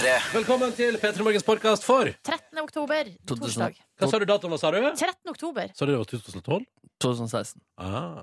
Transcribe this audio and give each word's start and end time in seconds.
P3. 0.00 0.12
Velkommen 0.32 0.70
til 0.72 0.96
P3 0.96 1.20
Morgens 1.20 1.44
podkast 1.44 1.84
for 1.84 2.08
13. 2.24 2.56
oktober, 2.62 3.08
torsdag. 3.28 3.74
Hva 4.00 4.08
sa 4.08 4.20
du 4.22 4.24
datoen 4.24 4.54
var, 4.54 4.60
sa 4.62 4.70
du? 4.72 4.78
13. 4.96 5.28
oktober. 5.28 5.68
Sa 5.76 5.84
du 5.84 5.92
det 5.92 5.98
var 6.00 6.08
2012? 6.08 6.64
2016. 7.04 7.60
Ah. 7.76 8.22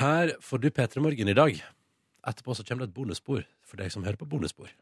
Her 0.00 0.34
får 0.42 0.64
du 0.64 0.68
P3 0.74 1.04
Morgen 1.04 1.30
i 1.30 1.36
dag. 1.38 1.62
Etterpå 2.26 2.58
så 2.58 2.66
kommer 2.66 2.88
det 2.88 2.90
et 2.90 2.96
bonusspor 2.98 3.46
for 3.62 3.78
deg 3.78 3.94
som 3.94 4.02
hører 4.02 4.18
på 4.18 4.26
bonusspor. 4.26 4.74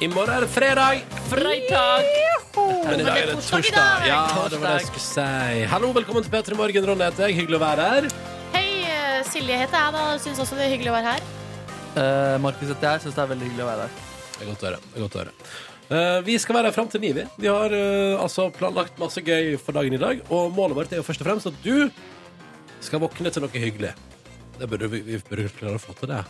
I 0.00 0.14
morgen 0.14 0.36
er 0.38 0.46
det 0.46 0.54
fredag, 0.54 1.02
Freitag! 1.34 2.29
Men 2.56 3.00
i 3.00 3.06
dag 3.06 3.20
er 3.20 3.30
det 3.30 3.38
torsdag. 3.46 4.06
Ja, 4.08 4.20
det 4.50 4.60
var 4.60 4.66
det 4.66 4.74
jeg 4.80 4.90
skulle 4.90 5.06
si. 5.06 5.64
Hallo, 5.70 5.92
velkommen 5.96 6.26
til 6.26 6.32
P3 6.34 6.58
Morgen. 6.58 6.88
Ronny 6.90 7.06
heter 7.06 7.28
jeg. 7.28 7.40
Hyggelig 7.42 7.60
å 7.60 7.62
være 7.62 7.88
her. 7.94 8.08
Hei, 8.54 8.68
eh, 8.90 9.18
Silje 9.30 9.58
heter 9.62 9.78
jeg 9.78 9.96
da. 9.96 10.04
Syns 10.22 10.42
også 10.42 10.58
det 10.58 10.68
er 10.68 10.74
hyggelig 10.74 10.92
å 10.92 10.98
være 10.98 11.14
her. 11.14 11.26
Uh, 11.90 12.36
Markus 12.42 12.70
heter 12.70 12.94
jeg. 12.94 13.06
Syns 13.06 13.18
det 13.18 13.24
er 13.24 13.34
veldig 13.34 13.50
hyggelig 13.50 13.66
å 13.66 13.72
være 13.72 13.86
her. 13.88 13.98
Det 14.36 14.46
er 14.46 14.50
godt 14.50 14.64
å 14.64 14.70
høre. 14.70 14.82
Det 14.86 14.96
er 14.98 15.06
godt 15.06 15.18
å 15.18 15.22
høre. 15.24 15.36
Eh, 15.90 16.20
vi 16.22 16.36
skal 16.38 16.54
være 16.54 16.70
her 16.70 16.74
fram 16.74 16.88
til 16.88 17.02
ni. 17.02 17.10
Vi 17.12 17.24
Vi 17.36 17.48
har 17.50 17.72
eh, 17.74 18.22
altså 18.22 18.50
planlagt 18.54 18.98
masse 18.98 19.20
gøy 19.20 19.58
for 19.58 19.72
dagen 19.72 19.92
i 19.92 19.98
dag. 19.98 20.22
Og 20.30 20.52
målet 20.54 20.76
vårt 20.76 20.92
er 20.92 21.02
jo 21.02 21.06
først 21.06 21.20
og 21.20 21.26
fremst 21.26 21.50
at 21.50 21.58
du 21.64 21.90
skal 22.80 23.02
våkne 23.02 23.30
til 23.30 23.42
noe 23.42 23.50
hyggelig. 23.50 23.94
Det 24.58 24.68
burde 24.68 24.88
vi, 24.88 25.00
vi 25.00 25.18
burde 25.18 25.50
klare 25.58 25.80
å 25.80 25.82
få 25.82 25.92
til 25.98 26.12
det. 26.12 26.22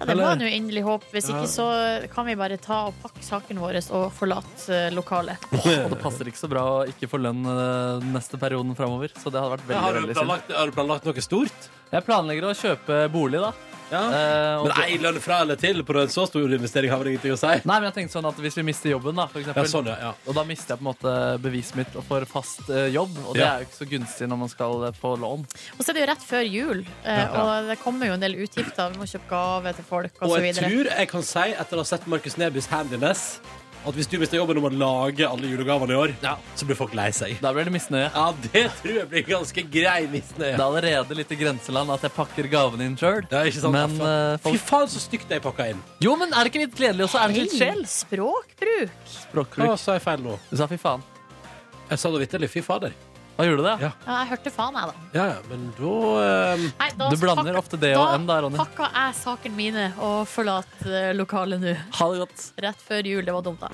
Ja, 0.00 0.06
det 0.08 0.16
var 0.16 0.38
nå 0.40 0.48
inderlig 0.48 0.82
håp. 0.86 1.04
Hvis 1.12 1.28
ikke 1.28 1.46
så 1.50 1.66
kan 2.12 2.24
vi 2.24 2.36
bare 2.40 2.56
ta 2.60 2.86
og 2.88 2.96
pakke 3.02 3.20
sakene 3.24 3.60
våre 3.60 3.82
og 3.92 4.06
forlate 4.16 4.72
eh, 4.72 4.86
lokalet. 4.96 5.42
Og 5.52 5.90
det 5.92 5.98
passer 6.00 6.30
ikke 6.30 6.40
så 6.40 6.48
bra 6.48 6.62
å 6.78 6.78
ikke 6.88 7.08
få 7.10 7.20
lønn 7.20 7.44
uh, 7.44 8.00
neste 8.14 8.40
perioden 8.40 8.72
framover. 8.78 9.12
Så 9.12 9.28
det 9.28 9.42
hadde 9.42 9.58
vært 9.58 9.66
veldig, 9.68 9.82
har, 9.84 9.92
du 9.92 10.00
veldig 10.00 10.14
synd. 10.14 10.22
planlagt, 10.22 10.54
har 10.56 10.70
du 10.70 10.78
planlagt 10.78 11.10
noe 11.10 11.26
stort? 11.26 11.68
Jeg 11.90 12.06
planlegger 12.06 12.48
å 12.48 12.54
kjøpe 12.56 13.02
bolig, 13.12 13.42
da. 13.44 13.52
Ja. 13.90 14.00
Eh, 14.06 14.56
og 14.60 14.66
Men 14.68 14.76
det- 14.76 14.84
ei 14.86 14.98
lønn 14.98 15.20
fra 15.20 15.40
eller 15.42 15.56
til 15.56 15.82
på 15.82 15.96
en 16.00 16.08
så 16.08 16.26
stor 16.28 16.52
investering 16.54 16.90
har 16.90 16.98
vel 16.98 17.08
ingenting 17.12 17.32
å 17.32 17.38
si? 17.38 17.46
Nei, 17.64 17.80
men 17.80 17.92
jeg 17.92 17.94
tenkte 17.94 18.12
sånn 18.20 18.28
at 18.28 18.36
Hvis 18.36 18.54
vi 18.56 18.62
mister 18.62 18.90
jobben, 18.90 19.16
da, 19.16 19.26
for 19.26 19.40
Ja, 19.40 19.52
sånn, 19.64 19.86
ja. 19.86 19.96
ja. 20.00 20.12
og 20.26 20.34
da 20.34 20.44
mister 20.44 20.74
jeg 20.76 20.78
på 20.80 20.86
en 20.86 20.94
måte 20.94 21.40
beviset 21.42 21.74
mitt 21.76 21.92
for 22.06 22.24
fast 22.24 22.70
eh, 22.70 22.86
jobb, 22.94 23.10
og 23.26 23.34
det 23.34 23.42
Ja. 23.42 23.56
er 23.56 23.58
jo 23.60 23.66
ikke 23.66 23.80
så 23.84 23.88
gunstig 23.90 24.28
når 24.28 24.38
man 24.38 24.48
skal 24.48 24.84
eh, 24.84 24.90
få 24.92 25.16
lån. 25.18 25.44
Og 25.78 25.84
så 25.84 25.90
er 25.90 25.94
det 25.94 26.06
jo 26.06 26.10
rett 26.12 26.24
før 26.30 26.44
jul, 26.50 26.84
eh, 27.04 27.18
Ja. 27.18 27.28
og 27.42 27.68
det 27.68 27.78
kommer 27.82 28.06
jo 28.06 28.12
en 28.12 28.20
del 28.20 28.34
utgifter. 28.36 28.90
Vi 28.92 28.98
må 28.98 29.06
kjøpe 29.10 29.28
gave 29.28 29.74
til 29.74 29.84
folk 29.84 30.12
Og 30.22 30.38
jeg 30.40 30.54
osv. 30.54 30.62
tror 30.62 30.84
jeg 30.98 31.08
kan 31.08 31.22
si, 31.22 31.38
etter 31.52 31.74
å 31.74 31.78
ha 31.78 31.84
sett 31.84 32.06
Markus 32.06 32.36
Nebys 32.38 32.66
handiness, 32.66 33.40
at 33.86 33.96
hvis 33.96 34.08
du 34.12 34.18
mister 34.20 34.36
jobben 34.36 34.58
om 34.60 34.66
å 34.68 34.70
lage 34.74 35.24
alle 35.24 35.48
julegavene 35.48 35.94
i 35.94 35.96
år, 35.96 36.12
så 36.58 36.66
blir 36.68 36.76
folk 36.76 36.92
lei 36.98 37.08
seg. 37.16 37.38
Da 37.40 37.52
blir 37.56 37.64
det 37.64 37.72
misnøye. 37.72 38.10
Ja, 38.12 38.26
det 38.52 38.64
tror 38.82 38.92
jeg 38.98 39.08
blir 39.08 39.24
ganske 39.28 39.64
grei 39.72 40.02
misnøye. 40.12 40.52
Det 40.52 40.60
er 40.60 40.64
allerede 40.66 41.16
litt 41.16 41.32
i 41.32 41.38
grenseland 41.40 41.94
at 41.94 42.04
jeg 42.04 42.12
pakker 42.18 42.50
gavene 42.52 42.90
inn 42.90 42.96
sjøl. 43.00 43.22
Men 43.30 43.48
ikke 43.48 43.62
sant? 43.64 44.02
Eh, 44.04 44.36
Fy 44.50 44.56
faen, 44.60 44.90
så 44.92 45.00
stygt 45.00 45.32
jeg 45.32 45.40
pakka 45.44 45.70
inn. 45.72 45.80
Jo, 46.04 46.12
men 46.20 46.34
er 46.34 46.44
det 46.44 46.52
ikke 46.52 46.64
litt 46.66 46.76
gledelig 46.76 47.08
også? 47.08 47.22
Er 47.22 47.32
det 47.32 47.36
ikke 47.38 47.46
litt 47.48 47.58
sjel? 47.62 47.84
Språkbruk. 47.94 48.90
Hva 49.00 49.14
Språkbruk. 49.16 49.78
sa 49.80 49.96
jeg 49.96 50.04
feil 50.04 50.26
nå? 50.28 50.36
Du 50.50 50.56
sa 50.60 50.68
fy 50.70 50.76
faen. 50.80 51.06
Jeg 51.90 51.98
sa 52.04 52.10
da 52.12 52.20
vitterlig. 52.22 52.50
Fy 52.52 52.60
fader. 52.62 52.92
Hva 53.36 53.46
gjorde 53.48 53.62
du 53.62 53.66
det? 53.68 53.76
Ja. 53.80 53.90
Ja, 54.06 54.16
jeg 54.20 54.28
hørte 54.34 54.50
faen, 54.52 54.74
jeg, 54.76 54.90
da. 54.90 54.94
Ja, 55.16 55.26
ja, 55.30 55.36
men 55.48 55.62
da 55.78 55.92
ehm, 56.24 56.64
Nei, 56.80 56.88
da 56.98 57.08
Du 57.08 57.16
blander 57.22 57.52
pakka- 57.54 57.62
ofte 57.62 57.78
det 57.80 57.92
og 57.96 58.14
M 58.20 58.26
der, 58.28 58.42
Ronny. 58.44 58.56
da, 58.58 58.64
pakka 58.66 58.88
jeg 58.98 59.14
sakene 59.20 59.56
mine 59.56 59.86
og 59.98 60.18
forlater 60.28 60.90
eh, 61.02 61.12
lokalet 61.16 61.62
nå. 61.64 61.76
Ha 62.00 62.10
det 62.12 62.18
godt. 62.26 62.44
Rett 62.66 62.82
før 62.90 63.08
jul. 63.08 63.24
Det 63.24 63.32
var 63.38 63.46
dumt, 63.46 63.60
da. 63.64 63.70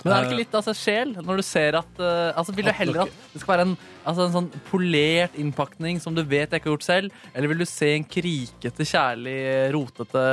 Men 0.00 0.14
er 0.16 0.22
det 0.24 0.30
ikke 0.30 0.38
litt 0.40 0.54
av 0.56 0.62
altså, 0.62 0.72
sjel 0.80 1.10
når 1.20 1.36
du 1.36 1.42
ser 1.44 1.76
at 1.76 1.98
eh, 2.00 2.30
altså, 2.32 2.54
Vil 2.56 2.64
du 2.64 2.70
At 2.72 2.78
heller 2.78 2.94
dere- 3.02 3.12
at 3.12 3.34
det 3.34 3.40
skal 3.42 3.52
være 3.58 3.66
en, 3.68 3.74
altså, 4.04 4.26
en 4.28 4.34
sånn 4.34 4.50
polert 4.70 5.34
innpakning 5.40 6.00
som 6.02 6.14
du 6.16 6.22
vet 6.22 6.50
jeg 6.50 6.60
ikke 6.62 6.70
har 6.70 6.76
gjort 6.76 6.86
selv, 6.88 7.24
eller 7.34 7.52
vil 7.52 7.62
du 7.62 7.66
se 7.68 7.92
en 7.96 8.04
krikete, 8.04 8.86
kjærlig, 8.88 9.38
rotete 9.74 10.24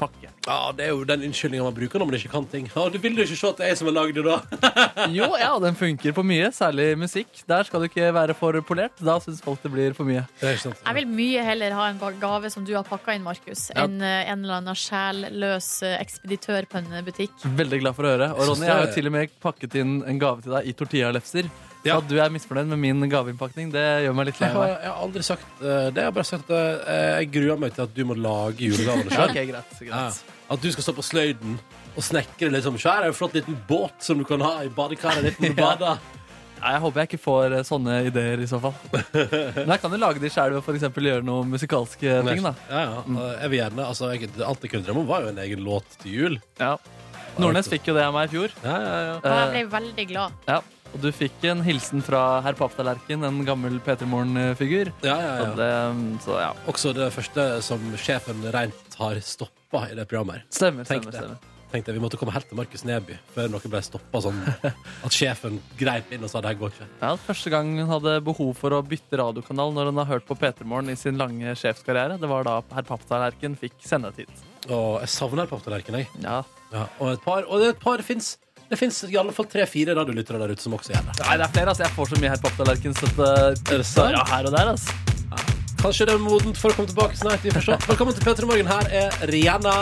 pakke? 0.00 0.30
Ja, 0.44 0.58
det 0.76 0.84
er 0.84 0.90
jo 0.92 1.04
den 1.08 1.22
unnskyldninga 1.24 1.64
man 1.64 1.76
bruker 1.76 2.02
når 2.02 2.08
man 2.10 2.18
ikke 2.18 2.32
kan 2.34 2.46
ting. 2.52 2.66
Ja, 2.74 2.82
du 2.92 2.98
vil 3.00 3.16
jo 3.16 3.24
ikke 3.24 3.38
se 3.40 3.48
at 3.48 3.60
det 3.60 3.64
er 3.64 3.70
jeg 3.72 3.78
som 3.80 3.88
har 3.88 3.96
lagd 3.96 4.18
det, 4.18 4.24
da. 4.26 5.06
Jo, 5.18 5.30
ja, 5.40 5.52
den 5.62 5.76
funker 5.78 6.12
på 6.16 6.24
mye, 6.26 6.50
særlig 6.52 6.90
musikk. 7.00 7.30
Der 7.48 7.64
skal 7.64 7.80
du 7.84 7.88
ikke 7.88 8.10
være 8.12 8.36
for 8.36 8.58
polert. 8.66 8.98
Da 9.00 9.16
syns 9.24 9.40
folk 9.44 9.62
det 9.64 9.72
blir 9.72 9.96
for 9.96 10.04
mye. 10.08 10.26
Er. 10.44 10.58
Jeg 10.60 10.96
vil 10.98 11.08
mye 11.08 11.44
heller 11.48 11.76
ha 11.78 11.88
en 11.92 12.00
gave 12.20 12.50
som 12.52 12.66
du 12.68 12.74
har 12.76 12.84
pakka 12.84 13.16
inn, 13.16 13.24
Markus, 13.24 13.70
Ja. 13.72 13.86
enn 13.86 14.00
eh, 14.04 14.28
en 14.30 14.44
eller 14.44 14.60
annen 14.60 14.76
sjælløs 14.78 15.70
eh, 15.86 15.96
ekspeditør 16.02 16.68
på 16.68 16.82
en 16.82 16.92
butikk. 17.06 17.32
Veldig 17.56 17.80
glad 17.80 17.96
for 17.96 18.04
å 18.04 18.12
høre. 18.12 18.32
Og 18.36 18.44
Ronny, 18.50 18.68
jeg 18.68 18.74
har 18.76 18.84
jo 18.88 18.92
til 18.98 19.08
og 19.08 19.16
med 19.16 19.38
pakket 19.44 19.78
inn 19.80 20.02
en 20.04 20.20
gave 20.20 20.44
til 20.44 20.52
deg 20.58 20.68
i 20.68 20.76
tortillalefser. 20.76 21.48
Ja. 21.84 21.98
at 22.00 22.08
du 22.08 22.16
er 22.18 22.30
misfornøyd 22.32 22.66
med 22.72 22.78
min 22.80 23.04
gaveinnpakning, 23.12 23.70
det 23.74 23.84
gjør 24.06 24.14
meg 24.16 24.26
litt 24.30 24.40
lei 24.40 24.48
Jeg 24.48 24.56
har, 24.56 24.64
meg. 24.66 24.74
jeg 24.82 24.90
har 24.92 25.02
aldri 25.04 25.22
sagt 25.26 25.62
eh, 25.62 25.86
det. 25.92 26.00
Jeg 26.00 26.04
har 26.08 26.16
bare 26.16 26.28
sagt 26.30 26.50
at 26.50 26.88
eh, 26.88 27.10
jeg 27.20 27.30
gruer 27.36 27.58
meg 27.60 27.74
til 27.76 27.84
at 27.84 27.94
du 27.94 28.02
må 28.08 28.14
lage 28.16 28.64
julegavene 28.70 29.10
Ja, 29.10 29.16
sjøl. 29.18 29.30
ok, 29.30 29.40
greit, 29.52 29.78
greit. 29.84 30.22
At 30.54 30.60
du 30.64 30.68
skal 30.72 30.86
stå 30.88 30.94
på 30.96 31.04
sløyden 31.04 31.58
og 31.94 32.02
snekre 32.02 32.50
liksom. 32.50 32.76
sjøl. 32.80 33.04
en 33.08 33.14
flott 33.16 33.34
liten 33.36 33.56
båt 33.68 34.00
som 34.02 34.18
du 34.18 34.24
kan 34.28 34.40
ha 34.44 34.54
i 34.64 34.68
badekaret 34.72 35.22
ditt 35.28 35.40
når 35.44 35.54
du 35.54 35.62
bader. 35.68 36.02
Nei, 36.64 36.70
jeg 36.72 36.80
håper 36.80 37.00
jeg 37.02 37.08
ikke 37.10 37.20
får 37.26 37.54
eh, 37.58 37.62
sånne 37.68 37.94
ideer 38.08 38.40
i 38.40 38.46
så 38.48 38.56
fall. 38.62 38.72
Men 39.58 39.74
jeg 39.74 39.80
kan 39.82 39.92
jo 39.92 39.98
lage 40.00 40.22
de 40.22 40.30
sjøl 40.32 40.54
ved 40.54 40.62
å 40.62 40.64
for 40.64 40.78
eksempel 40.78 41.04
gjøre 41.10 41.26
noen 41.28 41.50
musikalske 41.52 42.14
ting. 42.24 42.40
da 42.46 42.54
Ja, 42.70 42.80
ja. 42.88 43.00
Og 43.04 43.24
Jeg 43.42 43.50
vil 43.52 43.58
gjerne, 43.60 43.84
altså, 43.92 44.08
jeg, 44.16 44.30
Alt 44.40 44.64
jeg 44.64 44.72
kunne 44.72 44.86
drømme 44.88 45.02
om, 45.04 45.10
var 45.10 45.26
jo 45.26 45.34
en 45.34 45.42
egen 45.44 45.60
låt 45.66 45.98
til 46.00 46.16
jul. 46.16 46.38
ja. 46.62 46.76
Nordnes 47.34 47.66
fikk 47.66 47.88
jo 47.90 47.96
det 47.96 48.04
av 48.06 48.12
meg 48.14 48.28
i 48.28 48.30
fjor. 48.30 48.52
Ja, 48.62 48.74
ja, 48.78 48.90
ja. 49.08 49.14
Og 49.18 49.24
jeg 49.26 49.42
Eh, 49.42 49.50
ble 49.50 49.62
veldig 49.72 50.04
glad. 50.12 50.34
ja. 50.48 50.60
Og 50.94 51.00
du 51.02 51.08
fikk 51.10 51.42
en 51.50 51.62
hilsen 51.66 52.02
fra 52.06 52.40
herr 52.44 52.54
Papptallerken, 52.58 53.24
en 53.26 53.40
gammel 53.46 53.80
P3 53.82 54.06
Morgen-figur. 54.06 54.92
ja, 55.02 55.16
ja, 55.20 55.32
ja. 55.42 55.48
det- 55.58 56.20
så 56.22 56.38
ja. 56.40 56.52
Også 56.70 56.94
det 56.94 57.12
første 57.12 57.62
som 57.62 57.80
sjefen 57.98 58.40
rent 58.54 58.94
har 58.98 59.18
stoppa 59.20 59.88
i 59.90 59.94
det 59.96 60.06
programmet. 60.08 60.34
her. 60.36 60.44
Stemmer, 60.50 60.84
Tenk 60.86 61.02
stemmer. 61.02 61.10
det. 61.12 61.20
stemmer. 61.20 61.50
Tenkte 61.74 61.90
jeg, 61.90 61.98
Vi 61.98 62.04
måtte 62.06 62.16
komme 62.16 62.30
helt 62.30 62.46
til 62.48 62.56
Markus 62.56 62.84
Neby 62.84 63.16
før 63.34 63.48
noe 63.50 63.58
ble 63.66 63.80
stoppa 63.82 64.20
sånn 64.22 64.38
at 65.04 65.10
sjefen 65.10 65.58
greip 65.76 66.12
inn 66.14 66.22
og 66.22 66.30
sa 66.30 66.40
det 66.40 66.52
her 66.52 66.60
går 66.60 66.70
ikke. 66.70 66.86
Ja, 67.02 67.16
Første 67.16 67.50
gang 67.50 67.72
hun 67.80 67.88
hadde 67.90 68.20
behov 68.22 68.54
for 68.56 68.70
å 68.70 68.78
bytte 68.86 69.18
radiokanal 69.18 69.74
når 69.74 69.86
hun 69.90 69.96
har 69.98 70.06
hørt 70.12 70.26
på 70.28 70.36
P3 70.38 70.62
Morgen 70.64 70.90
i 70.90 70.94
sin 70.94 71.18
lange 71.18 71.56
sjefskarriere, 71.58 72.20
det 72.20 72.28
var 72.30 72.44
da 72.46 72.60
herr 72.72 72.86
Papptallerken 72.86 73.58
fikk 73.58 73.74
sendetid. 73.82 74.30
Og 74.70 75.00
jeg 75.02 75.08
savner 75.10 75.50
Papptallerken, 75.50 75.98
jeg. 75.98 76.06
Ja. 76.22 76.44
Ja, 76.72 76.86
og 77.00 77.12
et 77.18 77.22
par, 77.26 77.42
og 77.50 77.58
det 77.60 77.74
et 77.74 77.80
par 77.82 77.98
fins 78.06 78.36
Det 78.74 78.78
fins 78.80 78.96
i 79.06 79.14
alle 79.14 79.30
fall 79.30 79.46
tre-fire 79.46 79.94
radiolyttere 79.94 80.38
der 80.40 80.50
ute 80.50 80.64
som 80.64 80.72
også 80.74 80.90
gjør 80.90 81.04
det. 81.06 81.12
Nei, 81.20 81.34
det 81.38 81.44
er 81.46 81.50
flere. 81.54 81.70
altså 81.70 81.84
Jeg 81.84 81.94
får 81.94 82.08
så 82.10 82.16
mye 82.18 82.30
her 82.32 82.40
på 82.42 82.50
tallerkenen, 82.56 82.96
så 82.98 83.26
det 83.70 83.76
sant? 83.86 84.16
ja, 84.16 84.22
her 84.26 84.48
og 84.48 84.56
der. 84.56 84.70
altså 84.72 84.96
Kanskje 85.78 86.08
det 86.08 86.16
er 86.16 86.24
modent 86.24 86.58
for 86.58 86.74
å 86.74 86.78
komme 86.80 86.90
tilbake 86.90 87.20
snart. 87.20 87.44
Vi 87.46 87.52
får 87.54 87.62
se. 87.68 87.76
Velkommen 87.86 88.16
til 88.16 88.26
P3 88.26 88.48
Morgen. 88.50 88.66
Her 88.72 88.90
er 88.90 89.14
Rihanna. 89.30 89.74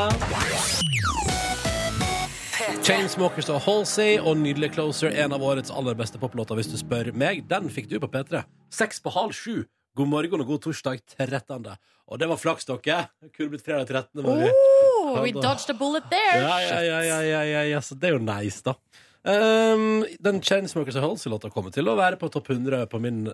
Chainsmokers 2.85 3.49
og 3.55 3.65
Halsey 3.65 4.19
og 4.21 4.37
nydelig 4.43 4.75
Closer. 4.77 5.17
En 5.25 5.33
av 5.33 5.41
årets 5.41 5.73
aller 5.73 5.97
beste 5.97 6.21
poplåter, 6.21 6.61
hvis 6.61 6.69
du 6.69 6.77
spør 6.77 7.15
meg. 7.17 7.47
Den 7.49 7.73
fikk 7.73 7.89
du 7.89 7.97
på 8.03 8.13
P3. 8.13 8.45
Seks 8.77 9.01
på 9.01 9.17
halv 9.17 9.33
sju. 9.33 9.63
God 9.97 10.13
morgen 10.13 10.45
og 10.45 10.53
god 10.53 10.67
torsdag 10.69 11.01
13. 11.17 11.73
Og 12.13 12.19
det 12.21 12.29
var 12.29 12.37
flaks, 12.41 12.67
dere. 12.69 12.99
Kunne 13.33 13.55
blitt 13.55 13.65
fredag 13.65 13.89
13. 13.89 14.21
Var 14.27 14.43
vi. 14.43 14.51
Oh, 14.53 15.21
we 15.25 15.33
dodged 15.33 15.71
a 15.73 15.77
bullet 15.79 16.05
there! 16.13 16.43
Ja, 16.43 16.59
ja, 16.61 16.81
ja, 16.85 16.99
ja, 17.09 17.21
ja, 17.27 17.41
ja, 17.49 17.63
ja, 17.73 17.81
så 17.83 17.97
det 17.99 18.11
er 18.11 18.19
jo 18.19 18.23
nice, 18.23 18.61
da. 18.67 18.75
Um, 19.23 20.03
den 20.23 20.41
Chainsmokers 20.43 20.97
og 20.99 21.05
Halsey-låta 21.07 21.51
kommer 21.55 21.73
til 21.75 21.89
å 21.91 21.95
være 21.99 22.19
på 22.21 22.29
topp 22.35 22.51
100 22.53 22.85
på 22.91 23.01
min 23.03 23.25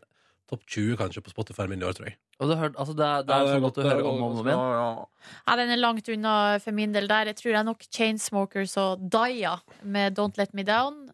topp 0.48 0.62
20 0.68 0.96
kanskje 1.00 1.22
på 1.24 1.32
Spotify 1.32 1.66
min 1.68 1.82
i 1.82 1.86
år, 1.88 1.96
tror 1.96 2.08
jeg. 2.08 2.16
Og 2.38 2.48
du 2.48 2.54
har 2.54 2.62
hørt, 2.66 2.76
altså 2.80 2.94
det 2.96 3.04
er, 3.04 3.24
det 3.28 3.34
er 3.36 3.44
Ja, 3.44 3.52
sånn 3.52 3.64
godt, 3.66 3.78
at 3.78 3.84
du 3.84 3.88
er 3.88 3.94
hører 3.98 4.08
om 4.08 4.22
og 4.22 4.38
om 4.38 4.48
igjen. 4.48 4.62
Ja, 4.62 4.80
ja. 4.80 5.32
Ja, 5.44 5.56
den 5.60 5.72
er 5.74 5.80
langt 5.82 6.08
unna 6.14 6.34
for 6.64 6.76
min 6.78 6.94
del 6.96 7.08
der. 7.10 7.30
Jeg 7.32 7.40
tror 7.40 7.50
det 7.52 7.60
er 7.60 7.68
nok 7.68 7.84
Chainsmokers 7.98 8.76
og 8.80 9.04
Daya 9.12 9.56
med 9.82 10.16
Don't 10.16 10.40
Let 10.40 10.54
Me 10.56 10.64
Down. 10.68 11.08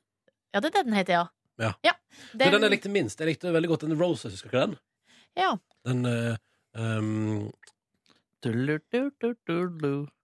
Ja, 0.54 0.60
det 0.62 0.70
er 0.70 0.76
det 0.78 0.84
den 0.90 0.98
heter, 1.00 1.22
ja. 1.22 1.72
Ja. 1.82 1.94
den, 2.34 2.44
Men 2.46 2.56
den 2.58 2.66
jeg 2.68 2.74
likte 2.76 2.90
minst. 2.94 3.18
Jeg 3.22 3.30
likte 3.32 3.50
veldig 3.54 3.70
godt 3.72 3.86
den 3.88 3.98
Roses, 3.98 4.34
husker 4.34 4.50
du 4.50 4.54
ikke 4.54 4.66
den? 4.66 4.76
ja. 5.38 5.54
Den 5.84 6.06
eh, 6.08 6.36
um. 6.74 7.50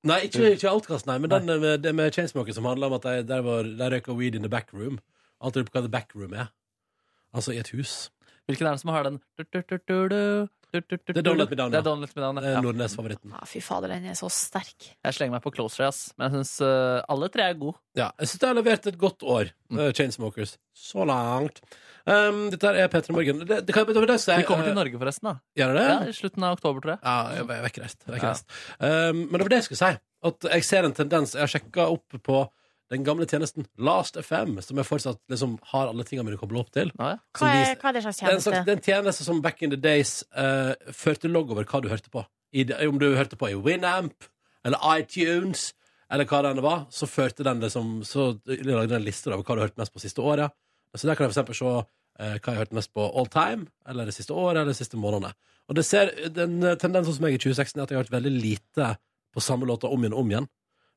Nei, 0.04 0.18
ikke, 0.26 0.50
ikke 0.52 0.68
Outcast, 0.68 1.06
nei, 1.08 1.16
men 1.22 1.30
den 1.32 1.48
eh, 1.48 1.60
med, 1.60 1.82
det 1.84 1.94
med 1.96 2.12
Chainsmokers 2.12 2.58
som 2.58 2.66
handler 2.68 2.90
om 2.90 2.96
at 2.98 3.06
de, 3.06 3.22
der, 3.28 3.40
var, 3.46 3.64
der 3.78 3.94
røyka 3.96 4.12
weed 4.16 4.36
in 4.36 4.44
the 4.44 4.52
back 4.52 4.74
room. 4.76 4.98
Alt 5.40 5.56
lurer 5.56 5.70
på 5.70 5.78
hva 5.78 5.84
the 5.86 5.92
back 5.92 6.12
room 6.14 6.34
er. 6.36 6.50
Altså 7.32 7.54
i 7.54 7.60
et 7.62 7.70
hus. 7.72 8.10
Hvilken 8.50 8.66
er 8.66 8.76
det 8.76 8.82
som 8.82 8.92
har 8.92 9.06
den? 9.06 9.20
Det 9.38 9.46
er 9.54 11.22
Don't 11.24 11.38
Let 11.38 11.50
Me 11.50 11.56
Down, 11.56 11.72
Det 11.72 11.78
ja. 11.78 11.80
er 11.80 11.86
Don't 11.86 12.02
Let 12.04 12.16
Me 12.16 12.22
Down, 12.22 12.36
Det 12.36 12.44
er 12.44 12.56
ja. 12.56 12.60
Nordnes-favoritten. 12.64 13.32
ja. 13.32 13.44
Fy 13.48 13.62
fader, 13.64 13.88
den 13.94 14.10
er 14.10 14.18
så 14.18 14.28
sterk. 14.30 14.90
Jeg 15.04 15.16
slenger 15.16 15.38
meg 15.38 15.44
på 15.46 15.52
Close 15.54 15.80
Ray, 15.80 15.88
ass. 15.88 16.10
Men 16.18 16.28
jeg 16.28 16.44
syns 16.44 16.60
alle 17.08 17.28
tre 17.32 17.48
er 17.48 17.56
gode. 17.58 17.78
Ja, 17.98 18.10
jeg 18.20 18.30
syns 18.30 18.42
de 18.42 18.50
har 18.50 18.58
levert 18.58 18.90
et 18.90 18.98
godt 18.98 19.24
år, 19.24 19.54
mm. 19.70 19.80
Chainsmokers. 19.96 20.58
Så 20.76 21.06
langt. 21.08 21.62
Um, 22.06 22.46
dette 22.52 22.64
her 22.70 22.78
er 22.84 22.88
P3 22.92 23.12
Morgen. 23.12 23.42
Det, 23.44 23.58
det 23.66 23.74
kan, 23.76 23.84
jeg 23.86 23.96
var 24.00 24.06
det 24.08 24.16
jeg 24.20 24.40
Vi 24.40 24.46
kommer 24.48 24.64
til 24.64 24.74
Norge, 24.78 24.98
forresten. 25.02 25.28
da 25.28 25.34
Gjør 25.60 25.74
det? 25.76 25.84
Ja, 25.90 25.98
I 26.08 26.14
slutten 26.16 26.46
av 26.46 26.56
oktober, 26.56 26.80
tror 26.84 26.94
jeg. 26.96 27.00
Ja, 27.04 27.16
jeg 27.36 27.44
er 27.58 27.66
vekkreist. 27.66 28.06
vekkreist. 28.08 28.48
Um, 28.80 29.26
men 29.26 29.36
det 29.36 29.44
var 29.44 29.52
det 29.52 29.60
jeg 29.60 29.68
skulle 29.68 29.82
si. 29.82 30.00
At 30.30 30.48
jeg 30.52 30.64
ser 30.68 30.84
en 30.84 30.92
tendens 30.96 31.34
Jeg 31.36 31.40
har 31.46 31.52
sjekka 31.52 31.86
opp 31.92 32.16
på 32.24 32.40
den 32.90 33.04
gamle 33.06 33.26
tjenesten 33.30 33.66
Last 33.78 34.16
FM, 34.18 34.56
som 34.66 34.76
jeg 34.80 34.86
fortsatt 34.88 35.20
liksom 35.30 35.58
har 35.70 35.86
alle 35.92 36.02
tingene 36.04 36.26
mine 36.26 36.40
kobla 36.40 36.64
opp 36.64 36.72
til. 36.74 36.90
Ja, 36.98 37.12
ja. 37.14 37.18
Hva 37.38 37.50
er, 37.54 37.76
hva 37.78 37.92
er 37.92 37.96
det 37.98 38.02
slags 38.02 38.18
Det 38.18 38.26
slags, 38.26 38.44
tjeneste? 38.44 38.64
det 38.66 38.72
er 38.72 38.78
en 38.80 38.86
tjeneste 38.88 39.26
som 39.28 39.42
back 39.44 39.62
in 39.62 39.70
the 39.70 39.78
days 39.78 40.24
uh, 40.34 40.72
førte 40.90 41.30
logg 41.30 41.52
over 41.54 41.68
hva 41.70 41.80
du 41.84 41.86
hørte 41.92 42.10
på. 42.10 42.24
I, 42.50 42.64
om 42.88 42.98
du 42.98 43.12
hørte 43.14 43.38
på 43.38 43.46
i 43.52 43.54
Winamp 43.54 44.26
eller 44.66 44.82
iTunes 44.98 45.68
eller 46.10 46.26
hva 46.26 46.40
det 46.42 46.50
enn 46.56 46.64
var, 46.64 46.80
så 46.90 47.06
førte 47.06 47.44
den 47.46 47.60
liksom 47.62 48.00
Så 48.02 48.32
lagde 48.48 48.88
den 48.90 48.96
en 48.98 49.04
liste 49.06 49.30
over 49.30 49.44
hva 49.46 49.54
du 49.54 49.62
hørte 49.62 49.78
mest 49.78 49.94
på 49.94 50.02
siste 50.02 50.18
året. 50.26 50.50
Så 50.96 51.06
der 51.06 51.16
kan 51.18 51.26
jeg 51.26 51.32
for 51.32 51.38
eksempel 51.38 51.58
se 51.58 51.70
eh, 51.70 52.36
hva 52.36 52.38
jeg 52.38 52.56
har 52.56 52.62
hørt 52.64 52.76
mest 52.76 52.92
på 52.96 53.04
all 53.06 53.28
time, 53.30 53.68
eller 53.88 54.08
det 54.08 54.16
siste 54.16 54.34
året, 54.34 54.62
eller 54.62 54.72
de 54.74 54.80
siste 54.80 54.98
månedene. 55.00 55.32
Og 55.70 55.78
det 55.78 55.84
ser, 55.86 56.10
den 56.34 56.58
eh, 56.66 56.78
tendensen 56.80 57.16
som 57.16 57.28
jeg 57.28 57.38
i 57.38 57.42
2016 57.42 57.78
er 57.78 57.84
at 57.84 57.92
jeg 57.92 57.98
har 58.00 58.04
hørt 58.04 58.16
veldig 58.16 58.32
lite 58.34 58.88
på 59.30 59.44
samme 59.44 59.68
låter 59.70 59.92
om 59.92 60.02
igjen 60.02 60.16
og 60.16 60.24
om 60.24 60.32
igjen. 60.34 60.48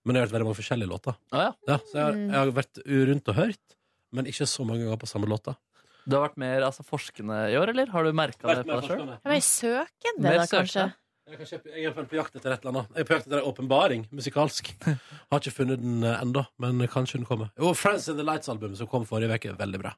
Men 0.03 0.15
jeg 0.17 0.23
har 0.23 0.27
hørt 0.27 0.35
veldig 0.35 0.47
mange 0.49 0.59
forskjellige 0.59 0.91
låter. 0.91 1.19
Ah, 1.31 1.45
ja. 1.45 1.51
Ja, 1.69 1.77
så 1.85 1.99
jeg 1.99 2.03
har, 2.03 2.17
jeg 2.23 2.39
har 2.39 2.55
vært 2.57 2.81
rundt 3.11 3.29
og 3.31 3.37
hørt, 3.37 3.77
men 4.11 4.27
ikke 4.33 4.49
så 4.49 4.65
mange 4.67 4.83
ganger 4.83 4.99
på 4.99 5.09
samme 5.13 5.29
låter. 5.31 5.55
Du 6.03 6.17
har 6.17 6.25
vært 6.25 6.41
mer 6.41 6.65
altså, 6.67 6.83
forskende 6.83 7.37
i 7.53 7.55
år, 7.55 7.71
eller? 7.71 7.87
Har 7.93 8.03
du 8.03 8.11
merka 8.17 8.49
det 8.49 8.65
på 8.67 8.75
deg 8.75 8.89
sjøl? 8.89 9.05
Mer 9.13 9.43
søkende, 9.47 10.33
da, 10.33 10.47
kanskje? 10.51 10.87
Jeg, 11.23 11.37
er 11.39 11.47
kjøpe, 11.47 11.69
jeg 11.71 11.87
er 11.87 11.93
på 11.95 12.17
jakt 12.17 12.33
etter 12.35 12.51
et 12.51 12.65
eller 12.65 12.73
annet. 12.73 12.89
Jeg 12.97 13.05
er 13.05 13.07
på 13.07 13.15
jakt 13.15 13.27
etter 13.29 13.39
en 13.39 13.47
åpenbaring 13.47 14.01
musikalsk. 14.11 14.73
Har 14.83 15.39
ikke 15.39 15.53
funnet 15.55 15.79
den 15.79 16.03
eh, 16.03 16.17
ennå, 16.19 16.43
men 16.59 16.83
kanskje 16.91 17.21
den 17.21 17.27
kommer. 17.29 17.53
Jo, 17.55 17.71
Friends 17.79 18.09
in 18.11 18.17
the 18.19 18.25
Lights-albumet 18.27 18.81
som 18.81 18.89
kom 18.91 19.05
forrige 19.07 19.31
uke, 19.39 19.53
er 19.53 19.59
veldig 19.61 19.79
bra. 19.85 19.93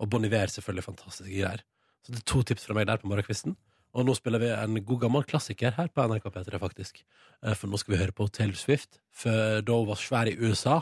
Og 0.00 0.08
Bon 0.10 0.24
Iver, 0.24 0.48
selvfølgelig 0.54 0.86
fantastiske 0.86 1.34
greier. 1.36 1.60
Så 2.04 2.14
det 2.14 2.22
er 2.22 2.26
to 2.32 2.40
tips 2.48 2.64
fra 2.68 2.76
meg 2.78 2.88
der 2.88 3.02
på 3.02 3.10
morgenkvisten. 3.12 3.58
Og 3.94 4.08
nå 4.08 4.16
spiller 4.18 4.40
vi 4.42 4.48
en 4.56 4.80
god 4.88 5.04
gammel 5.04 5.26
klassiker 5.28 5.76
her 5.76 5.92
på 5.94 6.08
NRK 6.10 6.30
P3, 6.32 6.58
faktisk. 6.64 7.04
Eh, 7.44 7.52
For 7.52 7.68
nå 7.70 7.78
skal 7.82 7.94
vi 7.94 8.00
høre 8.00 8.16
på 8.16 8.26
Taylor 8.32 8.58
Swift, 8.58 8.98
for 9.14 9.60
da 9.68 9.76
hun 9.78 9.90
var 9.92 10.00
svær 10.00 10.32
i 10.32 10.36
USA. 10.40 10.80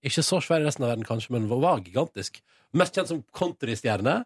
Ikke 0.00 0.24
så 0.24 0.40
svær 0.40 0.64
i 0.64 0.66
resten 0.66 0.88
av 0.88 0.94
verden, 0.94 1.04
kanskje, 1.06 1.36
men 1.36 1.44
hun 1.44 1.60
var 1.60 1.84
gigantisk. 1.84 2.40
Mest 2.72 2.96
kjent 2.96 3.12
som 3.12 3.20
countrystjerne 3.36 4.22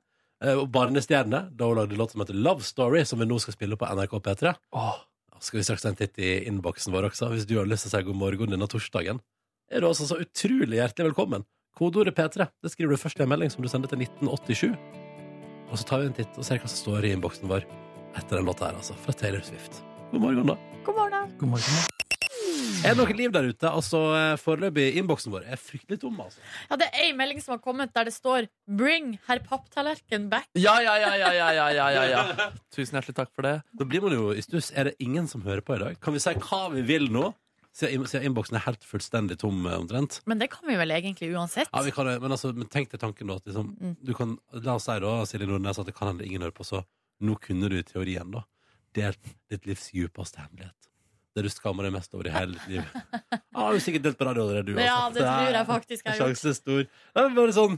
og 0.53 0.69
barnestjerne, 0.75 1.41
da 1.57 1.69
hun 1.71 1.79
lagde 1.81 1.97
låt 1.99 2.13
som 2.15 2.21
heter 2.25 2.37
Love 2.37 2.65
Story, 2.67 3.05
som 3.09 3.21
vi 3.23 3.27
nå 3.31 3.39
skal 3.43 3.57
spille 3.57 3.79
på 3.81 3.89
NRK 3.89 4.17
P3. 4.27 4.55
Åh, 4.77 4.99
Da 5.35 5.41
skal 5.43 5.59
vi 5.59 5.65
straks 5.67 5.83
ta 5.83 5.91
en 5.91 5.97
titt 5.99 6.19
i 6.23 6.35
innboksen 6.49 6.93
vår 6.95 7.09
også, 7.11 7.29
hvis 7.33 7.47
du 7.49 7.57
har 7.59 7.67
lyst 7.67 7.85
til 7.89 7.91
å 7.91 7.99
si 7.99 8.07
god 8.07 8.17
morgen 8.21 8.53
denne 8.55 8.69
torsdagen. 8.71 9.19
Er 9.73 9.81
du 9.83 9.89
altså 9.89 10.07
så 10.07 10.21
utrolig 10.23 10.79
hjertelig 10.79 11.11
velkommen. 11.11 11.45
Kodeordet 11.75 12.15
P3 12.15 12.47
det 12.63 12.71
skriver 12.71 12.95
du 12.95 13.01
først 13.03 13.19
i 13.19 13.25
en 13.25 13.33
melding 13.33 13.51
som 13.51 13.65
du 13.65 13.69
sender 13.69 13.91
til 13.91 14.05
1987. 14.05 14.77
Og 15.73 15.81
så 15.81 15.89
tar 15.89 16.05
vi 16.05 16.13
en 16.13 16.17
titt 16.21 16.39
og 16.39 16.47
ser 16.47 16.61
hva 16.63 16.71
som 16.71 16.79
står 16.85 17.09
i 17.09 17.15
innboksen 17.17 17.51
vår 17.51 17.67
etter 18.15 18.39
den 18.39 18.47
låta 18.47 18.69
her, 18.69 18.79
altså. 18.79 18.95
Fra 19.03 19.17
Taylor 19.17 19.43
Swift. 19.43 19.83
God 20.13 20.23
morgen, 20.23 20.47
da. 20.55 20.59
God 20.87 21.01
morgen. 21.01 21.19
da. 21.19 21.39
god 21.41 21.55
morgen. 21.57 22.04
Er 22.85 22.93
det 22.93 22.99
noe 22.99 23.15
liv 23.17 23.33
der 23.33 23.47
ute? 23.49 23.69
Altså, 23.71 24.01
eh, 24.13 24.35
Foreløpig 24.41 24.99
innboksen 25.01 25.33
vår 25.33 25.47
er 25.49 25.61
fryktelig 25.61 26.03
tom. 26.03 26.19
Altså. 26.21 26.43
Ja, 26.71 26.77
Det 26.77 26.89
er 26.91 27.07
ei 27.07 27.13
melding 27.17 27.41
som 27.41 27.55
har 27.55 27.63
kommet 27.65 27.95
der 27.95 28.05
det 28.05 28.13
står 28.13 28.49
'Bring 28.69 29.19
herr 29.27 29.41
papptallerken 29.41 30.29
back'. 30.29 30.51
Ja, 30.55 30.81
ja, 30.81 30.97
ja, 30.97 31.15
ja, 31.17 31.33
ja, 31.33 31.51
ja, 31.53 31.91
ja, 31.91 32.05
ja, 32.05 32.51
Tusen 32.71 33.01
hjertelig 33.01 33.17
takk 33.17 33.33
for 33.35 33.43
det. 33.43 33.63
Da 33.79 33.85
blir 33.85 34.03
man 34.03 34.13
jo 34.13 34.33
i 34.33 34.43
stuss. 34.43 34.71
Er 34.77 34.85
det 34.85 34.97
ingen 35.01 35.27
som 35.27 35.43
hører 35.43 35.63
på 35.63 35.77
i 35.77 35.79
dag? 35.79 36.01
Kan 36.01 36.13
vi 36.13 36.21
si 36.21 36.35
hva 36.35 36.71
vi 36.73 36.83
vil 36.83 37.09
nå? 37.09 37.35
Siden 37.75 38.07
innboksen 38.23 38.55
er 38.55 38.63
helt 38.69 38.85
fullstendig 38.87 39.39
tom, 39.39 39.67
eh, 39.67 39.75
omtrent. 39.75 40.21
Men 40.27 40.39
det 40.39 40.51
kan 40.51 40.69
vi 40.69 40.77
vel 40.77 40.91
egentlig 40.91 41.33
uansett? 41.35 41.69
Ja, 41.73 41.83
vi 41.83 41.91
kan, 41.91 42.07
men, 42.07 42.31
altså, 42.31 42.53
men 42.55 42.69
tenk 42.69 42.91
deg 42.91 43.01
tanken, 43.01 43.27
da. 43.27 43.35
At 43.35 43.47
liksom, 43.47 43.77
mm. 43.81 43.97
du 44.05 44.15
kan, 44.15 44.39
la 44.53 44.77
oss 44.77 44.87
si 44.87 44.99
da, 45.03 45.25
Silje 45.27 45.49
Nordnes, 45.49 45.81
at 45.81 45.87
det 45.87 45.97
kan 45.97 46.13
hende 46.13 46.25
ingen 46.25 46.43
hører 46.43 46.55
på, 46.55 46.65
så 46.65 46.85
nå 47.21 47.35
kunne 47.41 47.69
du 47.69 47.79
i 47.79 47.83
teorien, 47.83 48.31
da, 48.31 48.45
delt 48.95 49.19
ditt 49.51 49.67
livs 49.67 49.89
djupeste 49.91 50.39
hemmelighet. 50.45 50.94
Det 51.35 51.43
du 51.43 51.51
skammer 51.51 51.87
deg 51.87 51.95
mest 51.97 52.13
over 52.15 52.29
i 52.31 52.35
hele 52.35 52.55
ditt 52.55 52.77
liv. 52.77 52.93
Ah, 53.55 53.69
har 53.71 53.79
sikkert 53.83 54.05
delt 54.07 54.19
på 54.19 54.27
radio 54.27 54.45
allerede, 54.45 54.71
du. 54.71 54.79
Ja, 54.79 55.09
altså. 55.09 55.19
det 55.19 55.27
tror 55.27 55.57
jeg 55.59 55.67
faktisk 55.69 56.07
jeg 56.07 56.13
har. 56.13 56.21
Sjansen 56.21 56.51
er 56.51 56.57
stor. 56.59 56.87
Det 56.87 57.23
er 57.23 57.35
bare 57.37 57.55
sånn 57.55 57.77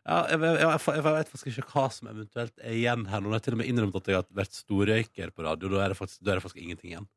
ja, 0.00 0.16
jeg, 0.30 0.40
jeg, 0.40 0.58
jeg, 0.62 0.80
jeg, 0.96 1.04
vet 1.04 1.30
faktisk 1.30 1.50
ikke 1.50 1.72
hva 1.74 1.82
som 1.92 2.08
eventuelt 2.10 2.62
er 2.64 2.76
igjen 2.76 3.02
her 3.10 3.20
nå. 3.22 3.32
Jeg 3.36 3.44
til 3.44 3.56
og 3.56 3.60
med 3.60 3.68
innrømt 3.70 3.98
at 4.00 4.08
jeg 4.08 4.16
har 4.16 4.28
vært 4.38 4.56
storrøyker 4.56 5.32
på 5.36 5.44
radio. 5.44 5.70
Da 5.74 5.82
er 5.84 5.92
det 5.92 5.98
faktisk, 5.98 6.22
da 6.24 6.32
er 6.32 6.40
det 6.40 6.44
faktisk 6.46 6.62
ingenting 6.62 6.94
igjen 6.94 7.08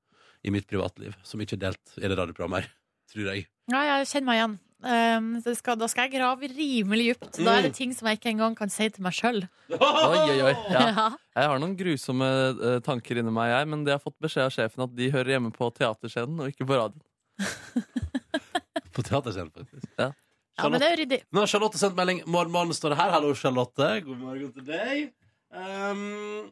i 0.44 0.52
mitt 0.52 0.68
privatliv 0.68 1.16
som 1.24 1.42
ikke 1.42 1.56
er 1.56 1.64
delt 1.70 1.96
i 2.02 2.04
det 2.04 2.18
radioprogrammet 2.20 2.66
her. 2.66 2.74
Tror 3.14 3.30
jeg. 3.30 3.48
Ja, 3.72 3.82
jeg 3.88 4.10
kjenner 4.12 4.30
meg 4.30 4.40
igjen. 4.42 4.58
Um, 4.84 5.30
det 5.46 5.54
skal, 5.56 5.78
da 5.80 5.88
skal 5.88 6.10
jeg 6.10 6.18
grave 6.20 6.48
rimelig 6.52 7.14
dypt. 7.14 7.38
Da 7.40 7.54
er 7.58 7.62
det 7.64 7.72
Mm. 7.72 7.76
ting 7.78 7.94
som 7.96 8.08
jeg 8.10 8.18
ikke 8.20 8.32
engang 8.34 8.56
kan 8.60 8.70
si 8.70 8.90
til 8.92 9.04
meg 9.06 9.14
sjøl. 9.16 9.46
Oi, 9.72 9.78
oi, 9.80 10.42
oi. 10.50 10.54
Ja. 10.76 10.82
Ja. 10.92 11.06
Jeg 11.38 11.48
har 11.54 11.60
noen 11.64 11.78
grusomme 11.80 12.28
eh, 12.52 12.80
tanker 12.84 13.18
inni 13.22 13.32
meg, 13.32 13.50
jeg, 13.54 13.70
men 13.72 13.86
de 13.88 13.92
har 13.96 14.02
fått 14.04 14.18
beskjed 14.22 14.44
av 14.50 14.52
sjefen 14.52 14.84
at 14.84 14.96
de 14.98 15.08
hører 15.14 15.38
hjemme 15.38 15.54
på 15.56 15.70
teaterscenen 15.78 16.44
og 16.44 16.52
ikke 16.52 16.68
på 16.68 16.76
radioen. 16.82 17.06
På 18.94 19.02
teaterscenen, 19.02 19.50
faktisk. 19.56 19.88
Ja. 19.98 20.12
ja, 20.60 20.68
men 20.70 20.80
det 20.84 20.90
er 20.92 21.00
ryddig. 21.02 21.18
Nå 21.34 21.42
har 21.42 21.50
Charlotte 21.50 21.80
sendt 21.82 21.96
melding. 21.98 22.20
Morgen, 22.30 22.52
morgen 22.54 22.74
står 22.78 22.94
det 22.94 23.00
her. 23.00 23.10
Hallo, 23.16 23.32
Charlotte. 23.34 23.88
God 24.06 24.20
morgen 24.22 24.52
til 24.54 24.68
deg. 24.68 25.08
Um, 25.50 26.52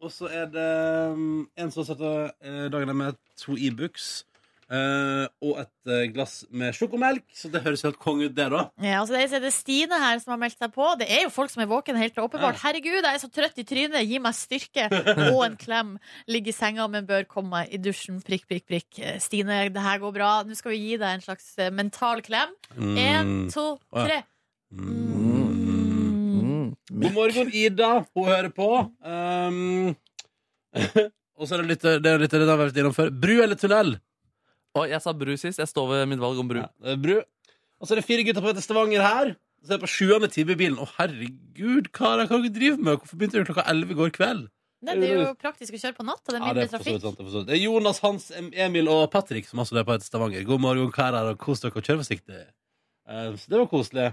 og 0.00 0.08
så 0.14 0.30
er 0.32 0.46
det 0.48 0.64
um, 1.12 1.42
en 1.60 1.72
som 1.74 1.84
setter 1.84 2.30
av 2.30 2.70
dagen 2.72 2.94
med 2.96 3.18
to 3.40 3.58
e-books 3.60 4.22
uh, 4.70 5.26
og 5.44 5.60
et 5.62 5.90
uh, 5.90 6.04
glass 6.14 6.40
med 6.50 6.74
sjokomelk. 6.76 7.24
Så 7.34 7.50
det 7.52 7.62
høres 7.64 7.84
helt 7.86 7.98
konge 8.02 8.28
ut, 8.28 8.34
det, 8.36 8.46
da. 8.52 8.62
Ja, 8.82 9.00
altså 9.00 9.16
det, 9.16 9.24
er, 9.24 9.30
så 9.32 9.40
er 9.40 9.54
Stine 9.54 10.00
her 10.02 10.22
som 10.22 10.34
har 10.34 10.40
meldt 10.42 10.58
seg 10.60 10.72
på. 10.74 10.86
Det 11.00 11.08
er 11.10 11.24
jo 11.26 11.32
folk 11.34 11.52
som 11.52 11.64
er 11.64 11.70
våkne 11.70 12.00
helt 12.00 12.18
åpenbart. 12.20 12.58
Ja. 12.58 12.64
Herregud, 12.68 13.00
jeg 13.00 13.10
er 13.10 13.22
så 13.22 13.30
trøtt 13.34 13.60
i 13.60 13.66
trynet. 13.68 14.06
Gi 14.06 14.20
meg 14.22 14.36
styrke 14.38 14.88
og 15.34 15.44
en 15.46 15.58
klem. 15.60 15.94
Ligge 16.30 16.54
i 16.54 16.56
senga, 16.56 16.88
men 16.92 17.08
bør 17.08 17.28
komme 17.30 17.60
meg 17.60 17.74
i 17.74 17.80
dusjen. 17.82 18.20
Prikk, 18.26 18.46
prikk, 18.50 18.66
prikk. 18.70 18.90
Eh, 19.02 19.18
Stine, 19.22 19.62
det 19.74 19.86
her 19.86 20.02
går 20.02 20.14
bra. 20.16 20.32
Nå 20.46 20.58
skal 20.58 20.74
vi 20.76 20.82
gi 20.84 21.00
deg 21.00 21.18
en 21.18 21.24
slags 21.24 21.52
mental 21.74 22.22
klem. 22.26 22.54
Én, 22.78 23.48
to, 23.52 23.72
Å, 23.90 24.04
ja. 24.04 24.06
tre. 24.06 24.20
Mm. 24.70 25.10
Mm. 26.40 27.00
God 27.02 27.16
morgen, 27.16 27.50
Ida. 27.54 27.90
Hun 28.14 28.28
hører 28.28 28.52
på. 28.54 28.68
Um, 29.02 29.96
og 31.38 31.48
så 31.48 31.56
er 31.56 31.62
det 31.62 31.72
litt 31.72 31.88
det 32.04 32.12
er 32.12 32.22
litt 32.22 32.34
det 32.34 32.46
har 32.46 32.60
vært 32.60 32.78
innom 32.78 32.94
før. 32.94 33.10
Bru 33.10 33.36
eller 33.40 33.58
tunnel? 33.58 33.96
Og 34.78 34.86
jeg 34.90 35.02
sa 35.02 35.12
bru 35.16 35.32
sist. 35.40 35.58
Jeg 35.58 35.68
står 35.70 35.88
ved 35.90 36.06
mitt 36.12 36.20
valg 36.22 36.38
om 36.38 36.48
bru. 36.50 36.60
Ja, 36.62 36.68
er 36.92 37.00
bru. 37.00 37.16
Og 37.80 37.88
så 37.88 37.94
er 37.96 38.00
det 38.00 38.06
fire 38.06 38.22
gutter 38.26 38.44
på 38.44 38.50
vei 38.50 38.56
til 38.58 38.62
Stavanger 38.66 39.02
her. 39.02 39.32
Så 39.64 39.74
er 39.74 39.78
det 39.78 39.84
på 39.84 39.90
sjuende 39.92 40.28
time 40.32 40.54
i 40.54 40.58
bilen. 40.60 40.78
Å, 40.80 40.86
herregud, 40.98 41.90
hva 41.96 42.14
er 42.14 42.22
det 42.22 42.30
dere 42.30 42.52
driver 42.54 42.84
med? 42.86 43.00
Hvorfor 43.02 43.18
begynte 43.20 43.38
dere 43.38 43.48
klokka 43.48 43.64
elleve 43.72 43.96
i 43.96 43.98
går 43.98 44.12
kveld? 44.16 44.46
Nei, 44.80 44.94
det 44.96 45.10
er 45.10 45.18
jo 45.20 45.32
praktisk 45.36 45.74
å 45.76 45.80
kjøre 45.82 45.96
på 45.98 46.04
natta. 46.08 46.30
Det 46.32 46.38
er 46.38 46.40
Ja, 46.40 46.52
det 46.54 46.62
mindre 46.62 46.64
er 46.64 46.70
trafikk. 46.72 47.02
sant. 47.02 47.18
Det 47.18 47.26
er, 47.26 47.44
det 47.50 47.56
er 47.58 47.60
Jonas, 47.60 47.98
Hans, 48.00 48.30
Emil 48.64 48.88
og 48.88 49.02
Patrick 49.12 49.48
som 49.50 49.60
også 49.60 49.76
er 49.76 49.84
på 49.84 49.92
vei 49.92 49.98
til 50.00 50.08
Stavanger. 50.08 50.46
God 50.48 50.62
morgen, 50.64 50.92
karer, 50.94 51.32
og 51.34 51.36
kos 51.42 51.60
dere 51.60 51.76
og 51.76 51.84
kjør 51.84 52.00
forsiktig. 52.00 52.38
Eh, 53.10 53.34
Så 53.36 53.50
det 53.50 53.58
var 53.58 53.66
koselig. 53.66 54.04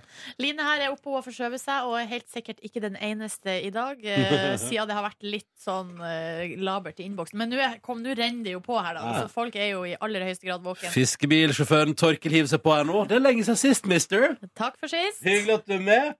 Line 0.41 0.63
her 0.65 0.81
er 0.87 0.91
oppe 0.95 1.11
og 1.13 1.21
forskjøvet 1.27 1.61
seg, 1.61 1.85
og 1.85 1.99
er 1.99 2.07
helt 2.09 2.25
sikkert 2.33 2.59
ikke 2.65 2.81
den 2.81 2.95
eneste 2.97 3.53
i 3.61 3.69
dag. 3.69 4.01
Eh, 4.03 4.57
siden 4.67 4.89
det 4.89 4.95
har 4.97 5.05
vært 5.05 5.21
litt 5.27 5.49
sånn 5.61 5.91
eh, 6.01 6.55
labert 6.57 6.99
i 6.99 7.05
innboksen. 7.05 7.37
Men 7.37 7.53
nå 7.53 7.61
er- 7.61 7.77
renner 8.17 8.43
det 8.43 8.55
jo 8.55 8.61
på 8.65 8.79
her, 8.81 8.95
da. 8.97 9.05
Ja. 9.05 9.21
Så 9.21 9.29
folk 9.33 9.55
er 9.55 9.69
jo 9.75 9.83
i 9.85 9.95
aller 10.01 10.25
høyeste 10.25 10.47
grad 10.49 10.63
våken. 10.65 10.89
Fiskebilsjåføren 10.89 11.93
Torkel 11.95 12.31
hiver 12.33 12.49
seg 12.49 12.63
på 12.65 12.73
her 12.73 12.83
nå. 12.89 13.05
Det 13.07 13.19
er 13.19 13.25
lenge 13.27 13.45
siden 13.45 13.61
sist, 13.61 13.85
mister. 13.85 14.35
Takk 14.57 14.79
for 14.81 14.87
sist. 14.89 15.21
Hyggelig 15.23 15.59
at 15.61 15.65
du 15.69 15.77
er 15.77 15.85
med. 15.85 16.15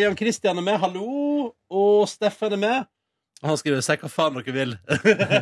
Jan 0.00 0.16
Christian 0.16 0.58
er 0.58 0.64
med, 0.64 0.78
hallo. 0.80 1.52
Og 1.70 2.08
Steffen 2.08 2.52
er 2.56 2.62
med. 2.62 2.86
Han 3.44 3.54
skriver 3.60 3.78
'si 3.84 3.94
hva 4.00 4.08
faen 4.10 4.34
dere 4.34 4.50
vil'. 4.56 4.78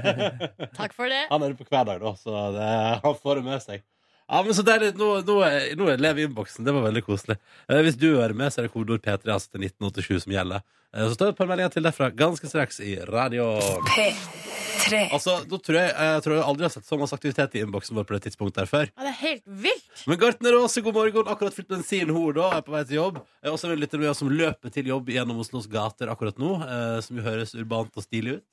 Takk 0.76 0.92
for 0.92 1.08
det. 1.08 1.22
Han 1.30 1.42
er 1.42 1.48
det 1.54 1.56
på 1.56 1.64
hver 1.70 1.84
dag, 1.88 2.00
da, 2.02 2.12
så 2.20 2.34
det, 2.52 2.66
han 3.04 3.14
får 3.22 3.34
det 3.40 3.44
med 3.46 3.62
seg. 3.64 3.84
Ja, 4.26 4.42
men 4.42 4.54
så 4.58 4.64
deilig. 4.66 4.94
Nå, 4.98 5.10
nå, 5.26 5.36
nå 5.78 5.90
er 5.92 6.00
lever 6.02 6.26
innboksen. 6.26 6.66
Det 6.66 6.74
var 6.74 6.88
veldig 6.88 7.04
koselig. 7.06 7.36
Eh, 7.70 7.82
hvis 7.86 7.98
du 7.98 8.08
hører 8.16 8.34
med, 8.34 8.50
så 8.50 8.60
er 8.62 8.66
det 8.66 8.74
kodeord 8.74 9.04
P3 9.04 9.30
altså 9.30 9.52
til 9.52 9.68
1987 9.68 10.24
som 10.24 10.34
gjelder. 10.34 10.64
Eh, 10.90 11.04
så 11.04 11.14
står 11.14 11.30
det 11.30 11.34
et 11.36 11.38
par 11.42 11.50
meldinger 11.52 11.76
til 11.76 11.86
derfra 11.86 12.10
ganske 12.10 12.50
straks 12.50 12.82
i 12.82 12.96
radio. 13.06 13.52
Altså, 14.86 15.40
da 15.48 15.58
tror 15.58 15.78
jeg, 15.78 15.92
jeg 15.94 16.22
tror 16.22 16.34
jeg 16.36 16.46
aldri 16.46 16.66
har 16.66 16.72
sett 16.74 16.86
så 16.86 16.98
masse 17.00 17.16
aktivitet 17.16 17.54
i 17.56 17.62
innboksen 17.64 17.96
vår 17.96 18.06
på 18.06 18.14
det 18.14 18.26
tidspunktet 18.26 18.60
her 18.62 18.68
før. 18.70 18.90
Ja, 18.92 19.06
det 19.06 19.12
er 19.12 19.20
helt 19.22 19.46
vilt. 19.64 20.02
Men 20.06 20.20
Gartner 20.20 20.58
Aase, 20.60 20.82
god 20.84 20.94
morgen. 20.94 21.30
Akkurat 21.32 21.56
fylt 21.56 21.70
bensin, 21.70 22.12
hun 22.14 22.36
da, 22.36 22.50
er 22.58 22.66
på 22.66 22.74
vei 22.74 22.82
til 22.86 23.00
jobb. 23.00 23.22
Jeg 23.40 23.50
er 23.50 23.56
også 23.56 23.70
en 23.72 23.80
lytter 23.82 24.02
med 24.02 24.12
oss 24.12 24.22
som 24.22 24.30
løper 24.30 24.74
til 24.74 24.90
jobb 24.92 25.10
gjennom 25.10 25.40
Oslos 25.42 25.66
gater 25.70 26.12
akkurat 26.12 26.38
nå, 26.42 26.52
eh, 26.66 26.98
som 27.06 27.18
jo 27.18 27.26
høres 27.26 27.54
urbant 27.58 27.94
og 27.98 28.06
stilig 28.06 28.38
ut. 28.38 28.46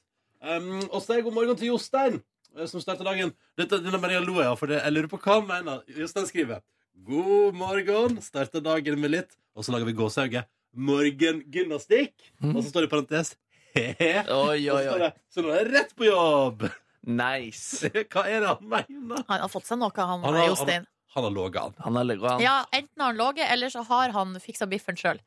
Um, 0.43 0.81
og 0.89 0.99
så 0.99 1.13
er 1.13 1.21
det 1.21 1.27
god 1.29 1.35
morgen 1.37 1.55
til 1.59 1.69
Jostein, 1.69 2.17
eh, 2.17 2.23
som 2.69 2.81
starter 2.83 3.03
dagen. 3.07 3.33
Dette, 3.57 3.79
denne 3.83 3.99
Maria 4.01 4.19
lo 4.23 4.37
jeg 4.39 4.47
av, 4.51 4.57
for 4.59 4.67
det, 4.71 4.81
jeg 4.83 4.93
lurer 4.93 5.09
på 5.11 5.19
hva 5.23 5.39
han 5.39 5.47
mener. 5.49 5.81
Jostein 5.97 6.27
skriver 6.29 6.61
God 7.07 7.55
morgen, 7.57 8.19
starter 8.21 8.61
dagen 8.63 8.99
med 9.01 9.11
litt, 9.11 9.31
og 9.57 9.65
så 9.65 9.73
lager 9.73 9.85
vi 9.89 9.95
gåsehauge. 9.97 10.45
Morgengymnastikk. 10.73 12.13
Og 12.43 12.61
så 12.63 12.69
står 12.69 12.85
det 12.85 12.89
i 12.89 12.93
parentes 12.93 13.33
he-he. 13.73 14.13
Oi, 14.29 14.69
oi, 14.69 14.83
så 14.85 14.95
oi. 14.99 15.11
Så 15.33 15.43
nå 15.43 15.51
er 15.53 15.63
jeg 15.63 15.71
rett 15.73 15.93
på 15.97 16.07
jobb! 16.09 16.67
Nice. 17.03 17.89
Hva 18.13 18.23
er 18.31 18.43
det 18.45 18.51
han 18.53 18.67
mener? 18.71 19.23
Han 19.27 19.41
har 19.43 19.51
fått 19.51 19.67
seg 19.67 19.79
noe, 19.81 19.91
han, 19.97 20.21
Han 20.23 20.37
har- 20.37 20.47
Jostein. 20.51 20.85
Han 21.13 21.27
har 21.27 21.33
ligget 21.35 22.31
an. 22.31 22.39
Ja, 22.41 22.53
enten 22.73 23.01
har 23.03 23.11
han 23.11 23.17
ligget, 23.19 23.49
eller 23.53 23.69
så 23.69 23.83
har 23.85 24.13
han 24.15 24.31
fiksa 24.41 24.65
biffen 24.71 24.97
sjøl. 24.97 25.19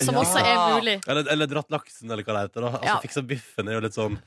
Som 0.00 0.12
Ja. 0.18 0.20
også 0.26 0.42
er 0.44 0.58
mulig. 0.76 0.96
Eller, 1.08 1.30
eller 1.32 1.46
dratt 1.48 1.70
laksen, 1.72 2.10
eller 2.10 2.22
hva 2.26 2.34
det 2.36 2.42
heter. 2.50 2.60
Da. 2.66 2.68
Altså, 2.74 2.84
Ja. 2.84 2.96
Fiksa 3.00 3.22
biffen 3.24 3.68
er 3.70 3.78
jo 3.78 3.80
litt 3.86 3.96
sånn 3.96 4.18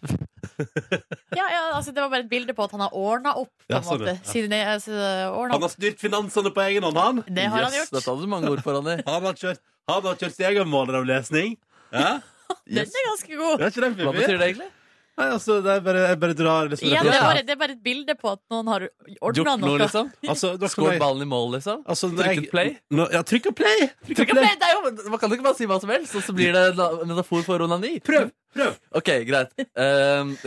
Ja, 1.40 1.46
ja, 1.52 1.62
altså 1.78 1.94
Det 1.96 2.02
var 2.04 2.10
bare 2.14 2.24
et 2.26 2.30
bilde 2.32 2.54
på 2.58 2.64
at 2.66 2.72
han 2.76 2.82
har 2.84 2.96
ordna 2.98 3.34
opp. 3.40 3.52
på 3.64 3.70
en 3.70 3.76
Ja, 3.78 3.82
sånn, 3.86 4.02
måte 4.02 4.14
ja. 4.18 4.24
Siden 4.32 4.54
det, 4.56 4.60
altså, 4.68 4.96
ordnet 5.34 5.56
Han 5.58 5.66
har 5.68 5.74
styrt 5.74 6.00
finansene 6.02 6.52
på 6.56 6.64
egen 6.68 6.84
hånd, 6.88 6.98
han. 7.00 7.22
Det 7.28 7.46
har 7.48 7.64
han 7.68 7.74
Yes, 7.74 7.80
gjort. 7.84 7.94
Dette 8.00 8.10
hadde 8.12 8.26
du 8.28 8.32
mange 8.34 8.50
ord 8.54 8.64
foran 8.66 8.88
deg. 8.90 9.04
Han 9.14 9.24
har 9.30 9.38
kjørt, 9.40 9.62
han 9.90 10.04
har 10.06 10.20
kjørt 10.22 10.36
sin 10.36 10.46
egen 10.52 10.70
måleravlesning. 10.70 11.56
Ja? 11.94 12.20
Den 12.70 12.86
er 12.86 13.08
ganske 13.12 13.38
god. 13.40 13.62
Er 13.62 13.72
ikke 13.72 13.82
den 13.86 13.96
Hva 14.00 14.12
betyr 14.14 14.38
det 14.42 14.48
egentlig? 14.52 14.70
Nei, 15.20 15.28
altså, 15.36 15.58
det 15.66 15.72
er 15.74 15.82
bare, 15.84 16.02
jeg 16.08 16.20
bare 16.22 16.36
drar 16.40 16.70
liksom 16.72 16.88
Igjen, 16.88 17.04
det, 17.10 17.14
er 17.18 17.24
bare, 17.26 17.42
det 17.44 17.54
er 17.56 17.60
bare 17.60 17.74
et 17.76 17.82
bilde 17.84 18.16
på 18.16 18.32
at 18.32 18.40
noen 18.54 18.70
har 18.72 18.86
ordna 18.88 19.36
Gjort 19.36 19.50
noe, 19.50 19.58
noe. 19.68 19.80
liksom? 19.84 20.12
Altså, 20.32 20.52
da 20.56 20.66
kan 20.70 20.74
Skåret 20.74 20.96
jeg- 20.96 21.02
ballen 21.04 21.26
i 21.26 21.30
mål, 21.30 21.48
liksom? 21.58 21.84
Altså, 21.86 22.10
når 22.14 22.24
jeg- 22.30 22.38
Trykket 22.40 22.52
play? 22.56 22.72
Nå, 22.96 23.08
ja, 23.12 23.22
trykk 23.34 23.52
og 23.52 23.56
play! 23.60 23.90
Trykk 24.08 24.20
og 24.24 24.32
play. 24.32 24.44
play! 24.48 24.56
Det 24.64 24.70
er 24.70 24.76
jo, 24.78 25.10
man 25.12 25.20
kan 25.20 25.30
jo 25.30 25.36
ikke 25.40 25.48
bare 25.50 25.60
si 25.60 25.66
hva 25.70 25.80
som 25.84 25.90
helst, 25.94 26.16
og 26.16 26.24
så 26.24 26.36
blir 26.40 26.54
det 26.56 26.64
en 26.80 27.08
metafor 27.12 27.44
for 27.44 27.60
onani. 27.68 28.00
Prøv! 28.00 28.32
prøv 28.56 28.78
Ok, 28.96 29.12
greit. 29.28 29.52
Um, 29.76 30.38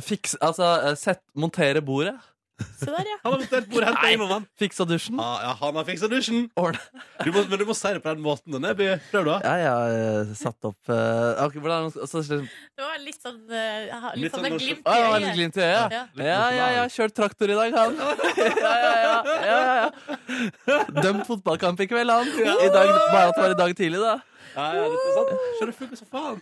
fiks, 0.00 0.36
altså, 0.40 0.68
eh, 0.90 0.94
sett, 1.00 1.22
montere 1.34 1.80
bordet. 1.82 2.14
Se 2.80 2.88
der, 2.88 3.08
ja. 3.08 3.16
Han 3.24 3.34
har 3.36 3.64
på 3.68 4.06
egen 4.08 4.22
han. 4.30 4.46
Fiksa 4.60 4.86
dusjen. 4.88 5.18
Ja, 5.20 5.30
ja, 5.44 5.52
han 5.60 5.76
har 5.76 5.86
fiksa 5.88 6.08
dusjen. 6.10 6.46
Du 7.24 7.30
må, 7.34 7.42
men 7.50 7.60
du 7.60 7.66
må 7.68 7.76
si 7.76 7.92
det 7.92 8.02
på 8.04 8.12
den 8.12 8.22
måten. 8.24 8.56
Neby. 8.60 8.88
Prøv, 9.10 9.26
da. 9.28 9.36
Ja, 9.44 9.54
jeg 9.60 9.70
har 9.70 9.96
eh, 9.96 10.32
satt 10.38 10.68
opp 10.68 10.92
uh, 10.92 11.44
okay, 11.44 11.60
hvordan, 11.62 11.90
altså, 11.90 12.22
Det 12.24 12.84
var 12.84 12.96
litt 13.04 13.20
sånn, 13.20 13.42
uh, 13.50 14.08
Litt 14.14 14.24
litt 14.24 14.36
sånn 14.36 14.48
sånn 14.48 14.58
glimt 14.60 14.80
i 14.80 15.02
var 15.10 15.24
litt 15.24 15.36
glimt 15.38 15.60
i 15.60 15.64
øyet. 15.66 15.96
Ja. 15.96 16.04
Ja, 16.20 16.40
ja, 16.56 16.70
ja. 16.78 16.88
Kjørt 16.92 17.16
traktor 17.16 17.52
i 17.52 17.58
dag, 17.60 17.78
han. 17.80 18.00
Ja, 18.60 18.72
ja, 18.80 18.94
ja. 19.04 19.14
ja, 19.26 19.60
ja, 19.60 19.76
ja. 19.84 20.80
Dømt 21.02 21.26
fotballkamp 21.28 21.80
i 21.84 21.88
kveld, 21.90 22.12
han. 22.12 22.28
I 22.30 22.72
dag, 22.72 22.90
bare 23.12 23.30
at 23.30 23.36
det 23.36 23.44
var 23.44 23.54
i 23.56 23.62
dag 23.64 23.76
tidlig, 23.76 24.02
da. 24.02 24.18
Ja, 24.56 24.64
ja, 24.74 24.84
det 24.90 24.98
er 24.98 25.14
sant. 25.14 25.30
Skjønner, 25.58 25.70
det 25.70 25.76
funker 25.78 25.98
som 26.00 26.08
faen. 26.10 26.40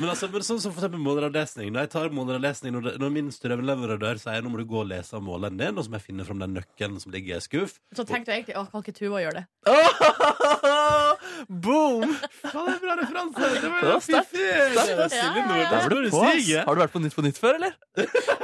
Men, 0.00 0.08
altså, 0.14 0.28
men 0.32 0.44
sånn 0.46 0.60
som 0.62 0.72
for 0.72 0.80
eksempel 0.80 1.02
måleravlesning. 1.04 1.68
Når 1.74 1.84
jeg 1.86 1.90
tar 1.92 2.08
måleravlesning, 2.16 2.72
når, 2.76 2.86
det- 2.88 2.94
når 3.02 3.10
min 3.16 3.28
strømleverandør 3.34 4.20
sier 4.22 4.40
nå 4.42 4.48
må 4.54 4.56
du 4.62 4.64
gå 4.70 4.80
og 4.80 4.88
lese 4.92 5.14
av 5.18 5.22
måleren 5.26 5.58
din, 5.60 5.76
og 5.76 5.84
så 5.84 5.90
må 5.92 5.98
jeg 6.00 6.06
finne 6.08 6.24
fram 6.24 6.38
den 6.40 6.54
nøkkelen 6.56 7.00
som 7.02 7.12
ligger 7.12 7.34
i 7.34 7.38
en 7.40 7.44
skuff 7.44 7.76
Så 7.92 8.06
tenkte 8.08 8.32
jeg 8.32 8.44
egentlig 8.44 8.56
å, 8.56 8.64
kan 8.70 8.80
ikke 8.86 8.96
Tuva 8.96 9.20
gjøre 9.24 9.42
det? 9.42 9.46
Boom! 11.48 12.12
Faen, 12.42 12.66
det 12.66 12.74
er 12.74 12.80
bra 12.82 12.94
referanse! 13.00 13.40
Det 13.40 13.60
Det 13.62 13.70
var 13.90 14.00
sterkt. 14.04 14.32
Det 14.34 14.96
var 14.98 15.08
Silje 15.14 15.40
Ja, 15.40 15.56
ja, 15.56 15.62
ja. 15.62 15.80
Er 15.80 15.88
du 15.94 16.10
På, 16.10 16.22
ass. 16.26 16.50
Har 16.66 16.74
du 16.74 16.82
vært 16.82 16.92
på 16.96 17.02
Nytt 17.04 17.16
på 17.16 17.24
Nytt 17.24 17.38
før, 17.40 17.54
eller? 17.60 17.76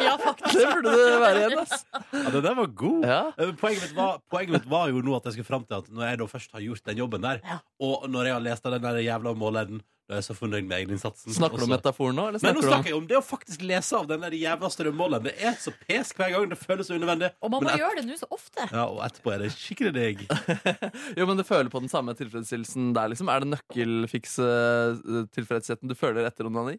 Ja, 0.07 0.15
faktisk. 0.23 0.57
Det 0.61 0.67
burde 0.71 0.95
det 0.97 1.19
være 1.25 1.43
igjen, 1.43 1.59
ass. 1.65 1.85
Ja, 2.13 2.25
det 2.37 2.43
der 2.47 2.55
var 2.61 2.67
god. 2.85 3.05
Ja. 3.11 3.21
Eh, 3.39 3.53
Poenget 3.61 3.83
mitt, 3.89 3.97
var, 3.99 4.21
poenget 4.33 4.57
mitt 4.59 4.71
var 4.71 4.89
jo 4.95 5.03
nå 5.05 5.17
at 5.19 5.29
jeg 5.29 5.37
skulle 5.39 5.51
fram 5.51 5.67
til 5.69 5.79
at 5.83 5.91
når 5.93 6.09
jeg 6.11 6.21
da 6.23 6.31
først 6.37 6.57
har 6.57 6.65
gjort 6.69 6.85
den 6.93 7.03
jobben 7.05 7.27
der, 7.27 7.43
Ja. 7.47 7.59
og 7.81 8.09
når 8.11 8.31
jeg 8.31 8.37
har 8.39 8.45
lest 8.49 8.67
av 8.67 8.73
den 8.79 8.83
der 8.89 9.03
jævla 9.05 9.35
måleren, 9.37 9.83
da 10.07 10.15
er 10.15 10.21
jeg 10.21 10.27
så 10.29 10.37
fornøyd 10.39 10.67
med 10.71 10.77
egeninnsatsen. 10.79 11.35
Snakker 11.35 11.59
du 11.59 11.65
om 11.67 11.71
metaforen 11.75 12.15
nå, 12.15 12.25
eller 12.31 12.39
Men 12.43 12.55
nå 12.55 12.61
snakker 12.63 12.71
du 12.71 12.79
om 12.79 12.85
jeg 12.93 12.99
om 13.01 13.07
det 13.11 13.17
å 13.19 13.25
faktisk 13.27 13.59
lese 13.67 13.91
av 13.99 14.07
den 14.07 14.21
der 14.23 14.31
jævla 14.39 14.69
strømmåleren. 14.71 15.25
Det 15.27 15.35
er 15.43 15.57
så 15.59 15.73
pesk 15.81 16.15
hver 16.21 16.31
gang. 16.31 16.47
Det 16.53 16.59
føles 16.61 16.87
så 16.87 16.95
unødvendig. 16.95 17.33
Og 17.43 17.51
man 17.51 17.63
må 17.67 17.71
et- 17.73 17.81
gjøre 17.83 17.97
det 17.99 18.05
nå 18.07 18.15
så 18.21 18.29
ofte. 18.31 18.69
Ja, 18.71 18.85
og 18.87 19.03
etterpå 19.03 19.33
er 19.35 19.39
det 19.43 19.51
skikkelig 19.57 19.93
digg. 19.97 20.23
Jo, 21.19 21.27
men 21.27 21.35
du 21.41 21.45
føler 21.49 21.67
på 21.73 21.81
den 21.83 21.91
samme 21.91 22.15
tilfredsstillelsen 22.15 22.93
der, 22.95 23.09
liksom? 23.11 23.27
Er 23.35 23.41
det 23.43 23.51
nøkkelfiks-tilfredsheten 23.57 25.91
du 25.91 25.95
føler 25.99 26.23
etter 26.29 26.47
onani? 26.47 26.79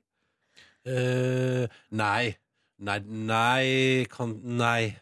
Uh, 0.88 1.68
nei. 1.92 2.38
Nei, 2.80 3.00
nei 3.04 4.06
kan 4.14 4.38
Nei. 4.58 4.96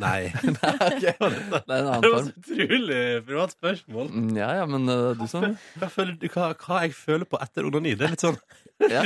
Nei. 0.00 0.30
Det 0.32 1.10
er 1.10 1.18
en 1.20 1.34
Det 1.52 1.60
annen 1.68 1.88
var 1.92 2.04
form. 2.06 2.28
så 2.30 2.54
utrolig 2.56 3.00
privat 3.26 3.52
spørsmål. 3.52 4.06
Mm, 4.08 4.30
Ja, 4.38 4.48
ja, 4.56 4.66
men 4.66 4.88
uh, 4.88 5.12
du 5.18 5.26
som 5.28 5.44
Hva, 5.76 5.88
hva, 5.92 6.46
hva 6.56 6.78
jeg 6.86 6.94
føler 6.96 7.28
på 7.28 7.40
etter 7.44 7.68
onani? 7.68 7.92
Det 8.00 8.06
er 8.06 8.14
litt 8.14 8.24
sånn 8.24 8.38
Ja, 8.92 9.02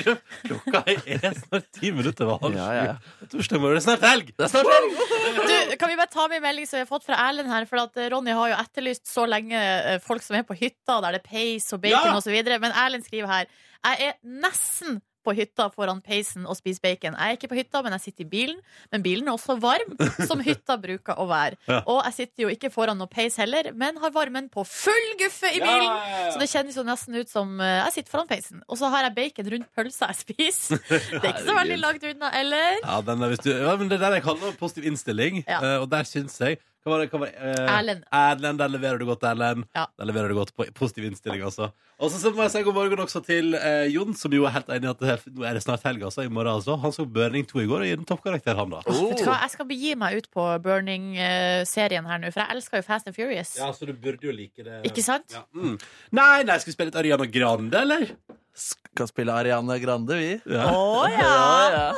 Klokka 0.46 0.84
er 0.86 1.34
snart 1.36 1.66
ti 1.74 1.90
minutter 1.92 2.28
over 2.30 2.38
halv 2.46 2.56
ja, 2.60 2.68
ja. 2.76 2.84
ja. 2.92 2.94
sju. 3.02 3.26
Torsdag 3.34 3.60
morgen, 3.64 3.76
det 3.76 3.82
er 3.82 3.86
snart 3.88 4.06
helg! 4.06 4.30
Det 4.36 4.46
er 4.46 4.52
snart 4.54 4.70
helg! 4.72 4.94
Du, 5.36 5.74
kan 5.82 5.90
vi 5.90 5.98
bare 5.98 6.12
ta 6.14 6.28
med 6.30 6.38
en 6.38 6.46
melding 6.46 6.70
som 6.70 6.78
vi 6.78 6.84
har 6.84 6.88
fått 6.88 7.04
fra 7.08 7.18
Erlend 7.26 7.50
her? 7.50 7.66
For 7.68 7.82
at 7.82 7.98
eh, 8.00 8.08
Ronny 8.14 8.32
har 8.38 8.54
jo 8.54 8.60
etterlyst 8.62 9.10
så 9.10 9.26
lenge 9.28 9.58
eh, 9.58 9.98
folk 10.06 10.24
som 10.24 10.38
er 10.38 10.46
på 10.48 10.56
hytta, 10.56 11.00
der 11.02 11.18
det 11.18 11.20
er 11.20 11.26
peis 11.26 11.66
og 11.76 11.82
bacon 11.82 12.12
Ja! 12.12 12.14
og 12.16 12.22
så 12.24 12.32
videre 12.32 12.60
Men 12.62 12.72
Erlend 12.78 13.04
skriver 13.04 13.28
her 13.34 13.50
Jeg 13.50 14.08
er 14.12 14.16
nesten 14.46 15.02
på 15.26 15.34
hytta 15.36 15.66
foran 15.74 15.98
peisen 16.06 16.46
og 16.46 16.56
spiser 16.58 16.84
bacon. 16.86 17.16
Jeg 17.18 17.34
er 17.34 17.38
ikke 17.38 17.50
på 17.50 17.58
hytta, 17.58 17.82
men 17.84 17.96
jeg 17.96 18.04
sitter 18.06 18.24
i 18.24 18.28
bilen. 18.30 18.60
Men 18.94 19.02
bilen 19.04 19.26
er 19.28 19.34
også 19.34 19.56
varm, 19.62 19.96
som 20.28 20.40
hytta 20.46 20.78
bruker 20.82 21.18
å 21.18 21.26
være. 21.30 21.58
Ja. 21.66 21.80
Og 21.90 21.98
jeg 22.06 22.14
sitter 22.20 22.44
jo 22.46 22.50
ikke 22.54 22.70
foran 22.70 22.96
noe 23.00 23.10
peis 23.10 23.34
heller, 23.40 23.72
men 23.74 23.96
har 24.00 24.12
varmen 24.14 24.46
på 24.52 24.62
full 24.68 25.08
guffe 25.20 25.50
i 25.50 25.58
bilen. 25.58 26.30
Så 26.32 26.38
det 26.40 26.46
kjennes 26.52 26.76
jo 26.78 26.84
nesten 26.86 27.16
ut 27.18 27.30
som 27.32 27.56
eh, 27.60 27.80
jeg 27.88 27.96
sitter 27.98 28.14
foran 28.14 28.28
peisen. 28.30 28.62
Og 28.70 28.78
så 28.80 28.90
har 28.94 29.08
jeg 29.08 29.16
bacon 29.18 29.50
rundt 29.56 29.68
pølsa 29.76 30.12
jeg 30.12 30.20
spiser. 30.22 30.80
Det 31.20 31.22
er 31.24 31.32
ikke 31.32 31.46
så 31.48 31.56
veldig 31.58 31.78
langt 31.82 32.06
unna, 32.06 32.30
eller? 32.38 32.78
Ja, 32.84 33.00
den 33.10 33.26
er, 33.26 33.34
du, 33.42 33.50
ja, 33.50 33.74
men 33.80 33.90
Det 33.90 33.98
der 34.02 34.16
jeg 34.18 34.24
kaller 34.28 34.54
positiv 34.60 34.86
innstilling, 34.92 35.42
Ja. 35.48 35.58
eh, 35.58 35.76
og 35.82 35.90
der 35.92 36.06
syns 36.08 36.38
jeg 36.40 36.60
hva 36.86 36.92
var 36.92 37.00
det, 37.02 37.06
hva 37.10 37.18
var 37.18 37.30
det, 37.32 37.38
eh, 37.42 37.70
Erlend. 37.74 38.02
Erlend, 38.14 38.60
der 38.60 38.68
leverer 38.70 39.00
du 39.00 39.08
godt, 39.08 39.24
Erlend. 39.26 39.64
Ja. 39.74 39.88
Der 39.98 40.06
leverer 40.06 40.30
du 40.30 40.36
godt 40.38 40.52
på 40.54 40.66
positiv 40.70 41.08
innstilling, 41.08 41.42
altså. 41.42 41.72
Og 41.98 42.12
så 42.12 42.30
må 42.30 42.44
jeg 42.44 42.52
si 42.52 42.60
god 42.62 42.76
morgen 42.76 43.00
også 43.02 43.22
til 43.26 43.56
eh, 43.58 43.88
Jon, 43.90 44.14
som 44.14 44.30
jo 44.36 44.44
er 44.46 44.52
helt 44.54 44.68
enig 44.70 44.86
i 44.86 44.90
at 44.92 45.00
det, 45.02 45.16
nå 45.34 45.46
er 45.48 45.58
det 45.58 45.64
snart 45.64 45.82
helg, 45.88 46.04
altså. 46.06 46.22
I 46.22 46.30
morgen, 46.30 46.60
altså. 46.60 46.76
Han 46.78 46.94
så 46.94 47.08
Burning 47.10 47.48
2 47.50 47.64
i 47.64 47.66
går 47.72 47.82
og 47.82 47.90
gir 47.90 47.98
den 47.98 48.06
toppkarakter, 48.06 48.54
han, 48.60 48.70
da. 48.76 48.84
Vet 48.86 49.18
du 49.18 49.26
hva, 49.26 49.40
Jeg 49.42 49.54
skal 49.56 49.68
begi 49.72 49.96
meg 49.98 50.20
ut 50.20 50.28
på 50.36 50.44
Burning-serien 50.62 52.06
her 52.06 52.22
nå, 52.22 52.30
for 52.30 52.44
jeg 52.44 52.54
elsker 52.54 52.78
jo 52.78 52.86
Fast 52.86 53.10
and 53.10 53.18
Furious. 53.18 53.56
Ja, 53.58 53.72
så 53.74 53.88
du 53.88 53.90
burde 53.90 54.30
jo 54.30 54.34
like 54.36 54.62
det. 54.62 54.84
Ikke 54.86 55.02
sant? 55.02 55.34
Ja. 55.34 55.42
Mm. 55.58 55.74
Nei, 56.14 56.44
nei, 56.46 56.60
skal 56.62 56.70
vi 56.70 56.76
spille 56.76 56.92
litt 56.92 57.00
Ariana 57.02 57.26
Grande, 57.26 57.82
eller? 57.82 58.14
Skal 58.54 59.10
spille 59.10 59.34
Ariana 59.34 59.80
Grande, 59.82 60.20
vi. 60.22 60.30
Ja. 60.54 60.70
Å 60.70 61.10
ja! 61.10 61.34
ja. 61.74 61.88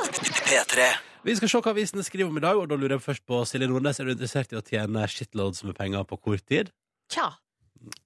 P3. 0.49 0.89
Vi 1.27 1.35
skal 1.35 1.51
se 1.51 1.59
hva 1.59 1.73
avisene 1.73 2.03
skriver 2.07 2.31
om 2.31 2.37
i 2.39 2.43
dag, 2.43 2.55
og 2.55 2.69
da 2.71 2.77
lurer 2.79 2.95
jeg 2.95 3.03
først 3.03 3.25
på 3.27 3.41
Silje 3.47 3.67
Nordnes. 3.67 3.97
Er 3.99 4.07
du 4.07 4.13
interessert 4.13 4.53
i 4.53 4.59
å 4.59 4.63
tjene 4.63 5.03
shitloads 5.11 5.65
med 5.67 5.75
penger 5.75 6.05
på 6.07 6.15
kort 6.15 6.45
tid? 6.47 6.69
Tja. 7.11 7.33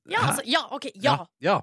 Ja, 0.10 0.24
altså, 0.32 0.42
ja, 0.50 0.64
OK. 0.74 0.88
Ja. 1.02 1.20
ja. 1.44 1.60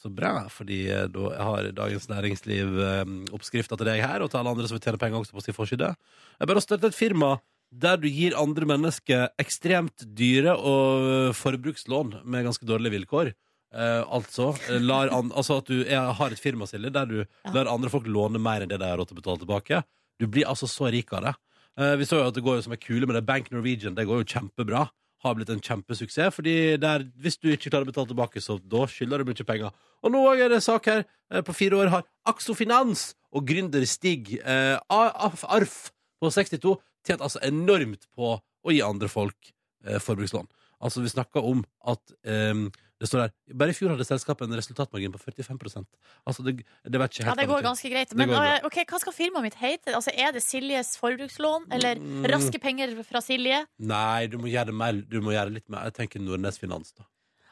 Så 0.00 0.10
bra, 0.12 0.34
fordi 0.52 0.82
eh, 0.92 1.06
da 1.12 1.30
har 1.44 1.70
Dagens 1.76 2.08
Næringsliv 2.08 2.76
eh, 2.84 3.14
oppskrifta 3.36 3.78
til 3.80 3.88
deg 3.88 4.02
her, 4.04 4.20
og 4.20 4.28
til 4.32 4.40
alle 4.40 4.52
andre 4.52 4.68
som 4.68 4.76
vil 4.76 4.84
tjene 4.84 5.00
penger 5.00 5.22
også 5.22 5.36
på 5.36 5.44
sin 5.44 5.56
forside. 5.56 5.90
Jeg 6.36 6.50
bare 6.52 6.64
støtte 6.64 6.90
et 6.92 6.96
firma 6.96 7.38
der 7.70 8.00
du 8.02 8.08
gir 8.10 8.34
andre 8.36 8.66
mennesker 8.66 9.28
ekstremt 9.40 10.04
dyre 10.18 10.56
og 10.56 11.06
eh, 11.06 11.36
forbrukslån 11.36 12.18
med 12.24 12.44
ganske 12.48 12.68
dårlige 12.68 12.98
vilkår. 12.98 13.32
Eh, 13.72 14.02
altså, 14.04 14.50
an, 14.68 15.32
altså 15.32 15.60
at 15.62 15.72
du 15.72 15.80
er, 15.84 16.12
har 16.18 16.34
et 16.34 16.42
firma, 16.42 16.68
Silje, 16.68 16.92
der 16.92 17.08
du 17.08 17.22
lar 17.54 17.72
andre 17.72 17.92
folk 17.92 18.08
låne 18.10 18.42
mer 18.42 18.64
enn 18.64 18.72
det 18.72 18.80
de 18.82 18.88
har 18.88 19.00
råd 19.00 19.12
til 19.12 19.16
å 19.16 19.22
betale 19.22 19.44
tilbake. 19.44 19.82
Du 20.20 20.26
blir 20.28 20.48
altså 20.48 20.68
så 20.68 20.90
rik 20.92 21.12
av 21.16 21.24
det. 21.24 21.34
Eh, 21.80 21.94
vi 22.00 22.08
så 22.08 22.20
jo 22.20 22.28
at 22.28 22.36
det 22.36 22.44
går 22.44 22.58
jo 22.58 22.64
som 22.66 22.74
en 22.76 22.82
kule 22.82 23.08
med 23.08 23.16
det. 23.16 23.26
Bank 23.28 23.50
Norwegian 23.54 23.96
det 23.96 24.06
går 24.08 24.22
jo 24.22 24.28
kjempebra. 24.34 24.86
Har 25.24 25.36
blitt 25.36 25.52
en 25.52 25.62
kjempesuksess. 25.64 26.34
Fordi 26.36 26.76
der, 26.80 27.06
hvis 27.20 27.40
du 27.40 27.50
ikke 27.52 27.72
klarer 27.72 27.88
å 27.88 27.90
betale 27.90 28.10
tilbake, 28.12 28.42
så 28.44 28.58
da 28.60 28.86
skylder 28.88 29.20
du 29.20 29.32
mye 29.32 29.48
penger. 29.48 29.72
Og 30.04 30.12
nå 30.12 30.22
er 30.32 30.52
det 30.52 30.62
sak 30.64 30.88
her. 30.92 31.06
Eh, 31.32 31.42
på 31.46 31.56
fire 31.56 31.80
år 31.80 31.92
har 31.94 32.06
Axo 32.28 32.56
Finans 32.56 33.10
og 33.32 33.48
gründer 33.48 33.84
Stig 33.88 34.36
eh, 34.40 34.76
Arf 34.90 35.44
Arf 35.48 35.80
på 36.20 36.30
62 36.32 36.76
tjent 37.06 37.22
altså 37.24 37.40
enormt 37.46 38.08
på 38.16 38.34
å 38.36 38.74
gi 38.74 38.82
andre 38.84 39.08
folk 39.08 39.52
eh, 39.86 40.00
forbrukslån. 40.02 40.48
Altså, 40.80 41.02
vi 41.04 41.12
snakker 41.12 41.44
om 41.44 41.62
at 41.88 42.12
eh, 42.24 42.66
det 43.00 43.08
står 43.08 43.22
der. 43.24 43.30
Bare 43.56 43.72
i 43.72 43.76
fjor 43.76 43.94
hadde 43.94 44.04
selskapet 44.04 44.44
en 44.44 44.56
resultatmargin 44.60 45.12
på 45.14 45.20
45% 45.24 45.86
Altså, 46.28 46.44
det, 46.44 46.58
det 46.84 47.00
vet 47.00 47.14
ikke 47.16 47.26
Ja, 47.30 47.34
det 47.38 47.46
går 47.48 47.62
ganske 47.64 47.90
greit. 47.92 48.12
Men 48.14 48.30
eh, 48.36 48.58
ok, 48.68 48.76
hva 48.90 49.00
skal 49.00 49.14
firmaet 49.16 49.46
mitt 49.48 49.56
hete? 49.60 49.94
Altså, 49.96 50.12
Er 50.12 50.34
det 50.36 50.42
Siljes 50.44 50.96
forbrukslån? 51.00 51.70
Eller 51.72 51.96
Mm. 52.00 52.26
Raske 52.28 52.60
penger 52.60 52.92
fra 53.08 53.22
Silje? 53.24 53.62
Nei, 53.80 54.26
du 54.28 54.36
må 54.38 54.50
gjøre 54.52 54.66
det 54.70 54.74
mer 54.76 55.00
Du 55.08 55.18
må 55.24 55.32
gjøre 55.32 55.52
litt 55.56 55.68
mer 55.72 55.88
Jeg 55.88 55.96
tenker 56.02 56.20
Nordnes 56.22 56.58
Finans, 56.60 56.92
da. 56.92 57.04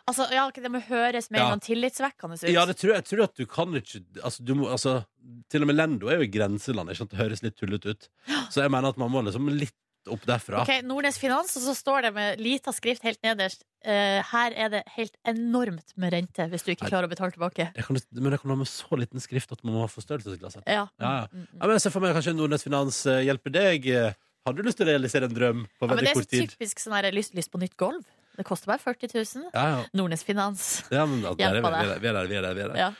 Altså, 0.08 0.24
ja, 0.32 0.46
Det 0.50 0.70
må 0.72 0.80
høres 0.86 1.30
mer 1.30 1.38
Ja. 1.40 1.48
noe 1.54 1.60
tillitsvekkende 1.60 2.38
ut. 2.38 2.48
Ja, 2.48 2.64
det 2.68 2.76
tror 2.80 2.92
jeg, 2.94 3.02
jeg 3.02 3.08
tror 3.10 3.24
at 3.24 3.34
du 3.36 3.44
kan 3.46 3.74
ikke 3.76 4.00
altså, 4.24 4.44
du 4.44 4.54
må, 4.54 4.68
altså, 4.72 5.04
Til 5.50 5.62
og 5.64 5.68
med 5.72 5.76
Lendo 5.76 6.08
er 6.08 6.16
jo 6.20 6.28
i 6.28 6.32
grenselandet. 6.32 6.92
Ikke 6.96 7.02
sant? 7.04 7.10
Det 7.16 7.18
høres 7.24 7.42
litt 7.44 7.56
tullete 7.56 7.92
ut. 7.96 8.08
Så 8.52 8.62
jeg 8.64 8.70
mener 8.72 8.88
at 8.88 8.96
man 9.00 9.10
må 9.12 9.24
liksom 9.24 9.48
litt 9.52 9.74
opp 10.12 10.24
derfra. 10.28 10.62
Ok, 10.64 10.72
Nordnes 10.88 11.18
Finans, 11.20 11.54
og 11.58 11.62
så 11.64 11.74
står 11.76 12.02
det 12.08 12.12
med 12.16 12.40
lita 12.42 12.72
skrift 12.74 13.02
helt 13.06 13.20
nederst. 13.26 13.64
eh, 13.84 14.18
her 14.32 14.52
er 14.58 14.68
det 14.72 14.82
helt 14.96 15.14
enormt 15.24 15.92
med 15.96 16.12
rente 16.12 16.48
hvis 16.50 16.64
du 16.66 16.72
ikke 16.72 16.86
Nei. 16.88 16.90
klarer 16.90 17.06
å 17.06 17.12
betale 17.12 17.30
tilbake. 17.32 17.68
Det 17.76 17.84
kan, 17.86 17.96
men 18.18 18.32
det 18.34 18.40
kan 18.42 18.50
være 18.50 18.58
med 18.64 18.70
så 18.70 18.98
liten 18.98 19.20
skrift 19.22 19.52
at 19.54 19.62
man 19.64 19.74
må 19.76 19.84
ha 19.84 19.90
forstørrelsesglass. 19.92 20.58
Ja. 20.66 20.86
Ja, 20.98 21.12
ja. 21.22 21.26
Mm, 21.32 21.44
mm. 21.46 21.58
Ja, 21.60 21.66
men 21.66 21.76
jeg 21.78 21.84
ser 21.86 21.94
for 21.94 22.00
meg 22.04 22.16
kanskje 22.18 22.34
Nordnes 22.34 22.64
Finans 22.66 23.02
eh, 23.06 23.22
hjelper 23.28 23.54
deg. 23.54 23.86
eh, 23.86 24.12
Har 24.46 24.52
du 24.56 24.62
lyst 24.66 24.78
til 24.80 24.86
å 24.88 24.90
realisere 24.90 25.28
en 25.28 25.34
drøm 25.36 25.66
på 25.78 25.86
veldig 25.88 26.08
Ja, 26.08 26.14
men 26.16 26.24
tid? 26.24 26.30
det 26.30 26.38
er 26.38 26.46
så 26.48 26.56
typisk 26.56 26.80
sånn 26.82 26.96
her, 26.98 27.10
lyst, 27.12 27.34
lyst 27.38 27.50
på 27.52 27.60
nytt 27.62 27.76
gulv. 27.76 28.02
Det 28.38 28.44
koster 28.46 28.70
bare 28.70 28.78
40 28.78 29.10
000. 29.14 29.48
Ja, 29.54 29.64
ja. 29.74 29.78
Nordnes 29.98 30.22
Finans. 30.22 30.84
ja 30.94 31.04
men 31.10 31.22
da, 31.22 31.32
der 31.34 31.56
er 31.58 31.62
vi, 31.62 31.68
vi, 31.68 31.68
er 31.68 31.88
der, 31.90 31.98
vi 31.98 32.08
er 32.08 32.12
der. 32.14 32.26
Vi 32.28 32.36
er 32.38 32.42
der, 32.42 32.54
vi 32.54 32.62
er 32.62 32.68
der. 32.68 32.78
Ja. 32.78 32.90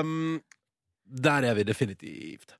Ehm, 0.00 0.40
der 1.06 1.46
er 1.50 1.56
vi 1.58 1.64
definitivt. 1.66 2.56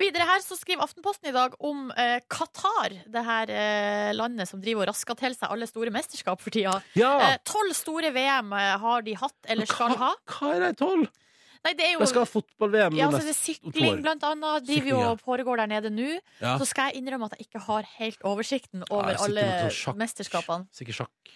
Videre 0.00 0.24
her 0.24 0.40
så 0.40 0.56
skriver 0.56 0.86
Aftenposten 0.86 1.28
i 1.28 1.34
dag 1.34 1.54
om 1.66 1.90
eh, 1.92 2.18
Qatar, 2.32 2.94
det 3.12 3.24
her 3.26 3.52
eh, 3.52 4.10
landet 4.16 4.48
som 4.48 4.60
driver 4.62 4.86
og 4.86 4.94
rasker 4.94 5.18
til 5.20 5.36
seg 5.36 5.52
alle 5.52 5.68
store 5.68 5.92
mesterskap 5.94 6.40
for 6.40 6.54
tida. 6.54 6.78
Ja! 6.96 7.12
Eh, 7.26 7.34
Tolv 7.44 7.74
store 7.76 8.12
VM 8.14 8.54
eh, 8.56 8.70
har 8.84 9.04
de 9.04 9.16
hatt, 9.20 9.36
eller 9.52 9.68
skal 9.68 9.96
ha. 10.00 10.14
Hva 10.38 10.54
er 10.56 10.64
de 10.68 10.72
tolv? 10.80 11.10
Nei, 11.60 11.74
det 11.76 11.84
er 11.84 11.90
jo 11.92 12.00
jeg 12.00 12.08
skal 12.14 12.24
ha 12.24 12.28
fotball-VM 12.30 12.94
ja, 12.96 13.10
altså, 13.10 13.34
sykling, 13.36 13.98
blant 14.00 14.22
annet, 14.24 14.64
driver 14.64 14.88
jo 14.88 15.00
og 15.10 15.20
foregår 15.20 15.60
der 15.60 15.68
nede 15.74 15.90
nå. 15.92 16.14
Ja. 16.40 16.54
Så 16.56 16.70
skal 16.70 16.88
jeg 16.88 17.02
innrømme 17.02 17.28
at 17.28 17.36
jeg 17.36 17.50
ikke 17.50 17.60
har 17.66 17.90
helt 17.98 18.24
oversikten 18.24 18.86
over 18.88 19.12
ja, 19.12 19.18
alle 19.26 19.44
mesterskapene. 20.00 20.70
Sikkert 20.72 21.02
sjakk. 21.02 21.34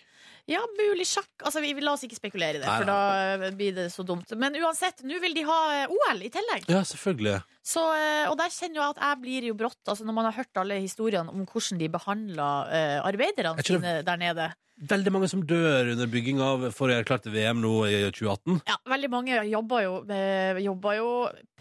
Ja, 0.50 0.60
mulig 0.76 1.06
sjakk. 1.08 1.30
Altså, 1.40 1.62
vi, 1.64 1.72
la 1.80 1.94
oss 1.96 2.04
ikke 2.04 2.18
spekulere 2.18 2.58
i 2.58 2.60
det, 2.60 2.68
Nei, 2.68 2.76
for 2.82 2.88
da 2.90 3.50
blir 3.56 3.76
det 3.78 3.86
så 3.94 4.04
dumt. 4.04 4.28
Men 4.36 4.56
uansett, 4.60 5.00
nå 5.06 5.16
vil 5.22 5.36
de 5.36 5.44
ha 5.48 5.60
eh, 5.78 5.94
OL 5.94 6.20
i 6.26 6.28
tillegg. 6.32 6.66
Ja, 6.68 6.82
selvfølgelig. 6.84 7.38
Så, 7.64 7.84
eh, 7.96 8.26
og 8.28 8.36
der 8.40 8.52
kjenner 8.52 8.82
jeg 8.82 8.96
at 8.96 9.00
jeg 9.06 9.20
blir 9.22 9.46
jo 9.48 9.56
brått, 9.56 9.80
altså 9.88 10.04
når 10.04 10.18
man 10.18 10.28
har 10.28 10.36
hørt 10.36 10.60
alle 10.60 10.82
historiene 10.84 11.32
om 11.32 11.46
hvordan 11.48 11.80
de 11.80 11.88
behandler 11.94 12.68
uh, 12.68 12.98
arbeiderne 13.08 13.64
sine 13.64 13.80
det- 14.00 14.04
der 14.10 14.20
nede. 14.20 14.50
Veldig 14.90 15.12
mange 15.14 15.28
som 15.30 15.42
dør 15.46 15.92
under 15.92 16.08
bygging 16.10 16.40
av 16.42 16.64
for 16.74 16.90
å 16.90 16.96
gjøre 16.96 17.06
klart 17.06 17.22
til 17.22 17.32
VM 17.32 17.60
nå 17.62 17.70
i 17.86 18.00
2018. 18.10 18.56
Ja, 18.66 18.74
veldig 18.90 19.10
mange 19.12 19.36
jobber 19.46 19.84
jo, 19.84 19.92
eh, 20.10 20.58
jobber 20.64 20.96
jo 20.98 21.10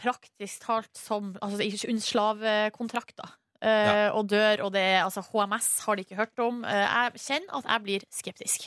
praktisk 0.01 0.65
talt 0.65 0.89
som 0.97 1.35
altså, 1.37 1.61
under 1.61 2.07
slavekontrakter. 2.09 3.35
Eh, 3.63 4.09
Og 4.11 4.27
dør, 4.27 4.65
og 4.65 4.71
det 4.75 4.81
er 4.83 5.03
altså 5.05 5.23
HMS 5.23 5.67
har 5.85 5.95
de 5.95 6.03
ikke 6.03 6.17
hørt 6.19 6.39
om. 6.43 6.63
Eh, 6.67 6.83
jeg 6.83 7.21
kjenner 7.25 7.59
at 7.61 7.69
jeg 7.71 7.83
blir 7.85 8.05
skeptisk. 8.11 8.65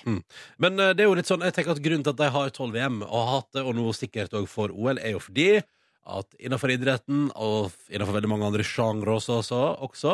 Men 0.58 0.80
eh, 0.80 0.94
det 0.96 1.04
er 1.04 1.10
jo 1.10 1.16
litt 1.18 1.28
sånn, 1.28 1.44
jeg 1.44 1.52
tenker 1.58 1.76
at 1.76 1.82
grunnen 1.84 2.06
til 2.06 2.14
at 2.14 2.22
de 2.22 2.30
har 2.32 2.48
12 2.54 2.72
VM 2.72 3.02
og 3.04 3.16
har 3.18 3.32
hatt 3.36 3.50
det, 3.58 3.64
og 3.68 3.76
nå 3.76 3.86
sikkert 3.96 4.32
òg 4.40 4.48
for 4.48 4.72
OL, 4.72 4.96
er 4.98 5.12
jo 5.16 5.20
fordi 5.20 5.50
at 6.06 6.36
innenfor 6.38 6.70
idretten 6.70 7.28
og 7.34 7.72
innenfor 7.90 8.14
veldig 8.20 8.30
mange 8.30 8.46
andre 8.46 8.64
sjangre 8.64 9.16
også, 9.18 9.40
også, 9.42 9.60
også 9.82 10.12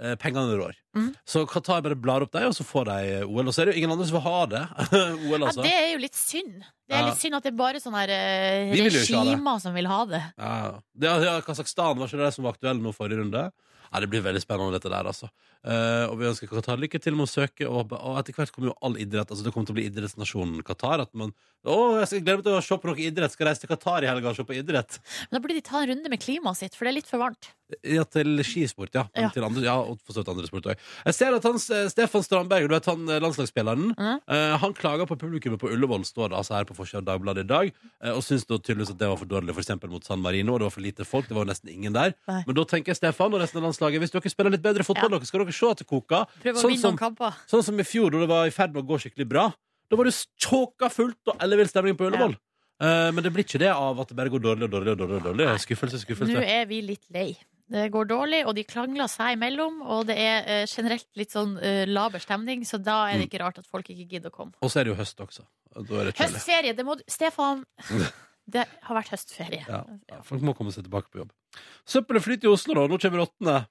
eh, 0.00 0.14
pengene 0.18 0.56
rår. 0.56 0.74
Mm. 0.96 1.10
Så 1.28 1.42
Qatar 1.50 1.82
bare 1.84 1.98
blar 2.00 2.24
opp 2.24 2.32
dem, 2.32 2.48
og 2.48 2.54
så 2.56 2.64
får 2.64 2.88
de 2.88 2.96
OL. 3.28 3.50
Og 3.50 3.52
så 3.54 3.60
er 3.62 3.68
det 3.70 3.74
jo 3.76 3.82
ingen 3.82 3.92
andre 3.92 4.06
som 4.08 4.16
vil 4.16 4.24
ha 4.24 4.38
det. 4.54 4.62
OL, 5.28 5.36
Ja, 5.36 5.50
altså. 5.50 5.62
det 5.66 5.74
er 5.76 5.90
jo 5.92 6.00
litt 6.00 6.16
synd. 6.16 6.56
Det 6.88 6.96
er 6.96 7.02
Ja. 7.04 7.10
litt 7.10 7.20
synd 7.20 7.36
at 7.38 7.44
det 7.46 7.52
er 7.52 7.58
bare 7.60 7.80
sånne 7.84 8.00
her, 8.02 8.10
eh, 8.16 8.72
Vi 8.72 8.80
vil 8.88 8.96
regimer 8.96 9.60
som 9.62 9.76
vil 9.76 9.86
ha 9.92 10.00
det. 10.08 10.22
Ja, 10.40 10.54
ja. 10.64 10.72
det 11.04 11.12
ja, 11.28 11.36
Kasakhstan 11.44 12.00
var 12.00 12.08
ikke 12.10 12.24
det 12.24 12.32
som 12.34 12.48
var 12.48 12.56
aktuelle 12.56 12.80
nå 12.82 12.92
forrige 12.96 13.20
runde. 13.22 13.44
Ja, 13.94 14.00
Det 14.02 14.10
blir 14.10 14.24
veldig 14.24 14.42
spennende, 14.42 14.74
dette 14.74 14.90
der, 14.90 15.06
altså. 15.06 15.28
Uh, 15.64 16.10
og 16.10 16.18
vi 16.18 16.26
ønsker 16.28 16.50
Qatar 16.50 16.80
lykke 16.82 16.98
til 17.00 17.14
med 17.16 17.28
å 17.28 17.30
søke, 17.30 17.64
og, 17.64 17.94
og 17.94 18.18
etter 18.18 18.34
hvert 18.36 18.50
kommer 18.52 18.72
jo 18.72 18.74
all 18.84 18.98
idrett. 19.00 19.30
Altså 19.30 19.46
Det 19.46 19.52
kommer 19.54 19.70
til 19.70 19.76
å 19.76 19.78
bli 19.78 19.86
idrettsnasjonen 19.88 20.64
Qatar. 20.66 21.06
At 21.06 21.14
man 21.16 21.30
Å, 21.64 21.76
jeg 22.02 22.10
skal 22.10 22.24
glede 22.26 22.40
meg 22.42 22.48
til 22.48 22.58
å 22.58 22.64
se 22.66 22.76
på 22.82 22.90
noe 22.90 23.00
idrett. 23.00 23.32
Skal 23.32 23.48
reise 23.48 23.62
til 23.62 23.70
Qatar 23.70 24.04
i 24.04 24.10
helga 24.10 24.32
og 24.32 24.36
se 24.36 24.44
på 24.44 24.58
idrett. 24.58 24.98
Men 25.30 25.38
da 25.38 25.44
burde 25.46 25.56
de 25.56 25.64
ta 25.64 25.80
en 25.80 25.92
runde 25.94 26.10
med 26.12 26.20
klimaet 26.20 26.60
sitt, 26.60 26.74
for 26.76 26.84
det 26.84 26.92
er 26.92 26.98
litt 26.98 27.08
for 27.08 27.22
varmt. 27.22 27.54
Ja, 27.80 28.04
til 28.04 28.36
skisport, 28.44 28.92
ja. 28.94 29.06
Men 29.14 29.24
Ja. 29.24 29.30
Til 29.32 29.44
andre, 29.44 29.62
ja 29.64 29.76
og 29.80 29.98
for 30.04 30.12
så 30.12 30.20
vidt 30.20 30.28
andre 30.28 30.46
sport 30.46 30.66
òg. 30.68 30.76
Jeg 31.06 31.14
ser 31.14 31.34
at 31.34 31.42
han, 31.42 31.54
eh, 31.54 31.88
Stefan 31.88 32.22
Strandberg, 32.22 32.68
du 32.68 32.74
vet 32.74 32.84
han 32.84 33.08
eh, 33.08 33.20
landslagsspilleren, 33.20 33.94
mm. 33.96 34.20
uh, 34.28 34.58
han 34.58 34.74
klager 34.74 35.06
på 35.06 35.16
publikummet 35.16 35.58
på 35.58 35.70
Ullevål, 35.72 36.04
står 36.04 36.28
det 36.28 36.36
altså 36.36 36.54
her 36.54 36.64
på 36.64 36.76
forsida 36.76 36.98
av 36.98 37.04
Dagbladet 37.04 37.44
i 37.44 37.48
dag, 37.48 37.72
uh, 38.04 38.12
og 38.12 38.22
syns 38.22 38.44
da 38.44 38.58
tydeligvis 38.58 38.90
at 38.90 38.98
det 38.98 39.08
var 39.08 39.16
for 39.16 39.24
dårlig, 39.24 39.56
f.eks. 39.56 39.72
mot 39.88 40.04
San 40.04 40.20
Marino, 40.20 40.52
og 40.52 40.60
det 40.60 40.64
var 40.68 40.70
for 40.76 40.84
lite 40.84 41.04
folk, 41.04 41.28
det 41.28 41.34
var 41.36 41.46
nesten 41.46 41.72
ingen 41.72 41.92
der. 41.94 42.12
Nei. 42.28 42.42
Men 42.46 42.54
da 42.54 42.64
tenker 42.64 42.94
Stefan 42.94 43.32
og 43.32 43.40
resten 43.40 43.58
av 43.58 43.64
landslaget, 43.64 43.83
hvis 43.92 44.14
dere 44.14 44.30
spiller 44.32 44.54
litt 44.54 44.64
bedre 44.64 44.84
fotball, 44.86 45.10
dere 45.16 45.28
skal 45.28 45.44
dere 45.44 45.52
se 45.52 45.68
at 45.70 45.82
det 45.82 45.86
koker. 45.90 46.24
Prøv 46.42 46.56
å 46.56 46.62
Sånn 46.62 46.72
vinne 46.72 46.80
som, 46.82 46.94
noen 46.94 47.02
kamper. 47.02 47.38
sånn 47.50 47.62
som 47.66 47.80
i 47.80 47.84
fjor, 47.84 48.10
da 48.14 48.24
det 48.24 48.28
var 48.30 48.46
i 48.48 48.54
ferd 48.54 48.74
med 48.74 48.84
å 48.84 48.88
gå 48.88 48.98
skikkelig 49.04 49.28
bra. 49.28 49.46
Da 49.90 49.96
var 50.00 50.08
det 50.08 50.14
tjåka 50.40 50.88
fullt 50.90 51.32
og 51.34 51.42
ellevill 51.44 51.68
stemning 51.68 51.96
på 51.98 52.08
Ullevål. 52.08 52.36
Uh, 52.82 53.10
men 53.14 53.22
det 53.22 53.30
blir 53.32 53.44
ikke 53.46 53.60
det 53.62 53.70
av 53.70 54.00
at 54.02 54.08
det 54.10 54.16
bare 54.18 54.32
går 54.32 54.42
dårlig 54.42 54.66
og 54.66 54.72
dårlig 54.72 54.96
dårlig. 54.98 55.20
dårlig. 55.22 55.50
Skuffelse, 55.62 56.00
Skuffelse, 56.02 56.34
Nå 56.34 56.42
er 56.42 56.64
vi 56.66 56.80
litt 56.82 57.04
lei. 57.14 57.28
Det 57.70 57.86
går 57.94 58.08
dårlig, 58.10 58.42
og 58.44 58.56
de 58.58 58.64
klangler 58.68 59.08
seg 59.08 59.38
imellom, 59.38 59.78
og 59.88 60.08
det 60.10 60.16
er 60.20 60.42
uh, 60.44 60.64
generelt 60.68 61.06
litt 61.16 61.32
sånn 61.32 61.54
uh, 61.56 61.84
laber 61.88 62.20
stemning, 62.20 62.64
så 62.68 62.80
da 62.82 63.04
er 63.08 63.22
det 63.22 63.30
ikke 63.30 63.40
rart 63.44 63.62
at 63.62 63.68
folk 63.70 63.88
ikke 63.88 64.04
gidder 64.10 64.32
å 64.32 64.34
komme. 64.34 64.52
Og 64.60 64.72
så 64.72 64.82
er 64.82 64.88
det 64.88 64.92
jo 64.92 64.98
høst 64.98 65.22
også. 65.24 65.46
Det. 65.74 66.12
Høstferie, 66.18 66.74
det 66.76 66.84
må 66.86 66.98
du 67.00 67.06
Stefan! 67.10 67.64
Det 68.44 68.60
har 68.60 68.96
vært 68.98 69.08
høstferie. 69.14 69.64
Ja, 69.64 70.18
folk 70.28 70.42
må 70.44 70.52
komme 70.52 70.68
seg 70.74 70.84
tilbake 70.84 71.08
på 71.08 71.22
jobb. 71.22 71.30
Søppelet 71.86 72.22
flyter 72.24 72.48
i 72.48 72.52
Oslo, 72.54 72.74
da. 72.74 72.86
Nå 72.88 72.98
kommer 73.00 73.24
rottene. 73.24 73.66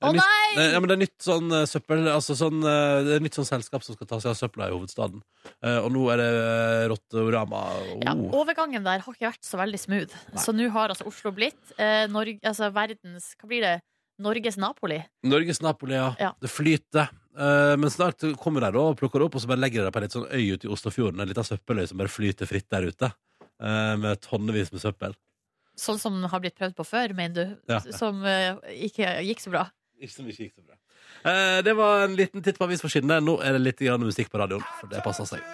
Det 0.00 0.08
Å 0.08 0.10
er 0.10 0.14
nytt- 0.16 0.24
nei! 0.24 0.54
det- 0.56 0.72
Ja, 0.72 0.80
men 0.80 0.88
det 0.88 0.94
er 0.96 1.02
nytt 1.04 1.18
sånn 1.20 1.52
eh, 1.52 1.66
søppel 1.68 2.06
Altså 2.08 2.32
sånn 2.34 2.62
eh, 2.64 3.04
Det 3.04 3.16
er 3.18 3.20
nytt 3.20 3.34
sånn 3.36 3.44
selskap 3.44 3.82
som 3.84 3.94
skal 3.94 4.06
ta 4.08 4.16
seg 4.18 4.30
av 4.30 4.38
søpla 4.38 4.68
i 4.68 4.72
hovedstaden. 4.72 5.20
Eh, 5.62 5.76
og 5.84 5.92
nå 5.92 6.06
er 6.10 6.16
det 6.16 6.30
eh, 6.30 6.88
Oh. 6.90 8.00
Ja, 8.00 8.14
overgangen 8.14 8.82
der 8.82 8.98
har 9.04 9.12
ikke 9.14 9.28
vært 9.28 9.44
så 9.44 9.58
veldig 9.60 9.78
smooth. 9.78 10.14
Så 10.40 10.54
nå 10.56 10.70
har 10.72 10.88
altså 10.88 11.06
Oslo 11.06 11.30
blitt 11.36 11.74
eh, 11.78 12.06
Norge, 12.08 12.40
altså 12.42 12.72
verdens 12.72 13.34
Hva 13.36 13.46
blir 13.48 13.60
det? 13.60 13.80
Norges 14.20 14.56
Napoli. 14.56 14.98
Norges 15.24 15.60
Napoli, 15.62 15.94
ja. 15.96 16.14
Ja. 16.18 16.32
Det 16.40 16.48
flyter. 16.50 17.08
Eh, 17.36 17.76
men 17.76 17.88
snart 17.92 18.20
kommer 18.40 18.60
de 18.60 18.72
da 18.72 18.80
og 18.80 18.98
plukker 18.98 19.20
det 19.20 19.28
opp, 19.28 19.36
og 19.36 19.40
så 19.44 19.48
bare 19.48 19.60
legger 19.62 19.80
de 19.80 19.88
det 19.88 19.92
på 19.94 20.00
en 20.00 20.02
litt 20.08 20.16
sånn 20.16 20.28
øy 20.32 20.52
ute 20.56 20.64
i 20.68 20.72
Oslofjorden. 20.72 21.20
En 21.20 21.28
liten 21.28 21.44
søppeløy 21.46 21.86
som 21.88 21.98
bare 22.00 22.08
flyter 22.12 22.48
fritt 22.48 22.68
der 22.72 22.88
ute. 22.88 23.12
eh, 23.60 23.96
med 24.00 24.20
tonnevis 24.24 24.72
med 24.72 24.80
søppel. 24.80 25.14
Sånn 25.80 26.00
som 26.00 26.18
har 26.28 26.42
blitt 26.42 26.58
prøvd 26.60 26.76
på 26.76 26.84
før, 26.84 27.14
mener 27.16 27.36
du? 27.36 27.54
Ja. 27.72 27.80
Som 27.96 28.20
uh, 28.26 28.60
ikke 28.74 29.14
gikk 29.24 29.40
så 29.40 29.54
bra. 29.54 29.64
Ikke 30.00 30.12
som 30.12 30.28
ikke 30.28 30.46
gikk 30.48 30.58
så 30.58 30.64
bra. 30.66 30.76
Eh, 31.24 31.62
det 31.64 31.74
var 31.76 32.04
en 32.04 32.16
liten 32.16 32.42
titt 32.42 32.58
på 32.58 32.64
avisforsidene. 32.64 33.20
Nå 33.24 33.36
er 33.44 33.56
det 33.56 33.64
litt 33.64 33.82
grann 33.82 34.04
musikk 34.04 34.30
på 34.32 34.40
radioen, 34.40 34.64
for 34.80 34.92
det 34.92 35.02
passer 35.04 35.28
seg. 35.28 35.44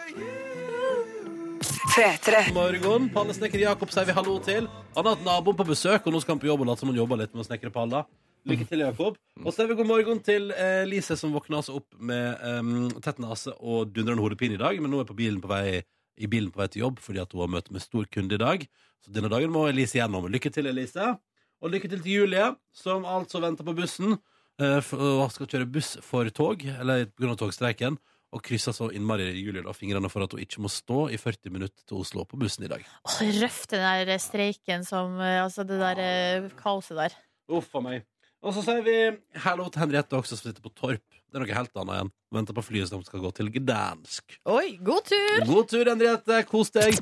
Morgen. 2.52 3.08
Pallesnekker 3.14 3.62
Jakob 3.62 3.90
sier 3.90 4.06
vi 4.06 4.14
hallo 4.14 4.36
til. 4.44 4.68
Han 4.94 5.06
har 5.06 5.16
hatt 5.16 5.24
naboen 5.26 5.56
på 5.58 5.66
besøk, 5.72 6.06
og 6.06 6.14
nå 6.14 6.20
skal 6.22 6.36
han 6.36 6.42
på 6.42 6.50
jobb 6.50 6.62
og 6.62 6.70
late 6.70 6.84
som 6.84 6.92
han 6.92 6.98
jobber 7.00 7.22
litt 7.22 7.34
med 7.34 7.42
å 7.42 7.48
snekre 7.48 7.72
paller. 7.74 8.06
Lykke 8.46 8.66
til, 8.68 8.84
Jakob. 8.84 9.16
Og 9.42 9.50
så 9.50 9.64
er 9.64 9.72
vi 9.72 9.78
god 9.80 9.88
morgen 9.88 10.20
til 10.22 10.52
eh, 10.54 10.84
Lise, 10.86 11.16
som 11.18 11.32
våkna 11.34 11.58
altså 11.62 11.80
opp 11.80 11.96
med 11.98 12.44
um, 12.60 12.86
tett 13.02 13.18
nese 13.22 13.56
og 13.58 13.90
dundrende 13.90 14.22
hodepine 14.22 14.54
i 14.54 14.60
dag, 14.60 14.78
men 14.78 14.92
nå 14.92 15.00
er 15.02 15.08
på 15.08 15.16
bilen 15.18 15.40
på 15.42 15.50
vei, 15.50 15.80
i 16.16 16.28
bilen 16.30 16.52
på 16.52 16.62
vei 16.62 16.68
til 16.72 16.84
jobb 16.86 17.00
fordi 17.02 17.22
at 17.22 17.32
hun 17.34 17.44
har 17.44 17.52
møte 17.58 17.74
med 17.74 17.84
stor 17.84 18.06
kunde 18.12 18.36
i 18.38 18.42
dag. 18.42 18.66
Så 19.04 19.12
denne 19.14 19.30
dagen 19.32 19.52
må 19.54 19.66
Elise 19.68 20.00
gjennom. 20.00 20.28
Lykke 20.32 20.50
til, 20.52 20.68
Elise. 20.70 21.14
Og 21.62 21.72
lykke 21.72 21.88
til 21.88 22.02
til 22.04 22.12
Julie, 22.12 22.50
som 22.74 23.06
altså 23.08 23.40
venter 23.40 23.64
på 23.66 23.76
bussen. 23.76 24.18
eh, 24.60 24.80
og 24.96 25.30
skal 25.32 25.46
kjøre 25.46 25.68
buss 25.68 25.96
for 26.00 26.28
tog, 26.30 26.64
eller 26.64 27.06
pga. 27.12 27.34
togstreiken. 27.36 27.98
Og 28.34 28.42
krysser 28.42 28.74
så 28.74 28.88
innmari 28.90 29.28
Julie 29.38 29.62
da 29.62 29.72
fingrene 29.72 30.10
for 30.10 30.24
at 30.24 30.32
hun 30.34 30.42
ikke 30.42 30.60
må 30.60 30.68
stå 30.68 31.06
i 31.14 31.16
40 31.20 31.52
minutter 31.54 31.84
til 31.86 32.00
Oslo 32.02 32.24
på 32.26 32.36
bussen 32.40 32.64
i 32.66 32.68
dag. 32.72 32.82
Åh, 33.06 33.20
røft, 33.38 33.70
den 33.70 33.84
der 33.84 34.18
streiken 34.18 34.84
som 34.84 35.20
eh, 35.20 35.42
Altså 35.44 35.64
det 35.64 35.78
der 35.80 36.02
eh, 36.02 36.50
kaoset 36.58 36.98
der. 36.98 37.16
Uff 37.48 37.74
a 37.78 37.80
meg. 37.80 38.04
Og 38.46 38.54
så 38.54 38.62
sier 38.62 38.84
vi 38.86 38.96
hallo 39.42 39.64
til 39.74 39.82
Henriette 39.82 40.14
også, 40.14 40.36
som 40.38 40.46
sitter 40.46 40.62
på 40.62 40.70
Torp. 40.70 41.02
Det 41.02 41.34
er 41.34 41.42
noe 41.42 41.56
helt 41.56 41.80
annet 41.82 41.96
igjen. 41.96 42.10
Venter 42.36 42.54
på 42.54 42.62
flyet 42.62 42.90
som 42.92 43.02
skal 43.02 43.24
gå 43.24 43.32
til 43.34 43.48
Gdansk. 43.56 44.36
Oi, 44.54 44.76
god 44.86 45.08
tur! 45.08 45.40
God 45.48 45.66
tur, 45.72 45.90
Henriette. 45.90 46.38
Kos 46.46 46.70
deg. 46.76 46.94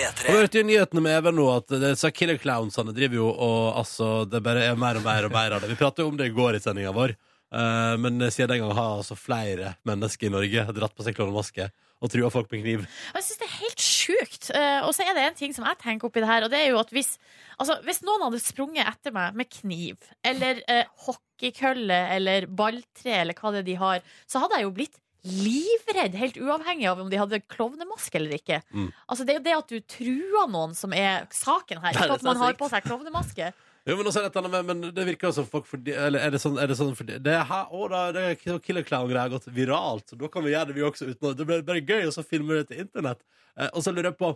Og 0.00 0.26
vi 0.26 0.34
hørte 0.34 0.58
i 0.58 0.64
nyhetene 0.66 1.04
med 1.04 1.20
Even 1.20 1.38
nå 1.38 1.46
at 1.52 1.70
disse 1.84 2.10
killer 2.16 2.40
clownsene 2.40 2.94
driver 2.96 3.20
jo 3.20 3.28
og 3.30 3.78
altså, 3.78 4.24
det 4.26 4.40
bare 4.42 4.64
er 4.66 4.80
mer 4.80 4.98
og 4.98 5.06
mer 5.06 5.28
og 5.28 5.34
mer 5.36 5.54
av 5.54 5.62
det. 5.62 5.70
Vi 5.70 5.78
pratet 5.78 6.02
jo 6.02 6.10
om 6.10 6.18
det 6.18 6.32
i 6.32 6.34
går 6.34 6.58
i 6.58 6.62
sendinga 6.64 6.94
vår. 6.96 7.14
Eh, 7.54 7.94
men 8.02 8.18
siden 8.26 8.50
den 8.56 8.64
gang 8.64 8.74
har 8.74 8.96
altså 8.96 9.14
flere 9.18 9.76
mennesker 9.86 10.26
i 10.26 10.34
Norge 10.34 10.66
dratt 10.74 10.96
på 10.98 11.06
seg 11.06 11.14
klovnemaske 11.18 11.68
og 12.00 12.12
trua 12.12 12.30
folk 12.32 12.48
med 12.52 12.62
kniv. 12.64 12.86
Jeg 13.14 13.26
synes 13.26 13.40
det 13.42 13.46
er 13.46 13.58
helt 13.58 13.84
sjukt. 13.84 14.48
Eh, 14.56 14.80
og 14.86 14.94
så 14.96 15.04
er 15.04 15.12
det 15.16 15.26
en 15.26 15.36
ting 15.36 15.52
som 15.56 15.66
jeg 15.68 15.80
tenker 15.82 16.08
oppi 16.08 16.22
det 16.22 16.30
her, 16.30 16.46
og 16.46 16.52
det 16.52 16.62
er 16.62 16.72
jo 16.72 16.80
at 16.80 16.94
hvis, 16.96 17.12
altså, 17.60 17.76
hvis 17.84 18.00
noen 18.06 18.24
hadde 18.26 18.40
sprunget 18.42 18.88
etter 18.88 19.14
meg 19.14 19.36
med 19.36 19.50
kniv, 19.52 20.08
eller 20.24 20.62
eh, 20.70 20.88
hockeykølle, 21.04 22.00
eller 22.16 22.48
balltre, 22.48 23.20
eller 23.20 23.36
hva 23.36 23.52
det 23.52 23.62
er 23.62 23.68
de 23.68 23.78
har, 23.82 24.10
så 24.30 24.42
hadde 24.42 24.60
jeg 24.60 24.68
jo 24.68 24.74
blitt 24.80 25.00
livredd, 25.28 26.14
helt 26.16 26.38
uavhengig 26.40 26.86
av 26.88 27.00
om 27.02 27.10
de 27.12 27.18
hadde 27.20 27.42
klovnemaske 27.52 28.16
eller 28.16 28.38
ikke. 28.38 28.62
Mm. 28.72 28.88
Altså, 29.04 29.26
det 29.26 29.34
er 29.34 29.40
jo 29.40 29.44
det 29.44 29.56
at 29.58 29.74
du 29.74 29.90
truer 29.96 30.48
noen 30.48 30.72
som 30.78 30.94
er 30.96 31.26
saken 31.34 31.82
her, 31.82 31.92
er 31.92 32.06
ikke 32.06 32.16
at 32.22 32.24
man 32.24 32.40
har 32.40 32.56
på 32.56 32.70
seg 32.72 32.86
klovnemaske. 32.86 33.50
Jo, 33.88 33.94
men, 33.96 34.06
også 34.10 34.20
er 34.20 34.26
dette, 34.28 34.42
men, 34.52 34.66
men 34.68 34.82
det 34.92 35.04
virker 35.08 35.30
jo 35.30 35.32
som 35.38 35.46
folk 35.48 35.64
fordi, 35.66 35.94
Eller 35.96 36.20
er 36.26 36.34
det 36.34 36.40
sånn, 36.42 36.58
er 36.60 36.68
det 36.68 36.76
sånn 36.76 36.92
fordi, 36.98 37.14
det 37.24 37.32
er, 37.32 37.46
her- 37.48 37.70
å, 37.72 37.86
da, 37.88 38.00
det 38.12 38.24
er 38.34 38.58
Killer 38.60 38.84
Clown-greia 38.84 39.22
har 39.24 39.32
gått 39.32 39.46
viralt, 39.56 40.04
så 40.12 40.18
da 40.20 40.28
kan 40.28 40.44
vi 40.44 40.52
gjøre 40.52 40.68
det, 40.68 40.76
vi 40.76 40.84
også. 40.84 41.08
Uten, 41.14 41.36
det 41.38 41.46
blir 41.48 41.62
bare 41.64 41.80
gøy, 41.80 42.04
og 42.06 42.12
så 42.12 42.24
filmer 42.26 42.58
vi 42.58 42.60
det 42.60 42.68
til 42.74 42.82
internett. 42.84 43.22
Eh, 43.56 43.70
og 43.72 43.80
så 43.86 43.94
lurer 43.94 44.10
jeg 44.12 44.18
på 44.20 44.34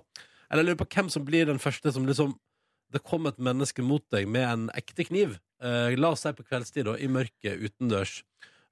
Eller 0.48 0.62
jeg 0.64 0.68
lurer 0.70 0.80
på 0.80 0.88
hvem 0.96 1.10
som 1.12 1.24
blir 1.28 1.46
den 1.48 1.60
første 1.62 1.92
som 1.94 2.06
liksom 2.08 2.32
Det 2.94 3.02
kom 3.04 3.26
et 3.28 3.38
menneske 3.38 3.82
mot 3.84 4.02
deg 4.14 4.26
med 4.30 4.44
en 4.48 4.64
ekte 4.76 5.04
kniv. 5.08 5.36
Eh, 5.64 5.92
la 5.98 6.10
oss 6.14 6.24
si 6.24 6.32
på 6.36 6.44
kveldstid, 6.48 6.84
da, 6.88 6.96
i 7.00 7.08
mørket 7.10 7.60
utendørs, 7.68 8.22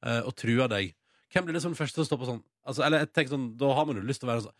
eh, 0.07 0.21
og 0.25 0.35
trua 0.41 0.69
deg. 0.73 0.93
Hvem 1.33 1.47
blir 1.49 1.57
liksom 1.57 1.73
den 1.73 1.79
første 1.81 2.01
som 2.01 2.09
står 2.11 2.21
på 2.21 2.29
sånn? 2.29 2.43
Altså, 2.69 2.85
eller 2.87 3.03
jeg 3.05 3.13
tenker 3.13 3.33
sånn, 3.37 3.47
Da 3.59 3.73
har 3.75 3.87
man 3.89 3.97
jo 3.99 4.05
lyst 4.07 4.21
til 4.23 4.29
å 4.29 4.33
være 4.33 4.45
sånn 4.49 4.59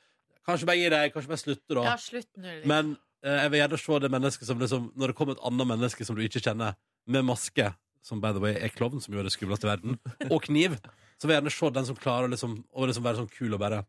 Kanskje 0.49 0.67
bare 0.67 0.81
gi 0.81 0.89
deg, 0.91 1.13
kanskje 1.15 1.31
bare 1.31 1.39
slutte, 1.45 1.75
da. 1.79 1.83
Ja, 1.87 1.97
slutt 2.03 2.29
nå. 2.37 2.49
liksom. 2.49 2.69
Men 2.73 2.97
jeg 3.23 3.53
vil 3.53 3.63
gjerne 3.63 3.79
se 3.79 3.99
det 4.03 4.11
mennesket 4.11 4.49
som 4.49 4.59
liksom 4.59 4.91
Når 4.99 5.13
det 5.13 5.17
kommer 5.19 5.37
et 5.37 5.45
annet 5.47 5.69
menneske 5.71 6.07
som 6.07 6.19
du 6.19 6.25
ikke 6.25 6.43
kjenner, 6.43 6.75
med 7.07 7.27
maske, 7.27 7.73
som 8.03 8.21
by 8.23 8.31
the 8.35 8.43
way 8.43 8.55
er 8.59 8.71
klovn, 8.71 9.01
som 9.03 9.15
er 9.15 9.27
det 9.27 9.33
skumleste 9.35 9.67
i 9.67 9.71
verden, 9.71 9.99
og 10.35 10.43
kniv, 10.47 10.77
så 11.19 11.27
vil 11.27 11.35
jeg 11.35 11.41
gjerne 11.41 11.55
se 11.55 11.71
den 11.79 11.89
som 11.89 11.99
klarer 11.99 12.31
liksom, 12.31 12.57
å 12.71 12.87
liksom 12.87 13.07
være 13.07 13.23
sånn 13.23 13.33
kul 13.35 13.57
og 13.57 13.63
bare 13.63 13.83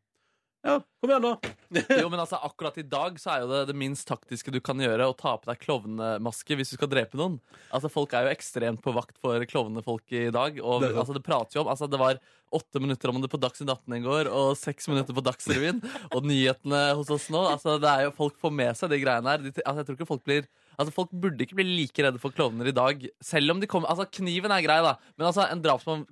Ja, 0.63 0.77
kom 1.01 1.11
igjen, 1.11 1.25
da. 1.25 1.51
Jo, 1.99 2.07
men 2.07 2.21
altså, 2.21 2.37
akkurat 2.45 2.77
i 2.79 2.85
dag 2.87 3.17
så 3.19 3.33
er 3.33 3.41
jo 3.43 3.49
det 3.49 3.57
det 3.67 3.75
minst 3.75 4.05
taktiske 4.07 4.51
du 4.53 4.61
kan 4.63 4.79
gjøre, 4.79 5.09
å 5.11 5.15
ta 5.17 5.33
på 5.35 5.49
deg 5.49 5.59
klovnemaske 5.59 6.55
hvis 6.55 6.71
du 6.71 6.77
skal 6.77 6.87
drepe 6.91 7.19
noen. 7.19 7.35
Altså, 7.75 7.91
Folk 7.91 8.15
er 8.15 8.29
jo 8.29 8.31
ekstremt 8.31 8.79
på 8.85 8.93
vakt 8.95 9.19
for 9.19 9.43
klovnefolk 9.49 10.15
i 10.15 10.29
dag. 10.31 10.61
Og 10.63 10.85
Det 10.85 10.93
altså, 10.95 11.17
det 11.17 11.25
prater 11.25 11.59
jo 11.59 11.65
om 11.65 11.71
Altså, 11.73 11.89
det 11.91 11.99
var 11.99 12.21
åtte 12.53 12.79
minutter 12.79 13.11
om 13.11 13.19
det 13.19 13.31
på 13.33 13.41
Dagsnytt 13.41 13.73
18 13.73 13.97
i 13.97 14.01
går, 14.05 14.29
og 14.31 14.53
seks 14.55 14.87
minutter 14.87 15.17
på 15.17 15.25
Dagsrevyen. 15.25 15.83
og 16.13 16.27
nyhetene 16.31 16.83
hos 16.95 17.11
oss 17.11 17.27
nå. 17.33 17.43
Altså, 17.51 17.75
det 17.83 17.89
er 17.91 18.07
jo 18.07 18.15
Folk 18.23 18.39
får 18.39 18.55
med 18.63 18.79
seg 18.79 18.93
de 18.93 19.01
greiene 19.03 19.33
her. 19.35 19.43
De, 19.43 19.51
altså, 19.65 19.81
jeg 19.81 19.89
tror 19.89 19.99
ikke 19.99 20.11
folk 20.15 20.27
blir 20.29 20.45
Altså, 20.77 20.93
Folk 20.95 21.11
burde 21.11 21.43
ikke 21.43 21.59
bli 21.59 21.67
like 21.83 22.05
redde 22.07 22.21
for 22.23 22.31
klovner 22.33 22.71
i 22.71 22.75
dag, 22.75 23.03
selv 23.21 23.51
om 23.51 23.59
de 23.59 23.67
kommer 23.69 23.91
Altså, 23.91 24.07
kniven 24.15 24.53
er 24.55 24.63
grei, 24.65 24.79
da, 24.85 24.95
men 25.17 25.27
altså, 25.27 25.43
en 25.51 25.61
drapsmann 25.65 26.07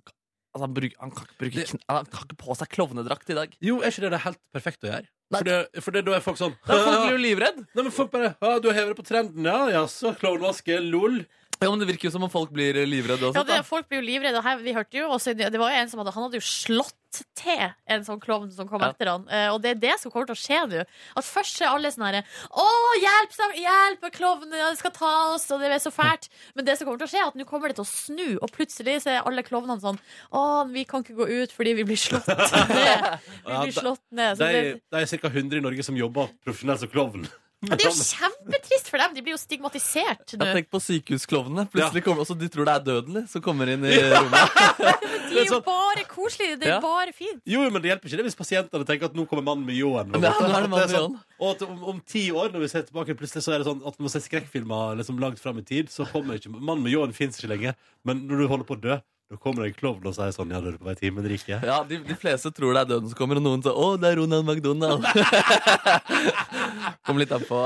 Altså, 0.52 0.66
han, 0.68 0.74
bruk, 0.76 0.94
han, 1.00 1.12
kan 1.16 1.26
ikke 1.28 1.38
bruke, 1.40 1.56
Det- 1.62 1.82
han 1.88 2.06
kan 2.12 2.26
ikke 2.28 2.38
på 2.44 2.56
seg 2.60 2.68
klovnedrakt 2.76 3.30
i 3.32 3.38
dag. 3.38 3.54
Jo, 3.64 3.78
er 3.80 3.88
ikke 3.94 4.02
det 4.04 4.12
det 4.12 4.20
er 4.20 4.26
helt 4.28 4.40
perfekt 4.54 4.84
å 4.84 4.90
gjøre? 4.92 5.08
For, 5.32 5.48
det, 5.48 5.82
for 5.86 5.92
det, 5.96 6.02
da 6.04 6.12
er 6.18 6.24
folk 6.26 6.36
sånn 6.42 6.56
Da 6.68 6.76
folk 6.84 6.98
blir 7.06 7.14
jo 7.16 7.22
livredd. 7.24 7.62
Nei, 7.72 7.84
men 7.86 7.92
folk 7.96 8.12
bare 8.12 8.34
ja, 8.36 8.60
'Du 8.60 8.68
har 8.68 8.76
hevet 8.82 8.92
det 8.92 9.00
på 9.00 9.08
trenden, 9.08 9.46
ja? 9.48 9.70
Jaså, 9.72 10.12
klovnmaske, 10.20 10.76
lol'. 10.84 11.22
Ja, 11.62 11.70
men 11.70 11.78
Det 11.80 11.86
virker 11.92 12.08
jo 12.10 12.12
som 12.16 12.24
om 12.26 12.30
folk 12.34 12.50
blir 12.50 12.74
livredde 12.90 13.28
også. 13.28 13.38
Ja, 13.38 13.44
det, 13.46 13.60
folk 13.68 13.86
blir 13.90 14.02
jo 14.02 14.06
livredde. 14.08 14.40
og 14.40 14.44
Her, 14.48 14.58
vi 14.66 14.74
hørte 14.74 14.98
jo 14.98 15.10
også, 15.14 15.36
det 15.38 15.52
var 15.62 15.70
jo 15.70 15.78
en 15.84 15.90
som 15.92 16.00
hadde, 16.02 16.14
han 16.16 16.24
hadde 16.26 16.40
jo 16.40 16.46
slått 16.48 16.96
til 17.36 17.74
en 17.92 18.06
sånn 18.08 18.22
klovn 18.24 18.48
som 18.56 18.70
kom 18.70 18.80
Ja. 18.82 18.90
etter 18.94 19.10
han. 19.12 19.26
Eh, 19.30 19.50
Og 19.52 19.62
det 19.62 19.70
er 19.76 19.80
det 19.82 20.00
som 20.00 20.10
kommer 20.10 20.26
til 20.32 20.34
å 20.34 20.42
skje 20.42 20.60
nå. 20.72 20.86
At 21.18 21.24
først 21.28 21.60
er 21.62 21.68
alle 21.68 21.92
sånn 21.92 22.06
herre 22.08 22.24
Å, 22.50 22.66
hjelp, 23.04 23.36
hjelp, 23.60 24.08
klovnen 24.16 24.50
Klovnene 24.56 24.78
skal 24.80 24.92
ta 24.96 25.12
oss, 25.36 25.46
og 25.52 25.60
det 25.60 25.70
er 25.76 25.84
så 25.84 25.92
fælt. 25.92 26.30
Men 26.56 26.66
det 26.66 26.78
som 26.80 26.88
kommer 26.88 26.98
til 27.04 27.10
å 27.10 27.12
skje, 27.12 27.22
er 27.22 27.28
at 27.28 27.36
nå 27.36 27.46
kommer 27.46 27.68
det 27.68 27.76
til 27.78 27.86
å 27.86 27.92
snu, 27.92 28.38
og 28.42 28.50
plutselig 28.56 29.02
så 29.04 29.12
er 29.18 29.28
alle 29.28 29.44
klovnene 29.44 29.82
sånn 29.84 30.00
Å, 30.32 30.66
vi 30.72 30.86
kan 30.86 31.04
ikke 31.04 31.20
gå 31.20 31.28
ut 31.44 31.52
fordi 31.52 31.76
vi 31.76 31.84
blir 31.84 32.00
slått 32.00 32.26
ned. 32.32 33.20
Vi 33.46 33.58
blir 33.68 33.76
slått 33.76 34.02
ned. 34.10 34.38
Så 34.38 34.48
Det 34.48 34.52
det, 34.52 34.66
er, 34.66 34.82
det 35.06 35.14
er 35.14 35.18
ca. 35.20 35.28
100 35.30 35.58
i 35.58 35.62
Norge 35.68 35.84
som 35.84 35.96
jobber 36.00 36.32
profesjonelt 36.46 36.80
som 36.80 36.90
klovn. 36.90 37.28
Og 37.62 37.70
det 37.78 37.86
er 37.86 37.92
jo 37.92 38.06
kjempetrist 38.08 38.88
for 38.90 38.98
dem. 38.98 39.12
De 39.14 39.22
blir 39.22 39.36
jo 39.36 39.40
stigmatisert 39.42 40.34
nå. 40.34 40.46
Jeg 40.48 40.56
tenker 40.58 40.72
på 40.74 40.80
sykehusklovnene. 40.82 41.68
Plutselig 41.70 42.02
kommer 42.06 42.24
også, 42.26 42.34
De 42.42 42.48
tror 42.50 42.66
det 42.66 42.74
er 42.74 42.86
dødelig 42.88 43.24
som 43.30 43.44
kommer 43.46 43.70
inn 43.70 43.86
i 43.86 43.94
rommet. 44.10 44.56
De 45.32 45.38
er 45.44 45.46
jo 45.52 45.60
bare 45.66 46.06
koselige. 46.10 46.58
Det 46.62 46.68
er 46.68 46.74
Ja. 46.76 46.80
bare 46.82 47.14
fint. 47.14 47.42
Jo, 47.46 47.62
men 47.70 47.82
det 47.84 47.92
hjelper 47.92 48.10
ikke 48.10 48.18
det 48.22 48.26
hvis 48.32 48.40
pasientene 48.40 48.88
tenker 48.90 49.12
at 49.12 49.16
nå 49.20 49.28
kommer 49.30 49.46
mannen 49.52 49.66
med 49.70 49.78
ljåen. 49.78 50.10
Ja, 50.18 50.34
nå 50.34 50.48
er 50.48 50.48
det 50.48 50.52
mannen 50.56 50.74
med 50.74 50.90
sånn, 50.96 51.16
ljåen. 51.16 51.22
og 51.40 51.48
at 51.56 51.62
om, 51.68 51.84
om 51.94 52.02
ti 52.02 52.26
år, 52.32 52.50
når 52.56 52.66
vi 52.66 52.72
ser 52.74 52.88
tilbake, 52.90 53.16
plutselig 53.20 53.46
så 53.46 53.54
er 53.56 53.62
det 53.62 53.70
sånn 53.70 53.86
at 53.86 54.00
man 54.02 54.10
ser 54.14 54.26
skrekkfilmer 54.26 54.98
liksom 55.04 55.22
langt 55.22 55.40
fram 55.42 55.62
i 55.62 55.66
tid, 55.68 55.90
så 55.94 56.08
kommer 56.10 56.40
ikke 56.42 56.50
Mannen 56.58 56.82
med 56.84 56.94
ljåen 56.96 57.14
fins 57.16 57.38
ikke 57.40 57.54
lenger. 57.54 57.78
Men 58.08 58.26
når 58.28 58.42
du 58.44 58.48
holder 58.52 58.68
på 58.68 58.76
å 58.80 58.82
dø, 58.90 58.98
da 59.32 59.38
kommer 59.40 59.64
det 59.64 59.70
en 59.72 59.78
klovn 59.80 60.08
og 60.10 60.16
sier 60.18 60.34
sånn 60.36 60.50
Ja, 60.52 60.60
du 60.60 60.68
er 60.74 60.78
på 60.82 60.84
vei 60.90 60.94
til 61.00 61.08
himmelriket. 61.08 61.64
Ja, 61.64 61.78
de, 61.88 62.02
de 62.04 62.16
fleste 62.20 62.52
tror 62.52 62.74
det 62.76 62.82
er 62.84 62.90
døden 62.90 63.08
som 63.12 63.16
kommer, 63.16 63.40
og 63.40 63.46
noen 63.46 63.62
sier 63.64 63.72
'Å, 63.72 63.88
det 64.02 64.10
er 64.12 64.18
Ronald 64.20 64.44
McDonald'. 64.44 65.06
Kom 67.08 67.18
litt 67.22 67.32
an 67.34 67.44
på. 67.48 67.58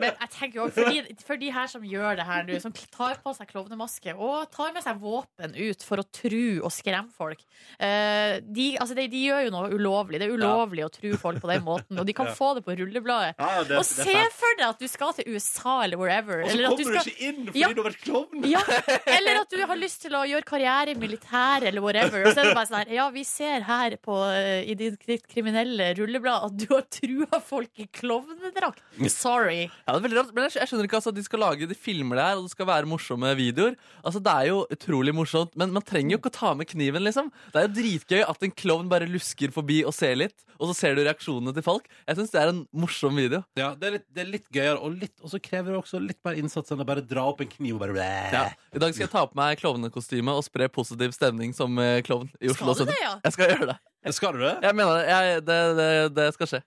Men 0.00 0.10
jeg 0.10 0.30
tenker 0.34 0.58
jo, 0.60 0.66
for 0.74 0.90
de, 0.90 1.14
for 1.26 1.38
de 1.40 1.50
her 1.54 1.70
som 1.70 1.84
gjør 1.86 2.18
det 2.18 2.26
her 2.26 2.42
nå, 2.48 2.58
som 2.62 2.74
tar 2.74 3.20
på 3.22 3.32
seg 3.36 3.48
klovnemaske 3.52 4.14
og 4.16 4.50
tar 4.54 4.72
med 4.74 4.82
seg 4.84 4.98
våpen 5.02 5.54
ut 5.56 5.86
for 5.86 6.02
å 6.02 6.06
tru 6.10 6.58
og 6.66 6.72
skremme 6.74 7.10
folk 7.14 7.40
eh, 7.78 8.40
de, 8.44 8.66
altså 8.80 8.94
de, 8.98 9.06
de 9.10 9.22
gjør 9.28 9.46
jo 9.46 9.52
noe 9.54 9.70
ulovlig. 9.74 10.18
Det 10.20 10.26
er 10.28 10.34
ulovlig 10.34 10.84
å 10.86 10.90
tru 10.92 11.14
folk 11.20 11.40
på 11.42 11.50
den 11.52 11.62
måten, 11.66 11.98
og 12.02 12.06
de 12.08 12.14
kan 12.16 12.26
Ja. 12.30 12.34
få 12.36 12.50
det 12.58 12.64
på 12.66 12.74
rullebladet. 12.76 13.32
Ja, 13.38 13.62
det, 13.66 13.78
Og 13.78 13.84
se 13.86 14.14
for 14.34 14.58
deg 14.58 14.66
at 14.68 14.78
du 14.82 14.86
skal 14.90 15.14
til 15.16 15.30
USA 15.34 15.78
eller 15.86 15.96
wherever. 16.00 16.42
Og 16.44 16.50
så 16.50 16.58
kommer 16.66 16.76
du 16.76 16.84
skal 16.90 17.00
ikke 17.06 17.28
inn 17.30 17.40
fordi 17.48 17.60
Ja. 17.62 17.68
du 17.72 17.80
har 17.82 17.90
vært 17.90 18.02
klovn! 18.04 18.44
ja, 18.50 18.60
eller 19.06 19.40
at 19.44 19.50
du 19.54 19.60
har 19.66 19.76
lyst 19.80 20.02
til 20.02 20.12
å 20.18 20.24
gjøre 20.28 20.44
karriere 20.46 20.79
i 20.88 20.94
militæret 20.94 21.68
eller 21.68 21.82
whatever. 21.84 22.24
Og 22.24 22.32
så 22.32 22.40
er 22.40 22.48
det 22.48 22.56
bare 22.56 22.68
sånn 22.70 22.78
her 22.80 22.94
Ja, 22.94 23.08
vi 23.10 23.24
ser 23.24 23.60
her 23.66 23.96
på, 24.00 24.16
eh, 24.32 24.64
i 24.70 24.74
ditt 24.78 25.26
kriminelle 25.28 25.90
rulleblad 25.98 26.46
at 26.48 26.56
du 26.56 26.66
har 26.74 26.82
trua 26.88 27.40
folk 27.44 27.70
i 27.82 27.86
klovnedrakt. 27.86 28.80
Sorry. 29.12 29.68
Ja, 29.86 29.92
det 29.92 29.98
er 30.00 30.06
veldig 30.08 30.18
rart, 30.20 30.34
men 30.34 30.48
jeg, 30.48 30.68
skjønner 30.68 30.88
ikke 30.88 31.00
altså, 31.00 31.14
De 31.14 31.24
skal 31.26 31.42
lage 31.44 31.68
de 31.68 31.74
filmer 31.74 32.16
det 32.16 32.24
her, 32.24 32.38
og 32.40 32.46
det 32.48 32.54
skal 32.54 32.70
være 32.70 32.88
morsomme 32.90 33.34
videoer. 33.36 33.76
Altså, 34.04 34.22
Det 34.22 34.32
er 34.32 34.46
jo 34.50 34.66
utrolig 34.70 35.14
morsomt, 35.14 35.56
men 35.56 35.72
man 35.76 35.82
trenger 35.82 36.16
jo 36.16 36.20
ikke 36.22 36.32
å 36.32 36.38
ta 36.38 36.54
med 36.54 36.68
kniven. 36.70 37.02
liksom 37.04 37.30
Det 37.52 37.60
er 37.60 37.68
jo 37.68 37.74
dritgøy 37.80 38.22
at 38.28 38.42
en 38.46 38.56
klovn 38.56 38.88
bare 38.88 39.08
lusker 39.10 39.52
forbi 39.54 39.82
og 39.84 39.94
ser 39.94 40.16
litt, 40.16 40.44
og 40.58 40.70
så 40.70 40.74
ser 40.76 40.94
du 40.96 41.04
reaksjonene 41.04 41.54
til 41.56 41.64
folk. 41.66 41.88
Jeg 42.06 42.16
syns 42.16 42.30
det 42.34 42.40
er 42.40 42.52
en 42.52 42.64
morsom 42.72 43.16
video. 43.16 43.42
Ja, 43.58 43.74
det 43.74 43.86
er 43.86 43.96
litt, 43.98 44.06
det 44.14 44.22
er 44.24 44.30
litt 44.30 44.48
gøyere, 44.52 44.78
og, 44.80 44.96
litt, 45.00 45.16
og 45.20 45.32
så 45.32 45.40
krever 45.42 45.72
det 45.74 45.80
også 45.80 46.00
litt 46.02 46.20
mer 46.24 46.38
innsats 46.40 46.70
enn 46.72 46.82
å 46.82 46.86
bare 46.88 47.04
dra 47.04 47.26
opp 47.30 47.40
en 47.44 47.50
kniv 47.50 47.76
og 47.76 47.84
bare 47.84 48.08
Ja. 48.32 48.44
I 48.74 48.78
dag 48.78 48.94
skal 48.94 49.06
jeg 49.06 49.12
ta 49.12 49.24
på 49.26 49.36
meg 49.38 49.58
klovnekostyme 49.60 50.32
og 50.36 50.44
spre 50.46 50.69
positiv 50.74 51.14
stemning 51.16 51.54
som 51.56 51.78
eh, 51.82 52.00
klovn 52.06 52.30
i 52.40 52.50
Oslo. 52.52 52.74
Skal 52.74 52.86
du 52.86 52.92
det, 52.92 52.98
ja? 53.02 53.14
Jeg 53.24 53.36
skal 53.36 53.54
gjøre 53.54 53.70
det. 53.70 53.78
Skal 54.16 54.36
du 54.36 54.44
det? 54.44 54.56
Jeg 54.64 54.76
mener 54.78 54.98
det. 54.98 55.06
Jeg, 55.10 55.46
det, 55.46 55.62
det, 55.76 55.88
det 56.16 56.28
skal 56.36 56.52
skje. 56.54 56.62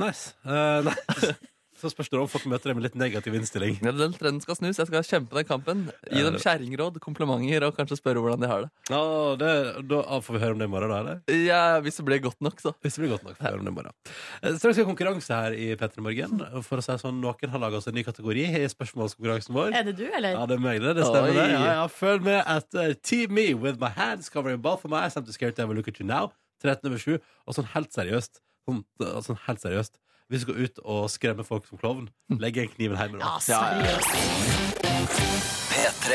Nice. 0.00 0.34
Uh, 0.42 0.82
nei. 0.88 1.34
Så 1.84 1.90
spørs 1.92 2.08
det 2.08 2.16
om 2.16 2.28
folk 2.32 2.46
møter 2.48 2.70
deg 2.70 2.78
med 2.78 2.84
litt 2.86 2.94
negativ 2.96 3.34
innstilling. 3.36 3.74
Ja, 3.84 3.90
Den 3.92 4.14
trenden 4.16 4.40
skal 4.40 4.56
snus. 4.56 4.78
Jeg 4.80 4.88
skal 4.88 5.02
kjempe 5.04 5.36
den 5.36 5.44
kampen. 5.44 5.82
Gi 6.08 6.22
dem 6.24 6.38
kjerringråd, 6.40 6.96
komplimenter 7.04 7.66
og 7.66 7.74
kanskje 7.76 7.98
spørre 8.00 8.22
hvordan 8.24 8.40
de 8.40 8.48
har 8.48 8.62
det. 8.64 8.70
Ja, 8.88 9.00
det, 9.36 9.50
da 9.90 10.00
får 10.24 10.38
vi 10.38 10.40
høre 10.40 10.56
om 10.56 10.62
det 10.62 10.68
i 10.70 10.72
morgen, 10.72 10.94
da? 10.94 11.00
eller? 11.02 11.42
Ja, 11.44 11.60
Hvis 11.84 12.00
det 12.00 12.06
blir 12.08 12.22
godt 12.24 12.40
nok, 12.40 12.56
så. 12.64 12.72
Hvis 12.80 12.96
det 12.96 13.04
blir 13.04 13.12
godt 13.12 13.26
nok. 13.28 13.36
får 13.36 13.44
vi 13.44 13.50
høre 13.50 13.60
om 13.60 13.68
det 13.68 13.74
i 13.74 13.76
morgen. 13.76 13.92
Eh, 14.40 14.56
Straks 14.56 14.78
skal 14.78 14.86
ha 14.86 14.88
konkurranse 14.94 15.40
her 15.42 15.58
i 15.60 15.66
P3 15.76 16.06
Morgen. 16.06 16.40
For 16.64 16.80
å 16.80 16.86
si 16.86 16.96
sånn, 17.04 17.20
Noen 17.20 17.52
har 17.52 17.60
laga 17.66 17.76
oss 17.82 17.90
en 17.92 17.98
ny 17.98 18.06
kategori 18.06 18.46
i 18.62 18.64
spørsmålskonkurransen 18.72 19.52
vår. 19.58 19.74
Er 19.76 19.84
det 19.90 19.96
du, 20.00 20.06
eller? 20.08 20.38
Ja, 20.38 20.46
det 20.48 20.56
er 20.56 20.64
meg, 20.64 20.80
det. 20.80 20.94
Det 20.96 21.04
stemmer, 21.10 21.34
Oi. 21.34 21.36
det. 21.36 21.50
Ja, 21.52 21.66
ja, 21.82 21.84
følg 21.92 22.24
med 22.24 22.40
etter 22.56 22.96
Team 23.04 23.36
Me 23.36 23.50
with 23.52 23.76
my 23.82 23.92
hands 23.92 24.32
covering 24.32 24.62
both 24.64 24.86
of 24.88 24.90
my 24.94 25.04
eyes. 25.04 25.18
I'm 25.20 25.28
too 25.28 25.36
scared 25.36 25.56
to 25.60 25.62
ever 25.68 25.76
look 25.76 25.88
at 25.92 26.00
you 26.00 26.06
now. 26.08 26.32
13 26.64 26.88
over 26.88 26.96
7. 26.98 27.20
Og 27.44 27.58
sånn 27.58 27.68
helt 27.76 27.92
seriøst. 27.92 28.40
Sånn, 28.64 28.80
sånn 29.20 29.36
helt 29.44 29.60
seriøst. 29.60 29.98
Hvis 30.34 30.42
du 30.42 30.48
går 30.50 30.64
ut 30.66 30.78
og 30.82 31.04
skremmer 31.12 31.46
folk 31.46 31.62
som 31.68 31.78
klovn, 31.78 32.08
legg 32.42 32.56
igjen 32.58 32.72
kniven 32.72 32.98
hjemme. 32.98 33.20
Ja, 33.22 33.38
da. 33.38 33.38
Ja, 33.46 33.58
ja, 33.78 33.86
ja. 33.86 34.02
seriøst. 34.02 35.14
P3. 35.70 36.10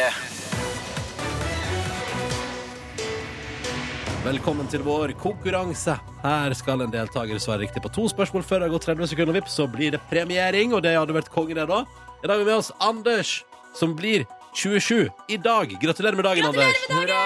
Velkommen 4.25 4.67
til 4.67 4.83
vår 4.83 5.15
konkurranse. 5.23 5.95
Her 6.25 6.51
skal 6.59 6.83
en 6.83 6.91
deltaker 6.91 7.39
svare 7.39 7.63
riktig 7.63 7.79
på 7.87 7.93
to 7.95 8.11
spørsmål 8.11 8.43
før 8.43 8.59
det 8.59 8.67
har 8.67 8.75
gått 8.75 8.89
30 8.91 9.07
sekunder. 9.13 9.39
vipp, 9.39 9.47
så 9.47 9.71
blir 9.71 9.95
det 9.95 10.03
premiering, 10.11 10.75
og 10.75 10.83
det 10.83 10.97
hadde 10.99 11.15
vært 11.15 11.31
konge, 11.31 11.55
det, 11.55 11.69
da. 11.71 11.87
I 12.19 12.27
dag 12.27 12.35
er 12.35 12.43
vi 12.43 12.51
med 12.51 12.59
oss 12.59 12.75
Anders, 12.83 13.47
som 13.71 13.95
blir 13.95 14.27
27 14.51 15.07
i 15.31 15.39
dag. 15.39 15.79
Gratulerer 15.79 16.19
med 16.19 16.27
dagen, 16.27 16.51
Anders. 16.51 16.75
Hurra! 16.91 17.23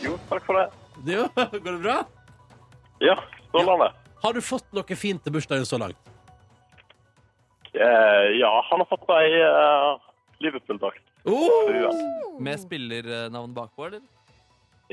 Jo, 0.00 0.16
takk 0.32 0.40
for 0.48 0.56
det. 0.56 0.72
Jo, 1.18 1.28
går 1.52 1.68
det 1.74 1.82
bra? 1.84 2.00
Ja, 3.04 3.20
strålende. 3.50 3.92
Har 4.22 4.36
du 4.36 4.42
fått 4.44 4.68
noe 4.76 4.96
fint 4.98 5.22
til 5.24 5.34
bursdagen 5.34 5.66
så 5.66 5.78
langt? 5.82 6.10
Eh, 7.72 8.26
ja, 8.38 8.50
han 8.68 8.82
har 8.82 8.88
fått 8.90 9.06
meg 9.08 9.34
uh, 9.42 9.96
Liverpool-drakt. 10.44 11.02
Oh! 11.24 12.38
Med 12.42 12.60
spillernavn 12.62 13.54
bakpå, 13.56 13.88
eller? 13.88 14.02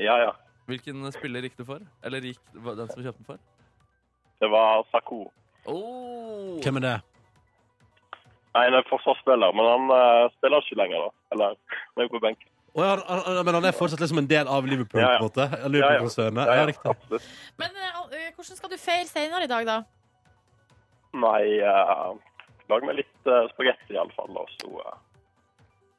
Ja, 0.00 0.16
ja. 0.22 0.32
Hvilken 0.70 1.06
spiller 1.14 1.46
gikk 1.46 1.58
du 1.58 1.64
for? 1.68 1.84
Eller 2.06 2.26
gikk 2.30 2.40
den 2.54 2.90
som 2.90 3.02
kjøpte 3.02 3.20
den 3.22 3.28
for? 3.28 3.40
Det 4.40 4.50
var 4.50 4.86
Sako. 4.90 5.24
Oh. 5.68 6.58
Hvem 6.64 6.80
er 6.80 6.86
det? 6.86 6.96
Nei, 8.50 8.64
han 8.66 8.78
er 8.80 8.86
forsvarsspiller, 8.90 9.54
men 9.54 9.68
han 9.68 9.92
uh, 9.94 10.30
spiller 10.38 10.64
ikke 10.64 10.80
lenger, 10.80 11.06
da. 11.06 11.26
Eller, 11.34 11.58
han 11.78 12.02
er 12.02 12.08
jo 12.08 12.14
på 12.16 12.22
benken. 12.24 12.49
Å, 12.70 12.84
ja, 12.86 13.42
men 13.42 13.56
han 13.56 13.66
er 13.66 13.74
fortsatt 13.74 14.02
liksom 14.02 14.20
en 14.22 14.28
del 14.30 14.46
av 14.50 14.66
Liverpool, 14.68 15.00
Ja, 15.02 15.16
ja. 15.16 15.18
på 15.18 15.26
en 15.26 15.30
måte? 15.30 15.46
Ja, 15.50 15.62
ja. 15.64 15.70
Liverpool-konsernet. 15.74 16.46
Ja, 16.46 16.54
Ja. 16.70 17.22
Men 17.58 17.80
uh, 17.82 18.04
hvordan 18.36 18.58
skal 18.60 18.70
du 18.70 18.76
feire 18.78 19.08
senere 19.10 19.48
i 19.48 19.50
dag, 19.50 19.66
da? 19.66 19.80
Nei, 21.18 21.58
uh, 21.66 22.14
lag 22.70 22.86
meg 22.86 23.00
litt 23.00 23.26
uh, 23.26 23.48
spagetti 23.50 23.96
i 23.96 23.98
alle 23.98 24.14
fall, 24.14 24.30
og 24.38 24.54
så 24.60 24.70
uh, 24.70 24.94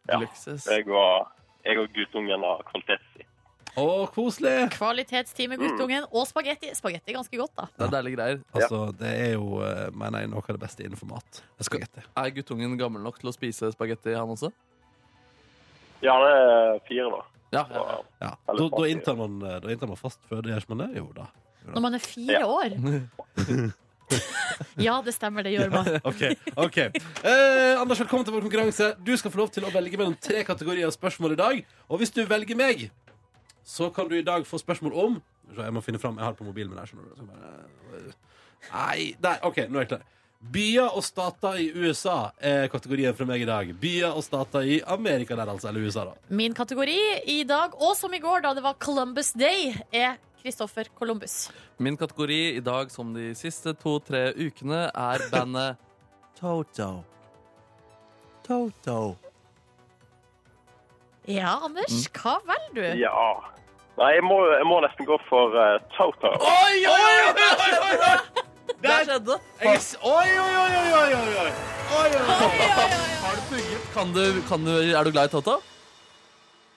ja. 0.07 0.21
Lykses. 0.23 0.69
jeg 0.71 0.87
og, 0.87 1.27
jeg 1.67 1.83
og 1.83 1.91
guttungen 1.97 2.47
har 2.47 2.63
kvalitetstid. 2.71 3.27
Å, 3.71 3.85
koselig! 4.11 4.55
Kvalitetstime, 4.73 5.59
guttungen, 5.59 6.07
og 6.11 6.25
spagetti. 6.27 6.71
Spagetti 6.75 7.11
er 7.11 7.19
ganske 7.19 7.37
godt, 7.39 7.53
da. 7.55 7.67
Det 7.75 7.85
er 7.87 7.93
deilige 7.99 8.17
greier. 8.17 8.41
Altså, 8.55 8.81
det 8.99 9.11
er 9.11 9.31
jo, 9.37 9.61
mener 9.95 10.23
jeg, 10.23 10.31
noe 10.31 10.43
av 10.43 10.57
det 10.57 10.63
beste 10.63 10.83
innenfor 10.83 11.07
mat. 11.07 11.39
Spagetti. 11.63 12.03
Er 12.19 12.33
guttungen 12.35 12.75
gammel 12.79 13.03
nok 13.03 13.21
til 13.21 13.31
å 13.31 13.35
spise 13.35 13.71
spagetti, 13.71 14.15
han 14.15 14.35
også? 14.35 14.51
Ja, 16.01 16.15
det 16.23 16.31
er 16.37 16.79
fire, 16.87 17.09
da. 17.13 17.21
Ja, 17.51 17.65
ja, 17.69 17.81
ja. 17.91 17.99
Ja. 18.23 18.31
Da, 18.47 18.67
da, 18.71 18.83
inntar 18.87 19.17
man, 19.19 19.41
eh, 19.43 19.57
da 19.61 19.71
inntar 19.73 19.89
man 19.91 19.99
fast 19.99 20.21
føde, 20.29 20.49
gjør 20.53 20.65
man 20.71 20.85
det? 20.85 20.89
Jo 21.01 21.09
da. 21.15 21.27
Når 21.67 21.81
man 21.83 21.93
er 21.97 21.99
fire 22.05 22.39
Ja. 22.39 22.47
år. 22.47 22.77
Ja, 24.75 24.97
det 25.05 25.13
stemmer, 25.15 25.43
det 25.43 25.53
gjør 25.53 25.69
man. 25.71 25.85
Ok, 26.09 26.19
ok 26.59 26.77
eh, 26.77 27.79
Anders, 27.79 28.01
velkommen 28.01 28.25
til 28.27 28.33
vår 28.35 28.43
konkurranse 28.43 28.89
Du 29.07 29.13
skal 29.17 29.31
få 29.31 29.39
lov 29.39 29.53
til 29.55 29.63
å 29.63 29.71
velge 29.71 29.95
mellom 29.97 30.17
tre 30.19 30.41
kategorier 30.43 30.89
av 30.89 30.91
spørsmål 30.91 31.31
i 31.37 31.39
dag 31.39 31.61
Og 31.87 32.01
hvis 32.01 32.11
du 32.11 32.19
velger 32.27 32.59
meg 32.59 32.83
Så 33.63 33.87
kan 33.95 34.09
du 34.11 34.17
i 34.19 34.25
dag 34.27 34.43
få 34.45 34.59
spørsmål 34.59 34.97
om 35.05 35.15
Jeg 35.55 35.73
må 35.73 35.79
finne 35.85 36.01
frem, 36.03 36.19
jeg 36.19 36.27
har 36.27 36.35
det 36.35 36.41
på 36.43 36.49
mobilen 36.49 36.73
min 36.75 36.83
her 36.83 36.91
Nei, 38.73 39.13
der, 39.23 39.39
ok, 39.47 39.63
nå 39.71 39.79
er 39.79 39.85
jeg 39.87 39.93
klar 39.95 40.03
Byer 40.41 40.89
og 40.97 41.03
stater 41.05 41.59
i 41.61 41.67
USA 41.77 42.31
er 42.41 42.65
kategorien 42.73 43.13
fra 43.13 43.27
meg 43.29 43.43
i 43.43 43.45
dag 43.45 43.69
Byer 43.77 44.15
og 44.17 44.23
stater 44.25 44.65
i 44.65 44.79
Amerika 44.89 45.37
der 45.37 45.51
altså, 45.53 45.69
eller 45.69 45.85
USA 45.85 46.07
da 46.09 46.15
Min 46.33 46.55
kategori 46.57 46.97
i 47.29 47.43
dag, 47.45 47.75
og 47.77 47.93
som 47.97 48.13
i 48.13 48.19
går, 48.19 48.41
da 48.41 48.55
det 48.57 48.63
var 48.65 48.79
Columbus 48.81 49.31
Day, 49.37 49.75
er 49.93 50.17
Kristoffer 50.41 50.89
Columbus. 50.97 51.51
Min 51.77 51.97
kategori 51.97 52.55
i 52.57 52.59
dag, 52.65 52.89
som 52.89 53.13
de 53.13 53.35
siste 53.37 53.75
to-tre 53.77 54.31
ukene, 54.33 54.87
er 54.89 55.27
bandet 55.29 55.77
Toto. 56.41 57.03
Toto. 58.41 58.99
Ja, 61.29 61.59
Anders, 61.61 62.07
hva 62.17 62.39
velger 62.49 62.81
du? 62.81 63.01
Ja. 63.03 63.27
Nei, 64.01 64.15
jeg 64.17 64.25
må, 64.25 64.41
jeg 64.49 64.65
må 64.65 64.81
nesten 64.81 65.05
gå 65.05 65.21
for 65.29 65.53
uh, 65.53 65.77
Toto. 65.93 66.33
Oi, 66.33 66.81
oi, 66.89 67.01
oi, 67.05 67.25
oi, 67.29 67.73
oi, 67.85 67.95
oi! 68.09 68.30
Det 68.81 68.93
skjedde! 69.07 69.35
Oi, 69.61 69.73
oi, 69.73 70.29
oi, 70.41 70.53
oi, 70.61 70.93
oi, 70.99 71.09
oi, 71.17 71.33
oi. 71.41 71.51
Oi, 71.91 72.07
oi, 72.07 72.21
oi. 72.21 72.87
Har 73.21 73.35
du 73.35 73.43
pugget? 73.51 73.83
Kan 73.93 74.13
du, 74.15 74.23
kan 74.49 74.63
du, 74.65 74.71
er 74.79 75.03
du 75.05 75.11
glad 75.13 75.29
i 75.29 75.33
Toto? 75.35 75.59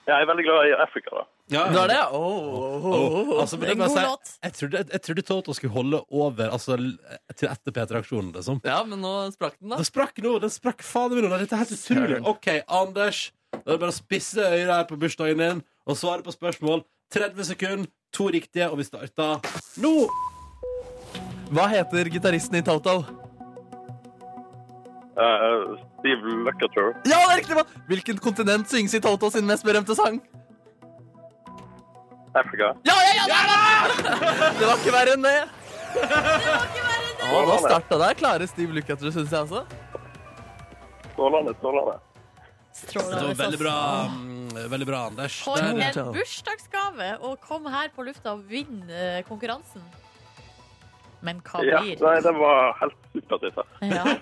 Jeg 0.05 0.21
er 0.21 0.27
veldig 0.29 0.43
glad 0.45 0.67
i 0.69 0.73
Afrika, 0.83 1.15
da. 1.17 1.23
Ja, 1.49 1.63
Du 1.73 1.77
er 1.81 1.89
det? 1.89 1.97
Oh, 2.13 2.85
Oh, 2.85 3.39
altså, 3.41 3.57
Det 3.57 3.69
er 3.69 3.73
det 3.73 3.75
en 3.75 3.81
god 3.81 3.95
si, 3.95 4.03
låt. 4.05 4.31
jeg 4.43 4.53
trodde, 4.59 4.77
jeg, 4.77 4.87
jeg 4.93 5.01
trodde 5.07 5.21
Toto 5.25 5.53
skulle 5.57 5.73
holde 5.73 6.01
over 6.11 6.49
altså, 6.53 6.77
til 7.37 7.49
etter 7.49 7.73
P3-aksjonen. 7.73 8.31
Liksom. 8.35 8.59
Ja, 8.65 8.83
men 8.85 9.01
nå 9.01 9.13
sprakk 9.33 9.57
den, 9.59 9.71
da. 9.73 9.79
Den 9.81 9.89
sprakk 9.89 10.21
nå! 10.25 10.35
Den 10.45 10.53
sprakk 10.53 10.85
fader 10.85 11.21
meg 11.21 11.29
nå! 11.31 11.39
Dette 11.41 11.57
er 11.57 11.63
helt 11.63 11.73
utrolig. 11.77 12.21
OK, 12.35 12.51
Anders. 12.69 13.23
Da 13.55 13.63
er 13.63 13.71
det 13.77 13.81
bare 13.85 13.93
å 13.93 13.97
spisse 13.97 14.45
øyet 14.45 14.69
her 14.75 14.85
på 14.89 14.97
bursdagen 15.01 15.41
din 15.41 15.63
og 15.89 15.97
svare 15.97 16.25
på 16.25 16.33
spørsmål. 16.33 16.85
30 17.13 17.45
sekunder, 17.53 17.89
to 18.13 18.29
riktige, 18.33 18.69
og 18.69 18.77
vi 18.81 18.85
starter 18.85 19.41
nå! 19.81 19.95
Hva 21.53 21.67
heter 21.69 22.09
gitaristen 22.09 22.57
i 22.59 22.63
Toto? 22.65 23.03
Uh, 25.15 25.75
Steve 25.99 26.33
Lukather. 26.45 26.89
Ja, 27.07 27.19
det 27.21 27.33
er 27.33 27.37
riktig! 27.39 27.55
mann! 27.55 27.75
Hvilket 27.87 28.19
kontinent 28.23 28.71
synges 28.71 28.97
i 28.97 29.01
Toto 29.03 29.29
sin 29.31 29.45
mest 29.47 29.63
berømte 29.63 29.95
sang? 29.95 30.17
Afrika. 32.35 32.73
Ja, 32.83 32.95
ja, 32.99 33.13
ja! 33.15 33.27
Der, 33.31 33.45
da! 33.47 34.49
Det 34.59 34.65
var 34.67 34.81
ikke 34.81 34.95
verre 34.95 35.13
enn 35.15 35.23
det. 35.23 35.37
Å, 37.25 37.43
nå 37.47 37.59
starta 37.63 37.99
der. 38.01 38.17
Klare 38.19 38.49
Steve 38.51 38.75
Lukather, 38.75 39.13
syns 39.15 39.31
jeg 39.31 39.45
også. 39.45 39.63
Strålende, 41.13 41.53
strålende. 41.61 41.95
Det 42.75 42.89
Strålende. 42.89 43.21
var 43.29 43.37
veldig 43.39 43.59
bra, 43.61 43.75
mm, 44.11 44.57
veldig 44.73 44.87
bra 44.89 44.97
Anders. 45.07 45.37
For 45.45 45.63
en 45.63 45.79
bursdagsgave 46.11 47.13
å 47.23 47.37
komme 47.39 47.71
her 47.71 47.87
på 47.95 48.03
lufta 48.03 48.33
og 48.35 48.43
vinne 48.51 48.91
eh, 48.91 49.21
konkurransen. 49.29 49.85
Men 51.21 51.41
hva 51.45 51.63
Ja, 51.65 51.81
blir 51.83 52.01
nei, 52.01 52.15
det 52.23 52.33
var 52.35 52.73
helt 52.81 52.97
supert, 53.13 53.45
dette. 53.45 53.67
Ja. 53.81 54.05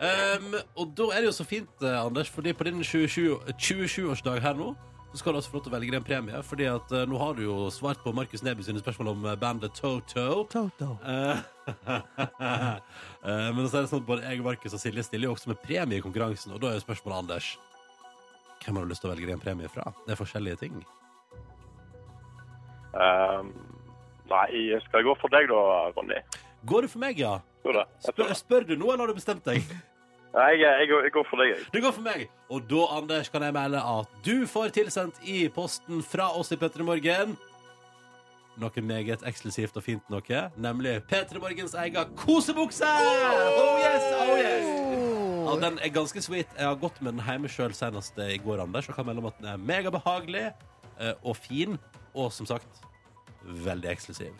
Um, 0.00 0.54
og 0.80 0.94
da 0.96 1.10
er 1.12 1.20
det 1.20 1.28
jo 1.28 1.32
så 1.36 1.44
fint, 1.44 1.82
eh, 1.84 1.96
Anders, 2.00 2.30
fordi 2.32 2.54
på 2.56 2.64
din 2.64 2.78
27 2.80 3.34
27-årsdag 3.60 4.38
her 4.40 4.54
nå, 4.56 4.70
så 5.10 5.18
skal 5.18 5.34
du 5.34 5.38
også 5.40 5.50
få 5.50 5.58
lov 5.58 5.64
til 5.64 5.72
å 5.72 5.74
velge 5.74 5.98
en 5.98 6.06
premie. 6.06 6.42
Fordi 6.46 6.66
at 6.70 6.92
uh, 6.94 7.02
nå 7.10 7.18
har 7.20 7.34
du 7.36 7.42
jo 7.44 7.56
svart 7.74 8.00
på 8.04 8.12
Markus 8.16 8.44
Neby 8.46 8.64
sine 8.64 8.80
spørsmål 8.82 9.10
om 9.12 9.26
eh, 9.26 9.38
bandet 9.40 9.74
Toto. 9.76 10.44
Toto. 10.52 10.90
Uh, 11.02 11.42
uh, 11.84 12.78
men 13.56 13.66
så 13.66 13.80
er 13.80 13.82
det 13.82 13.90
sånn 13.90 14.04
at 14.04 14.08
både 14.08 14.24
jeg, 14.24 14.44
Markus 14.46 14.76
og 14.76 14.82
Silje 14.82 15.04
stiller 15.06 15.28
jo 15.28 15.34
også 15.34 15.52
med 15.52 15.60
premie 15.64 15.98
i 15.98 16.04
konkurransen. 16.04 16.54
Og 16.54 16.62
da 16.62 16.70
er 16.70 16.78
jo 16.78 16.86
spørsmålet, 16.86 17.18
Anders, 17.24 17.50
hvem 18.64 18.78
har 18.78 18.86
du 18.86 18.94
lyst 18.94 19.04
til 19.04 19.10
å 19.10 19.14
velge 19.14 19.34
en 19.34 19.42
premie 19.42 19.72
fra? 19.72 19.90
Det 20.06 20.14
er 20.14 20.20
forskjellige 20.20 20.62
ting. 20.62 20.80
Um, 22.94 23.52
nei, 24.30 24.80
skal 24.86 25.00
jeg 25.02 25.08
gå 25.10 25.14
for 25.20 25.32
deg 25.32 25.48
da, 25.50 25.60
Ronny? 25.96 26.20
Går 26.70 26.86
du 26.86 26.92
for 26.92 27.02
meg, 27.02 27.18
ja? 27.20 27.36
Det. 27.64 27.84
Spør, 28.06 28.32
spør 28.36 28.66
du 28.68 28.74
nå, 28.76 28.88
eller 28.92 29.04
har 29.06 29.12
du 29.12 29.18
bestemt 29.18 29.44
deg? 29.46 29.60
Nei, 30.30 30.50
jeg, 30.60 30.62
jeg, 30.62 30.86
går- 30.92 31.06
jeg 31.08 31.12
går 31.16 31.24
for 31.26 31.40
deg, 31.42 31.48
jeg. 31.50 31.62
Det 31.74 31.80
går 31.82 31.94
for 31.96 32.04
meg. 32.06 32.20
Og 32.54 32.66
da, 32.70 32.82
Anders, 33.00 33.28
kan 33.34 33.42
jeg 33.42 33.54
melde 33.56 33.80
at 33.82 34.12
du 34.22 34.44
får 34.46 34.70
tilsendt 34.76 35.18
i 35.26 35.40
posten 35.50 36.04
fra 36.06 36.28
oss 36.38 36.52
i 36.54 36.58
P3 36.60 36.86
Morgen 36.86 37.32
noe 38.60 38.82
meget 38.84 39.22
eksklusivt 39.24 39.78
og 39.78 39.84
fint 39.86 40.10
noe, 40.12 40.40
nemlig 40.60 40.98
P3 41.08 41.40
Morgens 41.40 41.72
egen 41.80 42.10
kosebukse! 42.18 42.84
Oh 42.84 43.78
yes, 43.80 44.06
oh 44.20 44.34
yes! 44.36 44.66
Ja, 45.46 45.54
den 45.64 45.78
er 45.80 45.92
ganske 45.94 46.20
sweet. 46.22 46.50
Jeg 46.58 46.66
har 46.68 46.76
gått 46.82 46.98
med 47.00 47.16
den 47.16 47.24
hjemme 47.24 47.48
sjøl 47.50 47.72
senest 47.76 48.18
i 48.20 48.36
går, 48.42 48.60
Anders, 48.66 48.90
og 48.90 48.98
kan 48.98 49.08
melde 49.08 49.22
om 49.24 49.30
at 49.30 49.38
den 49.40 49.48
er 49.54 49.62
megabehagelig 49.70 50.44
eh, 50.50 51.14
og 51.22 51.38
fin, 51.40 51.78
og 52.12 52.28
som 52.36 52.46
sagt 52.50 52.82
veldig 53.44 53.90
eksklusiv. 53.90 54.32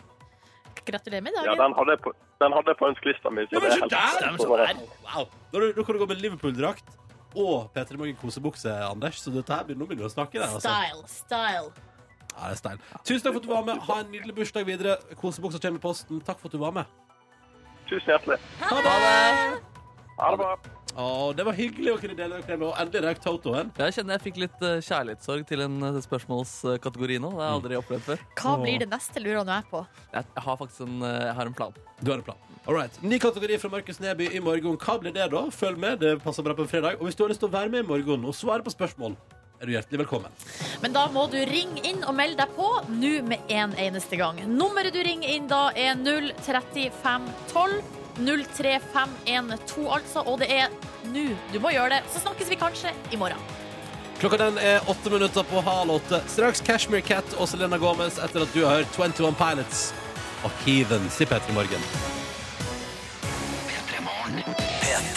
Gratulerer 0.86 1.22
med 1.22 1.32
Ja, 1.36 1.42
dagen. 1.44 1.58
den 1.58 1.74
hadde 1.74 1.90
jeg 1.96 2.00
på, 2.00 2.12
den 2.40 2.52
hadde 2.52 2.66
jeg 2.72 2.76
på 2.76 2.88
ønskelista 2.88 3.30
mi. 3.30 3.42
så 3.46 3.52
Ja, 3.52 3.60
men 3.60 3.88
det 3.88 3.98
er 3.98 4.30
helt- 4.30 4.40
så 4.40 4.48
Wow. 4.48 5.28
Nå, 5.52 5.72
nå 5.76 5.84
kan 5.84 5.94
du 5.94 5.98
gå 6.00 6.08
med 6.08 6.18
Liverpool-drakt 6.22 6.84
og 7.36 7.72
P3 7.74 7.96
Morgen 7.96 8.16
kosebukse, 8.16 8.70
Anders. 8.90 9.20
Så 9.22 9.30
dette 9.32 9.52
her 9.54 9.62
begynner, 9.64 9.84
nå 9.84 9.88
begynner 9.88 10.08
du 10.08 10.10
å 10.10 10.14
snakke 10.14 10.32
der. 10.32 10.48
Altså. 10.48 10.60
Style, 10.60 11.08
style. 11.08 11.72
Ja, 12.38 12.46
det 12.46 12.52
er 12.52 12.54
stein. 12.56 12.78
Tusen 13.04 13.22
takk 13.22 13.32
for 13.34 13.40
at 13.40 13.42
du 13.42 13.48
var 13.48 13.64
med. 13.64 13.78
Ha 13.82 14.00
en 14.00 14.06
nydelig 14.12 14.34
bursdag 14.34 14.64
videre. 14.64 14.96
Kosebuksa 15.16 15.58
kommer 15.60 15.78
i 15.78 15.82
posten. 15.82 16.20
Takk 16.24 16.38
for 16.38 16.48
at 16.48 16.52
du 16.52 16.58
var 16.58 16.70
med. 16.72 16.84
Tusen 17.88 18.06
hjertelig. 18.06 18.38
Ha 18.60 18.80
det! 18.80 19.69
Ha 20.20 20.34
det 20.34 20.42
bra. 20.42 20.52
Å, 20.98 21.30
det 21.36 21.44
var 21.46 21.54
hyggelig 21.54 21.92
å 21.94 21.98
kunne 22.00 22.16
dele 22.18 22.40
dere 22.42 22.58
med. 22.58 22.66
Og 22.66 22.78
endelig 22.82 23.02
røk 23.06 23.22
Totoen. 23.24 23.70
Jeg 23.78 23.96
kjenner 23.96 24.16
jeg 24.16 24.24
fikk 24.26 24.40
litt 24.42 24.64
eh, 24.66 24.80
kjærlighetssorg 24.84 25.46
til 25.48 25.62
en 25.64 25.76
eh, 25.86 25.98
spørsmålskategori 26.04 27.20
nå. 27.22 27.30
Det 27.30 27.40
har 27.40 27.46
jeg 27.46 27.58
aldri 27.60 27.78
opplevd 27.78 28.06
før. 28.08 28.24
Hva 28.42 28.54
blir 28.60 28.82
det 28.82 28.90
neste, 28.90 29.22
lurer 29.22 29.46
nå 29.46 29.58
jeg 29.60 29.68
på. 29.70 29.82
Jeg, 30.10 30.28
jeg 30.34 30.46
har 30.48 30.60
faktisk 30.60 30.86
en, 30.86 30.96
eh, 31.06 31.18
jeg 31.28 31.36
har 31.38 31.52
en 31.52 31.58
plan. 31.62 31.82
Du 32.00 32.12
har 32.12 32.18
en 32.18 32.26
plan. 32.26 32.46
All 32.66 32.76
right. 32.76 33.02
Ny 33.02 33.20
kategori 33.22 33.60
fra 33.62 33.70
Markus 33.72 34.00
Neby 34.02 34.32
i 34.36 34.42
morgen. 34.44 34.78
Hva 34.82 34.98
blir 35.00 35.14
det, 35.14 35.30
da? 35.32 35.44
Følg 35.54 35.78
med. 35.80 36.02
Det 36.02 36.16
passer 36.24 36.44
bra 36.44 36.56
på 36.58 36.66
en 36.66 36.72
fredag. 36.72 36.98
Og 36.98 37.08
hvis 37.08 37.16
du 37.16 37.24
har 37.24 37.32
lyst 37.32 37.44
til 37.44 37.52
å 37.52 37.54
være 37.54 37.72
med 37.72 37.86
i 37.86 37.92
morgen 37.94 38.26
og 38.26 38.36
svare 38.36 38.66
på 38.66 38.74
spørsmål, 38.74 39.16
er 39.60 39.68
du 39.68 39.74
hjertelig 39.74 40.02
velkommen. 40.02 40.34
Men 40.80 40.94
da 40.96 41.04
må 41.12 41.26
du 41.32 41.36
ringe 41.48 41.84
inn 41.84 42.00
og 42.08 42.16
melde 42.16 42.40
deg 42.40 42.52
på 42.56 42.68
nå 42.96 43.14
med 43.28 43.52
en 43.52 43.76
eneste 43.78 44.16
gang. 44.20 44.40
Nummeret 44.48 44.96
du 44.96 45.02
ringer 45.04 45.36
inn 45.36 45.48
da 45.50 45.68
er 45.76 46.00
03512. 46.00 47.99
03512, 48.18 49.86
altså. 49.86 50.24
Og 50.26 50.40
det 50.42 50.50
er 50.52 50.68
nå 51.10 51.30
du 51.52 51.58
må 51.62 51.72
gjøre 51.74 51.96
det. 51.96 52.02
Så 52.12 52.22
snakkes 52.24 52.50
vi 52.50 52.60
kanskje 52.60 52.94
i 53.10 53.20
morgen. 53.20 53.40
Klokka 54.20 54.36
den 54.36 54.58
er 54.60 54.84
åtte 54.90 55.10
minutter 55.10 55.46
på 55.48 55.62
halv 55.64 55.96
åtte. 55.96 56.20
Straks 56.28 56.60
Cashmere 56.66 57.00
Cat 57.00 57.36
og 57.38 57.48
Selena 57.48 57.80
Gomez 57.80 58.20
etter 58.20 58.44
at 58.44 58.52
du 58.52 58.64
har 58.66 58.82
hørt 58.82 59.00
21 59.00 59.32
Pilots 59.40 59.90
og 60.44 60.50
Heathens 60.66 61.20
i 61.20 62.19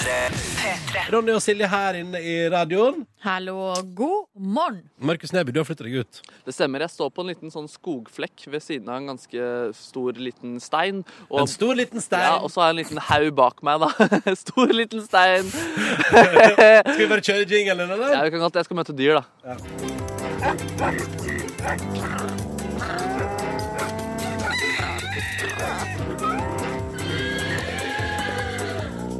P3 0.01 1.11
Ronny 1.13 1.33
og 1.35 1.41
Silje 1.43 1.67
her 1.69 1.97
inne 1.99 2.19
i 2.23 2.33
radioen. 2.51 3.03
Hallo, 3.23 3.73
god 3.95 4.25
morgen. 4.35 4.81
Markus 4.97 5.31
Neby, 5.35 5.53
du 5.53 5.59
har 5.61 5.67
flyttet 5.67 5.85
deg 5.87 5.95
ut. 6.01 6.19
Det 6.47 6.53
stemmer. 6.55 6.83
Jeg 6.85 6.91
står 6.95 7.11
på 7.13 7.23
en 7.23 7.29
liten 7.31 7.53
sånn 7.53 7.69
skogflekk 7.71 8.45
ved 8.51 8.63
siden 8.65 8.89
av 8.89 8.97
en 9.01 9.11
ganske 9.13 9.39
stor, 9.77 10.11
liten 10.17 10.57
stein. 10.63 11.03
Og, 11.29 11.43
En 11.43 11.51
stor, 11.51 11.75
liten 11.77 12.01
stein. 12.03 12.25
ja, 12.25 12.35
og 12.41 12.49
så 12.51 12.63
har 12.63 12.71
jeg 12.71 12.77
en 12.77 12.81
liten 12.83 13.03
haug 13.09 13.29
bak 13.37 13.61
meg, 13.65 13.75
da. 13.85 13.89
stor, 14.43 14.73
liten 14.73 15.01
stein. 15.05 15.45
Skal 15.53 16.99
vi 17.03 17.09
bare 17.13 17.23
kjøre 17.29 17.45
jingle 17.53 17.77
eller? 17.87 18.07
Jeg 18.17 18.33
kan 18.35 18.45
godt, 18.47 18.59
jeg 18.61 18.69
skal 18.69 18.81
møte 18.81 18.97
dyr, 18.97 19.21
da. 19.21 19.23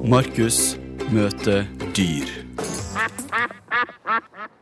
Markus 0.04 0.74
møter 1.16 1.63
dyr. 1.96 2.28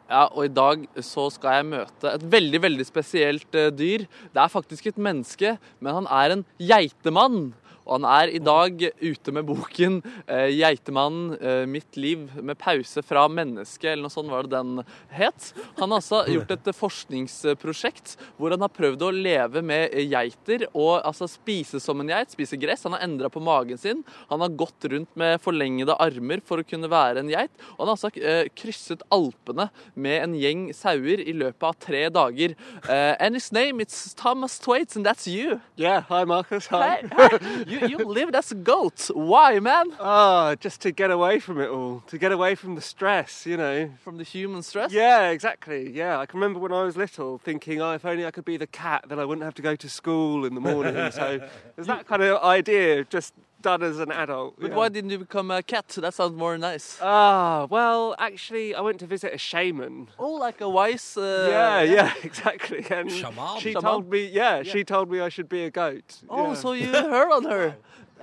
Ja, 0.06 0.28
og 0.28 0.44
i 0.46 0.52
dag 0.54 0.84
så 1.02 1.24
skal 1.34 1.56
jeg 1.56 1.68
møte 1.72 2.12
et 2.12 2.26
veldig, 2.30 2.60
veldig 2.62 2.86
spesielt 2.86 3.58
eh, 3.58 3.72
dyr. 3.74 4.06
Det 4.06 4.44
er 4.44 4.52
faktisk 4.54 4.92
et 4.92 5.00
menneske, 5.02 5.56
men 5.82 5.98
han 5.98 6.10
er 6.14 6.36
en 6.36 6.44
geitemann. 6.62 7.56
Og 7.92 8.00
han 8.00 8.08
er 8.08 8.32
i 8.32 8.40
dag 8.40 8.86
ute 9.02 9.34
med 9.36 9.44
boken 9.50 10.00
eh, 10.24 10.48
'Geitemannen. 10.56 11.34
Eh, 11.42 11.66
mitt 11.68 11.98
liv 12.00 12.30
med 12.40 12.56
pause 12.58 13.04
fra 13.04 13.26
menneske', 13.28 13.90
eller 13.92 14.06
noe 14.06 14.14
sånt 14.14 14.32
var 14.32 14.48
det 14.48 14.56
den 14.56 14.80
het. 15.12 15.52
Han 15.80 15.92
har 15.92 16.00
altså 16.00 16.22
gjort 16.32 16.54
et 16.56 16.70
forskningsprosjekt 16.72 18.16
hvor 18.38 18.56
han 18.56 18.64
har 18.64 18.72
prøvd 18.72 19.04
å 19.04 19.12
leve 19.12 19.64
med 19.66 19.92
geiter 20.08 20.68
og 20.72 21.02
altså 21.04 21.28
spise 21.28 21.82
som 21.84 22.00
en 22.00 22.14
geit, 22.14 22.32
spise 22.32 22.60
gress. 22.62 22.86
Han 22.88 22.96
har 22.96 23.04
endra 23.04 23.32
på 23.32 23.44
magen 23.44 23.80
sin. 23.82 24.06
Han 24.32 24.44
har 24.44 24.56
gått 24.56 24.88
rundt 24.88 25.12
med 25.20 25.42
forlengede 25.44 25.98
armer 26.00 26.40
for 26.46 26.62
å 26.62 26.68
kunne 26.68 26.90
være 26.92 27.26
en 27.26 27.32
geit. 27.32 27.52
Og 27.76 27.84
han 27.84 27.92
har 27.92 27.98
altså 27.98 28.14
eh, 28.16 28.48
krysset 28.56 29.04
Alpene 29.12 29.68
med 30.00 30.18
en 30.22 30.38
gjeng 30.40 30.70
sauer 30.76 31.20
i 31.20 31.36
løpet 31.36 31.68
av 31.68 31.78
tre 31.82 32.06
dager. 32.14 32.56
Uh, 32.88 33.16
and 33.20 33.36
his 33.36 33.52
name 33.52 33.82
is 33.84 34.14
Thomas 34.16 34.60
Twaits, 34.60 34.96
and 34.96 35.06
that's 35.06 35.28
you. 35.28 35.60
Yeah, 35.76 36.02
hi 36.08 36.24
Marcus. 36.24 36.68
Hi. 36.68 37.02
Hey, 37.02 37.10
hi. 37.12 37.64
you, 37.68 37.81
you 37.90 37.98
lived 37.98 38.36
as 38.36 38.52
a 38.52 38.56
goat. 38.56 39.10
Why, 39.14 39.60
man? 39.60 39.88
Ah, 40.00 40.56
just 40.56 40.82
to 40.82 40.92
get 40.92 41.12
away 41.12 41.40
from 41.40 41.60
it 41.60 41.70
all, 41.70 42.04
to 42.08 42.18
get 42.18 42.32
away 42.32 42.56
from 42.56 42.76
the 42.76 42.82
stress, 42.82 43.46
you 43.46 43.58
know. 43.58 43.92
From 44.04 44.18
the 44.18 44.24
human 44.24 44.64
stress? 44.64 44.92
Yeah, 44.92 45.30
exactly. 45.30 45.92
Yeah, 45.92 46.20
I 46.20 46.26
can 46.26 46.40
remember 46.40 46.60
when 46.60 46.72
I 46.72 46.84
was 46.84 46.98
little 46.98 47.38
thinking, 47.38 47.82
oh, 47.82 47.94
if 47.94 48.06
only 48.06 48.26
I 48.26 48.32
could 48.32 48.46
be 48.46 48.58
the 48.58 48.68
cat, 48.68 49.06
then 49.08 49.20
I 49.20 49.26
wouldn't 49.26 49.46
have 49.46 49.56
to 49.56 49.62
go 49.62 49.76
to 49.76 49.90
school 49.90 50.46
in 50.46 50.56
the 50.56 50.62
morning. 50.62 51.12
so 51.12 51.40
there's 51.76 51.88
that 51.88 52.08
kind 52.08 52.22
of 52.22 52.42
idea 52.44 53.00
of 53.00 53.10
just 53.10 53.34
done 53.62 53.84
as 53.84 54.00
an 54.00 54.12
adult. 54.12 54.60
But 54.60 54.72
yeah. 54.72 54.78
why 54.78 54.90
didn't 54.90 55.10
you 55.12 55.20
become 55.20 55.52
a 55.52 55.62
cat? 55.64 55.88
That 55.90 56.14
sounds 56.14 56.36
more 56.36 56.58
nice. 56.58 56.98
Ah, 57.02 57.68
well, 57.70 58.16
actually, 58.18 58.74
I 58.76 58.82
went 58.82 59.00
to 59.00 59.08
visit 59.08 59.34
a 59.34 59.38
shaman. 59.38 60.10
oh, 60.20 60.34
like 60.34 60.62
a 60.62 60.70
wise. 60.70 61.18
Uh, 61.18 61.48
yeah, 61.50 61.82
yeah, 61.82 62.14
exactly. 62.24 62.86
And 62.90 63.12
Shaman? 63.12 63.60
she 63.60 63.72
Shaman? 63.74 63.82
told 63.82 64.10
me, 64.10 64.26
yeah, 64.28 64.64
she 64.64 64.84
told 64.84 65.10
me 65.12 65.20
I 65.20 65.30
should 65.30 65.50
be 65.50 65.64
a 65.66 65.72
goat. 65.72 66.22
Oh, 66.30 66.50
yeah. 66.50 66.54
so 66.56 66.74
you 66.74 66.88
heard 66.92 67.32
on 67.32 67.46
her. 67.46 67.76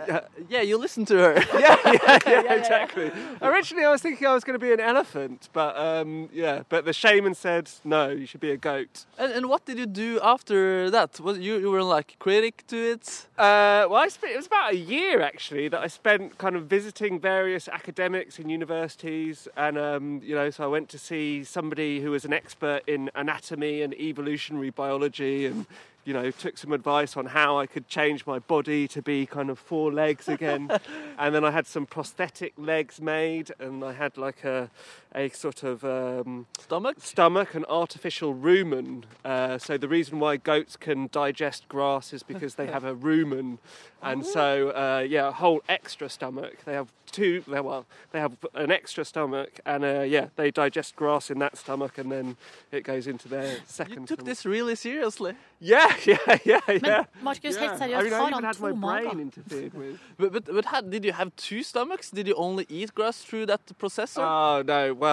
Yeah. 0.06 0.20
yeah, 0.48 0.62
you 0.62 0.78
listen 0.78 1.04
to 1.06 1.16
her. 1.16 1.34
yeah, 1.58 1.76
yeah, 1.84 2.18
yeah, 2.26 2.54
exactly. 2.54 3.10
Originally, 3.42 3.84
I 3.84 3.90
was 3.90 4.02
thinking 4.02 4.26
I 4.26 4.34
was 4.34 4.44
going 4.44 4.58
to 4.58 4.64
be 4.64 4.72
an 4.72 4.80
elephant, 4.80 5.48
but 5.52 5.76
um, 5.76 6.28
yeah, 6.32 6.62
but 6.68 6.84
the 6.84 6.92
shaman 6.92 7.34
said 7.34 7.70
no, 7.84 8.08
you 8.10 8.26
should 8.26 8.40
be 8.40 8.50
a 8.50 8.56
goat. 8.56 9.06
and, 9.18 9.32
and 9.32 9.48
what 9.48 9.64
did 9.64 9.78
you 9.78 9.86
do 9.86 10.20
after 10.22 10.90
that? 10.90 11.20
Was 11.20 11.38
you 11.38 11.58
you 11.58 11.70
were 11.70 11.82
like 11.82 12.16
critic 12.18 12.64
to 12.68 12.76
it? 12.76 13.26
Uh, 13.36 13.86
well, 13.90 13.96
I 13.96 14.08
spent, 14.08 14.32
it 14.32 14.36
was 14.36 14.46
about 14.46 14.72
a 14.72 14.76
year 14.76 15.20
actually 15.20 15.68
that 15.68 15.80
I 15.80 15.86
spent 15.86 16.38
kind 16.38 16.56
of 16.56 16.66
visiting 16.66 17.20
various 17.20 17.68
academics 17.68 18.38
in 18.38 18.48
universities, 18.48 19.48
and 19.56 19.78
um, 19.78 20.20
you 20.24 20.34
know, 20.34 20.50
so 20.50 20.64
I 20.64 20.66
went 20.66 20.88
to 20.90 20.98
see 20.98 21.44
somebody 21.44 22.00
who 22.00 22.10
was 22.10 22.24
an 22.24 22.32
expert 22.32 22.82
in 22.86 23.10
anatomy 23.14 23.82
and 23.82 23.94
evolutionary 23.94 24.70
biology, 24.70 25.46
and 25.46 25.66
you 26.08 26.14
know, 26.14 26.30
took 26.30 26.56
some 26.56 26.72
advice 26.72 27.18
on 27.18 27.26
how 27.26 27.58
I 27.58 27.66
could 27.66 27.86
change 27.86 28.26
my 28.26 28.38
body 28.38 28.88
to 28.88 29.02
be 29.02 29.26
kind 29.26 29.50
of 29.50 29.58
four 29.58 29.92
legs 29.92 30.26
again, 30.26 30.70
and 31.18 31.34
then 31.34 31.44
I 31.44 31.50
had 31.50 31.66
some 31.66 31.84
prosthetic 31.84 32.54
legs 32.56 32.98
made, 32.98 33.52
and 33.60 33.84
I 33.84 33.92
had 33.92 34.16
like 34.16 34.42
a 34.42 34.70
a 35.18 35.28
sort 35.30 35.62
of 35.64 35.76
um, 35.84 36.46
Stomach? 36.60 36.96
stomach 37.00 37.54
and 37.54 37.64
artificial 37.68 38.32
rumen. 38.34 39.04
Uh, 39.24 39.58
so 39.58 39.76
the 39.84 39.88
reason 39.88 40.14
why 40.20 40.36
goats 40.52 40.76
can 40.76 41.08
digest 41.12 41.62
grass 41.68 42.12
is 42.12 42.22
because 42.22 42.54
they 42.54 42.66
have 42.76 42.84
a 42.84 42.94
rumen, 42.94 43.58
and 44.02 44.24
so 44.24 44.70
uh, 44.70 45.00
yeah, 45.14 45.28
a 45.28 45.32
whole 45.42 45.60
extra 45.68 46.08
stomach. 46.08 46.54
They 46.64 46.74
have 46.80 46.88
two. 47.18 47.42
they- 47.48 47.60
Well, 47.68 47.84
they 48.12 48.20
have 48.20 48.34
an 48.54 48.70
extra 48.80 49.04
stomach, 49.04 49.52
and 49.66 49.80
uh, 49.84 50.02
yeah, 50.16 50.26
they 50.36 50.50
digest 50.50 50.94
grass 50.96 51.30
in 51.32 51.38
that 51.44 51.54
stomach, 51.56 51.98
and 51.98 52.08
then 52.14 52.36
it 52.76 52.82
goes 52.84 53.06
into 53.12 53.26
their 53.28 53.50
second. 53.66 54.02
You 54.02 54.06
took 54.06 54.20
stomach. 54.20 54.26
this 54.30 54.46
really 54.46 54.76
seriously. 54.76 55.32
Yeah, 55.60 55.90
yeah, 56.12 56.38
yeah, 56.44 56.60
yeah. 56.68 56.78
Men 56.80 57.06
Markus, 57.28 57.54
yeah. 57.56 57.60
helt 57.66 57.82
I 57.82 57.88
seriøst, 57.88 58.04
mean, 58.04 58.12
I 58.12 58.18
har 58.18 58.28
even 58.28 58.34
han 58.38 58.44
had 58.50 58.56
to 58.56 58.62
my 58.62 58.72
brain 58.84 59.06
mager? 59.06 59.20
interfered 59.26 59.74
with. 59.80 59.94
But, 60.20 60.28
but, 60.34 60.44
but 60.58 60.64
had, 60.74 60.84
did 60.94 61.04
you 61.08 61.12
have 61.20 61.30
two 61.48 61.62
stomachs? 61.72 62.06
Did 62.18 62.26
you 62.30 62.36
only 62.46 62.64
eat 62.78 62.90
grass 62.98 63.16
through 63.28 63.46
that 63.52 63.62
processor? 63.82 64.22
Oh 64.22 64.62
no! 64.74 64.82
Well, 65.02 65.07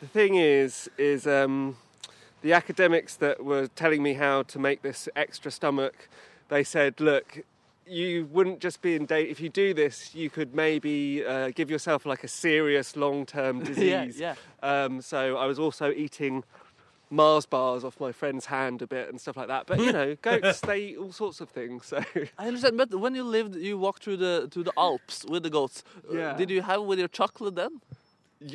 the 0.00 0.06
thing 0.06 0.34
is, 0.36 0.88
is 0.98 1.26
um, 1.26 1.76
the 2.42 2.52
academics 2.52 3.16
that 3.16 3.44
were 3.44 3.66
telling 3.68 4.02
me 4.02 4.14
how 4.14 4.42
to 4.44 4.58
make 4.58 4.82
this 4.82 5.08
extra 5.16 5.50
stomach, 5.50 6.08
they 6.48 6.64
said, 6.64 7.00
look. 7.00 7.28
You 7.86 8.28
wouldn't 8.30 8.60
just 8.60 8.82
be 8.82 8.94
in 8.94 9.04
date 9.04 9.30
if 9.30 9.40
you 9.40 9.48
do 9.48 9.74
this. 9.74 10.14
You 10.14 10.30
could 10.30 10.54
maybe 10.54 11.24
uh, 11.26 11.50
give 11.52 11.68
yourself 11.72 12.06
like 12.06 12.22
a 12.22 12.28
serious 12.28 12.94
long-term 12.94 13.64
disease. 13.70 14.20
yeah, 14.20 14.36
Um, 14.62 15.02
so 15.02 15.36
I 15.36 15.46
was 15.46 15.58
also 15.58 15.90
eating 15.90 16.44
Mars 17.10 17.46
bars 17.46 17.82
off 17.82 17.98
my 17.98 18.12
friend's 18.12 18.46
hand 18.46 18.80
a 18.82 18.86
bit 18.86 19.08
and 19.08 19.20
stuff 19.20 19.36
like 19.36 19.48
that. 19.48 19.66
But 19.66 19.80
you 19.80 19.90
know, 19.98 20.14
goats 20.22 20.60
they 20.60 20.78
eat 20.90 20.98
all 20.98 21.10
sorts 21.10 21.40
of 21.40 21.48
things. 21.48 21.86
So 21.86 21.98
I 22.38 22.46
understand. 22.46 22.76
But 22.76 22.94
when 23.00 23.16
you 23.16 23.24
lived, 23.24 23.56
you 23.56 23.76
walked 23.76 24.04
through 24.04 24.18
the 24.18 24.46
to 24.52 24.62
the 24.62 24.72
Alps 24.76 25.24
with 25.24 25.42
the 25.42 25.50
goats. 25.50 25.82
Uh, 26.08 26.14
Yeah. 26.16 26.36
Did 26.36 26.48
you 26.50 26.62
have 26.62 26.82
with 26.82 27.00
your 27.00 27.08
chocolate 27.08 27.56
then? 27.56 27.80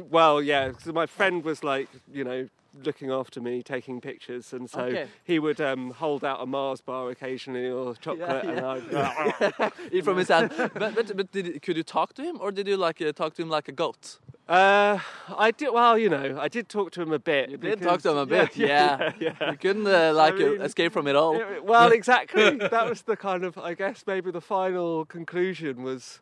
Well, 0.10 0.42
yeah. 0.42 0.72
So 0.84 0.92
my 0.92 1.06
friend 1.06 1.44
was 1.44 1.64
like, 1.64 1.88
you 2.12 2.24
know, 2.24 2.50
looking 2.84 3.12
after 3.12 3.40
me, 3.40 3.64
taking 3.64 4.02
pictures, 4.02 4.52
and 4.52 4.70
so 4.70 4.82
Okay. 4.82 5.08
he 5.24 5.40
would 5.40 5.62
um, 5.62 5.92
hold 5.92 6.26
out 6.26 6.42
a 6.42 6.46
Mars 6.46 6.82
bar 6.82 7.10
occasionally 7.10 7.70
or 7.70 7.96
chocolate, 8.02 8.46
and 8.46 8.60
I'd. 8.60 9.72
Eat 9.92 10.04
from 10.04 10.18
his 10.18 10.28
hand. 10.30 10.52
But, 10.58 10.74
but, 10.96 11.16
but 11.18 11.32
did, 11.32 11.62
could 11.62 11.78
you 11.78 11.84
talk 11.84 12.14
to 12.16 12.24
him, 12.24 12.38
or 12.42 12.52
did 12.52 12.68
you 12.68 12.78
like 12.78 13.02
uh, 13.02 13.12
talk 13.14 13.36
to 13.36 13.42
him 13.42 13.50
like 13.50 13.68
a 13.68 13.72
goat? 13.72 14.20
Uh, 14.48 15.00
I 15.38 15.52
did. 15.52 15.72
Well, 15.72 15.98
you 15.98 16.10
know, 16.10 16.38
I 16.40 16.48
did 16.50 16.68
talk 16.70 16.92
to 16.92 17.02
him 17.02 17.12
a 17.12 17.20
bit. 17.20 17.50
You 17.50 17.58
did 17.58 17.82
talk 17.82 18.02
to 18.02 18.10
him 18.12 18.18
a 18.18 18.26
yeah, 18.36 18.46
bit, 18.46 18.58
yeah. 18.58 19.12
yeah. 19.20 19.34
yeah. 19.40 19.52
You 19.52 19.58
couldn't 19.58 19.88
uh, 19.88 20.14
like 20.14 20.34
uh, 20.34 20.38
mean- 20.38 20.62
escape 20.62 20.92
from 20.94 21.08
it 21.08 21.16
all. 21.16 21.38
Yeah, 21.38 21.60
well, 21.64 21.92
exactly. 21.92 22.58
that 22.58 22.90
was 22.90 23.04
the 23.04 23.16
kind 23.18 23.44
of, 23.44 23.58
I 23.58 23.74
guess, 23.74 24.04
maybe 24.06 24.32
the 24.32 24.42
final 24.42 25.06
conclusion 25.06 25.82
was 25.84 26.20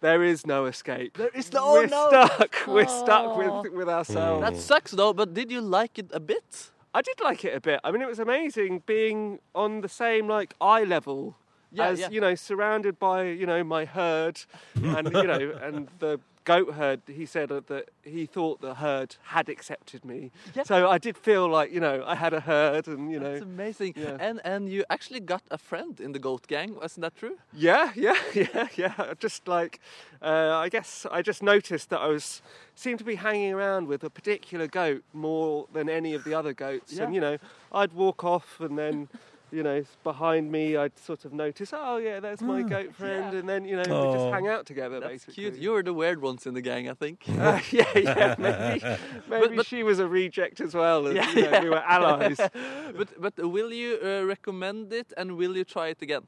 there 0.00 0.22
is 0.22 0.46
no 0.46 0.66
escape. 0.66 1.16
There 1.16 1.30
is 1.34 1.52
no- 1.52 1.60
oh, 1.62 1.72
We're 1.74 1.86
no. 1.86 2.08
stuck. 2.08 2.54
We're 2.66 2.86
stuck 2.86 3.36
with 3.36 3.72
with 3.72 3.88
ourselves. 3.88 4.42
That 4.42 4.56
sucks 4.56 4.92
though. 4.92 5.12
But 5.12 5.34
did 5.34 5.50
you 5.50 5.60
like 5.60 5.98
it 5.98 6.10
a 6.12 6.20
bit? 6.20 6.70
I 6.94 7.02
did 7.02 7.20
like 7.20 7.44
it 7.44 7.54
a 7.54 7.60
bit. 7.60 7.80
I 7.84 7.90
mean, 7.90 8.02
it 8.02 8.08
was 8.08 8.18
amazing 8.18 8.82
being 8.86 9.40
on 9.54 9.80
the 9.82 9.88
same 9.88 10.26
like 10.28 10.54
eye 10.60 10.84
level 10.84 11.36
Yeah, 11.70 11.88
as 11.88 12.00
yeah. 12.00 12.10
you 12.10 12.20
know, 12.20 12.34
surrounded 12.34 12.98
by 12.98 13.24
you 13.24 13.46
know 13.46 13.62
my 13.64 13.84
herd, 13.84 14.40
and 14.74 15.12
you 15.12 15.24
know, 15.32 15.58
and 15.62 15.88
the 15.98 16.18
goat 16.52 16.68
herd. 16.80 17.00
He 17.20 17.26
said 17.26 17.48
that 17.72 17.84
he 18.16 18.26
thought 18.34 18.60
the 18.60 18.74
herd 18.84 19.10
had 19.34 19.46
accepted 19.48 20.00
me. 20.04 20.30
Yeah. 20.56 20.64
So 20.70 20.76
I 20.94 20.98
did 21.06 21.16
feel 21.28 21.44
like 21.58 21.68
you 21.76 21.80
know 21.86 21.96
I 22.12 22.14
had 22.24 22.32
a 22.40 22.40
herd, 22.52 22.84
and 22.88 23.02
you 23.12 23.20
know, 23.24 23.32
That's 23.34 23.44
amazing. 23.58 23.92
yeah. 23.96 24.26
And 24.26 24.36
and 24.52 24.68
you 24.74 24.80
actually 24.96 25.20
got 25.34 25.42
a 25.50 25.58
friend 25.58 26.00
in 26.00 26.12
the 26.12 26.18
goat 26.28 26.46
gang, 26.46 26.74
wasn't 26.74 27.02
that 27.06 27.14
true? 27.22 27.36
yeah, 27.68 27.86
yeah, 28.06 28.16
yeah, 28.44 28.68
yeah. 28.82 29.14
Just 29.26 29.40
like 29.56 29.80
uh, 30.22 30.64
I 30.64 30.68
guess 30.76 31.06
I 31.18 31.20
just 31.30 31.42
noticed 31.42 31.86
that 31.90 32.00
I 32.00 32.08
was 32.16 32.42
seemed 32.74 32.98
to 32.98 33.04
be 33.12 33.16
hanging 33.16 33.52
around 33.58 33.88
with 33.88 34.02
a 34.04 34.10
particular 34.10 34.66
goat 34.68 35.02
more 35.12 35.66
than 35.72 35.88
any 35.88 36.14
of 36.16 36.22
the 36.24 36.34
other 36.38 36.52
goats, 36.54 36.92
Yeah. 36.92 37.04
and 37.04 37.14
you 37.14 37.20
know, 37.20 37.36
I'd 37.80 37.92
walk 37.92 38.24
off 38.24 38.60
and 38.60 38.76
then. 38.78 39.08
You 39.50 39.62
know, 39.62 39.82
behind 40.04 40.52
me, 40.52 40.76
I'd 40.76 40.98
sort 40.98 41.24
of 41.24 41.32
notice, 41.32 41.72
oh 41.74 41.96
yeah, 41.96 42.20
there's 42.20 42.42
my 42.42 42.60
goat 42.62 42.94
friend, 42.94 43.34
and 43.34 43.48
then 43.48 43.64
you 43.64 43.76
know 43.76 43.82
we 43.86 43.92
Oh. 43.92 44.12
just 44.12 44.32
hang 44.34 44.46
out 44.46 44.66
together. 44.66 45.00
That's 45.00 45.24
basically. 45.24 45.34
cute. 45.50 45.54
You 45.56 45.70
were 45.72 45.82
the 45.82 45.94
weird 45.94 46.20
ones 46.20 46.46
in 46.46 46.52
the 46.52 46.60
gang, 46.60 46.86
I 46.88 46.94
think. 46.94 47.24
Uh, 47.38 47.58
yeah, 47.70 47.86
yeah, 47.96 48.34
maybe, 48.46 48.84
maybe 49.30 49.56
but- 49.56 49.66
she 49.66 49.82
was 49.82 49.98
a 50.00 50.06
reject 50.06 50.60
as 50.60 50.74
well. 50.74 51.06
And, 51.06 51.16
Yeah, 51.16 51.30
you 51.30 51.42
know, 51.44 51.50
yeah. 51.50 51.62
We 51.62 51.70
were 51.70 51.82
allies. 51.96 52.36
but 52.98 53.08
but 53.24 53.34
will 53.38 53.72
you 53.72 53.98
uh, 54.04 54.24
recommend 54.26 54.92
it 54.92 55.12
and 55.16 55.36
will 55.40 55.56
you 55.56 55.64
try 55.64 55.88
it 55.88 56.02
again? 56.02 56.24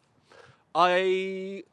I. 0.75 1.65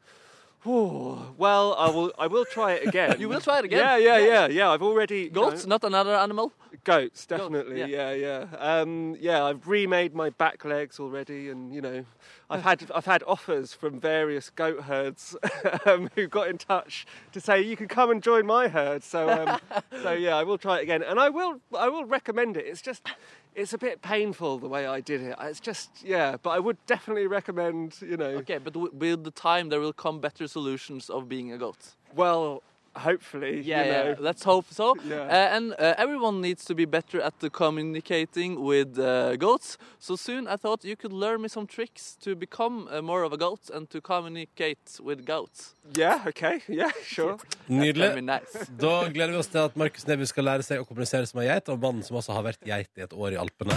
Oh, 0.66 1.32
well, 1.38 1.74
I 1.78 1.88
will. 1.90 2.12
I 2.18 2.26
will 2.26 2.44
try 2.44 2.72
it 2.72 2.86
again. 2.88 3.16
You 3.20 3.28
will 3.28 3.40
try 3.40 3.60
it 3.60 3.64
again? 3.64 3.78
Yeah, 3.78 3.96
yeah, 3.96 4.18
Yeah. 4.18 4.26
yeah, 4.26 4.46
yeah. 4.48 4.70
I've 4.70 4.82
already 4.82 5.20
you 5.22 5.30
Goats, 5.30 5.64
know, 5.64 5.76
not 5.76 5.84
another 5.84 6.14
animal. 6.14 6.52
Goats, 6.84 7.26
definitely. 7.26 7.78
yeah. 7.80 7.86
yeah, 7.86 8.12
yeah. 8.12 8.56
Um, 8.58 9.16
yeah, 9.20 9.44
I've 9.44 9.66
remade 9.66 10.14
my 10.14 10.30
back 10.30 10.64
legs 10.64 10.98
already, 11.00 11.48
and 11.48 11.72
you 11.74 11.80
know, 11.80 12.04
I've 12.50 12.62
had 12.62 12.90
I've 12.94 13.06
had 13.06 13.22
offers 13.26 13.72
from 13.74 14.00
various 14.00 14.50
goat 14.50 14.82
herds 14.84 15.36
um, 15.86 16.10
who 16.14 16.26
got 16.26 16.48
in 16.48 16.58
touch 16.58 17.06
to 17.32 17.40
say 17.40 17.60
you 17.60 17.76
can 17.76 17.88
come 17.88 18.10
and 18.10 18.22
join 18.22 18.46
my 18.46 18.68
herd. 18.68 19.02
So, 19.04 19.28
um, 19.28 19.60
so 20.02 20.12
yeah, 20.12 20.36
I 20.36 20.44
will 20.44 20.58
try 20.58 20.78
it 20.78 20.82
again, 20.82 21.02
and 21.02 21.18
I 21.20 21.28
will 21.28 21.60
I 21.76 21.88
will 21.88 22.04
recommend 22.04 22.56
it. 22.56 22.66
It's 22.66 22.82
just. 22.82 23.06
It's 23.54 23.72
a 23.72 23.78
bit 23.78 24.02
painful 24.02 24.58
the 24.60 24.68
way 24.68 24.86
I 24.86 25.00
did 25.00 25.20
it. 25.20 25.34
It's 25.40 25.58
just, 25.58 25.90
yeah, 26.04 26.36
but 26.40 26.50
I 26.50 26.60
would 26.60 26.76
definitely 26.86 27.26
recommend, 27.26 27.96
you 28.00 28.16
know, 28.16 28.36
Okay, 28.36 28.58
but 28.58 28.76
with 28.94 29.24
the 29.24 29.32
time 29.32 29.68
there 29.68 29.80
will 29.80 29.92
come 29.92 30.20
better 30.20 30.46
solutions 30.46 31.10
of 31.10 31.28
being 31.28 31.50
a 31.52 31.58
goat. 31.58 31.96
well, 32.14 32.62
hopefully, 32.98 33.60
Yeah, 33.64 33.84
you 33.84 33.92
know. 33.92 34.08
yeah. 34.10 34.14
Let's 34.28 34.44
hope 34.44 34.66
so. 34.70 34.94
Yeah. 35.08 35.22
Uh, 35.22 35.56
and 35.56 35.72
uh, 35.78 35.94
everyone 35.98 36.40
needs 36.40 36.64
to 36.64 36.74
be 36.74 36.84
better 36.86 37.20
at 37.20 37.38
the 37.40 37.50
communicating 37.50 38.60
with 38.62 38.98
uh, 38.98 39.36
goats. 39.36 39.78
So 39.98 40.16
soon 40.16 40.46
I 40.48 40.56
thought 40.56 40.84
you 40.84 40.96
could 40.96 41.12
learn 41.12 41.40
me 41.42 41.48
some 41.48 41.66
tricks 41.66 42.16
to 42.24 42.34
become 42.36 42.88
uh, 42.90 43.00
more 43.02 43.22
of 43.24 43.32
a 43.32 43.36
goat 43.36 43.70
and 43.74 43.88
to 43.90 44.00
communicate 44.00 45.00
with 45.02 45.24
goats. 45.24 45.74
Yeah, 45.96 46.20
okay, 46.28 46.60
yeah, 46.68 46.90
sure. 47.04 47.36
Nydelig. 47.68 48.22
nice. 48.24 48.68
Da 48.78 49.08
gleder 49.08 49.32
vi 49.32 49.38
oss 49.38 49.46
til 49.48 49.58
at 49.58 49.76
Markus 49.76 50.06
Neby 50.06 50.26
skal 50.28 50.44
lære 50.44 50.62
seg 50.66 50.82
å 50.82 50.86
kommunisere 50.88 51.26
som 51.26 51.40
ei 51.40 51.48
geit, 51.48 51.68
og 51.72 51.80
mannen 51.80 52.02
som 52.04 52.16
også 52.20 52.32
har 52.36 52.44
vært 52.50 52.60
geit 52.68 52.90
i 52.98 53.06
et 53.06 53.12
år 53.16 53.32
i 53.32 53.40
Alpene. 53.40 53.76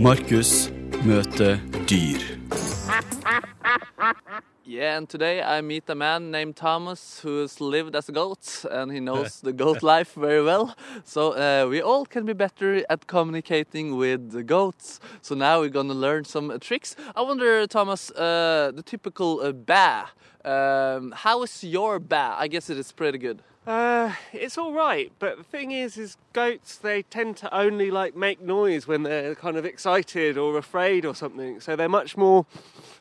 Markus 0.00 0.70
møter 1.04 1.58
dyr. 1.88 2.22
Yeah, 4.64 4.96
and 4.96 5.08
today 5.08 5.42
I 5.42 5.60
meet 5.60 5.90
a 5.90 5.94
man 5.96 6.30
named 6.30 6.54
Thomas 6.54 7.18
who's 7.20 7.60
lived 7.60 7.96
as 7.96 8.08
a 8.08 8.12
goat 8.12 8.64
and 8.70 8.92
he 8.92 9.00
knows 9.00 9.40
the 9.40 9.52
goat 9.52 9.82
life 9.92 10.14
very 10.14 10.42
well. 10.44 10.76
So 11.04 11.32
uh, 11.32 11.66
we 11.68 11.82
all 11.82 12.06
can 12.06 12.24
be 12.24 12.32
better 12.32 12.84
at 12.88 13.08
communicating 13.08 13.96
with 13.96 14.30
the 14.30 14.44
goats. 14.44 15.00
So 15.20 15.34
now 15.34 15.60
we're 15.60 15.70
gonna 15.70 15.94
learn 15.94 16.24
some 16.24 16.52
uh, 16.52 16.58
tricks. 16.58 16.94
I 17.16 17.22
wonder, 17.22 17.66
Thomas, 17.66 18.12
uh, 18.12 18.70
the 18.72 18.82
typical 18.82 19.40
uh, 19.40 19.50
ba. 19.50 20.10
Um, 20.44 21.12
how 21.16 21.42
is 21.42 21.64
your 21.64 21.98
ba? 21.98 22.36
I 22.38 22.46
guess 22.46 22.70
it 22.70 22.78
is 22.78 22.92
pretty 22.92 23.18
good. 23.18 23.42
Uh, 23.68 24.14
it's 24.32 24.56
all 24.56 24.72
right, 24.72 25.12
but 25.18 25.36
the 25.36 25.44
thing 25.44 25.72
is, 25.72 25.98
is 25.98 26.16
goats 26.32 26.76
they 26.76 27.02
tend 27.02 27.36
to 27.36 27.54
only 27.54 27.90
like 27.90 28.16
make 28.16 28.40
noise 28.40 28.86
when 28.88 29.02
they're 29.02 29.34
kind 29.34 29.58
of 29.58 29.66
excited 29.66 30.38
or 30.38 30.56
afraid 30.56 31.04
or 31.04 31.14
something. 31.14 31.60
So 31.60 31.76
they're 31.76 31.86
much 31.86 32.16
more 32.16 32.46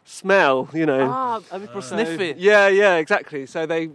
smell, 0.04 0.68
you 0.74 0.86
know. 0.86 1.08
Ah, 1.10 1.40
a 1.52 1.60
bit 1.60 1.72
more 1.72 1.82
So- 1.82 1.96
sniffy. 1.96 2.36
Yeah, 2.38 2.68
yeah, 2.68 2.96
exactly. 2.98 3.46
So 3.46 3.66
they 3.66 3.92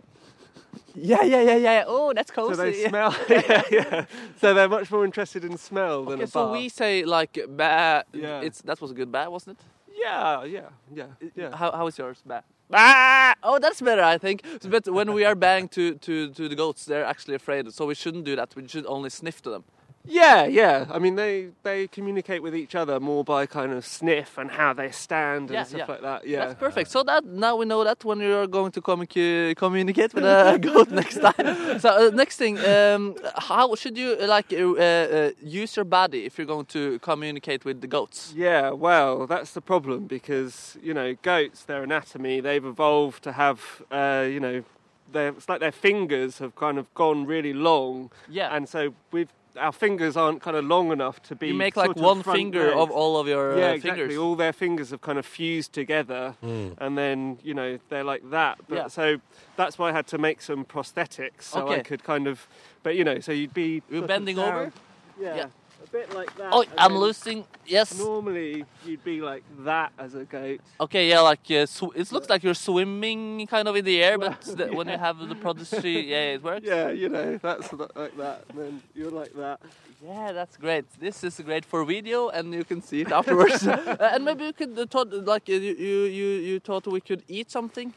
Yeah, 0.94 1.22
yeah, 1.24 1.42
yeah, 1.42 1.56
yeah. 1.56 1.84
Oh, 1.86 2.14
that's 2.14 2.32
So 2.34 2.54
they 2.56 2.88
smell. 2.88 3.14
yeah, 3.28 3.62
yeah. 3.70 4.04
So 4.40 4.54
they're 4.54 4.68
much 4.68 4.90
more 4.90 5.04
interested 5.04 5.44
in 5.44 5.58
smell 5.58 6.04
than 6.06 6.14
Okay, 6.14 6.22
a 6.24 6.26
so 6.26 6.44
bar. 6.44 6.52
we 6.52 6.70
say 6.70 7.04
like 7.04 7.38
ba. 7.48 8.04
Yeah. 8.14 8.40
It's 8.40 8.62
that 8.62 8.80
was 8.80 8.90
a 8.92 8.94
good 8.94 9.12
ba, 9.12 9.28
wasn't 9.30 9.58
it? 9.58 9.64
Yeah, 9.94 10.44
yeah, 10.44 10.68
yeah, 10.94 11.06
yeah. 11.36 11.54
How 11.54 11.70
how 11.72 11.86
is 11.86 11.98
yours 11.98 12.22
ba? 12.24 12.42
Ba! 12.68 13.34
Oh, 13.42 13.58
that's 13.58 13.80
better, 13.80 14.02
I 14.02 14.18
think. 14.18 14.42
But 14.68 14.88
when 14.88 15.12
we 15.12 15.24
are 15.24 15.34
banged 15.34 15.72
to, 15.72 15.94
to, 15.96 16.30
to 16.30 16.48
the 16.48 16.54
goats, 16.54 16.84
they're 16.84 17.04
actually 17.04 17.34
afraid. 17.34 17.72
So 17.72 17.86
we 17.86 17.94
shouldn't 17.94 18.24
do 18.24 18.36
that. 18.36 18.54
We 18.56 18.66
should 18.68 18.86
only 18.86 19.10
sniff 19.10 19.42
to 19.42 19.50
them. 19.50 19.64
Yeah, 20.04 20.46
yeah. 20.46 20.86
I 20.90 20.98
mean, 20.98 21.14
they 21.14 21.48
they 21.62 21.86
communicate 21.86 22.42
with 22.42 22.54
each 22.56 22.74
other 22.74 22.98
more 22.98 23.22
by 23.24 23.46
kind 23.46 23.72
of 23.72 23.86
sniff 23.86 24.36
and 24.36 24.50
how 24.50 24.72
they 24.72 24.90
stand 24.90 25.50
and 25.50 25.54
Yeah, 25.54 25.62
stuff 25.64 25.78
yeah. 25.80 25.92
like 25.92 26.02
that. 26.02 26.26
Yeah, 26.26 26.38
That's 26.46 26.58
perfect. 26.58 26.90
So 26.90 27.02
that 27.04 27.24
now 27.24 27.54
we 27.56 27.66
know 27.66 27.84
that 27.84 28.04
when 28.04 28.18
you 28.20 28.34
are 28.34 28.46
going 28.48 28.72
to 28.72 28.80
commu- 28.80 29.54
communicate 29.56 30.12
with 30.14 30.24
a 30.24 30.58
goat 30.68 30.90
next 30.90 31.18
time. 31.20 31.78
So 31.78 31.88
uh, 31.88 32.10
next 32.10 32.36
thing, 32.36 32.58
um, 32.64 33.14
how 33.36 33.74
should 33.76 33.96
you 33.96 34.16
uh, 34.20 34.26
like 34.26 34.52
uh, 34.52 34.56
uh, 34.56 35.30
use 35.40 35.76
your 35.76 35.84
body 35.84 36.24
if 36.26 36.36
you're 36.36 36.48
going 36.48 36.66
to 36.66 36.98
communicate 36.98 37.64
with 37.64 37.80
the 37.80 37.86
goats? 37.86 38.32
Yeah, 38.36 38.70
well, 38.70 39.26
that's 39.28 39.52
the 39.52 39.60
problem 39.60 40.06
because 40.06 40.76
you 40.82 40.94
know 40.94 41.14
goats, 41.22 41.62
their 41.64 41.82
anatomy, 41.84 42.40
they've 42.40 42.64
evolved 42.64 43.22
to 43.22 43.32
have, 43.32 43.82
uh, 43.92 44.26
you 44.28 44.40
know, 44.40 44.64
their, 45.12 45.28
it's 45.28 45.48
like 45.48 45.60
their 45.60 45.72
fingers 45.72 46.38
have 46.38 46.56
kind 46.56 46.78
of 46.78 46.92
gone 46.94 47.24
really 47.26 47.52
long, 47.52 48.10
Yeah. 48.28 48.54
and 48.56 48.68
so 48.68 48.94
we've 49.12 49.28
our 49.58 49.72
fingers 49.72 50.16
aren't 50.16 50.40
kind 50.42 50.56
of 50.56 50.64
long 50.64 50.92
enough 50.92 51.22
to 51.24 51.34
be. 51.34 51.48
you 51.48 51.54
make 51.54 51.76
like 51.76 51.94
one 51.96 52.22
finger 52.22 52.68
legs. 52.68 52.76
of 52.76 52.90
all 52.90 53.18
of 53.18 53.26
your 53.28 53.58
yeah, 53.58 53.70
uh, 53.70 53.72
exactly. 53.74 54.00
fingers. 54.02 54.18
All 54.18 54.34
their 54.34 54.52
fingers 54.52 54.90
have 54.90 55.00
kind 55.00 55.18
of 55.18 55.26
fused 55.26 55.72
together, 55.72 56.34
and 56.42 56.96
then 56.98 57.38
you 57.42 57.54
know 57.54 57.78
they're 57.88 58.04
like 58.04 58.30
that. 58.30 58.58
But 58.68 58.74
Yeah. 58.76 58.86
so 58.88 59.16
that's 59.56 59.78
why 59.78 59.90
I 59.90 59.92
had 59.92 60.06
to 60.08 60.18
make 60.18 60.40
some 60.42 60.64
prosthetics 60.64 61.42
so 61.42 61.68
I 61.68 61.80
could 61.80 62.02
kind 62.04 62.26
of. 62.26 62.46
But 62.82 62.96
you 62.96 63.04
know, 63.04 63.20
so 63.20 63.32
you'd 63.32 63.54
be. 63.54 63.82
You're 63.90 64.06
bending 64.06 64.36
down- 64.36 64.48
over? 64.54 64.72
Yeah, 65.20 65.36
Yeah. 65.36 65.46
A 65.82 65.90
bit 65.90 66.14
like 66.14 66.34
that. 66.36 66.50
Oh, 66.52 66.64
I'm 66.76 66.96
losing. 66.96 67.44
Yes. 67.66 67.98
Normally, 67.98 68.64
you'd 68.86 69.04
be 69.04 69.20
like 69.20 69.44
that 69.60 69.92
as 69.98 70.14
a 70.14 70.24
goat. 70.24 70.60
Okay, 70.80 71.08
yeah, 71.08 71.20
like 71.20 71.50
uh, 71.50 71.66
sw- 71.66 71.94
it 71.94 72.10
looks 72.12 72.28
like 72.28 72.42
you're 72.42 72.54
swimming 72.54 73.46
kind 73.46 73.68
of 73.68 73.76
in 73.76 73.84
the 73.84 74.02
air, 74.02 74.18
but 74.18 74.40
the, 74.58 74.68
when 74.68 74.88
you 74.88 74.98
have 74.98 75.18
the 75.18 75.34
prodigy, 75.34 76.06
yeah, 76.08 76.34
it 76.34 76.42
works. 76.42 76.66
Yeah, 76.72 76.90
you 76.90 77.08
know, 77.08 77.38
that's 77.38 77.72
like 77.72 78.16
that. 78.16 78.44
And 78.50 78.58
then 78.58 78.82
you're 78.94 79.10
like 79.10 79.34
that. 79.34 79.60
Yeah, 80.04 80.32
that's 80.32 80.56
great. 80.56 80.84
This 81.00 81.22
is 81.24 81.40
great 81.40 81.64
for 81.64 81.84
video, 81.84 82.28
and 82.28 82.52
you 82.54 82.64
can 82.64 82.82
see 82.82 83.02
it 83.02 83.12
afterwards. 83.12 83.66
Uh, 83.72 83.96
and 84.14 84.24
maybe 84.24 84.44
you 84.44 84.52
could 84.52 84.78
uh, 84.78 84.86
thought 84.86 85.12
like 85.12 85.48
uh, 85.48 85.52
you, 85.52 85.74
you 85.74 85.96
you 86.04 86.26
you 86.48 86.60
thought 86.60 86.86
we 86.86 87.00
could 87.00 87.22
eat 87.28 87.50
something. 87.50 87.92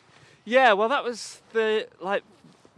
Yeah, 0.45 0.73
well, 0.73 0.89
that 0.89 1.03
was 1.03 1.41
the 1.53 1.87
like 1.99 2.23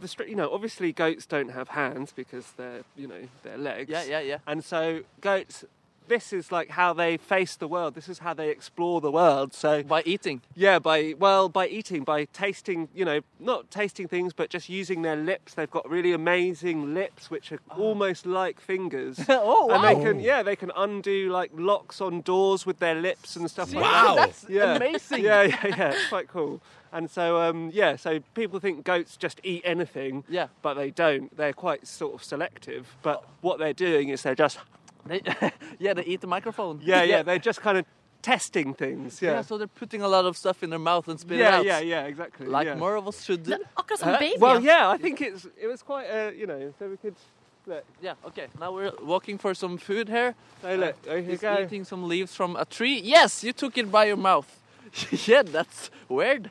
the 0.00 0.08
str- 0.08 0.24
you 0.24 0.36
know 0.36 0.50
obviously 0.52 0.92
goats 0.92 1.26
don't 1.26 1.50
have 1.50 1.68
hands 1.68 2.12
because 2.14 2.52
they're 2.56 2.82
you 2.96 3.06
know 3.06 3.22
they're 3.42 3.58
legs. 3.58 3.90
Yeah, 3.90 4.04
yeah, 4.04 4.20
yeah. 4.20 4.38
And 4.46 4.64
so 4.64 5.00
goats, 5.20 5.64
this 6.08 6.32
is 6.32 6.50
like 6.50 6.70
how 6.70 6.94
they 6.94 7.18
face 7.18 7.56
the 7.56 7.68
world. 7.68 7.94
This 7.94 8.08
is 8.08 8.20
how 8.20 8.32
they 8.32 8.48
explore 8.48 9.00
the 9.02 9.10
world. 9.10 9.52
So 9.52 9.82
By 9.82 10.02
eating. 10.06 10.40
yeah, 10.54 10.78
by 10.78 11.14
well, 11.18 11.50
by 11.50 11.68
eating, 11.68 12.02
by 12.04 12.24
tasting, 12.26 12.88
you 12.94 13.04
know, 13.04 13.20
not 13.38 13.70
tasting 13.70 14.08
things, 14.08 14.32
but 14.32 14.48
just 14.48 14.68
using 14.70 15.02
their 15.02 15.16
lips. 15.16 15.52
They've 15.54 15.70
got 15.70 15.88
really 15.88 16.12
amazing 16.12 16.94
lips, 16.94 17.30
which 17.30 17.52
are 17.52 17.60
oh. 17.72 17.82
almost 17.82 18.24
like 18.24 18.58
fingers. 18.58 19.20
oh 19.28 19.70
And 19.70 19.84
they 19.84 20.02
can, 20.02 20.20
yeah, 20.20 20.42
they 20.42 20.56
can 20.56 20.72
undo 20.74 21.30
like 21.30 21.50
locks 21.54 22.00
on 22.00 22.22
doors 22.22 22.64
with 22.64 22.78
their 22.78 22.94
lips 22.94 23.36
and 23.36 23.50
stuff 23.50 23.72
like 23.74 23.84
Wow. 23.84 24.14
that. 24.14 24.26
that's 24.28 24.46
Yeah. 24.48 24.76
amazing. 24.76 25.24
Yeah, 25.24 25.42
yeah, 25.42 25.66
yeah. 25.66 25.88
It's 25.90 26.08
quite 26.08 26.28
cool. 26.28 26.62
And 26.92 27.10
so, 27.10 27.40
um, 27.40 27.70
yeah, 27.72 27.96
so 27.96 28.20
people 28.34 28.60
think 28.60 28.84
goats 28.84 29.16
just 29.16 29.40
eat 29.44 29.62
anything, 29.64 30.24
Yeah. 30.28 30.48
but 30.62 30.74
they 30.74 30.90
don't. 30.90 31.34
They're 31.36 31.52
quite 31.52 31.86
sort 31.86 32.14
of 32.14 32.24
selective. 32.24 32.96
But 33.02 33.24
what 33.42 33.58
they're 33.58 33.74
doing 33.74 34.08
is 34.08 34.22
they're 34.22 34.34
just, 34.34 34.58
They, 35.06 35.20
yeah, 35.78 35.94
they 35.94 36.04
eat 36.04 36.20
the 36.20 36.26
microphone. 36.26 36.80
yeah, 36.82 37.02
yeah, 37.02 37.22
they're 37.22 37.38
just 37.38 37.60
kind 37.60 37.78
of 37.78 37.84
testing 38.22 38.74
things. 38.74 39.20
Yeah, 39.22 39.30
Yeah, 39.32 39.42
so 39.42 39.58
they're 39.58 39.66
putting 39.80 40.02
a 40.02 40.08
lot 40.08 40.24
of 40.24 40.36
stuff 40.36 40.62
in 40.62 40.70
their 40.70 40.78
mouth 40.78 41.08
and 41.08 41.18
spit 41.20 41.38
it 41.38 41.42
yeah, 41.42 41.56
out. 41.58 41.64
yeah, 41.64 41.78
yeah, 41.80 42.04
exactly. 42.06 42.46
Like 42.46 42.66
yeah. 42.66 42.74
more 42.74 42.96
of 42.96 43.06
us 43.06 43.22
should 43.24 43.44
do. 43.44 43.56
Akkurat 43.76 43.98
som 44.00 44.08
Uh, 44.14 44.18
baby. 44.18 44.38
well, 44.40 44.60
yeah, 44.60 44.88
I 44.90 44.98
think 44.98 45.20
it's 45.20 45.46
it 45.56 45.66
was 45.68 45.82
quite, 45.82 46.06
uh, 46.10 46.30
you 46.36 46.46
know, 46.46 46.72
so 46.78 46.88
we 46.88 46.96
could. 46.96 47.14
Look, 47.66 47.84
Yeah, 48.00 48.14
okay. 48.24 48.46
Now 48.58 48.72
we're 48.72 48.92
walking 49.04 49.38
for 49.38 49.54
some 49.54 49.76
food 49.78 50.08
here. 50.08 50.34
so 50.62 50.74
look, 50.74 50.96
there 51.02 51.18
you 51.18 51.30
He's 51.30 51.40
go. 51.40 51.58
eating 51.62 51.84
some 51.84 52.08
leaves 52.08 52.34
from 52.34 52.56
a 52.56 52.64
tree. 52.64 52.98
Yes, 53.04 53.44
you 53.44 53.52
took 53.52 53.76
it 53.76 53.90
by 53.92 54.06
your 54.06 54.16
mouth. 54.16 54.48
yeah, 55.26 55.42
that's 55.42 55.90
weird. 56.08 56.50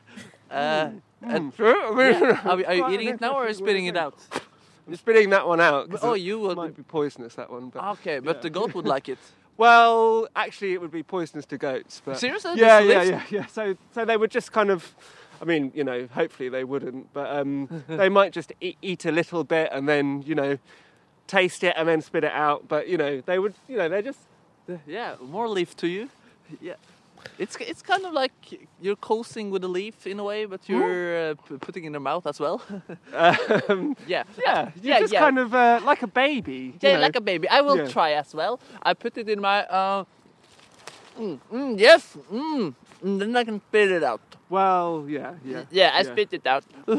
Uh, 0.50 0.90
and- 1.22 1.52
yeah. 1.58 2.40
Are, 2.44 2.56
we- 2.56 2.64
are 2.64 2.74
you 2.74 2.88
eating 2.90 3.08
it 3.08 3.20
now 3.20 3.34
or 3.34 3.44
are 3.44 3.48
you 3.48 3.54
spitting 3.54 3.86
it 3.86 3.96
out? 3.96 4.14
I'm 4.86 4.96
spitting 4.96 5.30
that 5.30 5.46
one 5.46 5.60
out. 5.60 5.90
'cause 5.90 6.00
Oh, 6.02 6.14
it 6.14 6.20
you 6.20 6.38
would. 6.38 6.56
might 6.56 6.74
be 6.76 6.82
poisonous 6.82 7.34
that 7.34 7.50
one. 7.50 7.68
But 7.68 7.84
Okay, 7.98 8.20
but 8.20 8.40
the 8.42 8.48
goat 8.50 8.74
would 8.74 8.86
like 8.86 9.08
it. 9.10 9.18
well, 9.58 10.26
actually, 10.34 10.72
it 10.72 10.80
would 10.80 10.90
be 10.90 11.02
poisonous 11.02 11.44
to 11.46 11.58
goats. 11.58 12.00
But 12.04 12.18
Seriously? 12.18 12.52
yeah, 12.56 12.78
yeah, 12.78 13.02
yeah, 13.02 13.22
yeah. 13.28 13.46
So, 13.46 13.76
so 13.94 14.04
they 14.06 14.16
would 14.16 14.30
just 14.30 14.50
kind 14.52 14.70
of. 14.70 14.94
I 15.40 15.44
mean, 15.44 15.70
you 15.74 15.84
know, 15.84 16.08
hopefully 16.12 16.48
they 16.48 16.64
wouldn't, 16.64 17.12
but 17.12 17.30
um, 17.30 17.68
they 17.86 18.08
might 18.08 18.32
just 18.32 18.52
eat, 18.60 18.76
eat 18.82 19.04
a 19.04 19.12
little 19.12 19.44
bit 19.44 19.68
and 19.72 19.88
then, 19.88 20.22
you 20.26 20.34
know, 20.34 20.58
taste 21.28 21.62
it 21.62 21.74
and 21.76 21.86
then 21.86 22.00
spit 22.02 22.24
it 22.24 22.32
out. 22.32 22.66
But 22.66 22.88
you 22.88 22.96
know, 22.96 23.20
they 23.20 23.38
would, 23.38 23.54
you 23.68 23.76
know, 23.76 23.88
they're 23.88 24.02
just. 24.02 24.18
Yeah, 24.86 25.14
more 25.22 25.48
leaf 25.48 25.76
to 25.76 25.86
you. 25.86 26.08
Yeah. 26.60 26.74
It's 27.38 27.56
it's 27.60 27.82
kind 27.82 28.04
of 28.04 28.12
like 28.12 28.32
you're 28.80 28.96
coasting 28.96 29.50
with 29.50 29.62
a 29.64 29.68
leaf 29.68 30.06
in 30.06 30.18
a 30.18 30.24
way, 30.24 30.44
but 30.46 30.60
you're 30.68 31.30
uh, 31.30 31.34
p- 31.48 31.56
putting 31.58 31.84
in 31.84 31.92
your 31.92 32.00
mouth 32.00 32.26
as 32.26 32.40
well. 32.40 32.60
Um, 33.68 33.96
yeah. 34.06 34.24
yeah, 34.38 34.70
you're 34.82 34.94
yeah, 34.94 35.00
just 35.00 35.12
yeah. 35.12 35.20
kind 35.20 35.38
of 35.38 35.54
uh, 35.54 35.80
like 35.84 36.02
a 36.02 36.06
baby. 36.06 36.74
Yeah, 36.80 36.94
know. 36.94 37.00
like 37.00 37.16
a 37.16 37.20
baby. 37.20 37.48
I 37.48 37.60
will 37.60 37.76
Yeah. 37.78 37.88
try 37.88 38.12
as 38.12 38.34
well. 38.34 38.60
I 38.82 38.94
put 38.94 39.16
it 39.18 39.28
in 39.28 39.40
my. 39.40 39.64
Uh, 39.66 40.04
mm, 41.18 41.38
mm, 41.52 41.78
yes. 41.78 42.16
Mm, 42.32 42.74
and 43.02 43.20
then 43.20 43.36
I 43.36 43.44
can 43.44 43.60
spit 43.60 43.90
it 43.90 44.02
out. 44.02 44.27
Well, 44.50 45.04
yeah, 45.08 45.34
yeah. 45.44 45.64
Yeah, 45.70 45.90
I 45.94 46.00
Yeah. 46.02 46.12
spit 46.12 46.32
it 46.32 46.46
out. 46.46 46.64
I 46.88 46.92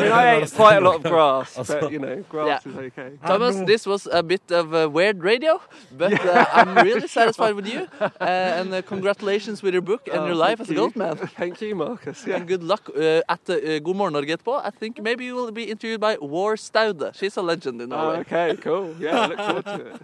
mean, 0.00 0.12
I 0.12 0.36
ate 0.36 0.52
quite 0.54 0.76
a 0.76 0.80
lot 0.80 0.96
of 0.96 1.02
grass, 1.02 1.56
but 1.68 1.90
you 1.90 1.98
know, 1.98 2.22
grass 2.28 2.46
Yeah. 2.66 2.72
is 2.72 2.76
okay. 2.78 3.10
Thomas, 3.26 3.56
this 3.66 3.86
was 3.86 4.06
a 4.12 4.22
bit 4.22 4.50
of 4.52 4.74
a 4.74 4.88
weird 4.88 5.22
radio, 5.22 5.60
but 5.96 6.12
uh, 6.12 6.44
I'm 6.52 6.74
really 6.84 7.08
satisfied 7.08 7.54
with 7.54 7.66
you. 7.66 7.86
Uh, 8.20 8.60
and 8.60 8.74
uh, 8.74 8.82
congratulations 8.82 9.62
with 9.62 9.72
your 9.74 9.82
book 9.82 10.08
and 10.08 10.20
Oh, 10.20 10.26
your 10.26 10.34
life 10.34 10.60
as 10.60 10.70
a 10.70 10.74
gold 10.74 10.96
man. 10.96 11.16
Thank 11.38 11.60
you, 11.60 11.74
Marcus. 11.74 12.24
Yeah. 12.26 12.36
And 12.36 12.46
good 12.48 12.62
luck 12.62 12.88
uh, 12.96 13.20
at 13.28 13.40
uh, 13.50 13.78
God 13.80 13.96
morgen 13.96 14.12
Norge 14.14 14.30
etterpå. 14.30 14.60
I 14.64 14.70
think 14.70 14.98
maybe 15.02 15.24
you 15.24 15.34
will 15.36 15.52
be 15.52 15.64
interviewed 15.64 16.00
by 16.00 16.16
War 16.20 16.56
Staude. 16.56 17.12
She's 17.14 17.36
a 17.36 17.42
legend 17.42 17.80
in 17.82 17.92
Oh, 17.92 17.96
Norway. 17.96 18.18
okay, 18.20 18.56
cool. 18.56 18.94
Yeah, 19.00 19.20
I 19.20 19.26
look 19.28 19.38
forward 19.38 19.64
to 19.64 19.86
it. 19.86 20.00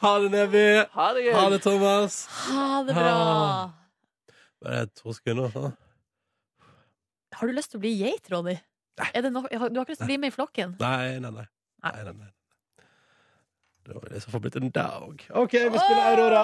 Ha 0.00 0.18
det, 0.20 0.30
Nebby. 0.30 0.84
Ha 0.92 1.12
det 1.14 1.50
det, 1.52 1.62
Thomas. 1.62 2.26
Ha 2.48 2.82
det 2.86 2.94
bra. 2.94 3.70
Bare 4.62 4.86
to 4.98 5.14
sekunder. 5.16 5.50
sånn. 5.54 5.72
Har 7.32 7.48
du 7.48 7.56
lyst 7.56 7.72
til 7.72 7.80
å 7.80 7.82
bli 7.82 7.96
geit, 7.98 8.28
Ronny? 8.30 8.58
Er 9.12 9.24
det 9.24 9.32
no 9.32 9.42
du 9.48 9.56
har 9.56 9.70
ikke 9.70 9.94
lyst 9.94 10.02
til 10.02 10.10
å 10.10 10.12
bli 10.12 10.20
med 10.20 10.32
i 10.32 10.36
flokken? 10.36 10.76
Nei, 10.82 11.18
nei, 11.22 11.32
nei. 11.32 11.48
nei, 11.82 11.92
nei, 12.04 12.14
nei. 12.20 12.30
Det 13.82 13.96
var 13.96 14.12
det 14.12 14.20
som 14.22 14.30
får 14.30 14.42
blitt 14.44 14.56
en 14.60 14.70
dag. 14.70 15.22
OK, 15.40 15.54
vi 15.58 15.80
spiller 15.80 16.04
Aurora. 16.12 16.42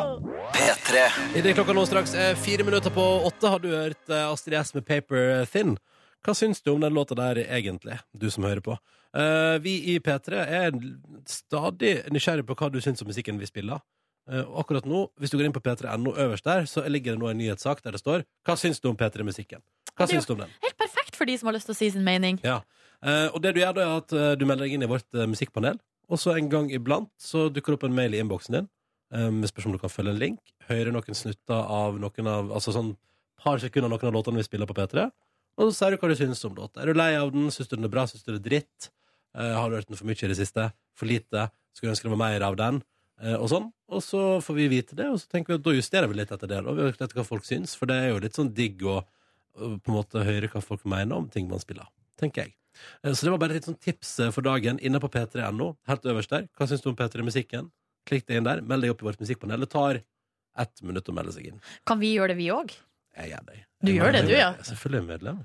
P3. 0.57 1.03
Idet 1.39 1.53
klokka 1.55 1.77
nå 1.77 1.85
straks 1.87 2.17
er 2.19 2.35
fire 2.41 2.67
minutter 2.67 2.91
på 2.91 3.05
åtte, 3.29 3.53
har 3.53 3.63
du 3.63 3.69
hørt 3.71 4.11
eh, 4.11 4.25
Astrid 4.27 4.57
S 4.59 4.75
med 4.75 4.87
Paper 4.89 5.45
Thin. 5.47 5.77
Hva 6.27 6.35
syns 6.35 6.65
du 6.65 6.73
om 6.73 6.83
den 6.83 6.97
låta 6.97 7.15
der 7.15 7.39
egentlig, 7.45 8.01
du 8.11 8.27
som 8.35 8.49
hører 8.49 8.65
på? 8.65 8.75
Uh, 9.15 9.55
vi 9.63 9.77
i 9.95 10.01
P3 10.03 10.41
er 10.43 10.75
stadig 11.31 11.93
nysgjerrig 12.11 12.45
på 12.49 12.59
hva 12.59 12.73
du 12.75 12.81
syns 12.83 13.05
om 13.05 13.09
musikken 13.09 13.39
vi 13.39 13.47
spiller. 13.47 13.85
Eh, 14.29 14.45
og 14.45 14.63
akkurat 14.65 14.87
nå, 14.89 15.07
hvis 15.21 15.33
du 15.33 15.39
går 15.39 15.49
inn 15.49 15.55
på 15.57 15.63
p3.no 15.65 16.13
øverst 16.21 16.45
der, 16.45 16.67
så 16.69 16.85
ligger 16.89 17.17
det 17.17 17.23
nå 17.23 17.31
en 17.31 17.39
nyhetssak 17.41 17.81
der 17.85 17.97
det 17.97 18.03
står 18.03 18.27
Hva 18.45 18.57
syns 18.61 18.81
du 18.85 18.91
om 18.91 18.97
P3-musikken? 18.99 19.63
Hva 19.97 20.09
syns 20.11 20.29
du 20.29 20.35
om 20.35 20.43
den? 20.43 20.53
Helt 20.65 20.77
perfekt 20.79 21.17
for 21.17 21.29
de 21.29 21.37
som 21.41 21.49
har 21.49 21.57
lyst 21.57 21.71
til 21.71 21.75
å 21.75 21.79
si 21.79 21.89
sin 21.95 22.05
mening. 22.07 22.41
Ja. 22.45 22.61
Eh, 23.01 23.29
og 23.33 23.41
det 23.43 23.55
du 23.57 23.63
gjør 23.63 23.79
da, 23.79 23.87
er 23.87 24.03
at 24.03 24.13
eh, 24.13 24.35
du 24.39 24.45
melder 24.45 24.67
deg 24.69 24.77
inn 24.77 24.85
i 24.85 24.91
vårt 24.91 25.21
musikkpanel, 25.33 25.81
og 26.09 26.21
så 26.21 26.37
en 26.37 26.51
gang 26.53 26.69
iblant 26.73 27.11
så 27.21 27.47
dukker 27.53 27.75
det 27.75 27.81
opp 27.81 27.89
en 27.89 27.97
mail 27.97 28.17
i 28.17 28.21
innboksen 28.23 28.59
din 28.61 28.69
med 29.09 29.49
spørsmål 29.49 29.73
om 29.73 29.77
du 29.79 29.81
kan 29.81 29.93
følge 29.93 30.13
en 30.13 30.19
link, 30.21 30.51
høre 30.69 30.91
noen 30.93 31.17
snutter 31.17 31.57
av 31.73 31.95
noen 31.97 32.27
av 32.29 32.51
Altså 32.53 32.75
sånn 32.75 32.91
par 33.41 33.57
sekunder 33.63 33.89
av 33.89 33.95
noen 33.95 34.11
av 34.11 34.19
låtene 34.19 34.43
vi 34.43 34.45
spiller 34.45 34.69
på 34.69 34.77
P3, 34.77 35.07
og 35.57 35.71
så 35.71 35.77
sier 35.79 35.97
du 35.97 36.03
hva 36.03 36.11
du 36.13 36.17
syns 36.19 36.45
om 36.45 36.53
låta. 36.59 36.83
Er 36.83 36.93
du 36.93 36.99
lei 37.01 37.15
av 37.17 37.33
den? 37.33 37.47
Syns 37.49 37.71
du 37.71 37.79
den 37.79 37.89
er 37.89 37.93
bra? 37.95 38.05
Syns 38.05 38.27
du 38.27 38.35
det 38.35 38.43
er 38.43 38.45
dritt? 38.45 38.91
Har 39.33 39.73
du 39.73 39.79
hørt 39.79 39.89
den 39.89 39.97
for 39.97 40.11
mye 40.11 40.21
i 40.21 40.29
det 40.29 40.37
siste? 40.37 40.67
For 40.93 41.09
lite? 41.09 41.47
Skulle 41.73 41.95
ønske 41.95 42.05
det 42.05 42.13
var 42.13 42.21
mer 42.21 42.45
av 42.51 42.61
den? 42.61 42.83
Eh, 43.23 43.35
og 43.35 43.49
sånn. 43.51 43.71
Og 43.91 44.03
så 44.05 44.21
får 44.45 44.55
vi 44.59 44.69
vite 44.71 44.95
det, 44.99 45.09
og 45.11 45.19
så 45.21 45.27
tenker 45.33 45.55
vi 45.55 45.59
at 45.59 45.65
da 45.67 45.73
justerer 45.75 46.11
vi 46.11 46.19
litt 46.21 46.31
etter 46.35 46.51
det. 46.51 46.61
Og 46.67 46.77
vi 46.79 46.85
vet 46.87 47.01
etter 47.01 47.19
hva 47.19 47.25
folk 47.27 47.47
syns, 47.49 47.75
for 47.79 47.91
det 47.91 47.97
er 48.03 48.13
jo 48.13 48.21
litt 48.23 48.37
sånn 48.39 48.53
digg 48.55 48.83
å 48.87 49.01
på 49.59 49.91
en 49.91 49.97
måte 49.97 50.23
høre 50.23 50.47
hva 50.53 50.61
folk 50.63 50.85
mener 50.87 51.17
om 51.19 51.27
ting 51.33 51.49
man 51.51 51.59
spiller. 51.59 51.89
Tenker 52.21 52.45
jeg. 52.47 52.55
Eh, 53.03 53.11
Så 53.13 53.27
det 53.27 53.33
var 53.35 53.41
bare 53.43 53.57
litt 53.59 53.67
sånn 53.67 53.79
tips 53.83 54.13
eh, 54.21 54.31
for 54.35 54.47
dagen 54.47 54.79
inne 54.79 55.01
på 55.03 55.11
p3.no. 55.11 55.73
Helt 55.91 56.07
øverst 56.07 56.31
der. 56.31 56.47
Hva 56.55 56.69
syns 56.71 56.85
du 56.85 56.91
om 56.93 56.97
P3-musikken? 56.99 57.71
Klikk 58.07 58.27
deg 58.29 58.39
inn 58.39 58.47
der. 58.47 58.63
Meld 58.63 58.87
deg 58.87 58.95
opp 58.95 59.03
i 59.03 59.09
vårt 59.11 59.21
musikkpanel. 59.21 59.65
Det 59.67 59.73
tar 59.75 59.99
ett 60.59 60.83
minutt 60.87 61.09
å 61.11 61.15
melde 61.17 61.35
seg 61.35 61.51
inn. 61.51 61.59
Kan 61.87 61.99
vi 62.03 62.15
gjøre 62.15 62.33
det, 62.35 62.39
vi 62.39 62.51
òg? 62.55 62.73
Jeg 63.19 63.33
gjør 63.33 63.47
det. 63.51 63.59
Du 63.83 63.91
Jeg 63.91 63.99
gjør 63.99 64.13
det, 64.15 64.23
du, 64.29 64.33
ja. 64.35 64.51
Jeg 64.55 64.63
er 64.63 64.69
selvfølgelig 64.73 65.07
medlem. 65.09 65.41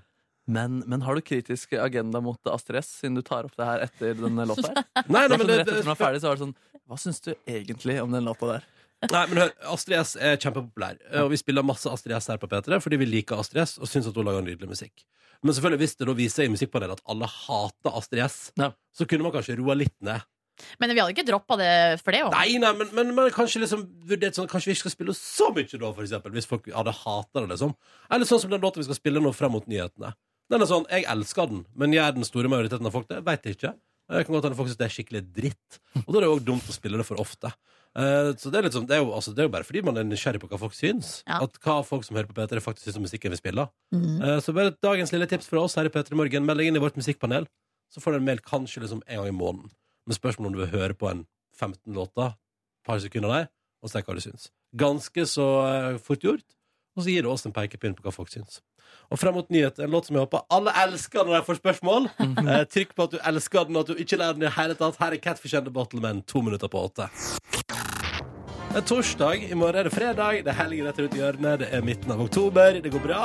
Men, 0.48 0.82
men 0.92 1.02
har 1.08 1.16
du 1.16 1.22
kritisk 1.24 1.72
agenda 1.80 2.20
mot 2.22 2.40
Astrid 2.52 2.82
S, 2.82 2.90
siden 3.00 3.16
du 3.16 3.22
tar 3.24 3.46
opp 3.48 3.56
det 3.56 3.64
her 3.68 3.84
etter 3.86 4.18
denne 4.20 4.44
låta? 4.50 4.74
her? 4.74 5.06
Nei, 5.08 5.24
nei, 5.32 5.38
men 5.40 5.48
det, 5.48 5.58
det, 5.64 5.78
det, 5.86 5.96
ferdig, 5.96 6.20
så 6.24 6.32
var 6.34 6.36
det 6.40 6.44
sånn 6.44 6.56
Hva 6.90 6.98
syns 7.00 7.22
du 7.24 7.32
egentlig 7.48 7.96
om 8.04 8.12
den 8.12 8.28
låta 8.28 8.50
der? 8.56 8.66
Nei, 9.12 9.22
men 9.32 9.40
hør, 9.44 9.54
Astrid 9.74 9.98
S 10.00 10.14
er 10.16 10.38
kjempepopulær, 10.40 11.00
og 11.24 11.32
vi 11.34 11.40
spiller 11.40 11.64
masse 11.68 11.92
Astrid 11.92 12.16
S 12.16 12.30
her 12.32 12.40
på 12.40 12.48
P3 12.52 12.78
fordi 12.84 13.00
vi 13.02 13.08
liker 13.10 13.40
Astrid 13.40 13.64
S 13.66 13.78
og 13.80 13.88
syns 13.92 14.08
at 14.12 14.16
hun 14.20 14.28
lager 14.28 14.46
nydelig 14.46 14.70
musikk. 14.76 15.04
Men 15.44 15.56
selvfølgelig 15.58 15.82
hvis 15.84 15.96
det 16.00 16.08
da 16.08 16.14
viser 16.16 16.38
seg 16.40 16.48
i 16.48 16.54
musikkpanelet 16.54 17.00
at 17.02 17.10
alle 17.12 17.28
hater 17.28 17.98
Astrid 18.00 18.24
S, 18.24 18.38
Ja. 18.60 18.70
så 18.96 19.08
kunne 19.08 19.26
man 19.28 19.34
kanskje 19.36 19.58
roa 19.60 19.76
litt 19.76 19.96
ned. 20.04 20.24
Men 20.80 20.92
vi 20.94 21.02
hadde 21.02 21.12
ikke 21.16 21.26
droppa 21.28 21.58
det 21.60 21.72
for 22.04 22.14
det. 22.16 22.20
jo. 22.22 22.30
Nei, 22.32 22.56
nei, 22.62 22.72
men, 22.80 22.92
men, 22.96 23.12
men 23.18 23.32
kanskje 23.34 23.64
liksom 23.64 23.88
vurdert 24.08 24.38
sånn 24.38 24.48
Kanskje 24.52 24.70
vi 24.70 24.76
ikke 24.78 24.84
skal 24.86 24.94
spille 24.94 25.16
så 25.18 25.48
mye 25.56 25.66
da, 25.82 25.90
for 25.98 26.04
eksempel, 26.06 26.36
hvis 26.38 26.48
folk 26.48 26.70
hadde 26.72 26.94
hata 27.00 27.42
det, 27.42 27.48
liksom. 27.56 27.74
Eller 28.14 28.30
sånn 28.30 28.44
som 28.44 28.54
den 28.54 28.62
låta 28.64 28.80
vi 28.80 28.86
skal 28.88 29.00
spille 29.00 29.24
nå 29.24 29.32
frem 29.36 29.52
mot 29.58 29.66
nyhetene. 29.68 30.14
Den 30.52 30.62
er 30.64 30.70
sånn, 30.70 30.86
Jeg 30.92 31.08
elsker 31.10 31.50
den, 31.50 31.66
men 31.76 31.96
gjør 31.96 32.18
den 32.18 32.28
store 32.28 32.52
majoriteten 32.52 32.88
av 32.90 32.96
folk 32.96 33.08
det? 33.10 33.22
Veit 33.26 33.46
jeg 33.48 33.58
ikke. 33.58 33.74
Det 34.12 34.26
kan 34.28 34.36
godt 34.36 34.48
hende 34.50 34.58
folk 34.58 34.70
syns 34.70 34.80
det 34.82 34.88
er 34.90 34.94
skikkelig 34.94 35.22
dritt. 35.34 35.80
Og 36.04 36.10
da 36.12 36.20
er 36.20 36.26
det 36.26 36.34
òg 36.34 36.44
dumt 36.46 36.68
å 36.68 36.76
spille 36.76 37.00
det 37.00 37.06
for 37.08 37.22
ofte. 37.24 37.54
Uh, 37.94 38.34
så 38.42 38.50
det 38.50 38.60
er, 38.60 38.68
sånn, 38.74 38.88
det, 38.90 38.98
er 38.98 39.04
jo, 39.04 39.12
altså, 39.14 39.32
det 39.38 39.44
er 39.44 39.48
jo 39.48 39.54
bare 39.54 39.68
fordi 39.68 39.84
man 39.86 40.00
er 40.02 40.06
nysgjerrig 40.08 40.42
på 40.42 40.50
hva 40.52 40.60
folk 40.60 40.76
syns. 40.76 41.22
Ja. 41.30 41.40
At 41.46 41.60
hva 41.64 41.78
folk 41.88 42.06
som 42.08 42.18
hører 42.18 42.30
på 42.30 42.36
P3, 42.38 42.62
faktisk 42.64 42.90
syns 42.90 43.00
om 43.00 43.06
musikken 43.06 43.34
vi 43.34 43.40
spiller. 43.40 43.70
Mm. 43.96 44.18
Uh, 44.20 44.38
så 44.44 44.56
bare 44.56 44.74
dagens 44.84 45.14
lille 45.14 45.30
tips 45.30 45.48
fra 45.50 45.64
oss 45.64 45.78
her 45.80 45.88
i 45.88 45.94
P3 45.94 46.18
Morgen. 46.20 46.48
Meld 46.48 46.62
deg 46.62 46.72
inn 46.72 46.80
i 46.80 46.84
vårt 46.84 46.98
musikkpanel. 47.00 47.48
Så 47.94 48.04
får 48.04 48.16
du 48.16 48.20
en 48.20 48.28
mail 48.28 48.42
kanskje 48.44 48.84
liksom 48.84 49.04
en 49.06 49.22
gang 49.22 49.30
i 49.30 49.38
måneden. 49.38 49.72
Med 50.10 50.18
spørsmål 50.18 50.50
om 50.50 50.58
du 50.58 50.64
vil 50.66 50.74
høre 50.74 50.98
på 50.98 51.08
en 51.12 51.24
15 51.56 51.94
låter, 51.96 52.34
et 52.34 52.88
par 52.90 53.00
sekunder 53.00 53.32
deg, 53.32 53.52
og 53.86 53.92
se 53.94 54.02
hva 54.02 54.18
du 54.18 54.24
syns. 54.26 54.50
Ganske 54.76 55.28
så 55.30 55.48
uh, 55.62 56.02
fort 56.02 56.26
gjort. 56.26 56.48
Og 56.98 57.06
så 57.06 57.14
gir 57.14 57.26
det 57.26 57.32
oss 57.32 57.46
en 57.48 57.54
pekepinn 57.56 57.96
på 57.98 58.06
hva 58.06 58.14
folk 58.14 58.34
syns. 58.34 58.60
Og 59.12 59.20
frem 59.22 59.36
mot 59.38 59.50
nyhet, 59.54 59.78
en 59.84 59.92
låt 59.94 60.08
som 60.08 60.16
jeg 60.18 60.26
håper 60.26 60.42
alle 60.50 60.72
elsker 60.84 61.26
når 61.28 61.36
de 61.38 61.46
får 61.46 61.60
spørsmål. 61.62 62.08
Eh, 62.24 62.64
trykk 62.74 62.96
på 62.98 63.06
at 63.06 63.12
du 63.14 63.20
elsker 63.30 63.68
den, 63.68 63.78
og 63.78 63.84
at 63.86 63.92
du 63.94 64.02
ikke 64.02 64.18
lærer 64.18 64.34
den 64.40 64.48
i 64.48 64.54
hele 64.56 64.74
tatt. 64.80 64.98
Her 65.00 65.14
er 65.14 65.22
Catfish 65.22 65.56
and 65.58 65.68
the 65.68 65.74
Bottle 65.74 66.02
med 66.02 66.24
to 66.28 66.42
minutter 66.42 66.68
på 66.72 66.82
åtte. 66.90 67.10
Det 68.74 68.80
er 68.82 68.86
torsdag, 68.90 69.44
i 69.52 69.54
morgen 69.54 69.78
er 69.78 69.86
det 69.86 69.94
fredag, 69.94 70.40
det 70.42 70.50
er 70.50 70.58
helgen 70.58 70.88
rett 70.88 70.98
rundt 71.04 71.14
hjørnet, 71.20 71.60
det 71.62 71.68
er 71.78 71.84
midten 71.86 72.10
av 72.16 72.24
oktober, 72.24 72.80
det 72.82 72.90
går 72.96 73.04
bra. 73.04 73.20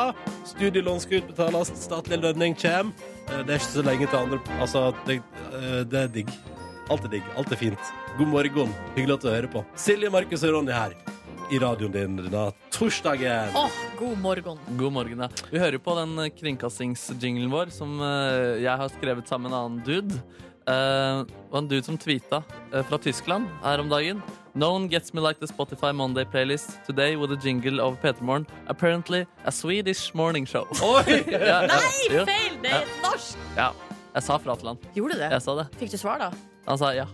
Studielån 0.50 1.00
skal 1.00 1.22
utbetales, 1.22 1.70
statlig 1.86 2.18
lønning 2.20 2.52
kommer. 2.60 2.92
Eh, 3.30 3.40
Det 3.46 3.54
er 3.54 3.62
ikke 3.62 3.72
så 3.72 3.84
lenge 3.86 4.06
til 4.12 4.18
andre 4.18 4.40
Altså, 4.60 4.82
det, 5.06 5.22
eh, 5.56 5.84
det 5.88 6.02
er 6.02 6.08
digg. 6.18 6.28
Alt 6.90 7.04
er 7.04 7.08
digg, 7.16 7.24
alt 7.36 7.52
er 7.52 7.56
fint. 7.56 7.94
God 8.18 8.28
morgen, 8.28 8.74
hyggelig 8.96 9.14
at 9.16 9.24
du 9.24 9.28
hører 9.32 9.48
på. 9.48 9.64
Silje, 9.76 10.10
Markus 10.12 10.44
og 10.44 10.52
Ronny 10.58 10.72
her 10.72 10.92
i 11.50 11.58
radioen 11.58 11.92
din 11.92 12.16
denne 12.18 12.44
torsdagen. 12.74 13.54
Åh, 13.56 13.70
god 13.98 14.18
morgen. 14.18 14.58
God 14.78 14.92
morgen, 14.92 15.22
ja. 15.24 15.28
Vi 15.50 15.58
hører 15.60 15.78
på 15.80 15.94
den 15.98 16.18
eh, 16.18 16.32
kringkastingsjinglen 16.36 17.50
vår 17.52 17.72
som 17.74 17.96
eh, 18.04 18.58
jeg 18.64 18.74
har 18.82 18.92
skrevet 18.98 19.28
sammen 19.30 19.48
med 19.48 19.56
en 19.56 19.62
annen 19.62 19.80
dude. 19.86 20.18
Eh, 20.68 21.22
det 21.24 21.52
var 21.52 21.62
en 21.62 21.70
dude 21.70 21.86
som 21.86 21.96
tweeta 22.00 22.42
eh, 22.72 22.84
fra 22.84 22.98
Tyskland 23.00 23.48
her 23.64 23.80
om 23.80 23.88
dagen. 23.88 24.20
No 24.58 24.72
one 24.74 24.88
gets 24.88 25.14
me 25.14 25.22
like 25.22 25.40
the 25.40 25.46
Spotify 25.46 25.92
Monday 25.94 26.24
playlist 26.24 26.78
today 26.86 27.16
with 27.16 27.32
a 27.32 27.38
jingle 27.40 27.80
of 27.80 28.00
Petermorgen. 28.02 28.46
Apparently 28.66 29.24
a 29.44 29.52
Swedish 29.52 30.14
morning 30.14 30.46
show. 30.46 30.66
Oi! 30.82 31.22
Ja, 31.32 31.38
ja, 31.46 31.60
Nei, 31.70 31.94
jo, 32.10 32.26
feil! 32.28 32.58
Det 32.64 32.74
er 32.82 32.92
norsk! 33.04 33.38
Ja, 33.56 33.70
jeg 34.14 34.26
sa 34.26 34.36
fra 34.42 34.58
til 34.58 34.72
han. 34.74 34.84
Gjorde 34.96 35.16
du 35.16 35.24
det? 35.24 35.32
Jeg 35.36 35.46
sa 35.46 35.56
det. 35.62 35.68
Fikk 35.80 35.94
du 35.94 35.98
svar, 36.00 36.20
da? 36.26 36.30
Han 36.68 36.80
sa 36.80 36.92
ja. 36.96 37.06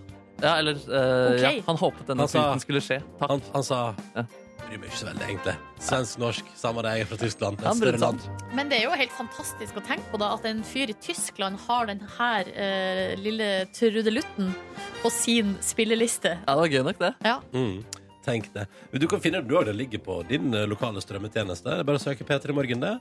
Ja, 0.43 0.57
eller 0.59 0.73
eh, 0.75 1.35
Ok. 1.35 1.43
ja. 1.45 1.53
Han 1.67 1.77
håpet 1.79 2.07
denne 2.11 2.25
Han 2.25 2.29
sa- 2.29 2.41
tweeten 2.43 2.61
skulle 2.65 2.81
skje. 2.85 2.99
Takk. 3.21 3.31
Han, 3.31 3.43
han 3.55 3.63
sa 3.63 3.95
Ja. 4.17 4.25
Bryr 4.65 4.79
meg 4.81 4.89
ikke 4.89 4.97
så 5.03 5.07
veldig, 5.11 5.25
egentlig. 5.29 5.53
Svensk-norsk, 5.85 6.45
samme 6.57 6.83
det, 6.83 6.93
jeg 6.97 7.05
er 7.05 7.09
fra 7.11 7.17
Tyskland. 7.21 7.59
Han 7.61 7.77
et 7.77 7.83
brydde 7.83 7.99
større 7.99 8.15
seg. 8.17 8.31
land. 8.41 8.55
Men 8.57 8.69
det 8.71 8.79
er 8.79 8.85
jo 8.87 8.95
helt 8.97 9.13
fantastisk 9.13 9.77
å 9.77 9.83
tenke 9.85 10.07
på 10.11 10.19
da 10.23 10.31
at 10.39 10.47
en 10.49 10.63
fyr 10.65 10.89
i 10.89 10.97
Tyskland 11.05 11.59
har 11.67 11.87
den 11.91 12.01
her 12.17 12.49
eh, 12.49 13.13
lille 13.21 13.67
trudelutten 13.77 14.55
på 15.03 15.11
sin 15.13 15.53
spilleliste. 15.61 16.39
Ja, 16.47 16.55
det 16.57 16.63
var 16.63 16.73
gøy 16.73 16.83
nok, 16.89 16.99
det. 16.99 17.13
Ja. 17.29 17.37
Mm. 17.53 17.85
Tenk 18.25 18.49
det. 18.55 18.65
Men 18.91 19.01
Du 19.01 19.07
kan 19.07 19.21
finne 19.21 19.43
det 19.45 19.53
òg. 19.53 19.67
Det 19.69 19.77
ligger 19.77 19.99
på 20.01 20.23
din 20.33 20.49
eh, 20.57 20.65
lokale 20.67 21.03
strømmetjeneste. 21.05 21.69
Det 21.69 21.85
er 21.85 21.85
bare 21.85 22.01
å 22.01 22.05
søke 22.07 22.25
P3 22.25 22.57
Morgen, 22.57 22.81
det. 22.81 22.95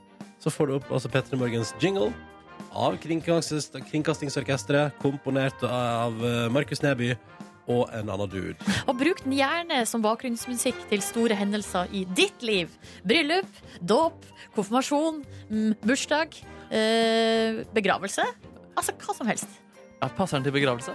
Så 0.44 0.52
får 0.52 0.66
du 0.68 0.74
opp 0.76 0.92
altså 0.92 1.08
P3 1.08 1.38
Morgens 1.40 1.72
jingle 1.80 2.12
av 2.74 2.98
Kringkastings- 3.02 3.70
Kringkastingsorkesteret, 3.90 4.98
komponert 5.02 5.62
av 5.68 6.18
eh, 6.24 6.48
Markus 6.52 6.82
Neby 6.84 7.14
og 7.70 7.88
en 7.96 8.10
annen 8.12 8.28
dude. 8.28 8.54
Og 8.90 8.98
bruk 9.00 9.22
den 9.24 9.38
gjerne 9.38 9.82
som 9.88 10.02
bakgrunnsmusikk 10.04 10.82
til 10.90 11.00
store 11.04 11.36
hendelser 11.38 11.88
i 11.96 12.04
ditt 12.18 12.42
liv. 12.44 12.72
Bryllup, 13.08 13.48
dåp, 13.80 14.26
konfirmasjon, 14.56 15.22
mm, 15.48 15.70
bursdag, 15.84 16.36
eh, 16.70 17.62
begravelse. 17.76 18.26
Altså 18.76 18.92
hva 19.00 19.16
som 19.16 19.30
helst. 19.30 19.60
Ja, 20.02 20.10
passer 20.12 20.36
den 20.36 20.44
til 20.50 20.52
begravelse? 20.52 20.92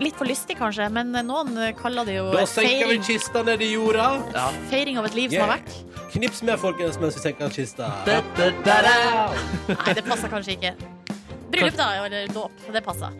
Litt 0.00 0.16
for 0.16 0.24
lystig, 0.24 0.56
kanskje, 0.56 0.86
men 0.92 1.12
noen 1.26 1.52
kaller 1.76 2.06
det 2.08 2.14
jo 2.16 2.30
Da 2.32 2.46
senker 2.48 2.88
vi 2.88 2.98
kista 3.04 3.42
ned 3.44 3.60
i 3.60 3.74
jorda. 3.74 4.06
Ja. 4.32 4.46
feiring 4.70 4.96
av 4.96 5.04
et 5.10 5.14
liv 5.18 5.34
som 5.34 5.44
har 5.44 5.58
vært. 5.58 5.74
Knips 6.14 6.40
med, 6.42 6.56
folkens, 6.58 6.96
mens 7.02 7.18
vi 7.18 7.26
senker 7.26 7.52
kista. 7.52 7.90
Nei, 8.06 9.94
det 9.94 10.04
passer 10.06 10.32
kanskje 10.32 10.56
ikke. 10.56 10.72
Bryllup, 11.52 11.76
da, 11.78 11.88
eller 12.04 12.28
dåp. 12.34 12.52
Det 12.72 12.82
passa. 12.84 13.10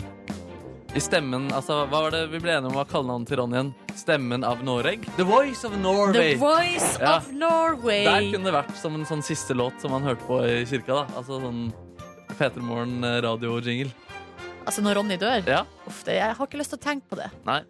I 0.96 1.00
stemmen, 1.04 1.50
altså, 1.52 1.82
hva 1.90 2.00
var 2.06 2.14
det 2.14 2.22
vi 2.32 2.38
ble 2.40 2.54
enige 2.56 2.70
om 2.70 2.76
hva 2.78 2.84
kallenavnet 2.88 3.28
til 3.28 3.36
Ronny 3.42 3.56
igjen? 3.58 3.72
Stemmen 3.98 4.44
av 4.46 4.62
Noreg? 4.64 5.04
The 5.18 5.24
Voice 5.28 5.64
of 5.68 5.74
The 5.74 5.80
Norway. 5.82 6.34
Voice 6.40 6.98
Ja. 7.00 7.16
of 7.18 7.28
Norway. 7.32 8.04
Der 8.06 8.30
kunne 8.32 8.48
det 8.48 8.54
vært 8.56 8.74
som 8.80 8.94
en 8.96 9.04
sånn 9.06 9.22
siste 9.22 9.54
låt 9.54 9.80
som 9.80 9.92
man 9.92 10.02
hørte 10.02 10.24
på 10.26 10.40
i 10.48 10.64
kirka. 10.64 10.86
da 11.04 11.18
Altså 11.20 11.40
sånn 11.42 11.72
Peter 12.38 12.60
Morgen 12.64 13.04
eh, 13.04 13.20
radio-jingle. 13.20 13.92
Altså 14.66 14.82
når 14.84 14.94
Ronny 15.00 15.16
dør. 15.20 15.44
Ja, 15.48 15.64
Uff, 15.86 16.04
det, 16.04 16.16
jeg 16.20 16.34
har 16.36 16.46
ikke 16.46 16.58
lyst 16.60 16.70
til 16.74 16.78
å 16.78 16.82
tenke 16.88 17.04
på 17.08 17.16
det. 17.20 17.30
nei. 17.44 17.60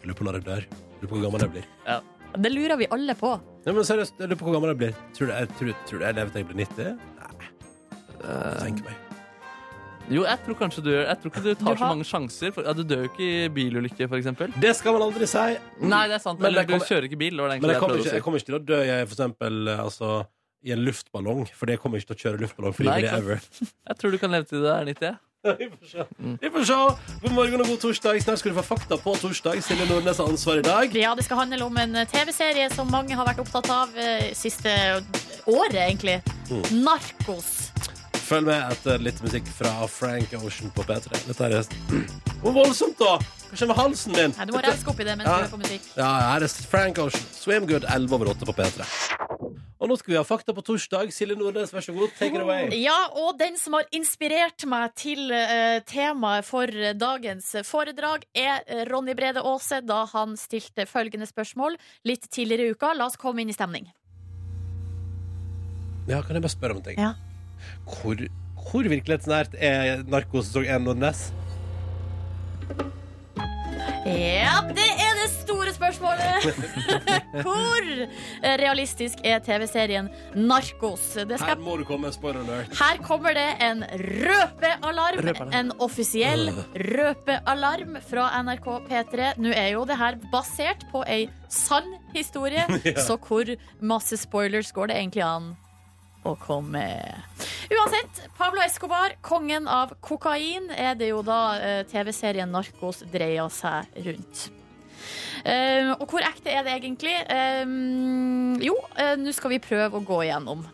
Jeg 0.00 0.06
lurer 0.08 0.14
på 0.18 0.24
når 0.24 0.38
jeg 0.40 0.44
dør. 0.48 0.64
Jeg 0.68 1.00
lurer 1.02 1.08
på 1.08 1.16
hvor 1.16 1.24
gammel 1.28 1.40
jeg 1.44 1.50
blir. 1.58 1.66
Ja. 1.86 2.00
Det 2.38 2.52
lurer 2.52 2.76
vi 2.76 2.86
alle 2.92 3.14
på. 3.18 3.34
Ja, 3.66 3.72
men 3.72 3.84
seriøst, 3.84 4.14
jeg 4.18 4.28
lurer 4.28 4.38
på 4.40 4.44
hvor 4.48 4.54
gammel 4.56 4.72
jeg 4.72 4.78
blir. 4.78 4.94
Tror 5.16 5.26
du 5.28 5.32
jeg, 5.34 5.48
tror, 5.58 5.74
tror 5.88 6.00
jeg 6.06 6.14
lever 6.14 6.30
til 6.32 6.40
jeg 6.44 6.48
blir 6.48 6.64
90? 6.64 6.98
Nei. 7.18 7.50
Tenk 8.64 8.84
meg. 8.84 8.96
Jo, 10.08 10.22
jeg 10.24 10.40
tror 10.44 10.56
kanskje 10.56 10.82
du 10.84 10.88
gjør 10.90 11.02
Jeg 11.04 11.18
tror 11.20 11.32
ikke 11.32 11.42
du 11.44 11.48
tar 11.60 11.74
Du 11.76 11.82
så 11.82 11.88
mange 11.90 12.06
sjanser. 12.08 12.52
For, 12.56 12.64
ja, 12.64 12.72
du 12.72 12.82
dør 12.88 13.04
jo 13.04 13.10
ikke 13.10 13.26
i 13.28 13.48
bilulykke, 13.52 14.08
eksempel. 14.18 14.52
Det 14.60 14.74
skal 14.76 14.96
man 14.96 15.04
aldri 15.08 15.28
si. 15.28 15.44
Nei, 15.84 16.02
det 16.08 16.16
er 16.16 16.22
sant. 16.24 16.40
Men 16.40 16.50
Eller 16.52 16.64
du 16.64 16.72
kommer- 16.72 16.88
kjører 16.88 17.08
ikke 17.10 17.18
bil. 17.20 17.36
Det 17.36 17.44
Men 17.44 17.60
jeg 17.60 17.70
jeg 17.74 17.80
kommer, 17.82 17.96
ikke, 17.98 18.14
jeg 18.14 18.22
kommer 18.22 18.38
ikke 18.40 18.50
til 18.52 18.58
å 18.58 18.64
dø 18.64 18.80
jeg, 18.84 19.08
for 19.08 19.14
eksempel, 19.18 19.68
altså, 19.78 20.26
i 20.64 20.72
en 20.72 20.84
luftballong. 20.84 21.46
For 21.54 21.66
det 21.66 21.78
kommer 21.80 21.98
ikke 22.00 22.14
til 22.14 22.16
å 22.16 22.22
kjøre 22.24 22.40
luftballong 22.40 22.72
Nei, 22.72 22.78
frivillig 22.80 23.12
ever. 23.12 23.40
Jeg 23.88 23.96
tror 23.98 24.10
du 24.10 24.18
kan 24.18 24.30
leve 24.30 24.44
til 24.48 24.60
du 24.64 24.66
er 24.72 24.84
90. 24.84 25.18
Vi 25.58 25.68
får 25.70 25.86
se. 25.86 26.04
Vi 26.42 26.50
får 26.50 26.64
se. 26.66 26.78
God 27.22 27.32
morgen 27.32 27.60
og 27.60 27.66
god 27.68 27.78
torsdag. 27.78 28.18
Snart 28.24 28.40
skal 28.40 28.52
du 28.52 28.58
få 28.58 28.64
fakta 28.74 28.96
på 28.98 29.14
torsdag. 29.20 29.60
Silje 29.62 29.86
Nordnes 29.86 30.18
har 30.18 30.26
ansvar 30.26 30.58
i 30.58 30.62
dag. 30.66 30.96
Ja, 30.96 31.14
Det 31.14 31.24
skal 31.28 31.36
handle 31.44 31.62
om 31.64 31.76
en 31.78 31.94
TV-serie 32.10 32.72
som 32.74 32.90
mange 32.90 33.14
har 33.14 33.24
vært 33.28 33.38
opptatt 33.44 33.70
av 33.70 33.94
eh, 33.96 34.32
siste 34.34 34.72
året, 35.46 35.78
egentlig. 35.78 36.18
Mm. 36.50 36.82
Narkos. 36.82 37.67
Følg 38.28 38.44
med 38.44 38.60
etter 38.74 39.00
litt 39.00 39.20
musikk 39.24 39.46
fra 39.56 39.70
Frank 39.88 40.34
Ocean 40.36 40.68
på 40.76 40.84
P3. 40.84 41.20
Dette 41.30 41.46
er 41.48 41.62
Hvor 42.42 42.52
voldsomt, 42.52 42.98
da! 43.00 43.14
Hva 43.48 43.56
skjer 43.56 43.70
med 43.70 43.78
halsen 43.78 44.12
min? 44.12 44.34
Ja, 44.36 44.44
Du 44.44 44.52
må 44.52 44.60
renske 44.60 44.90
opp 44.92 44.98
i 45.00 45.06
det 45.08 45.14
mens 45.16 45.24
Ja. 45.30 45.36
du 45.38 45.40
hører 45.46 45.52
på 45.54 45.60
musikk. 45.62 45.86
Ja, 45.96 46.08
her 46.34 46.44
er 46.44 46.52
Frank 46.68 46.98
Ocean. 47.00 47.24
Swim 47.32 47.64
Good 47.70 47.86
11 47.88 48.12
over 48.18 48.28
8 48.34 48.44
på 48.50 48.54
P3. 48.58 48.84
Og 49.78 49.88
nå 49.88 49.96
skal 49.96 50.12
vi 50.12 50.18
ha 50.18 50.24
fakta 50.28 50.52
på 50.52 50.60
torsdag. 50.66 51.08
Silje 51.14 51.38
Nordnes, 51.40 51.72
vær 51.72 51.86
så 51.86 51.94
god. 51.96 52.12
Take 52.18 52.36
it 52.36 52.42
away. 52.44 52.68
Ja, 52.76 52.96
og 53.16 53.38
den 53.40 53.56
som 53.56 53.78
har 53.78 53.86
inspirert 53.96 54.66
meg 54.68 54.92
til 54.98 55.30
uh, 55.32 55.78
temaet 55.88 56.44
for 56.44 56.68
dagens 57.00 57.54
foredrag, 57.64 58.26
er 58.36 58.60
eh, 58.66 58.82
Ronny 58.90 59.14
Brede 59.16 59.40
Aase, 59.40 59.80
da 59.86 60.02
han 60.12 60.34
stilte 60.36 60.84
følgende 60.90 61.30
spørsmål 61.30 61.78
litt 62.10 62.28
tidligere 62.28 62.68
i 62.68 62.76
uka. 62.76 62.92
La 62.98 63.08
oss 63.08 63.16
komme 63.16 63.40
inn 63.46 63.54
i 63.54 63.56
stemning. 63.56 63.88
Ja, 66.10 66.20
kan 66.26 66.36
jeg 66.36 66.44
bare 66.44 66.52
spørre 66.52 66.76
om 66.76 66.82
en 66.82 66.86
ting? 66.90 67.00
Ja. 67.00 67.14
Hvor, 67.84 68.24
hvor 68.68 68.88
virkelighetsnært 68.94 69.58
er 69.58 70.04
Narkos 70.08 70.50
sesong 70.50 70.68
1 70.68 71.02
Ness? 71.02 71.28
Ja, 74.08 74.62
det 74.72 74.86
er 74.88 75.16
det 75.18 75.26
store 75.32 75.72
spørsmålet! 75.74 76.46
Hvor 77.44 77.88
realistisk 78.60 79.20
er 79.26 79.42
TV-serien 79.44 80.08
Narkos? 80.36 81.10
Det 81.18 81.36
skal 81.40 81.56
Her 81.56 81.60
må 81.60 81.76
du 81.76 81.84
komme 81.88 82.08
med 82.08 82.16
spoiler 82.16 82.40
alert. 82.40 82.72
Her 82.78 83.02
kommer 83.04 83.36
det 83.36 83.46
en 83.64 83.84
røpealarm. 83.84 85.20
Røpealarm. 85.28 85.54
En 85.60 85.72
offisiell 85.84 86.48
røpealarm 86.72 88.00
fra 88.08 88.30
NRK 88.46 88.68
P3. 88.88 89.30
Nå 89.42 89.52
er 89.52 89.72
jo 89.74 89.84
det 89.88 90.00
her 90.00 90.18
basert 90.32 90.86
på 90.92 91.04
ei 91.08 91.28
sann 91.52 91.96
historie, 92.14 92.64
så 93.06 93.18
hvor 93.20 93.56
masse 93.80 94.16
spoilers 94.20 94.72
går 94.72 94.92
det 94.92 95.02
egentlig 95.02 95.26
an 95.26 95.56
å 96.26 96.34
komme? 96.40 96.84
Uansett, 97.68 98.22
Pablo 98.38 98.62
Escobar, 98.64 99.14
kongen 99.20 99.68
av 99.68 99.92
kokain, 100.00 100.70
er 100.72 100.96
det 100.98 101.10
jo 101.10 101.22
da 101.26 101.40
eh, 101.58 101.82
TV-serien 101.88 102.50
Narkos 102.50 103.02
dreier 103.12 103.50
seg 103.52 103.92
rundt. 104.06 104.48
Eh, 105.44 105.92
og 105.94 106.06
hvor 106.10 106.24
ekte 106.26 106.52
er 106.52 106.64
det 106.66 106.78
egentlig? 106.78 107.14
Eh, 107.28 107.62
jo, 108.64 108.74
nå 109.20 109.36
skal 109.36 109.54
vi 109.54 109.62
prøve 109.62 110.00
å 110.00 110.06
gå 110.06 110.22
igjennom. 110.26 110.64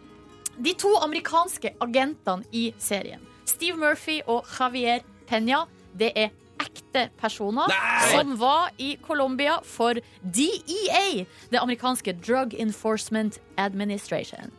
De 0.55 0.77
to 0.79 0.93
amerikanske 1.03 1.75
agentene 1.83 2.47
i 2.55 2.69
serien, 2.79 3.23
Steve 3.49 3.77
Murphy 3.81 4.21
og 4.31 4.47
Javier 4.55 5.03
Peña, 5.27 5.65
det 5.95 6.13
er 6.15 6.33
ekte 6.61 7.09
personer 7.21 7.71
Nei! 7.71 8.11
som 8.13 8.35
var 8.41 8.71
i 8.79 8.95
Colombia 9.03 9.57
for 9.67 9.99
DEA, 10.23 11.25
det 11.51 11.59
amerikanske 11.61 12.15
Drug 12.23 12.55
Enforcement 12.55 13.39
Administration. 13.61 14.51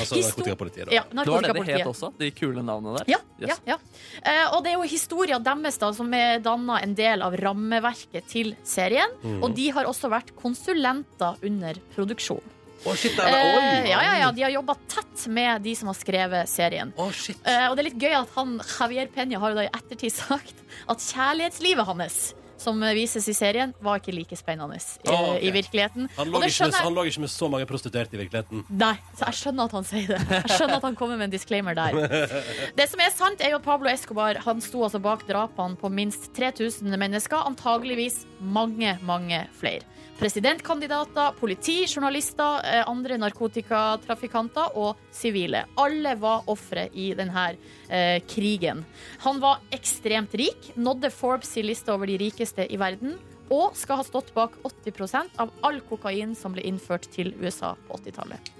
Altså 0.00 0.18
narkotikapolitiet, 0.20 0.88
da. 0.90 0.94
Ja, 0.94 1.04
Det 1.10 1.30
var 1.30 1.42
det 1.42 1.54
det 1.54 1.66
het 1.80 1.86
også, 1.86 2.12
de 2.18 2.30
kule 2.30 2.62
navnene 2.62 2.98
der. 2.98 3.10
Ja, 3.16 3.22
Yes. 3.36 3.60
ja, 3.66 3.74
ja. 3.74 3.78
Eh, 4.24 4.54
og 4.56 4.62
det 4.64 4.70
er 4.72 4.78
jo 4.78 4.86
historien 4.88 5.42
deres 5.44 5.76
da, 5.78 5.90
som 5.92 6.12
er 6.16 6.38
danna 6.40 6.78
en 6.80 6.94
del 6.96 7.20
av 7.22 7.36
rammeverket 7.36 8.24
til 8.32 8.54
serien. 8.64 9.12
Mm. 9.22 9.42
Og 9.44 9.54
de 9.54 9.68
har 9.76 9.84
også 9.84 10.08
vært 10.08 10.32
konsulenter 10.40 11.36
under 11.44 11.76
produksjon. 11.94 12.40
Å, 12.84 12.94
shit, 12.94 13.18
er, 13.18 13.32
Eh, 13.32 13.56
oi! 13.56 13.90
ja, 13.90 14.00
ja, 14.04 14.14
ja, 14.24 14.32
de 14.32 14.44
har 14.44 14.52
jobba 14.54 14.76
tett 14.90 15.26
med 15.32 15.62
de 15.62 15.74
som 15.78 15.90
har 15.90 15.98
skrevet 15.98 16.50
serien. 16.50 16.92
Oh. 16.96 17.10
Eh, 17.10 17.66
og 17.68 17.76
det 17.76 17.84
er 17.84 17.88
litt 17.90 18.02
gøy 18.02 18.16
at 18.20 18.34
han, 18.36 18.58
Javier 18.62 19.08
Peña 19.12 19.40
har 19.42 19.54
jo 19.54 19.60
da 19.60 19.68
i 19.68 19.72
ettertid 19.72 20.14
sagt 20.22 20.66
at 20.86 21.06
kjærlighetslivet 21.12 21.88
hans, 21.88 22.18
som 22.60 22.78
eh, 22.82 22.94
vises 22.96 23.26
i 23.28 23.34
serien, 23.36 23.72
var 23.84 24.00
ikke 24.00 24.14
like 24.14 24.36
spennende 24.38 24.78
i, 24.78 25.08
oh, 25.08 25.32
okay. 25.34 25.48
i 25.48 25.52
virkeligheten. 25.54 26.08
Han 26.16 26.30
lå, 26.30 26.42
det 26.44 26.52
ikke 26.52 26.70
med, 26.70 26.78
han 26.86 26.94
lå 26.96 27.04
ikke 27.10 27.24
med 27.26 27.32
så 27.32 27.48
mange 27.52 27.68
prostituerte 27.68 28.16
i 28.16 28.22
virkeligheten. 28.22 28.62
Nei, 28.70 28.94
så 29.16 29.30
jeg 29.30 29.40
skjønner 29.40 29.70
at 29.70 29.76
han 29.76 29.88
sier 29.88 30.12
det. 30.14 30.20
Jeg 30.30 30.54
skjønner 30.54 30.78
at 30.78 30.86
han 30.88 31.00
kommer 31.00 31.20
med 31.20 31.30
en 31.30 31.34
disclaimer 31.34 31.76
der. 31.78 31.98
Det 32.78 32.88
som 32.90 33.02
er 33.02 33.12
sant, 33.14 33.42
er 33.42 33.54
jo 33.54 33.60
at 33.60 33.66
Pablo 33.66 33.90
Escobar 33.90 34.40
han 34.46 34.62
sto 34.64 34.84
altså 34.86 35.02
bak 35.02 35.26
drapene 35.28 35.78
på 35.80 35.90
minst 35.92 36.30
3000 36.36 36.96
mennesker, 36.96 37.44
antageligvis 37.50 38.24
mange, 38.40 38.96
mange 39.06 39.44
flere. 39.58 39.84
Presidentkandidater, 40.16 41.32
politi, 41.36 41.84
journalister, 41.86 42.60
eh, 42.64 42.88
andre 42.88 43.18
narkotikatrafikanter 43.20 44.72
og 44.80 44.96
sivile. 45.12 45.66
Alle 45.76 46.14
var 46.16 46.48
ofre 46.48 46.86
i 46.94 47.10
denne 47.12 47.44
eh, 47.90 48.22
krigen. 48.24 48.84
Han 49.26 49.40
var 49.44 49.60
ekstremt 49.70 50.32
rik, 50.34 50.72
nådde 50.74 51.12
Forbes 51.12 51.52
i 51.60 51.66
lista 51.68 51.92
over 51.92 52.08
de 52.08 52.16
rikeste 52.16 52.64
i 52.64 52.80
verden, 52.80 53.18
og 53.52 53.76
skal 53.76 54.00
ha 54.00 54.08
stått 54.08 54.32
bak 54.34 54.56
80 54.64 55.36
av 55.36 55.52
all 55.62 55.82
kokain 55.84 56.34
som 56.34 56.56
ble 56.56 56.64
innført 56.64 57.12
til 57.12 57.34
USA 57.36 57.76
på 57.86 58.00
80-tallet. 58.00 58.55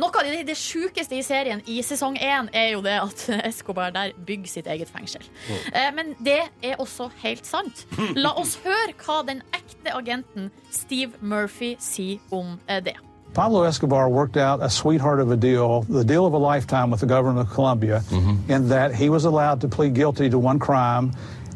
Noe 0.00 0.10
av 0.10 0.26
det, 0.26 0.44
det 0.48 0.56
sjukeste 0.58 1.18
i 1.18 1.22
serien 1.26 1.62
i 1.66 1.80
sesong 1.84 2.16
én 2.20 2.48
er 2.56 2.72
jo 2.74 2.82
det 2.84 2.96
at 3.00 3.26
Escobar 3.50 3.92
der 3.94 4.14
bygger 4.26 4.48
sitt 4.48 4.70
eget 4.70 4.90
fengsel. 4.92 5.24
Eh, 5.72 5.90
men 5.96 6.14
det 6.24 6.40
er 6.62 6.80
også 6.80 7.10
helt 7.22 7.46
sant. 7.46 7.86
La 8.24 8.34
oss 8.40 8.58
høre 8.64 8.96
hva 9.04 9.20
den 9.26 9.44
ekte 9.56 9.94
agenten 9.94 10.50
Steve 10.70 11.12
Murphy 11.20 11.76
sier 11.80 12.18
om 12.30 12.58
eh, 12.66 12.82
det. 12.84 12.96
Pablo 13.32 13.62
Escobar 13.62 14.08
worked 14.08 14.36
out 14.36 14.60
a 14.60 14.68
sweetheart 14.68 15.20
of 15.20 15.30
a 15.30 15.36
deal, 15.36 15.82
the 15.82 16.02
deal 16.02 16.26
of 16.26 16.32
a 16.34 16.38
lifetime 16.38 16.90
with 16.90 16.98
the 16.98 17.06
government 17.06 17.38
of 17.38 17.54
Colombia, 17.54 18.02
in 18.48 18.68
that 18.68 18.92
he 18.92 19.08
was 19.08 19.24
allowed 19.24 19.60
to 19.60 19.68
plead 19.68 19.94
guilty 19.94 20.28
to 20.28 20.36
one 20.36 20.58
crime. 20.58 21.12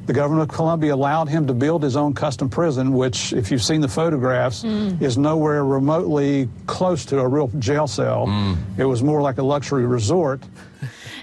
The 0.07 0.13
government 0.13 0.51
of 0.51 0.55
Colombia 0.55 0.95
allowed 0.95 1.29
him 1.29 1.47
to 1.47 1.55
build 1.55 1.83
his 1.83 1.97
own 1.97 2.13
custom 2.13 2.51
prison, 2.51 2.93
which, 2.93 3.33
if 3.33 3.51
you've 3.51 3.63
seen 3.63 3.81
the 3.81 3.89
photographs, 3.89 4.63
mm. 4.63 5.01
is 5.01 5.17
nowhere 5.17 5.65
remotely 5.65 6.49
close 6.67 7.07
to 7.07 7.21
a 7.21 7.27
real 7.27 7.51
jail 7.59 7.87
cell. 7.87 8.27
Mm. 8.27 8.57
It 8.77 8.85
was 8.85 9.03
more 9.03 9.23
like 9.23 9.39
a 9.39 9.43
luxury 9.43 9.87
resort. 9.87 10.43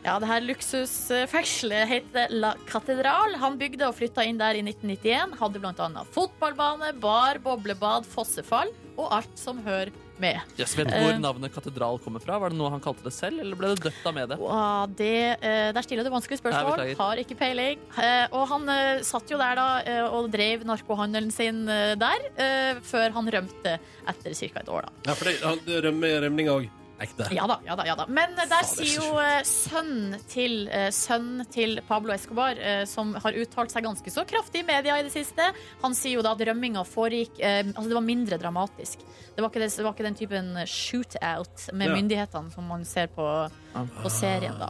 Ja, 0.02 0.16
det 0.18 0.28
her 0.32 0.42
luksusfengselet 0.42 1.90
heter 1.90 2.32
La 2.34 2.56
Catedral. 2.66 3.36
Han 3.38 3.58
bygde 3.62 3.86
og 3.86 3.94
flytta 4.00 4.24
inn 4.26 4.40
der 4.42 4.58
i 4.58 4.64
1991. 4.66 5.36
Hadde 5.38 5.62
annet 5.62 6.16
fotballbane, 6.16 6.94
bar, 7.02 7.38
boblebad, 7.44 8.08
fossefall 8.10 8.72
og 8.98 9.12
alt 9.14 9.38
som 9.38 9.62
hører 9.62 9.94
med. 10.22 10.42
Yes, 10.58 10.74
vet 10.78 10.90
du 10.90 10.94
hvor 10.94 11.14
Eh. 11.14 11.20
navnet 11.22 11.54
katedral 11.54 12.00
kommer 12.00 12.22
fra? 12.22 12.38
Var 12.40 12.50
det 12.50 12.58
noe 12.58 12.70
han 12.70 12.82
kalte 12.82 13.04
det 13.04 13.14
selv, 13.14 13.40
eller 13.42 13.56
ble 13.56 13.76
det 13.76 13.82
døpt 13.86 14.06
av 14.06 14.14
mediet? 14.14 14.40
Wow, 14.40 14.86
det, 14.88 15.38
eh, 15.42 15.72
der 15.72 15.82
stiller 15.82 16.04
du 16.04 16.10
vanskelige 16.10 16.42
spørsmål. 16.42 16.78
Nei, 16.78 16.94
Har 16.94 17.16
ikke 17.18 17.38
peiling. 17.38 17.80
Eh, 17.98 18.28
og 18.32 18.48
han 18.48 19.02
satt 19.04 19.30
jo 19.30 19.38
der 19.38 19.56
da 19.56 20.10
og 20.10 20.32
drev 20.32 20.64
narkohandelen 20.66 21.32
sin 21.32 21.66
der, 21.66 22.20
eh, 22.38 22.76
før 22.82 23.12
han 23.14 23.26
rømte 23.28 23.80
etter 24.08 24.34
ca. 24.34 24.60
et 24.60 24.70
år. 24.70 24.82
da. 24.82 24.90
Ja, 25.06 25.14
for 25.14 25.26
det, 25.26 25.42
han, 25.42 25.60
rømmer, 25.60 26.22
rømning 26.22 26.48
òg. 26.48 26.70
Ekte. 27.02 27.28
Ja 27.34 27.48
da, 27.50 27.58
ja 27.66 27.76
da. 27.76 27.86
ja 27.88 27.96
da. 27.98 28.06
Men 28.08 28.36
eh, 28.38 28.46
der 28.46 28.62
Fader. 28.62 28.62
er 28.62 28.88
sier 28.88 29.02
jo 29.02 29.20
eh, 29.20 29.42
sønnen 29.48 30.20
til, 30.30 30.56
eh, 30.70 30.90
sønnen 30.94 31.48
til 31.52 31.80
Pablo 31.88 32.14
Escobar, 32.14 32.60
eh, 32.62 32.84
som 32.90 33.16
har 33.24 33.34
uttalt 33.42 33.74
seg 33.74 33.84
ganske 33.88 34.14
så 34.14 34.26
kraftig 34.30 34.62
i 34.62 34.68
media 34.68 35.00
i 35.00 35.04
det 35.08 35.14
siste, 35.16 35.50
han 35.82 35.96
sier 35.98 36.20
jo 36.20 36.26
da 36.26 36.36
at 36.38 36.44
rømminga 36.52 36.84
foregikk 36.86 37.40
eh, 37.42 37.64
Altså 37.72 37.88
det 37.90 37.98
var 37.98 38.06
mindre 38.06 38.38
dramatisk. 38.42 39.00
Det 39.36 39.42
var 39.42 39.50
ikke, 39.50 39.64
det, 39.64 39.72
det 39.78 39.86
var 39.88 39.94
ikke 39.96 40.08
den 40.10 40.20
typen 40.20 40.54
shootout 40.68 41.70
med 41.74 41.90
Ja. 41.90 41.96
myndighetene 41.96 42.52
som 42.54 42.68
man 42.68 42.86
ser 42.86 43.08
på, 43.16 43.26
på 43.74 44.10
serien, 44.12 44.58
da. 44.60 44.70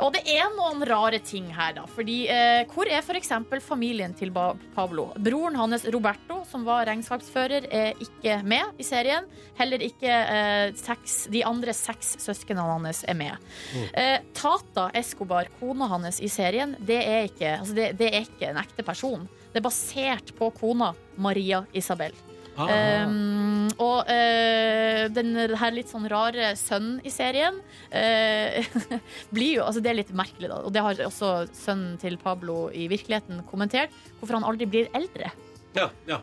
Og 0.00 0.12
det 0.14 0.22
er 0.30 0.50
noen 0.54 0.84
rare 0.86 1.18
ting 1.24 1.48
her, 1.54 1.74
da. 1.76 1.84
Fordi 1.90 2.18
eh, 2.30 2.62
hvor 2.70 2.88
er 2.90 3.02
f.eks. 3.02 3.32
familien 3.64 4.14
til 4.16 4.32
ba 4.34 4.52
Pablo? 4.76 5.08
Broren 5.18 5.58
hans 5.58 5.86
Roberto, 5.90 6.40
som 6.50 6.64
var 6.68 6.86
regnskapsfører, 6.88 7.66
er 7.70 8.00
ikke 8.00 8.40
med 8.46 8.80
i 8.80 8.86
serien. 8.86 9.26
Heller 9.58 9.82
ikke 9.84 10.10
eh, 10.10 10.70
seks, 10.78 11.24
de 11.32 11.44
andre 11.46 11.74
seks 11.76 12.16
søsknene 12.22 12.64
hans 12.70 13.04
er 13.08 13.18
med. 13.18 13.50
Eh, 13.90 14.18
Tata 14.36 14.88
Escobar, 14.96 15.50
kona 15.60 15.90
hans 15.90 16.22
i 16.22 16.30
serien, 16.30 16.76
det 16.78 17.02
er, 17.02 17.28
ikke, 17.30 17.58
altså 17.58 17.76
det, 17.76 17.92
det 18.00 18.12
er 18.14 18.26
ikke 18.26 18.50
en 18.52 18.62
ekte 18.62 18.86
person. 18.86 19.28
Det 19.50 19.58
er 19.58 19.66
basert 19.66 20.34
på 20.38 20.52
kona 20.60 20.92
Maria 21.18 21.64
Isabel. 21.74 22.14
Um, 22.58 23.68
og 23.80 24.08
uh, 24.10 25.04
den 25.14 25.30
her 25.56 25.72
litt 25.72 25.90
sånn 25.92 26.08
rare 26.10 26.50
sønnen 26.58 26.98
i 27.06 27.12
serien 27.14 27.56
uh, 27.94 28.80
blir 29.34 29.60
jo 29.60 29.68
Altså, 29.68 29.82
det 29.84 29.92
er 29.92 30.00
litt 30.02 30.10
merkelig, 30.16 30.50
da. 30.50 30.58
Og 30.66 30.74
det 30.74 30.82
har 30.84 31.00
også 31.06 31.30
sønnen 31.56 31.96
til 32.02 32.18
Pablo 32.20 32.66
i 32.74 32.88
virkeligheten 32.90 33.44
kommentert. 33.48 33.94
Hvorfor 34.18 34.40
han 34.40 34.46
aldri 34.48 34.68
blir 34.70 34.92
eldre. 34.96 35.32
ja, 35.78 35.88
ja. 36.10 36.20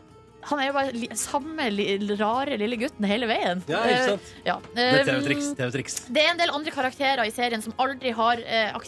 Han 0.48 0.60
er 0.62 0.68
jo 0.68 0.74
bare 0.76 0.92
li 0.94 1.08
samme 1.18 1.64
li 1.74 1.84
rare 2.16 2.56
lille 2.60 2.76
gutten 2.78 3.04
hele 3.10 3.26
veien. 3.28 3.58
ja, 3.68 3.80
ikke 3.84 4.04
sant? 4.12 4.28
Uh, 4.28 4.44
ja. 4.46 4.54
Det 4.76 4.84
er 4.86 5.00
Um, 5.00 5.08
TV-triks. 5.08 5.48
TV-triks. 5.58 5.96
det 6.14 6.22
er 6.22 6.30
en 6.30 6.40
del 6.40 6.52
andre 6.54 6.72
karakterer 6.72 7.26
i 7.26 7.34
serien 7.34 7.64
som 7.64 7.74
aldri 7.82 8.14
har 8.16 8.44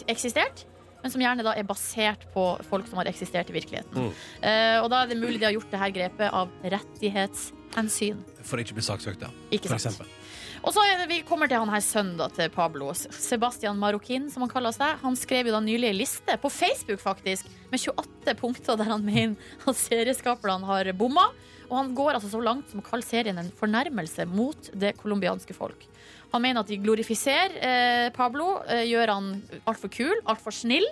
eksistert. 0.09 0.63
Men 1.01 1.13
som 1.13 1.23
gjerne 1.23 1.45
da 1.45 1.55
er 1.57 1.67
basert 1.67 2.27
på 2.33 2.45
folk 2.69 2.89
som 2.89 3.01
har 3.01 3.09
eksistert 3.09 3.49
i 3.49 3.55
virkeligheten. 3.57 3.95
Mm. 3.97 4.11
Eh, 4.41 4.77
og 4.83 4.89
da 4.93 5.03
er 5.03 5.11
det 5.11 5.19
mulig 5.21 5.39
de 5.39 5.47
har 5.49 5.55
gjort 5.57 5.71
det 5.73 5.81
her 5.81 5.93
grepet 5.95 6.29
av 6.29 6.51
rettighetshensyn. 6.63 8.21
For 8.45 8.59
å 8.59 8.65
ikke 8.65 8.77
bli 8.77 8.85
saksøkt, 8.85 9.25
ja. 9.25 9.31
Ikke 9.49 9.71
For 9.71 9.77
sant? 9.77 9.95
eksempel. 9.95 10.17
Og 10.61 10.75
så 10.75 10.83
det, 10.85 11.07
vi 11.09 11.23
kommer 11.25 11.49
til 11.49 11.57
han 11.57 11.71
her 11.73 11.81
sønnen 11.81 12.33
til 12.35 12.51
Pablo, 12.53 12.91
Sebastian 12.93 13.79
Marroquin, 13.81 14.27
som 14.29 14.43
han 14.45 14.51
kaller 14.51 14.75
seg. 14.75 14.99
Han 15.01 15.17
skrev 15.17 15.49
jo 15.49 15.55
da 15.55 15.61
nylig 15.65 15.89
en 15.89 15.97
liste, 15.97 16.35
på 16.37 16.51
Facebook 16.53 17.01
faktisk, 17.01 17.49
med 17.71 17.81
28 17.81 18.35
punkter 18.37 18.77
der 18.77 18.91
han 18.93 19.05
mener 19.05 19.33
at 19.65 19.79
serieskaperne 19.79 20.69
har 20.69 20.91
bomma. 20.93 21.31
Og 21.71 21.77
han 21.79 21.93
går 21.95 22.17
altså 22.17 22.29
så 22.33 22.43
langt 22.43 22.69
som 22.69 22.83
å 22.83 22.85
kalle 22.85 23.05
serien 23.07 23.39
en 23.41 23.49
fornærmelse 23.57 24.27
mot 24.29 24.69
det 24.77 24.93
colombianske 24.99 25.55
folk. 25.57 25.87
Han 26.31 26.41
mener 26.41 26.63
at 26.63 26.69
de 26.71 26.77
glorifiserer 26.79 27.55
eh, 27.59 28.07
Pablo, 28.15 28.61
eh, 28.71 28.85
gjør 28.87 29.11
han 29.11 29.31
altfor 29.67 29.91
kul, 29.91 30.13
altfor 30.31 30.55
snill. 30.55 30.85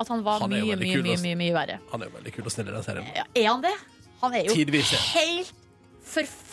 At 0.00 0.08
han 0.12 0.22
var 0.24 0.40
Han 0.44 0.52
er 0.54 0.60
jo 0.62 0.68
mye, 0.68 0.76
veldig 0.76 0.86
mye, 0.88 0.96
kul, 0.96 1.02
mye, 1.08 1.14
ass. 1.18 1.22
mye, 1.26 1.36
mye 1.40 1.54
verre. 1.56 1.78
Han 1.92 2.02
er 2.04 2.08
jo 2.08 2.16
veldig 2.16 2.32
kul 2.36 2.44
og 2.46 2.52
snill 2.54 2.68
i 2.70 2.74
den 2.76 2.84
serien. 2.86 3.08
Ja, 3.18 3.24
er 3.34 3.48
han 3.50 3.64
det? 3.64 3.74
Han 4.22 4.34
er 4.34 4.44
jo 4.46 4.54
Tidvis, 4.54 4.92
ja. 4.94 5.00
helt 5.18 5.50
forferdelig 6.08 6.47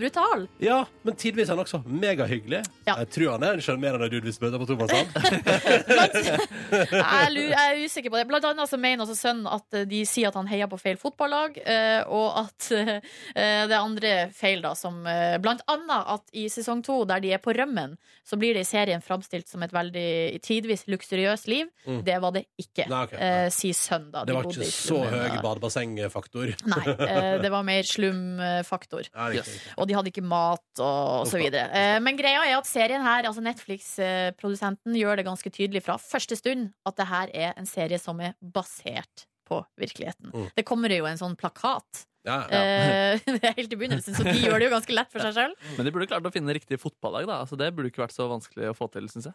brutal. 0.00 0.46
Ja, 0.58 0.86
men 1.02 1.16
tidvis 1.16 1.48
er 1.48 1.56
han 1.56 1.62
også 1.64 1.82
megahyggelig. 1.86 2.62
Ja. 2.86 2.96
Jeg 3.02 3.10
tror 3.14 3.34
han 3.36 3.46
er 3.46 3.58
en 3.58 3.64
sjarmerende 3.64 4.08
dude 4.12 4.26
hvis 4.26 4.38
du 4.40 4.46
møter 4.46 4.60
på 4.62 4.68
tomannshånd. 4.70 5.08
Jeg, 7.00 7.50
er 7.50 7.84
usikker 7.84 8.10
på 8.10 8.18
det. 8.18 8.26
Blant 8.30 8.46
annet 8.48 8.70
så 8.70 8.78
mener 8.80 9.04
også 9.04 9.18
sønnen 9.18 9.48
at 9.50 9.76
eh, 9.76 9.86
de 9.88 10.02
sier 10.08 10.30
at 10.30 10.38
han 10.38 10.48
heier 10.50 10.70
på 10.70 10.78
feil 10.80 10.98
fotballag, 11.00 11.58
eh, 11.64 12.00
og 12.08 12.44
at 12.44 12.70
eh, 12.76 13.00
det 13.34 13.74
er 13.74 13.80
andre 13.80 14.14
feil, 14.36 14.62
da, 14.64 14.74
som 14.78 15.02
Blant 15.40 15.62
annet 15.70 16.08
at 16.14 16.32
i 16.36 16.46
sesong 16.52 16.82
to, 16.84 17.02
der 17.08 17.22
de 17.22 17.32
er 17.34 17.40
på 17.42 17.54
rømmen, 17.56 17.96
så 18.26 18.38
blir 18.40 18.54
det 18.54 18.64
i 18.64 18.68
serien 18.68 19.02
framstilt 19.02 19.48
som 19.50 19.62
et 19.64 19.72
veldig 19.74 20.40
tidvis 20.44 20.86
luksuriøst 20.90 21.48
liv. 21.50 21.70
Mm. 21.86 22.02
Det 22.06 22.18
var 22.22 22.34
det 22.36 22.44
ikke, 22.60 22.86
Nei, 22.90 23.02
okay. 23.08 23.18
eh, 23.18 23.46
sier 23.54 23.76
sønnen, 23.76 24.10
da. 24.14 24.24
Det 24.28 24.36
var 24.36 24.46
bodde 24.46 24.66
ikke 24.66 24.76
så 24.76 25.00
høy 25.10 25.38
badebassengfaktor. 25.42 26.54
Nei, 26.70 26.84
eh, 27.06 27.36
det 27.42 27.52
var 27.52 27.66
mer 27.66 27.88
slumfaktor. 27.88 29.10
Ja, 29.10 29.29
riktig, 29.30 29.40
Yes. 29.40 29.54
riktig. 29.54 29.74
Og 29.80 29.88
de 29.90 29.96
hadde 29.98 30.10
ikke 30.12 30.24
mat 30.26 30.82
og, 30.82 31.08
og 31.22 31.26
så 31.30 31.38
videre. 31.40 31.66
Eh, 31.72 31.96
Men 32.04 32.18
greia 32.18 32.42
er 32.48 32.58
at 32.58 32.66
serien 32.68 33.02
her, 33.06 33.24
altså 33.30 33.42
Netflix-produsenten, 33.46 34.94
gjør 34.98 35.20
det 35.20 35.26
ganske 35.28 35.50
tydelig 35.52 35.82
fra 35.86 35.96
første 36.00 36.36
stund 36.38 36.70
at 36.88 36.96
det 37.00 37.06
her 37.10 37.32
er 37.34 37.54
en 37.60 37.68
serie 37.68 37.98
som 38.00 38.20
er 38.24 38.34
basert 38.42 39.26
på 39.50 39.62
virkeligheten. 39.80 40.30
Mm. 40.34 40.48
Det 40.56 40.64
kommer 40.68 40.92
jo 40.94 41.06
en 41.10 41.18
sånn 41.18 41.34
plakat 41.38 42.04
Ja, 42.26 42.42
ja. 42.52 42.60
eh, 42.60 43.30
helt 43.56 43.72
i 43.72 43.78
begynnelsen, 43.80 44.14
så 44.14 44.22
de 44.26 44.36
gjør 44.38 44.58
det 44.60 44.68
jo 44.68 44.74
ganske 44.76 44.94
lett 44.94 45.10
for 45.10 45.24
seg 45.24 45.34
sjøl. 45.38 45.54
Men 45.78 45.88
de 45.88 45.92
burde 45.94 46.06
klart 46.10 46.26
å 46.28 46.32
finne 46.34 46.54
riktig 46.54 46.78
fotballag. 46.82 47.26
da 47.26 47.40
altså, 47.42 47.56
Det 47.58 47.70
burde 47.74 47.90
ikke 47.90 48.04
vært 48.04 48.14
så 48.14 48.28
vanskelig 48.30 48.70
å 48.70 48.76
få 48.76 48.90
til, 48.92 49.08
syns 49.10 49.30
jeg. 49.30 49.34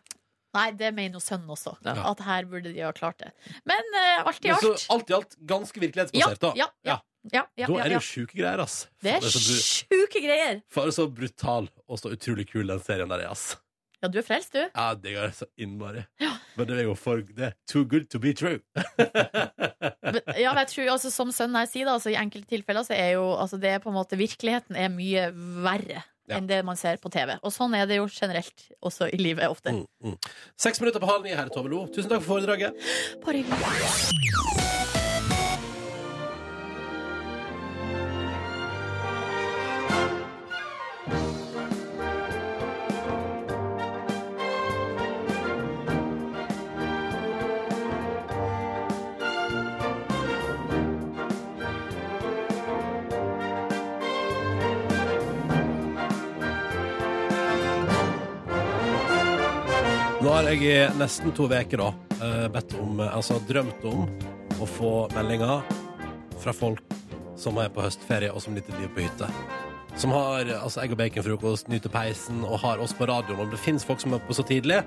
Nei, 0.55 0.69
det 0.79 0.91
mener 0.95 1.19
jo 1.19 1.23
sønnen 1.23 1.51
også. 1.51 1.75
Ja. 1.85 1.97
At 2.11 2.23
her 2.25 2.47
burde 2.49 2.71
de 2.71 2.85
ha 2.85 2.93
klart 2.95 3.19
det. 3.23 3.33
Men 3.67 3.91
uh, 3.95 4.29
alt 4.29 4.39
i 4.45 4.53
Men 4.53 4.61
så 4.63 4.71
alt 4.75 4.87
alt 4.95 5.11
i 5.11 5.17
alt 5.19 5.35
ganske 5.51 5.83
virkelighetsbasert, 5.83 6.41
da. 6.41 6.53
Ja, 6.59 6.69
ja, 6.87 6.99
ja, 7.33 7.43
ja, 7.57 7.67
Da 7.67 7.77
er 7.81 7.89
det 7.89 7.97
ja. 7.97 7.99
jo 7.99 8.05
sjuke 8.05 8.37
greier, 8.37 8.61
ass. 8.63 8.85
Det 9.03 9.17
er 9.17 9.23
bru- 9.25 9.59
sjuke 9.65 10.23
greier! 10.23 10.61
er 10.61 10.95
så 10.95 11.07
brutal 11.09 11.69
og 11.87 12.01
så 12.01 12.13
utrolig 12.13 12.47
kul 12.51 12.69
den 12.69 12.81
serien 12.85 13.11
der 13.11 13.25
er, 13.25 13.31
ass. 13.33 13.55
Ja, 14.03 14.09
du 14.11 14.19
er 14.19 14.25
frelst, 14.27 14.53
du. 14.53 14.61
Ja, 14.61 14.89
det 14.93 15.15
er 15.17 15.31
så 15.33 15.47
innmari. 15.57 16.03
Men 16.55 16.67
det 16.69 16.77
er 16.77 16.85
jo 16.85 16.95
for 16.99 17.23
Det 17.25 17.47
er 17.49 17.53
too 17.67 17.85
good 17.89 18.05
to 18.11 18.19
be 18.21 18.35
true. 18.37 18.59
Men, 20.05 20.19
ja, 20.37 20.51
men 20.53 20.61
jeg 20.61 20.69
tror, 20.69 20.89
altså, 20.93 21.09
Som 21.09 21.31
sønnen 21.33 21.57
her 21.57 21.65
sier, 21.65 21.87
da, 21.87 21.95
altså, 21.97 22.11
i 22.13 22.19
enkelte 22.19 22.51
tilfeller 22.51 22.85
så 22.85 22.93
er 22.93 23.15
jo 23.15 23.23
altså, 23.33 23.57
det 23.57 23.71
er 23.73 23.81
på 23.81 23.89
en 23.89 23.97
måte 23.97 24.19
Virkeligheten 24.19 24.77
er 24.77 24.91
mye 24.93 25.31
verre 25.65 26.03
Ja. 26.25 26.39
enn 26.39 26.47
det 26.49 26.63
man 26.65 26.77
ser 26.79 26.97
på 26.97 27.11
TV. 27.13 27.35
Og 27.45 27.53
sånn 27.53 27.75
er 27.77 27.85
det 27.89 27.99
jo 27.99 28.07
generelt 28.09 28.65
også 28.81 29.11
i 29.13 29.19
livet 29.21 29.45
ofte. 29.51 29.75
Mm, 29.75 29.85
mm. 30.09 30.17
Seks 30.57 30.81
minutter 30.81 31.03
på 31.03 31.09
halv 31.11 31.27
ni 31.27 31.35
her, 31.37 31.51
Tove 31.53 31.69
Lo. 31.69 31.85
Tusen 31.93 32.09
takk 32.09 32.25
for 32.25 32.39
foredraget. 32.39 32.73
Bare 33.25 33.43
hyggelig. 33.43 34.84
Har 60.45 60.53
jeg 60.53 60.67
i 60.69 60.97
nesten 60.99 61.31
to 61.33 61.47
uker 61.49 61.79
da 61.81 61.87
eh, 62.21 62.43
bedt 62.53 62.75
om, 62.77 62.99
eh, 63.01 63.13
altså 63.17 63.39
drømt 63.49 63.85
om 63.89 64.03
å 64.61 64.65
få 64.69 64.89
meldinger 65.15 65.63
fra 66.37 66.51
folk 66.53 66.83
som 67.39 67.57
er 67.57 67.71
på 67.73 67.81
høstferie 67.81 68.29
og 68.29 68.43
som 68.43 68.53
nyter 68.53 68.75
livet 68.77 68.93
på 68.93 69.07
hytte. 69.07 69.29
Som 69.97 70.11
har 70.13 70.45
altså, 70.59 70.83
egg 70.83 70.93
og 70.93 70.99
baconfrokost, 70.99 71.71
nyter 71.71 71.89
peisen 71.89 72.43
og 72.45 72.59
har 72.61 72.83
oss 72.83 72.93
på 72.93 73.07
radioen. 73.09 73.41
Om 73.41 73.49
det 73.55 73.61
fins 73.63 73.87
folk 73.87 74.03
som 74.03 74.13
er 74.13 74.19
oppe 74.19 74.35
så 74.37 74.45
tidlig. 74.45 74.83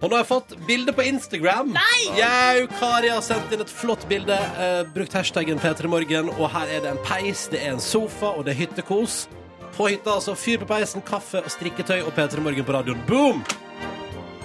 Og 0.00 0.08
nå 0.08 0.16
har 0.16 0.24
jeg 0.24 0.30
fått 0.32 0.56
bilde 0.66 0.94
på 0.96 1.06
Instagram. 1.06 1.70
Nei! 1.76 2.00
Jau, 2.18 2.64
Kari 2.80 3.12
har 3.12 3.22
sendt 3.24 3.54
inn 3.54 3.62
et 3.62 3.70
flott 3.70 4.08
bilde. 4.10 4.40
Eh, 4.58 4.80
brukt 4.96 5.14
hashtaggen 5.14 5.62
P3morgen, 5.62 6.32
og 6.34 6.50
her 6.56 6.72
er 6.72 6.82
det 6.82 6.96
en 6.96 7.04
peis, 7.06 7.44
det 7.52 7.62
er 7.62 7.76
en 7.76 7.84
sofa, 7.84 8.32
og 8.34 8.48
det 8.48 8.56
er 8.56 8.64
hyttekos. 8.64 9.28
På 9.76 9.86
hytta, 9.86 10.16
altså. 10.18 10.34
Fyr 10.34 10.64
på 10.64 10.68
peisen, 10.72 11.04
kaffe 11.06 11.44
og 11.44 11.54
strikketøy 11.54 12.00
og 12.00 12.10
P3 12.16 12.42
Morgen 12.42 12.66
på 12.66 12.74
radioen. 12.74 13.06
Boom! 13.06 13.46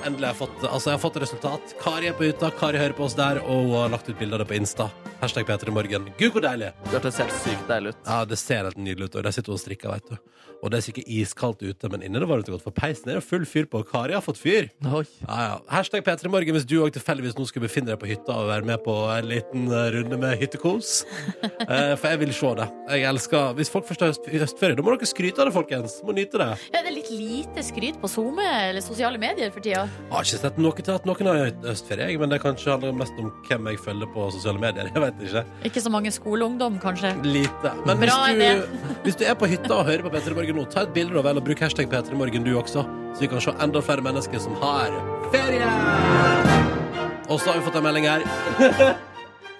Endelig 0.01 0.31
har 0.31 0.33
jeg 0.33 0.39
fått, 0.39 0.63
altså 0.65 0.89
jeg 0.89 0.97
har 0.97 1.01
fått 1.03 1.17
resultat. 1.21 1.73
Kari 1.81 2.09
er 2.09 2.17
på 2.17 2.25
hytta, 2.25 2.49
Kari 2.57 2.79
hører 2.81 2.95
på 2.97 3.05
oss 3.05 3.15
der, 3.17 3.37
og 3.45 3.67
hun 3.67 3.75
har 3.77 3.91
lagt 3.93 4.09
ut 4.09 4.17
bilde 4.17 4.33
av 4.37 4.41
det 4.41 4.49
på 4.49 4.57
Insta. 4.57 4.89
Hashtag 5.21 5.45
P3 5.45 5.73
Morgen. 5.75 6.07
Gud, 6.17 6.31
hvor 6.33 6.41
deilig! 6.41 6.71
Det 6.87 6.95
hørtes 6.95 7.19
helt 7.21 7.35
sykt 7.43 7.67
deilig 7.69 7.93
ut. 7.93 7.99
Ja, 8.07 8.23
det 8.25 8.39
ser 8.41 8.65
helt 8.65 8.79
nydelig 8.81 9.11
ut, 9.11 9.17
og 9.19 9.27
der 9.27 9.35
sitter 9.35 9.53
hun 9.53 9.59
og 9.59 9.61
strikker, 9.61 9.91
veit 9.93 10.07
du. 10.09 10.15
Og 10.61 10.69
det 10.69 10.77
er 10.79 10.85
sikkert 10.85 11.09
iskaldt 11.09 11.61
ute, 11.65 11.89
men 11.89 12.03
inne 12.05 12.21
det 12.21 12.27
var 12.29 12.41
det 12.41 12.53
godt, 12.53 12.63
for 12.65 12.73
peisen 12.73 13.09
er 13.09 13.19
jo 13.19 13.23
full 13.25 13.45
fyr 13.49 13.67
på, 13.69 13.81
Kari 13.89 14.13
har 14.17 14.21
fått 14.25 14.41
fyr. 14.41 14.69
Oi. 14.85 15.03
Ja, 15.25 15.37
ja. 15.45 15.55
Hashtag 15.73 16.05
P3 16.05 16.29
Morgen 16.33 16.57
hvis 16.57 16.65
du 16.69 16.75
òg 16.81 16.93
tilfeldigvis 16.97 17.37
nå 17.37 17.45
skulle 17.49 17.67
befinne 17.67 17.91
deg 17.91 18.01
på 18.01 18.09
hytta 18.09 18.35
og 18.43 18.49
være 18.49 18.67
med 18.69 18.81
på 18.85 18.95
en 19.13 19.29
liten 19.29 19.69
eh, 19.69 19.87
runde 19.97 20.21
med 20.21 20.37
hyttekos. 20.41 21.01
Eh, 21.71 21.93
for 21.99 22.09
jeg 22.09 22.19
vil 22.19 22.31
se 22.35 22.49
det. 22.57 22.65
Jeg 22.89 23.05
elsker 23.07 23.53
Hvis 23.55 23.69
folk 23.71 23.85
først 23.87 24.01
har 24.03 24.09
høst, 24.11 24.25
høstferie, 24.27 24.75
da 24.75 24.83
må 24.83 24.91
dere 24.95 25.07
skryte 25.07 25.39
av 25.43 25.47
det, 25.47 25.53
folkens. 25.55 25.99
Må 26.03 26.15
nyte 26.17 26.39
det. 26.41 26.47
Ja, 26.73 26.81
det 26.81 26.89
er 26.89 26.95
litt 26.95 27.11
lite 27.13 27.63
skryt 27.63 27.99
på 28.01 28.09
SoMe 28.11 28.47
eller 28.69 28.83
sosiale 28.83 29.21
medier 29.21 29.53
for 29.53 29.63
tida. 29.63 29.85
Jeg 30.11 30.17
har 30.17 30.25
ikke 30.27 30.39
sett 30.41 30.57
noe 30.59 30.83
til 30.83 30.91
at 30.91 31.05
noen 31.07 31.27
har 31.29 31.37
høstferie, 31.63 32.07
jeg, 32.11 32.19
men 32.19 32.33
det 32.33 32.41
kanskje 32.43 32.73
handler 32.73 32.95
mest 32.99 33.19
om 33.21 33.29
hvem 33.47 33.69
jeg 33.71 33.79
følger 33.79 34.09
på 34.11 34.25
sosiale 34.35 34.59
medier. 34.59 34.89
Jeg 34.95 35.03
vet 35.05 35.21
ikke. 35.23 35.43
Ikke 35.69 35.83
så 35.85 35.91
mange 35.93 36.11
skoleungdom, 36.11 36.79
kanskje. 36.83 37.13
Lite. 37.23 37.71
Men 37.87 38.01
hvis 38.01 38.11
Bra 38.11 38.33
du, 38.35 38.81
hvis 39.05 39.19
du 39.21 39.23
er 39.23 39.37
på 39.39 39.47
hytta 39.51 39.77
og 39.77 39.87
hører 39.87 40.03
på 40.03 40.11
P3 40.11 40.35
Morgen 40.35 40.59
nå, 40.59 40.65
ta 40.73 40.83
et 40.83 40.91
bilde 40.97 41.15
da 41.15 41.23
vel 41.29 41.39
og 41.39 41.45
bruk 41.47 41.63
hashtag 41.63 41.87
P3 41.91 42.19
Morgen 42.19 42.43
du 42.43 42.51
også, 42.59 42.83
så 42.83 43.23
vi 43.23 43.29
kan 43.31 43.43
se 43.43 43.55
enda 43.63 43.83
flere 43.85 44.03
mennesker 44.03 44.43
som 44.43 44.57
har 44.59 44.91
ferie. 45.31 45.71
Og 47.31 47.39
så 47.39 47.53
har 47.53 47.61
vi 47.61 47.65
fått 47.69 47.79
en 47.79 47.87
melding 47.87 48.09
her. 48.11 48.27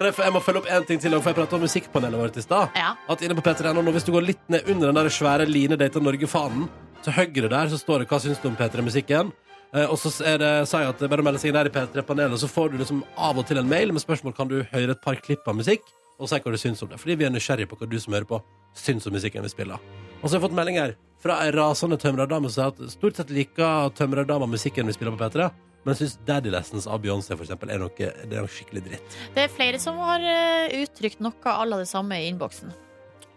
Jeg 0.02 0.32
må 0.34 0.40
følge 0.42 0.58
opp 0.62 0.70
en 0.72 0.86
ting 0.86 0.98
til, 0.98 1.14
for 1.14 1.30
jeg 1.30 1.36
prata 1.36 1.54
om 1.54 1.62
musikkpanelet 1.62 2.18
vårt 2.18 2.38
i 2.40 2.42
stad. 2.42 2.72
Ja. 2.74 2.88
At 3.12 3.20
inne 3.22 3.36
på 3.38 3.44
P3.no, 3.46 3.84
nå, 3.84 3.92
hvis 3.94 4.06
du 4.08 4.10
går 4.10 4.24
litt 4.26 4.48
ned 4.50 4.66
under 4.72 4.90
den 4.90 4.98
der 4.98 5.10
svære 5.14 5.46
Line 5.46 5.78
Data 5.78 6.02
Norge-fanen, 6.02 6.64
til 7.06 7.14
høyre 7.14 7.50
der 7.50 7.70
så 7.70 7.78
står 7.78 8.02
det 8.02 8.08
'Hva 8.10 8.18
syns 8.22 8.42
du 8.42 8.48
om 8.48 8.56
P3-musikken?' 8.58 9.30
Eh, 9.72 9.88
og 9.88 9.96
så 9.98 10.12
er 10.28 10.38
det, 10.42 10.52
sa 10.68 10.82
jeg 10.82 10.92
at 10.92 11.00
det 11.00 11.08
er 11.08 11.12
bare 11.14 11.24
å 11.24 11.26
melde 11.26 11.40
seg 11.40 11.54
der 11.56 11.70
i 11.70 11.72
P3-panelet, 11.72 12.40
så 12.42 12.50
får 12.50 12.72
du 12.72 12.80
liksom 12.82 13.00
av 13.16 13.40
og 13.40 13.48
til 13.48 13.60
en 13.62 13.68
mail 13.68 13.94
med 13.94 14.04
spørsmål 14.04 14.36
kan 14.36 14.50
du 14.50 14.60
høre 14.68 14.92
et 14.92 15.04
par 15.04 15.16
klipp 15.16 15.48
av 15.48 15.56
musikk, 15.56 15.86
og 16.20 16.28
si 16.28 16.38
hva 16.38 16.52
du 16.52 16.60
syns 16.60 16.84
om 16.84 16.90
det. 16.92 17.00
Fordi 17.00 17.16
vi 17.18 17.26
er 17.26 17.32
nysgjerrige 17.32 17.70
på 17.70 17.80
hva 17.80 17.88
du 17.88 17.96
som 18.00 18.14
hører 18.14 18.28
på, 18.28 18.42
syns 18.76 19.08
om 19.08 19.16
musikken 19.16 19.44
vi 19.44 19.52
spiller. 19.52 19.80
Og 20.20 20.28
så 20.28 20.34
har 20.34 20.38
jeg 20.38 20.44
fått 20.44 20.58
melding 20.60 20.78
her 20.78 20.94
fra 21.22 21.38
ei 21.44 21.50
rasende 21.54 21.98
tømrerdame 22.02 22.50
som 22.50 22.54
sier 22.58 22.72
at 22.72 22.94
stort 22.94 23.18
sett 23.18 23.32
liker 23.32 23.90
tømrerdama 23.96 24.48
musikken 24.50 24.90
vi 24.90 24.94
spiller 24.96 25.16
på 25.16 25.24
P3, 25.24 25.48
men 25.82 25.96
jeg 25.96 26.02
syns 26.02 26.20
Daddy 26.28 26.52
Lessons 26.52 26.86
av 26.86 27.00
Beyoncé 27.02 27.34
for 27.34 27.46
eksempel 27.46 27.72
er 27.72 27.80
noe, 27.82 27.90
det 27.96 28.36
er 28.36 28.44
noe 28.44 28.52
skikkelig 28.52 28.84
dritt. 28.86 29.18
Det 29.34 29.46
er 29.48 29.50
flere 29.56 29.80
som 29.82 29.98
har 30.04 30.22
eh, 30.22 30.82
uttrykt 30.84 31.24
noe 31.24 31.56
à 31.56 31.64
la 31.66 31.80
det 31.80 31.88
samme 31.90 32.20
i 32.20 32.28
innboksen. 32.30 32.70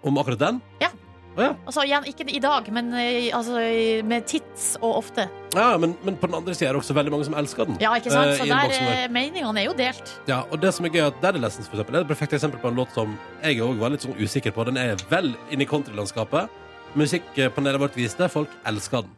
Om 0.05 0.21
akkurat 0.21 0.43
den? 0.43 0.61
Ja. 0.83 0.91
Å 1.35 1.41
ja. 1.43 1.51
Altså 1.67 1.83
igjen, 1.83 2.05
ikke 2.07 2.25
i 2.31 2.39
dag, 2.39 2.67
men 2.71 2.93
eh, 2.95 3.25
altså, 3.35 3.59
med 4.07 4.23
tids 4.29 4.69
og 4.79 5.01
ofte. 5.01 5.25
Ja, 5.55 5.73
men, 5.81 5.97
men 6.07 6.15
på 6.19 6.29
den 6.29 6.37
andre 6.37 6.55
sida 6.55 6.69
er 6.69 6.77
det 6.77 6.81
også 6.83 6.95
veldig 6.95 7.11
mange 7.11 7.27
som 7.27 7.35
elsker 7.35 7.67
den. 7.67 7.75
Ja, 7.83 7.91
ikke 7.99 8.13
sant? 8.13 8.31
Eh, 8.31 8.39
Så 8.39 8.47
i 8.47 8.53
der 8.53 8.75
eh, 8.77 9.05
meningene 9.11 9.59
er 9.59 9.67
jo 9.67 9.75
delt. 9.75 10.13
Ja, 10.31 10.41
og 10.47 10.61
det 10.63 10.71
som 10.77 10.87
er 10.87 10.93
gøy 10.95 11.03
at 11.09 11.19
Daddy 11.23 11.41
Lessons 11.43 11.67
for 11.67 11.75
eksempel, 11.79 11.99
er 11.99 12.07
et 12.07 12.11
perfekt 12.13 12.37
eksempel 12.39 12.61
på 12.63 12.71
en 12.71 12.79
låt 12.79 12.95
som 12.95 13.17
jeg 13.43 13.59
òg 13.65 13.81
var 13.83 13.91
litt 13.91 14.05
sånn 14.07 14.15
usikker 14.15 14.55
på. 14.55 14.63
Den 14.71 14.79
er 14.79 14.95
vel 15.11 15.33
inne 15.51 15.67
i 15.67 15.69
countrylandskapet. 15.69 16.47
Musikkpanelet 16.95 17.81
vårt 17.83 17.97
viste, 17.99 18.29
folk 18.31 18.51
elsker 18.71 19.03
den. 19.03 19.11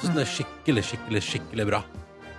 Så 0.00 0.08
den 0.08 0.22
er 0.24 0.28
skikkelig, 0.32 0.86
skikkelig, 0.94 1.20
skikkelig 1.28 1.66
bra. 1.68 1.82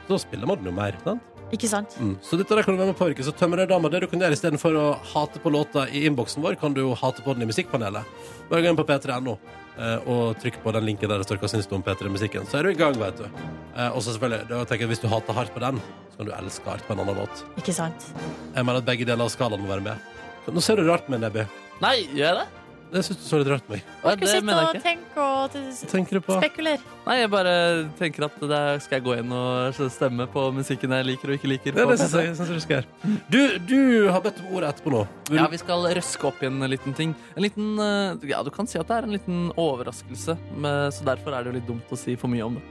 Så 0.10 0.18
spiller 0.26 0.50
man 0.50 0.58
den 0.64 0.72
jo 0.72 0.78
mer. 0.82 0.98
sant? 1.06 1.22
Ikke 1.52 1.68
sant? 1.68 1.96
Mm. 2.00 2.14
Så 2.24 2.38
dette 2.40 2.56
der 2.56 2.64
kan 2.64 2.76
du 2.76 2.80
være 2.80 2.94
med 2.94 3.00
på, 3.00 3.08
Rike. 3.12 3.26
Så 3.28 3.34
tømrerdama, 3.36 3.92
det 3.92 4.04
du 4.04 4.08
kan 4.12 4.24
gjøre 4.24 4.38
istedenfor 4.38 4.78
å 4.80 4.86
hate 5.14 5.42
på 5.44 5.52
låta 5.52 5.84
i 5.92 6.06
innboksen 6.08 6.44
vår, 6.44 6.56
kan 6.62 6.76
du 6.76 6.84
jo 6.86 6.94
hate 6.98 7.24
på 7.26 7.36
den 7.36 7.44
i 7.44 7.50
musikkpanelet. 7.50 8.08
Bare 8.52 8.64
gå 8.64 8.72
inn 8.72 8.80
på 8.80 8.86
p3.no 8.88 9.36
eh, 9.36 10.08
og 10.12 10.40
trykk 10.40 10.62
på 10.64 10.74
den 10.78 10.88
linken 10.88 11.12
der 11.12 11.20
det 11.20 11.28
står 11.28 11.42
hva 11.44 11.52
syns 11.52 11.68
du 11.68 11.76
om 11.76 11.84
P3-musikken. 11.84 12.48
Så 12.48 12.62
er 12.62 12.68
du 12.68 12.72
i 12.72 12.80
gang, 12.80 12.96
vet 13.02 13.20
du. 13.20 13.28
Eh, 13.28 13.90
og 13.90 14.00
så 14.00 14.16
selvfølgelig, 14.16 14.48
da 14.54 14.64
tenker 14.64 14.88
jeg 14.88 14.94
hvis 14.94 15.04
du 15.04 15.10
hater 15.12 15.38
hardt 15.38 15.54
på 15.56 15.64
den, 15.64 15.84
så 16.14 16.22
kan 16.22 16.32
du 16.32 16.34
elske 16.40 16.72
hardt 16.72 16.88
på 16.88 16.96
en 16.96 17.04
annen 17.04 17.20
låt. 17.20 17.44
Ikke 17.60 17.76
sant? 17.76 18.08
Jeg 18.56 18.64
mener 18.64 18.80
at 18.80 18.88
begge 18.88 19.08
deler 19.08 19.28
av 19.28 19.36
skalaen 19.36 19.64
må 19.64 19.72
være 19.74 19.88
med. 19.92 20.10
Nå 20.52 20.64
ser 20.64 20.80
du 20.80 20.88
rart 20.88 21.12
med 21.12 21.22
Nebby. 21.26 21.46
Nei, 21.84 21.98
gjør 22.16 22.28
jeg 22.30 22.40
det? 22.40 22.61
Det 22.92 23.02
syns 23.08 23.20
du 23.22 23.24
så 23.24 23.38
litt 23.40 23.48
rart 23.48 23.70
med 23.70 23.78
meg. 23.78 23.84
Nei, 24.04 24.12
Ikke 24.18 24.28
det 24.28 24.44
mener 24.44 24.58
og 24.66 24.74
jeg 24.74 24.82
ikke. 24.82 24.90
tenke 24.90 25.22
og 25.24 25.52
t- 25.54 25.88
tenker 25.92 26.18
du 26.18 26.22
på? 26.26 26.36
spekulere. 26.42 26.82
Nei, 27.06 27.16
jeg 27.22 27.30
bare 27.32 27.54
tenker 28.00 28.26
at 28.28 28.40
der 28.52 28.80
skal 28.84 28.98
jeg 29.00 29.06
gå 29.06 29.14
inn 29.22 29.32
og 29.32 29.80
stemme 29.96 30.28
på 30.34 30.44
musikken 30.58 30.92
jeg 30.98 31.06
liker 31.08 31.32
og 31.32 31.38
ikke 31.40 31.48
liker. 31.54 31.72
Ja, 31.80 31.86
på 31.88 31.94
det 31.94 32.00
syns 32.02 32.18
jeg, 32.20 32.36
synes 32.36 32.52
jeg 32.52 32.58
du 32.60 32.66
skal 32.66 32.76
gjøre. 32.76 33.16
Du, 33.32 33.40
du 33.72 33.80
har 34.12 34.20
bedt 34.26 34.42
om 34.44 34.52
ordet 34.58 34.74
etterpå 34.74 34.92
nå. 34.98 35.06
Vil, 35.30 35.40
Ja, 35.40 35.48
vi 35.48 35.62
skal 35.64 35.88
røske 35.96 36.28
opp 36.28 36.44
i 36.44 36.50
en 36.52 36.60
liten 36.68 36.94
ting. 37.00 37.16
En 37.38 37.44
liten, 37.48 37.72
eh, 37.80 38.28
ja, 38.34 38.44
Du 38.44 38.52
kan 38.52 38.68
si 38.68 38.78
at 38.78 38.88
det 38.92 38.98
er 39.00 39.08
en 39.08 39.16
liten 39.16 39.40
overraskelse, 39.56 40.36
men, 40.58 40.92
så 40.92 41.08
derfor 41.08 41.32
er 41.38 41.44
det 41.48 41.54
jo 41.54 41.58
litt 41.62 41.68
dumt 41.72 41.96
å 41.96 41.98
si 41.98 42.18
for 42.20 42.28
mye 42.28 42.44
om 42.46 42.60
det. 42.60 42.64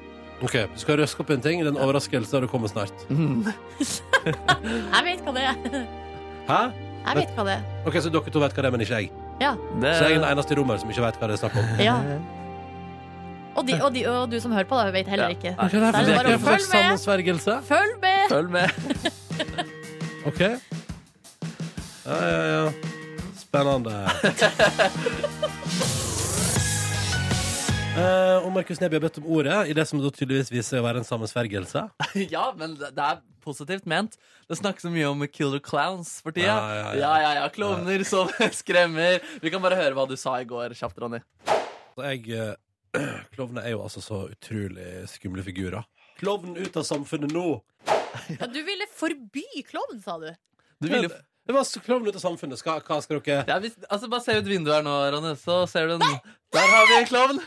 Ok, 0.45 0.53
Du 0.73 0.79
skal 0.85 0.97
røske 1.01 1.21
opp 1.25 1.31
en 1.33 1.41
ting. 1.41 1.64
Den 1.64 1.77
overraskelsen 1.81 2.37
har 2.37 2.45
overraskelse, 2.45 2.53
kommet 2.53 2.71
snart. 2.77 3.09
Jeg 4.95 5.05
vet 5.09 5.25
hva 5.25 5.33
det 5.37 5.49
er. 5.49 5.85
Hæ? 6.49 6.61
Jeg 7.01 7.16
vet 7.16 7.35
hva 7.37 7.45
det 7.49 7.57
er. 7.59 7.66
Ok, 7.89 7.97
Så 8.05 8.11
dere 8.12 8.33
to 8.33 8.41
vet 8.43 8.53
hva 8.57 8.62
det 8.64 8.68
er, 8.68 8.75
men 8.77 8.85
ikke 8.85 9.01
jeg? 9.01 9.11
Ja. 9.41 9.55
Det, 9.80 9.95
Så 9.97 10.05
jeg 10.05 10.16
er 10.16 10.20
den 10.20 10.28
eneste 10.30 10.53
i 10.55 10.59
rommet 10.61 10.80
som 10.82 10.91
ikke 10.93 11.03
vet 11.07 11.18
hva 11.20 11.28
det 11.30 11.36
er 11.38 11.41
snakk 11.43 11.57
om. 11.57 11.64
ja. 11.88 11.97
Og, 13.59 13.66
de, 13.66 13.74
og, 13.82 13.91
de, 13.93 14.05
og 14.07 14.30
du 14.30 14.36
som 14.41 14.53
hører 14.55 14.64
på, 14.70 14.76
da, 14.78 14.93
vet 14.95 15.09
heller 15.11 15.32
Ja. 15.32 15.34
ikke. 15.34 15.51
Nei, 15.59 15.68
Det 15.68 15.80
er 15.82 15.93
bare 15.93 16.30
er 16.30 16.36
å 16.36 16.43
følge 16.45 16.68
med. 16.70 17.64
Følg 17.66 17.97
med! 18.01 18.22
Følg 18.30 18.51
med. 18.55 18.68
Ok. 20.30 20.41
Ja, 22.05 22.16
ja, 22.20 22.43
ja. 22.47 22.72
Spennende. 23.41 23.95
Uh, 27.91 28.45
og 28.47 28.53
Markus 28.55 28.78
Neby 28.80 28.99
har 29.01 29.03
bedt 29.03 29.18
om 29.18 29.26
ordet 29.34 29.57
i 29.72 29.74
det 29.76 29.86
som 29.88 29.99
da 30.01 30.11
tydeligvis 30.14 30.53
viser 30.53 30.78
å 30.78 30.84
være 30.86 31.03
en 31.03 31.09
sammensvergelse. 31.09 31.82
Ja, 32.30 32.51
men 32.57 32.76
det 32.78 32.93
det 32.97 33.07
er 33.09 33.18
positivt 33.43 33.86
ment. 33.91 34.16
Det 34.49 34.59
snakkes 34.59 34.86
så 34.86 34.93
mye 34.93 35.09
om 35.11 35.24
killer 35.28 35.62
clowns 35.64 36.18
for 36.24 36.36
tida. 36.36 36.53
Ja, 36.53 36.74
ja, 36.76 36.80
ja. 36.80 36.99
ja, 37.01 37.12
ja, 37.22 37.30
ja, 37.41 37.47
Klovner 37.55 38.05
som 38.09 38.30
skremmer. 38.61 39.20
Vi 39.43 39.53
kan 39.53 39.62
bare 39.64 39.78
høre 39.80 39.97
hva 39.99 40.07
du 40.09 40.16
sa 40.20 40.36
i 40.41 40.49
går 40.49 40.76
kjapt, 40.78 41.01
Ronny. 41.03 41.22
Jeg 42.01 42.28
eh, 42.36 42.55
Klovner 43.34 43.66
er 43.66 43.74
jo 43.76 43.82
altså 43.86 44.03
så 44.05 44.24
utrolig 44.30 45.09
skumle 45.11 45.45
figurer. 45.47 45.86
Klovn 46.20 46.57
ut 46.59 46.76
av 46.76 46.86
samfunnet 46.86 47.32
nå! 47.34 47.49
Ja, 48.41 48.47
du 48.51 48.59
ville 48.66 48.88
forby 48.91 49.45
klovn, 49.68 50.01
sa 50.03 50.16
du. 50.18 50.30
Du 50.82 50.88
ville... 50.91 51.09
Det 51.47 51.55
var 51.55 51.66
klovn 51.82 52.07
ut 52.07 52.14
av 52.18 52.22
samfunnet. 52.22 52.59
Skal, 52.61 52.82
hva 52.86 52.99
skal 53.03 53.20
dere 53.24 53.45
ja, 53.49 53.57
hvis, 53.62 53.76
altså 53.88 54.11
Bare 54.11 54.22
se 54.22 54.36
ut 54.38 54.47
vinduet 54.47 54.76
her 54.76 54.84
nå, 54.86 54.97
Ronny, 55.14 55.32
så 55.41 55.62
ser 55.70 55.88
du 55.88 55.97
en 55.97 56.05
Der 56.05 56.68
har 56.74 56.91
vi 56.91 56.99
en 56.99 57.09
klovn! 57.09 57.41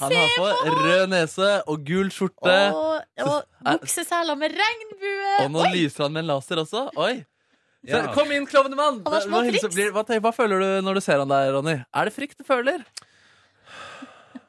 Han 0.00 0.12
har 0.12 0.30
på 0.34 0.46
rød 0.80 1.04
nese 1.12 1.50
og 1.70 1.84
gul 1.86 2.08
skjorte. 2.10 2.54
Og, 2.74 3.04
og 3.22 3.44
bukseseler 3.80 4.34
med 4.40 4.56
regnbue. 4.58 5.34
Og 5.44 5.50
nå 5.54 5.68
lyser 5.74 6.06
han 6.08 6.12
med 6.16 6.24
en 6.24 6.32
laser 6.32 6.62
også. 6.64 6.88
Oi! 6.96 7.14
Så, 7.84 7.90
Ja. 8.00 8.06
Kom 8.16 8.30
inn, 8.32 8.46
klovnemann! 8.48 9.02
Han 9.04 9.12
har 9.12 9.20
små 9.26 9.42
Hva, 9.42 9.44
hilse- 9.50 9.66
triks. 9.68 9.74
blir- 9.76 9.90
hva, 9.92 10.02
tenk- 10.08 10.22
hva 10.24 10.32
føler 10.32 10.58
du 10.62 10.68
når 10.86 10.94
du 10.94 11.00
ser 11.04 11.18
han 11.20 11.28
der, 11.28 11.50
Ronny? 11.52 11.74
Er 11.94 12.04
det 12.08 12.14
frykt 12.16 12.38
du 12.40 12.44
føler? 12.48 12.80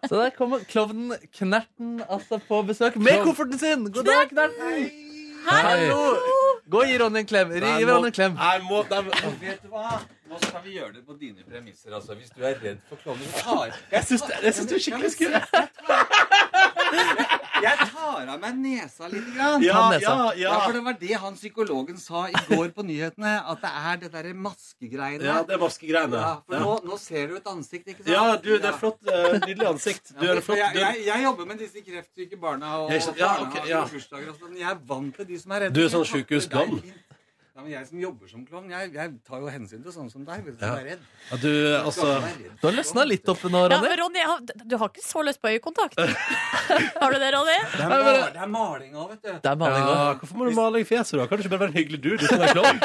Så 0.07 0.15
der 0.21 0.29
kommer 0.37 0.59
klovnen 0.69 1.11
Knerten 1.35 1.99
altså 2.07 2.39
på 2.47 2.61
besøk 2.67 2.95
med 2.95 3.23
kofferten 3.25 3.59
sin. 3.59 3.85
God 3.91 4.05
dag, 4.07 4.29
Knerten! 4.29 4.91
Hallo! 5.45 6.15
Gå 6.71 6.79
og 6.81 6.87
gi 6.89 6.97
Ronny 6.97 7.19
en 7.21 7.27
klem. 7.29 7.51
Gi 7.53 7.85
Ronny 7.85 8.09
en 8.09 8.15
klem. 8.15 8.37
Nei, 8.39 8.57
må, 8.65 8.81
nei, 8.89 9.01
Vet 9.41 9.61
du 9.61 9.69
hva? 9.69 9.99
Nå 10.25 10.39
skal 10.41 10.63
vi 10.65 10.71
gjøre 10.79 10.93
det 10.95 11.03
på 11.05 11.13
dine 11.19 11.45
premisser. 11.45 11.93
Altså. 11.93 12.15
Hvis 12.17 12.31
du 12.33 12.41
er 12.41 12.57
redd 12.63 12.81
for 12.89 12.97
klovner 13.03 13.25
jeg 13.91 14.03
syns 14.09 14.25
du 14.25 14.75
er 14.75 14.85
skikkelig 14.87 15.11
skummel. 15.13 15.41
Jeg 17.63 17.77
tar 17.91 18.27
av 18.33 18.39
meg 18.41 18.57
nesa 18.59 19.07
litt. 19.11 19.27
Grann. 19.35 19.63
Ja, 19.63 19.89
nesa. 19.91 20.01
ja, 20.01 20.15
Ja, 20.33 20.33
ja. 20.35 20.59
for 20.65 20.73
det 20.73 20.81
var 20.83 20.93
det 20.99 21.13
han 21.23 21.35
psykologen 21.35 21.97
sa 21.97 22.25
i 22.27 22.33
går 22.49 22.69
på 22.75 22.83
nyhetene. 22.85 23.31
At 23.47 23.61
det 23.63 23.71
er 23.71 23.97
det 24.03 24.11
derre 24.13 24.33
maskegreiene. 24.33 25.23
Ja, 25.23 25.37
det 25.47 25.55
er 25.55 25.61
maskegreiene. 25.63 26.19
Ja, 26.19 26.33
for 26.45 26.55
Ja. 26.55 26.59
nå, 26.65 26.73
nå 26.91 26.97
ser 26.99 27.27
du 27.27 27.35
et 27.37 27.47
ansikt, 27.47 27.87
ikke 27.87 28.03
sant? 28.03 28.09
Ja, 28.11 28.35
du, 28.35 28.51
det 28.59 28.65
er 28.65 28.77
flott. 28.77 28.99
eh, 29.07 29.39
Nydelig 29.47 29.67
ansikt. 29.71 30.13
Du 30.19 30.25
Ja, 30.25 30.33
er 30.35 30.41
flott. 30.41 30.57
jeg, 30.57 30.75
jeg, 30.75 31.05
jeg 31.05 31.23
jobber 31.23 31.45
med 31.45 31.57
disse 31.59 31.81
kreftsyke 31.85 32.37
barna 32.39 32.75
og 32.83 32.91
ja, 32.91 32.99
barnehager 32.99 33.47
ok, 33.61 33.67
ja. 33.69 33.81
og 33.83 33.91
bursdager 33.91 34.29
og 34.29 34.39
sånn. 34.39 34.57
Jeg 34.59 34.69
er 34.71 34.79
vant 34.87 35.15
til 35.15 35.25
de 35.25 35.39
som 35.39 35.51
er 35.51 35.59
redde. 35.67 35.73
Du 35.79 35.85
er 35.85 35.89
sånn 35.89 36.05
Jeg 36.05 37.04
Ja, 37.55 37.61
men 37.63 37.71
jeg 37.71 37.87
som 37.87 37.99
jobber 38.01 38.27
som 38.27 38.41
klovn, 38.43 38.65
jeg, 38.73 38.89
jeg 38.91 39.11
tar 39.23 39.39
jo 39.39 39.47
hensyn 39.47 39.79
til 39.85 39.93
sånne 39.95 40.11
som 40.11 40.25
deg. 40.27 40.41
Hvis 40.43 40.57
Ja. 40.59 40.73
du 40.75 40.79
er 40.81 40.87
redd. 40.89 41.03
ja, 41.31 41.37
du, 41.39 41.51
altså 41.87 42.07
Du 42.59 42.67
har 42.67 42.73
løsna 42.75 43.05
litt 43.07 43.29
opp 43.31 43.45
nå, 43.47 43.61
Ja, 43.63 43.77
Ronny. 43.77 43.87
men 43.87 43.99
Ronny, 44.01 44.25
du 44.67 44.75
har 44.81 44.89
ikke 44.91 45.05
så 45.05 45.23
lyst 45.23 45.39
på 45.41 45.47
øyekontakt? 45.53 45.95
Har 46.99 47.11
du 47.15 47.19
det, 47.21 47.31
Ronny? 47.31 47.55
Det 47.77 47.79
er, 47.79 47.87
mal, 47.87 48.03
det 48.35 48.41
er 48.43 48.51
maling 48.51 48.93
òg, 48.99 49.09
vet 49.15 49.21
du. 49.23 49.31
Det 49.39 49.51
er 49.53 49.55
maling 49.61 49.87
ja. 49.87 50.13
Hvorfor 50.19 50.35
må 50.41 50.49
du 50.49 50.55
male 50.57 50.81
i 50.83 50.87
fjeset, 50.89 51.15
da? 51.21 51.27
Kan 51.31 51.37
du 51.39 51.43
ikke 51.45 51.53
bare 51.55 51.63
være 51.63 51.71
en 51.71 51.79
hyggelig 51.79 52.01
dude 52.03 52.19
uten 52.27 52.35
å 52.35 52.43
være 52.43 52.57
klovn? 52.59 52.83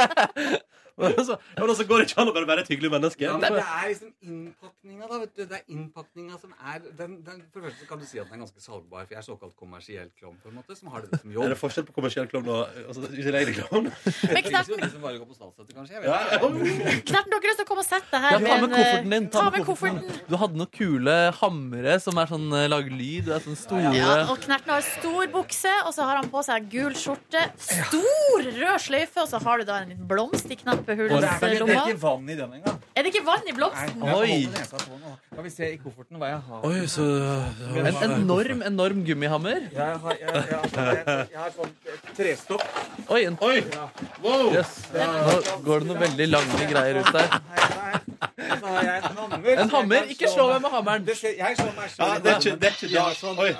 Men 1.00 1.74
så, 1.76 1.84
går 1.88 2.02
det 2.02 2.08
ikke 2.08 2.20
an 2.22 2.30
å 2.30 2.34
bare 2.34 2.48
være 2.48 2.64
et 2.64 2.70
hyggelig 2.72 2.90
menneske? 2.92 3.24
Ja, 3.24 3.36
men 3.38 3.54
det 3.56 3.62
er 3.64 3.86
liksom 3.90 4.10
innpakninga, 4.24 5.06
da. 5.10 5.18
vet 5.22 5.32
du. 5.36 5.42
Det 5.50 5.58
er 5.58 5.64
innpakninga 5.74 6.38
som 6.40 6.52
er 6.56 6.82
den, 6.98 7.16
den, 7.26 7.42
For 7.52 7.60
det 7.60 7.70
første 7.70 7.84
så 7.84 7.88
kan 7.88 8.02
du 8.02 8.06
si 8.08 8.20
at 8.20 8.28
den 8.28 8.36
er 8.36 8.42
ganske 8.44 8.64
salgbar, 8.64 9.06
for 9.06 9.14
jeg 9.14 9.20
er 9.20 9.26
såkalt 9.26 9.54
kommersiell 9.60 10.10
klovn, 10.18 10.36
på 10.42 10.50
en 10.50 10.58
måte, 10.58 10.76
som 10.78 10.90
har 10.92 11.04
det 11.06 11.20
som 11.22 11.32
jobb. 11.34 11.46
Er 11.46 11.54
det 11.54 11.58
forskjell 11.60 11.86
på 11.88 11.96
kommersiell 11.96 12.28
klovn 12.30 12.50
og 12.52 12.80
altså, 12.84 13.06
utilregnelig 13.08 13.56
klovn? 13.60 13.90
Men 14.34 14.42
Knerten, 14.48 14.84
de 14.84 14.90
som 14.94 15.06
bare 15.06 15.20
går 15.20 15.30
på 15.30 15.38
statsstøtte, 15.38 15.76
kanskje. 15.78 16.02
Ja, 16.04 16.20
ja. 16.34 16.40
Knerten, 17.10 17.30
dere 17.30 17.38
har 17.38 17.40
ikke 17.40 17.52
lyst 17.52 17.62
til 17.62 17.66
å 17.66 17.70
komme 17.70 17.84
og 17.84 17.88
sette 17.88 18.12
deg 18.14 18.26
her 18.26 18.36
Ja, 18.36 18.40
ta 18.44 18.58
med 18.60 18.70
eh, 18.70 18.76
kofferten 18.76 19.16
din. 19.16 19.28
Ta 19.34 19.46
med 19.54 19.66
kofferten. 19.68 20.22
Du 20.30 20.36
hadde 20.40 20.60
noen 20.60 20.72
kule 20.74 21.16
hamre 21.40 21.98
som 22.04 22.20
er 22.20 22.32
sånn 22.34 22.48
eh, 22.56 22.68
lager 22.70 22.94
lyd. 22.94 23.28
Du 23.28 23.34
er 23.36 23.44
sånn 23.44 23.58
store 23.58 23.94
Ja, 23.96 24.12
og 24.26 24.40
Knerten 24.44 24.74
har 24.74 24.86
stor 24.86 25.30
bukse, 25.32 25.74
og 25.86 25.94
så 25.96 26.08
har 26.08 26.20
han 26.20 26.30
på 26.32 26.44
seg 26.46 26.68
gul 26.72 26.96
skjorte. 26.98 27.46
Stor 27.60 28.46
rød 28.46 28.84
sløyfe, 28.86 29.24
og 29.24 29.28
så 29.30 29.40
har 29.44 29.60
du 29.60 29.68
da 29.68 29.80
en 29.82 29.92
liten 29.94 30.08
blomst 30.10 30.50
i 30.50 30.58
Og 30.60 30.79
er, 30.88 31.90
er 31.90 31.96
vann 32.00 32.28
i 32.30 32.36
den 32.38 32.54
engang. 32.58 32.78
Er 32.96 33.04
det 33.06 33.12
ikke 33.14 33.24
vann 33.26 33.44
i 33.46 33.50
Nei, 33.50 33.56
blomsten? 33.56 34.04
jeg 34.04 34.16
Oi. 34.16 34.30
holde 34.30 34.52
nesa 34.58 34.80
på 34.82 34.98
nå. 35.00 35.12
Skal 35.32 35.44
vi 35.46 35.52
se 35.54 35.68
i 35.72 35.78
kofferten 35.80 36.20
hva 36.20 36.30
jeg 36.32 36.40
har. 36.48 36.64
Oi, 36.68 36.86
så 36.90 37.06
En 37.80 38.00
enorm, 38.10 38.62
enorm 38.66 39.02
gummihammer. 39.06 39.66
Jeg 39.72 39.98
har, 40.04 40.16
jeg, 40.20 40.34
jeg, 40.34 40.72
jeg, 40.76 41.26
jeg 41.34 41.42
har 41.44 41.52
sånn 41.56 41.74
eh, 41.86 42.00
trestokk. 42.18 42.64
Oi, 43.08 43.22
en 43.30 43.38
Oi! 43.46 43.58
Wow! 44.24 44.50
Yes. 44.54 44.78
Nå 44.94 45.60
går 45.66 45.84
det 45.84 45.92
noen 45.92 46.02
veldig 46.08 46.30
lange 46.34 46.70
greier 46.74 47.00
ut 47.00 47.12
der. 47.16 47.38
Her, 47.54 47.76
der. 47.80 48.09
Så 48.20 48.66
har 48.66 48.82
jeg 48.84 48.96
en 49.00 49.16
hammer. 49.16 49.50
En 49.64 49.70
hammer? 49.74 50.02
Ikke 50.12 50.28
slå 50.28 50.44
meg 50.52 50.60
med 50.64 50.70
hammeren. 50.74 51.04
Det 51.06 51.14
ser, 51.16 51.32
jeg 51.38 51.56
slår 51.56 51.72
meg 51.76 51.86
Ja, 51.86 51.90
sjøl 51.90 52.20
det 52.24 52.30
er 52.30 52.36
ikke, 52.40 52.56
det 52.60 52.68
er 52.68 52.74
ikke 52.76 52.88
da. 52.94 53.04
sånn. 53.20 53.36
Oi. 53.40 53.50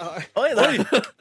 Oi, 0.43 0.51
der. 0.59 0.71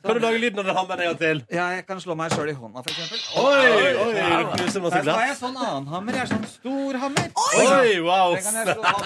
Kan 0.06 0.14
du 0.18 0.20
lage 0.24 0.38
lyden 0.44 0.60
av 0.60 0.66
den 0.70 0.76
hammeren 0.80 1.00
en 1.06 1.08
gang 1.12 1.20
til? 1.22 1.38
Ja, 1.56 1.66
jeg 1.78 1.86
kan 1.88 2.02
slå 2.04 2.16
meg 2.20 2.34
sjøl 2.36 2.50
i 2.52 2.56
hånda, 2.60 2.84
for 2.84 2.92
eksempel. 2.92 3.20
Oi! 3.40 3.68
oi, 4.04 4.12
Du 4.20 4.64
knuser 4.64 4.84
masse 4.84 4.96
Her 4.96 5.00
har 5.00 5.08
glass. 5.08 5.24
jeg 5.30 5.38
sånn 5.40 5.58
annen 5.64 5.88
hammer. 5.94 6.12
Jeg 6.20 6.24
er 6.26 6.32
sånn 6.34 6.48
stor 6.52 7.00
hammer. 7.04 7.26
Oi, 7.56 7.94
wow! 8.10 8.36
Den 8.36 8.44
kan 8.44 8.56
jeg 8.60 8.66
slå 8.74 8.84
av. 8.90 9.00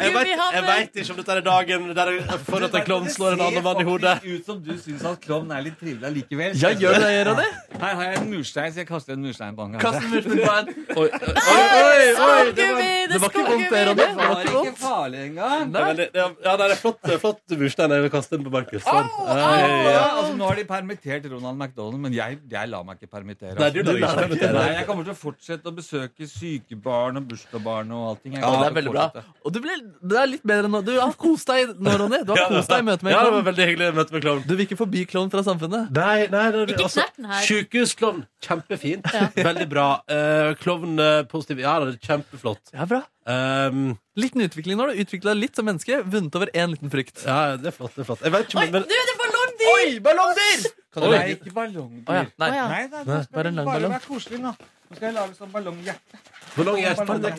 Jeg 0.00 0.10
vet, 0.14 0.28
jeg 0.54 0.64
vet 0.66 1.00
ikke 1.02 1.12
om 1.12 1.18
dette 1.20 1.32
er 1.36 1.44
dagen 1.44 1.88
der 1.96 2.10
jeg 2.16 2.40
får 2.48 2.66
at 2.68 2.74
en 2.80 2.84
klovn 2.86 3.08
slår 3.12 3.36
en 3.36 3.42
annen 3.48 3.64
mann 3.64 3.80
i 3.82 3.86
hodet. 3.88 4.16
Det 4.22 4.30
ser 4.30 4.30
faktisk 4.30 4.40
ut 4.40 4.44
som 4.50 4.58
du 4.64 4.72
syns 4.84 5.04
at 5.10 5.20
klovn 5.24 5.48
er 5.54 5.60
litt 5.66 5.76
trivelig 5.80 6.06
allikevel. 6.10 6.56
Ja, 6.60 6.70
gjør 6.84 6.98
det, 7.04 7.10
gjør 7.18 7.30
det. 7.40 7.48
Her 7.80 7.94
har 8.00 8.04
jeg 8.08 8.14
en 8.20 8.28
murstein, 8.32 8.72
så 8.74 8.78
jeg 8.82 8.88
kaster 8.88 9.12
en 9.16 9.22
murstein 9.24 9.56
på 9.58 9.66
han. 9.66 9.78
Kast 9.82 10.00
en 10.00 10.10
murstein 10.14 10.40
på 10.40 10.52
en. 10.56 10.66
Oi, 10.96 11.08
oi, 11.10 11.49
oi! 11.50 12.10
oi 12.26 12.40
det 12.56 12.66
var, 12.70 12.88
Det 13.10 13.20
var 13.20 13.32
ikke 13.32 13.44
vondt, 13.46 13.66
det, 13.70 13.82
Ronny. 13.88 14.06
Det 14.06 14.28
var 14.30 14.42
ikke 14.44 14.74
farlig 14.80 15.22
engang. 15.28 15.72
det 15.74 16.08
ja, 16.14 16.54
det 16.56 16.66
er 16.66 16.76
flott, 16.80 17.00
flott 17.22 17.56
murstein. 17.60 17.94
Jeg 17.96 18.06
vil 18.06 18.12
kaste 18.12 18.36
den 18.36 18.46
på 18.46 18.52
Markus. 18.54 18.84
Sånn. 18.86 19.10
Altså, 19.24 20.34
nå 20.38 20.48
har 20.48 20.60
de 20.60 20.66
permittert 20.68 21.26
Ronald 21.30 21.58
McDonald, 21.58 22.00
men 22.04 22.16
jeg, 22.16 22.38
jeg 22.50 22.70
lar 22.72 22.86
meg 22.86 23.00
ikke 23.00 23.10
permittere. 23.18 23.56
Nei, 23.58 23.70
altså. 23.70 23.84
du 23.86 24.00
lar. 24.00 24.54
Nei, 24.60 24.66
jeg 24.78 24.86
kommer 24.88 25.06
til 25.06 25.14
å 25.14 25.18
fortsette 25.18 25.70
å 25.70 25.74
besøke 25.74 26.28
sykebarn 26.30 27.20
og 27.20 27.28
bursdagsbarn 27.30 27.94
og 27.96 28.08
allting. 28.14 28.38
Ja, 28.38 28.52
det 28.56 28.70
er 28.70 28.76
veldig 28.80 28.94
bra. 28.94 29.08
Og 29.44 29.54
du, 29.54 29.60
ble, 29.64 29.76
det 30.12 30.20
er 30.20 30.30
litt 30.30 30.46
bedre 30.46 30.70
nå. 30.70 30.82
Du 30.86 30.92
har 30.96 31.14
kost 31.20 31.50
deg 31.50 31.74
nå, 31.76 31.96
Ronny. 32.04 32.22
Du 32.26 32.34
har 32.34 32.46
kost 32.50 32.72
deg 32.72 32.84
i 32.84 32.88
møte 32.90 33.06
med 33.06 33.16
Ja, 33.16 33.24
det 33.26 33.34
var 33.36 33.46
veldig 33.50 33.68
hyggelig 33.72 33.90
møte 33.98 34.16
med 34.16 34.24
klovn. 34.26 34.44
Du 34.46 34.54
vil 34.54 34.66
ikke 34.66 34.80
forbi 34.80 35.04
klovn 35.10 35.32
fra 35.32 35.44
samfunnet. 35.46 35.90
Nei, 35.96 36.28
nei, 36.32 36.46
nei 36.54 36.64
Ikke 36.68 36.88
altså. 36.88 37.06
Sykehusklovn. 37.46 38.24
Kjempefint. 38.44 39.08
Veldig 39.36 39.68
bra. 39.70 39.88
Uh, 40.10 40.52
klovn 40.60 40.98
eh, 41.00 41.22
positiv. 41.40 41.56
Ja, 41.64 41.72
det 41.82 41.86
er 41.96 42.00
kjempeflott. 42.06 42.64
Ja, 42.76 42.84
bra. 42.90 43.00
Um, 43.30 43.80
Liten 44.20 44.40
utvikling 44.44 44.76
nå. 44.78 44.84
Du 44.90 44.94
utvikla 45.04 45.28
deg 45.34 45.40
litt 45.46 45.54
som 45.58 45.64
menneske. 45.68 45.94
Vunnet 46.12 46.34
over 46.38 46.48
én 46.54 46.68
liten 46.74 46.90
frykt. 46.92 47.16
ja, 47.26 47.38
det 47.60 47.68
er 47.72 47.76
flott. 47.76 47.94
det 47.96 48.02
er 48.04 48.08
flott 48.10 48.22
Jeg 48.26 48.32
vet 48.34 48.42
ikke, 48.48 48.58
Oi, 48.62 48.68
men, 48.74 48.80
du, 48.84 48.88
det 48.90 49.00
er 49.00 49.04
ballongdyr! 49.22 49.70
Oi, 49.74 49.88
ballongdyr! 50.04 50.60
Kan 50.90 51.00
du 51.06 51.10
Nei, 51.14 51.26
ikke 51.36 51.52
ballongdyr. 51.56 52.04
Oh, 52.06 52.12
ja. 52.18 52.22
Nei. 52.42 52.50
Nei, 52.56 52.84
da, 52.92 52.98
Nei, 53.06 53.22
bare 53.34 53.46
en 53.52 53.56
lang 53.60 53.66
bare 53.70 53.78
ballong. 53.78 53.92
være 53.96 54.06
koselig 54.08 54.38
nå. 54.42 54.52
Nå 54.90 54.94
skal 54.98 55.06
jeg 55.06 55.14
lage 55.20 55.32
sånn 55.38 55.52
ballonghjerte. 55.54 56.14
ballonghjerte 56.56 57.04
Ballong- 57.06 57.22
det 57.22 57.30
er 57.30 57.36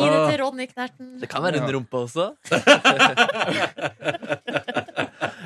gi 0.00 0.06
det 0.08 0.20
til 0.30 0.38
Ronny 0.40 0.66
Knerten. 0.70 1.08
Det 1.20 1.28
kan 1.28 1.40
være 1.44 1.56
en 1.60 1.68
rumpe 1.76 1.96
også. 2.06 2.24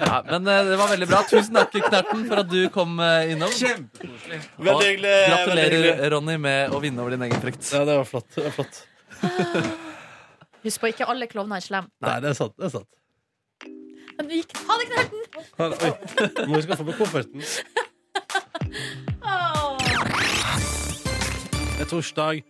ja, 0.08 0.18
men 0.30 0.46
eh, 0.48 0.64
det 0.64 0.76
var 0.80 0.88
veldig 0.92 1.08
bra. 1.10 1.22
Tusen 1.28 1.58
takk, 1.58 1.74
Knerten, 1.76 2.22
for 2.30 2.42
at 2.42 2.50
du 2.50 2.60
kom 2.74 2.96
eh, 3.04 3.32
innom. 3.34 3.52
Kjempekoselig. 3.52 4.40
Veldig 4.56 5.16
Gratulerer. 5.28 6.04
Ronny, 6.14 6.38
med 6.40 6.74
å 6.74 6.80
vinne 6.82 7.04
over 7.04 7.14
din 7.16 7.26
egen 7.28 7.42
frykt. 7.42 7.64
Ja, 7.74 7.84
det 7.88 7.98
var 8.00 8.08
flott. 8.08 8.28
Det 8.34 8.46
var 8.48 8.54
flott. 8.56 8.80
Husk 10.64 10.82
på, 10.82 10.90
ikke 10.90 11.06
alle 11.12 11.28
klovner 11.30 11.60
er 11.60 11.64
slemme. 11.64 11.92
Nei, 12.04 12.16
det 12.24 12.32
er 12.32 12.38
sant. 12.38 12.56
Det 12.58 12.70
er 12.70 12.74
sant. 12.78 12.90
Men 14.18 14.26
du 14.26 14.34
gikk 14.34 14.56
Ha 14.66 14.78
det, 14.80 14.86
Knerten! 14.90 15.20
Nå 15.58 15.64
Oi, 15.70 15.90
må 16.50 16.58
huske 16.58 16.74
å 16.74 16.80
få 16.80 16.88
på 16.88 16.96
kofferten. 17.04 17.44
Det 21.78 21.84
er 21.84 21.90
torsdag. 21.92 22.40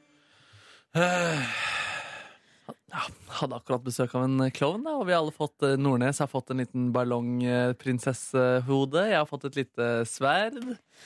Eh, 2.89 3.09
Hadde 3.39 3.53
akkurat 3.59 3.83
besøk 3.85 4.15
av 4.17 4.23
en 4.25 4.51
klovn, 4.55 4.87
og 4.89 5.03
vi 5.07 5.13
har 5.13 5.21
alle 5.21 5.33
fått 5.35 5.63
eh, 5.67 5.77
Nordnes 5.81 6.19
har 6.23 6.29
fått 6.31 6.51
en 6.53 6.61
liten 6.63 6.83
ballongprinsessehode. 6.95 9.03
Jeg 9.11 9.19
har 9.19 9.27
fått 9.29 9.45
et 9.51 9.57
lite 9.61 9.85
sverd. 10.09 10.57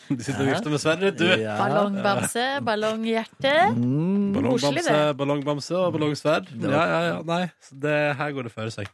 Du 0.07 0.23
sitter 0.23 0.43
og 0.45 0.49
vifter 0.53 0.71
med 0.73 0.81
sverdet, 0.83 1.13
du. 1.19 1.27
Ja. 1.43 1.55
Ballongbamse, 1.59 2.45
ballonghjerte. 2.67 3.55
Mm. 3.75 4.33
Ballongbamse, 4.37 4.97
ballongbamse 5.19 5.75
og 5.81 5.89
ballongsverd. 5.97 6.47
Ja, 6.63 6.85
ja, 6.95 7.01
ja. 7.09 7.17
Nei, 7.27 7.45
så 7.67 7.73
det, 7.83 7.97
her 8.21 8.31
går 8.37 8.43
det 8.47 8.55
føre 8.55 8.73
seg. 8.75 8.87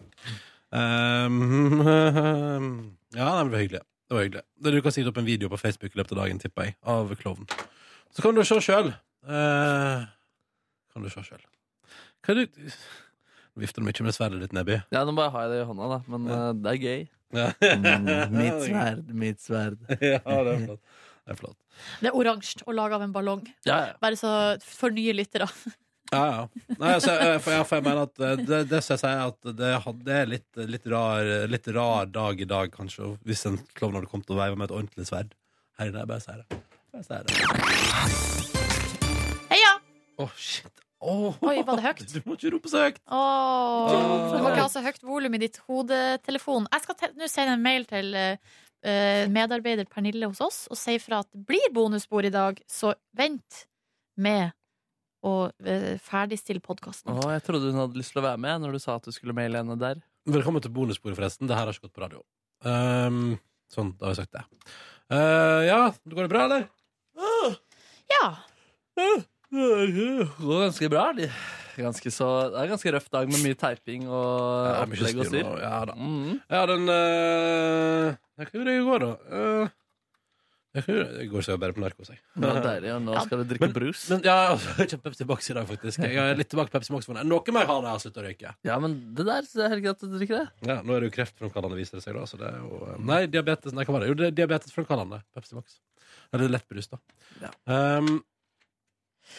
Um, 0.72 1.36
ja, 3.18 3.28
det 3.28 3.53
var 3.53 3.61
hyggelig. 3.61 3.82
Det 4.09 4.14
var 4.16 4.22
hyggelig. 4.24 4.45
Det 4.57 4.68
Du 4.72 4.80
kan 4.84 4.93
sitte 4.97 5.11
opp 5.12 5.20
en 5.20 5.28
video 5.28 5.47
på 5.53 5.61
Facebook 5.61 5.93
i 5.93 5.99
løpet 6.01 6.12
av 6.16 6.20
dagen, 6.24 6.41
tipper 6.41 6.62
jeg, 6.70 6.74
av 6.89 7.05
klovnen. 7.20 7.49
Så 8.16 8.24
kan 8.24 8.32
du 8.32 8.41
se 8.49 8.57
sjøl. 8.64 8.89
kan 9.28 11.05
du 11.05 11.12
se 11.12 11.20
sjøl. 11.28 11.45
Hva 12.29 12.35
er 12.37 12.45
det 12.45 12.72
Nå 13.57 13.62
vifter 13.62 13.81
du 13.81 13.87
mye 13.89 14.05
med 14.05 14.12
sverdet 14.14 14.43
ditt, 14.43 14.53
Nebby. 14.53 14.74
Ja, 14.93 15.01
nå 15.09 15.14
bare 15.16 15.33
har 15.33 15.47
jeg 15.47 15.55
det 15.55 15.62
i 15.62 15.66
hånda, 15.66 15.87
da. 15.95 15.97
Men 16.12 16.26
eh, 16.31 16.49
det 16.61 16.70
er 16.74 16.83
gøy. 16.85 17.01
Ja. 17.35 17.47
Mm, 17.59 18.35
mitt 18.37 18.59
sverd, 18.68 19.09
mitt 19.22 19.41
sverd. 19.43 19.79
ja, 20.05 20.20
det 20.20 20.53
er 20.53 20.61
flott. 20.66 20.83
Det 21.24 21.33
er 21.33 21.39
flott. 21.41 21.57
Det 22.03 22.11
er 22.11 22.18
oransje 22.20 22.61
og 22.66 22.76
laga 22.76 22.99
av 22.99 23.07
en 23.07 23.14
ballong. 23.16 23.41
Ja, 23.64 23.79
ja. 23.89 23.95
Bare 24.05 24.18
så 24.20 24.31
for 24.68 24.93
nye 24.95 25.16
lyttere. 25.16 25.49
Ja, 26.09 26.22
ja. 26.24 26.45
Nei, 26.79 26.95
altså, 26.95 27.12
for, 27.45 27.53
jeg, 27.53 27.64
for 27.68 27.76
jeg 27.76 27.85
mener 27.85 28.07
at 28.07 28.22
eh, 28.24 28.39
det, 28.49 28.61
det 28.70 28.79
som 28.81 28.95
jeg 28.95 29.01
sier, 29.03 29.18
at 29.29 29.41
det, 29.59 29.72
det 30.07 30.14
er 30.16 30.31
litt, 30.31 30.61
litt, 30.72 30.87
rar, 30.89 31.29
litt 31.53 31.68
rar 31.76 32.09
dag 32.09 32.41
i 32.41 32.47
dag, 32.49 32.72
kanskje, 32.72 33.11
hvis 33.29 33.45
en 33.51 33.59
klovn 33.76 33.99
hadde 33.99 34.09
kommet 34.09 34.33
og 34.33 34.41
veiva 34.41 34.57
med 34.57 34.70
et 34.70 34.76
ordentlig 34.79 35.05
sverd. 35.11 35.37
Hei, 35.76 35.91
det 35.93 36.01
er 36.01 36.09
bare 36.09 36.24
si 36.24 36.33
det. 36.33 36.62
Bare 36.97 37.05
si 37.05 37.12
det. 37.29 37.33
Heia! 39.53 39.74
Å, 40.24 40.31
shit. 40.41 40.88
Åh. 40.99 41.37
Oi, 41.47 41.59
var 41.63 41.79
det 41.79 41.85
høyt? 41.85 42.01
Du 42.11 42.23
må 42.27 42.35
ikke 42.35 42.51
rope 42.57 42.71
så 42.73 42.83
høyt. 42.89 42.97
Oh, 43.07 43.87
det 43.93 44.41
var 44.43 44.55
ikke 44.55 44.65
altså 44.65 44.83
høyt 44.83 45.05
volum 45.07 45.37
i 45.39 45.43
ditt 45.45 45.61
hodetelefon. 45.69 46.67
Jeg 46.75 46.85
skal 46.85 47.13
nå 47.21 47.29
sende 47.31 47.55
en 47.55 47.63
mail 47.63 47.87
til 47.87 48.17
uh, 48.19 49.25
medarbeider 49.31 49.87
Pernille 49.91 50.31
hos 50.31 50.43
oss 50.43 50.61
og 50.73 50.81
si 50.81 50.97
fra 51.03 51.23
at 51.23 51.31
det 51.31 51.45
blir 51.47 51.71
bonusbord 51.75 52.27
i 52.27 52.35
dag, 52.35 52.59
så 52.67 52.97
vent 53.19 53.63
med 54.19 54.51
å 55.23 55.37
uh, 55.55 55.95
ferdigstille 56.03 56.63
podkasten. 56.65 57.15
Oh, 57.15 57.31
jeg 57.31 57.47
trodde 57.47 57.71
hun 57.71 57.83
hadde 57.85 57.99
lyst 58.01 58.17
til 58.17 58.23
å 58.23 58.27
være 58.27 58.43
med 58.43 58.67
når 58.67 58.75
du 58.75 58.83
sa 58.83 58.99
at 58.99 59.07
du 59.07 59.15
skulle 59.15 59.37
maile 59.39 59.63
henne 59.63 59.79
der. 59.79 60.03
Velkommen 60.29 60.63
til 60.65 60.75
bonusbordet, 60.75 61.19
forresten. 61.21 61.47
Det 61.47 61.55
her 61.55 61.71
har 61.71 61.79
ikke 61.79 61.87
gått 61.87 61.95
på 61.95 62.05
radio. 62.09 62.27
Um, 62.67 63.39
sånn, 63.71 63.95
da 64.01 64.11
har 64.11 64.17
vi 64.17 64.21
sagt 64.25 64.35
det. 64.35 64.43
Uh, 65.15 65.63
ja, 65.65 65.81
går 66.11 66.27
det 66.27 66.35
bra, 66.35 66.45
eller? 66.51 66.69
Ja. 68.11 68.27
Det 69.49 70.29
går 70.43 70.61
ganske 70.67 70.91
bra. 70.93 71.07
Ganske 71.79 72.11
så, 72.13 72.29
det 72.53 72.59
er 72.59 72.67
en 72.67 72.73
ganske 72.75 72.93
røff 72.93 73.09
dag 73.15 73.29
med 73.31 73.41
mye 73.45 73.57
teiping 73.59 74.09
og 74.11 74.67
Ja, 74.67 74.79
opplegg 74.83 75.21
og 75.23 75.29
styr 75.31 75.51
ja 75.63 75.75
da. 75.87 75.95
Mm. 75.95 76.41
Ja, 76.51 76.63
den 76.67 76.89
øh, 76.91 78.17
Jeg 78.41 78.49
kan 78.49 78.57
gjøre 78.59 78.67
det 78.69 78.75
i 78.81 78.87
går, 78.89 79.05
da? 79.05 79.69
Jeg 80.79 80.85
I 81.25 81.27
går 81.31 81.43
så 81.47 81.55
jeg 81.55 81.61
bare 81.63 81.75
på 81.75 81.81
narkos, 81.81 82.11
jeg. 82.13 82.19
Det 82.39 82.51
deilig, 82.63 82.91
og 82.93 83.01
nå 83.07 83.15
skal 83.25 83.41
du 83.41 83.45
drikke 83.51 83.65
Men- 83.67 83.73
brus. 83.79 84.03
Men 84.13 84.21
ja, 84.27 84.35
jeg 84.53 84.59
har 84.77 84.91
kjøpt 84.93 85.05
Pepsi 85.07 85.27
Max 85.31 85.49
i 85.51 85.57
dag, 85.57 85.67
faktisk. 85.71 86.03
Jeg 86.05 86.19
er 86.23 86.37
litt 86.39 86.51
tilbake 86.53 86.71
på 86.71 86.77
Pepsi 86.79 86.93
Max. 86.93 87.09
Noe 87.09 87.55
mer 87.57 87.67
har 87.71 87.87
jeg 87.89 88.03
sluttet 88.05 88.21
å 88.23 88.27
røyke. 88.29 88.53
Ja, 88.69 88.77
men 88.83 88.99
det 89.17 89.27
der 89.27 89.49
så 89.49 89.65
er 89.65 89.73
helt 89.73 89.87
greit 89.87 89.97
at 89.97 90.05
du 90.05 90.19
drikker 90.19 90.43
det. 90.45 90.69
Ja, 90.69 90.77
nå 90.85 90.95
er 90.95 91.01
det 91.07 91.09
jo 91.11 91.15
kreftfremkallende, 91.17 91.79
viser 91.81 91.99
det 91.99 92.05
seg. 92.05 92.15
da 92.21 92.27
Så 92.29 92.39
det 92.43 92.51
er 92.53 92.59
jo, 92.61 92.83
eh, 92.85 92.99
Nei, 93.01 93.23
diabetes 93.33 93.73
Nei, 93.73 93.87
hva 93.89 93.97
var 93.97 94.05
det? 94.05 94.11
Jo, 94.13 94.19
det 94.21 94.27
er 94.29 94.37
diabetesfremkallende 94.43 95.23
Pepsi 95.35 95.57
Max. 95.57 95.79
Eller 96.37 96.53
lettbrus, 96.53 96.91
da. 96.93 96.99
Ja. 97.41 97.51
Um, 97.99 98.19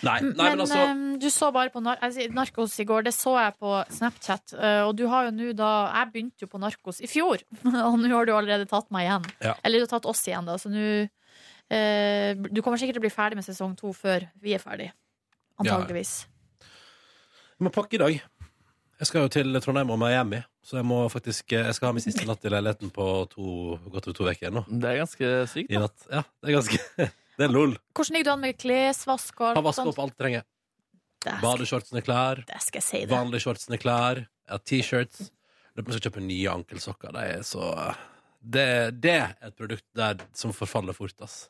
nei, 0.05 0.15
nei, 0.21 0.31
men, 0.31 0.35
Men 0.37 0.61
altså 0.63 1.19
du 1.19 1.27
så 1.33 1.49
bare 1.55 1.71
på 1.73 1.81
nar 1.83 1.99
altså, 2.05 2.25
Narkos 2.35 2.77
i 2.79 2.85
går. 2.87 3.03
Det 3.07 3.13
så 3.15 3.35
jeg 3.39 3.55
på 3.59 3.73
Snapchat. 3.97 4.53
eh, 4.55 4.81
og 4.87 4.95
du 4.99 5.05
har 5.11 5.27
jo 5.27 5.35
nå 5.35 5.51
da 5.57 5.71
Jeg 5.91 6.11
begynte 6.13 6.45
jo 6.45 6.51
på 6.51 6.61
Narkos 6.61 7.01
i 7.03 7.09
fjor, 7.11 7.43
og 7.87 7.99
nå 7.99 8.11
har 8.13 8.29
du 8.29 8.33
allerede 8.35 8.69
tatt 8.69 8.89
meg 8.95 9.07
igjen. 9.07 9.29
Ja. 9.43 9.55
Eller 9.63 9.81
du 9.81 9.87
har 9.87 9.93
tatt 9.97 10.09
oss 10.09 10.23
igjen, 10.27 10.47
da. 10.47 10.57
Så 10.61 10.71
nå 10.71 10.85
eh, 11.69 12.33
Du 12.49 12.61
kommer 12.61 12.81
sikkert 12.81 12.99
til 12.99 13.03
å 13.03 13.07
bli 13.07 13.13
ferdig 13.13 13.39
med 13.41 13.47
sesong 13.47 13.75
to 13.79 13.93
før 13.95 14.29
vi 14.41 14.55
er 14.57 14.63
ferdig. 14.63 14.91
Antageligvis. 15.59 16.21
Jeg 17.59 17.67
må 17.67 17.71
pakke 17.75 17.97
i 17.97 18.03
dag. 18.03 18.21
Jeg 18.99 19.07
skal 19.07 19.23
jo 19.25 19.31
til 19.31 19.55
Trondheim 19.63 19.91
og 19.93 19.99
Miami, 19.99 20.41
så 20.63 20.81
jeg 20.81 20.85
må 20.87 20.97
faktisk 21.11 21.53
eh, 21.55 21.69
Jeg 21.69 21.75
skal 21.77 21.89
ha 21.89 21.95
min 21.95 22.03
siste 22.03 22.25
natt 22.27 22.43
i 22.43 22.51
leiligheten 22.51 22.91
på 22.95 23.05
to, 23.31 23.77
godt 23.91 24.09
over 24.09 24.17
to 24.17 24.27
uker 24.27 24.51
nå. 24.51 24.65
Det 24.67 24.89
er 24.91 25.01
ganske 25.03 25.31
sykt. 25.51 25.71
I 25.71 25.77
Da. 25.77 25.85
natt. 25.85 26.07
Ja, 26.11 26.23
det 26.43 26.51
er 26.51 26.57
ganske 26.57 26.79
Det 27.39 27.47
er 27.47 27.53
lol. 27.55 27.73
Hvordan 27.95 28.15
ligger 28.17 28.27
du 28.27 28.31
an 28.35 28.41
med 28.43 28.57
klesvask 28.59 29.39
og 29.39 29.53
Har 29.55 29.63
alt 29.63 29.77
sånt? 29.77 29.91
opp 29.93 29.99
alt 30.03 30.15
jeg 30.17 30.19
trenger. 30.25 30.47
Det 31.19 31.33
skal, 31.33 31.41
Badeshortsene 31.43 31.99
er 31.99 32.05
klar. 32.05 32.41
det 32.47 32.61
skal 32.63 32.79
jeg 32.79 32.85
si 32.85 32.99
det. 33.03 33.09
Vanlige 33.11 33.43
shortsene 33.43 33.75
er 33.75 33.81
klar. 33.83 34.19
Jeg 34.47 34.53
har 34.55 34.61
T-shirts. 34.71 35.29
Lurer 35.75 35.83
på 35.83 35.89
om 35.89 35.93
jeg 35.93 35.99
skal 35.99 36.11
kjøpe 36.11 36.23
nye 36.25 36.53
ankelsokker. 36.53 37.13
De 37.15 37.23
er 37.37 37.43
så 37.47 37.69
det, 38.39 38.65
det 39.03 39.15
er 39.19 39.33
et 39.49 39.55
produkt 39.59 39.83
der 39.99 40.19
som 40.35 40.53
forfaller 40.55 40.95
fort, 40.95 41.15
ass. 41.23 41.49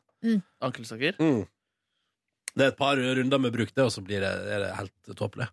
Ankelsokker. 0.62 1.18
Mm. 1.22 1.44
Det 2.56 2.64
er 2.64 2.72
et 2.72 2.76
par 2.78 2.96
runder 2.98 3.38
med 3.38 3.52
bruk, 3.54 3.70
det, 3.74 3.84
og 3.84 3.92
så 3.94 4.02
blir 4.02 4.20
det, 4.24 4.30
er 4.50 4.58
det 4.64 4.70
helt 4.74 5.10
tåpelig. 5.16 5.46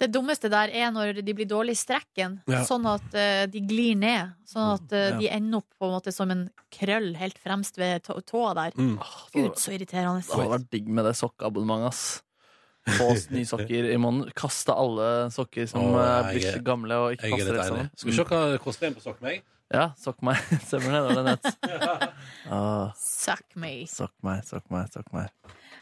Det 0.00 0.08
dummeste 0.14 0.48
der 0.50 0.72
er 0.72 0.90
når 0.94 1.20
de 1.22 1.34
blir 1.36 1.46
dårlig 1.50 1.74
i 1.76 1.80
strekken, 1.82 2.38
Ja. 2.48 2.62
sånn 2.64 2.86
at 2.88 3.04
uh, 3.12 3.44
de 3.52 3.60
glir 3.68 3.94
ned. 4.00 4.32
Sånn 4.48 4.72
at 4.78 4.92
uh, 4.96 4.98
Ja. 5.12 5.18
de 5.20 5.28
ender 5.28 5.58
opp 5.60 5.68
på 5.78 5.86
en 5.90 5.92
måte 5.98 6.12
som 6.12 6.30
en 6.32 6.46
krøll 6.72 7.12
helt 7.20 7.36
fremst 7.38 7.76
ved 7.78 8.02
tå 8.08 8.16
tåa 8.24 8.54
der. 8.54 8.72
Mm. 8.80 8.96
Gud, 9.34 9.54
så 9.60 9.74
irriterende. 9.76 10.24
Det 10.24 10.32
hadde 10.34 10.54
vært 10.56 10.70
digg 10.72 10.88
med 10.88 11.04
det 11.04 11.14
sokkeabonnementet, 11.20 11.88
ass. 11.92 12.22
Få 12.96 13.12
oss 13.12 13.28
nye 13.30 13.46
sokker 13.46 13.92
i 13.92 13.96
måneden. 14.00 14.32
Kaste 14.34 14.74
alle 14.74 15.28
sokker 15.30 15.68
som 15.70 15.84
Åh, 15.84 16.00
er 16.00 16.32
jeg 16.32 16.40
blitt 16.40 16.54
er- 16.56 16.64
gamle 16.66 16.96
og 16.98 17.12
ikke 17.14 17.28
er 17.28 17.36
passer 17.36 17.52
helt 17.54 17.68
sammen. 17.68 17.90
Skal 17.94 18.10
vi 18.10 18.16
se 18.16 18.24
hva 18.32 18.40
det 18.50 18.60
koster 18.64 18.86
en 18.88 18.94
på 18.96 19.04
sokk 19.04 19.20
meg? 19.22 19.42
Ja, 19.72 19.84
sokk 20.02 20.18
meg. 20.26 20.36
Stemmer 20.66 20.90
det. 20.90 20.98
Det 20.98 21.04
var 21.06 21.14
det 21.14 21.24
nett. 21.30 22.08
Ah, 22.50 22.90
Suck 22.98 23.54
me. 23.54 23.84
sokk 23.86 24.12
meg, 24.26 24.42
sokk 24.48 24.66
meg, 24.74 24.90
sokk 24.92 25.12
meg. 25.14 25.30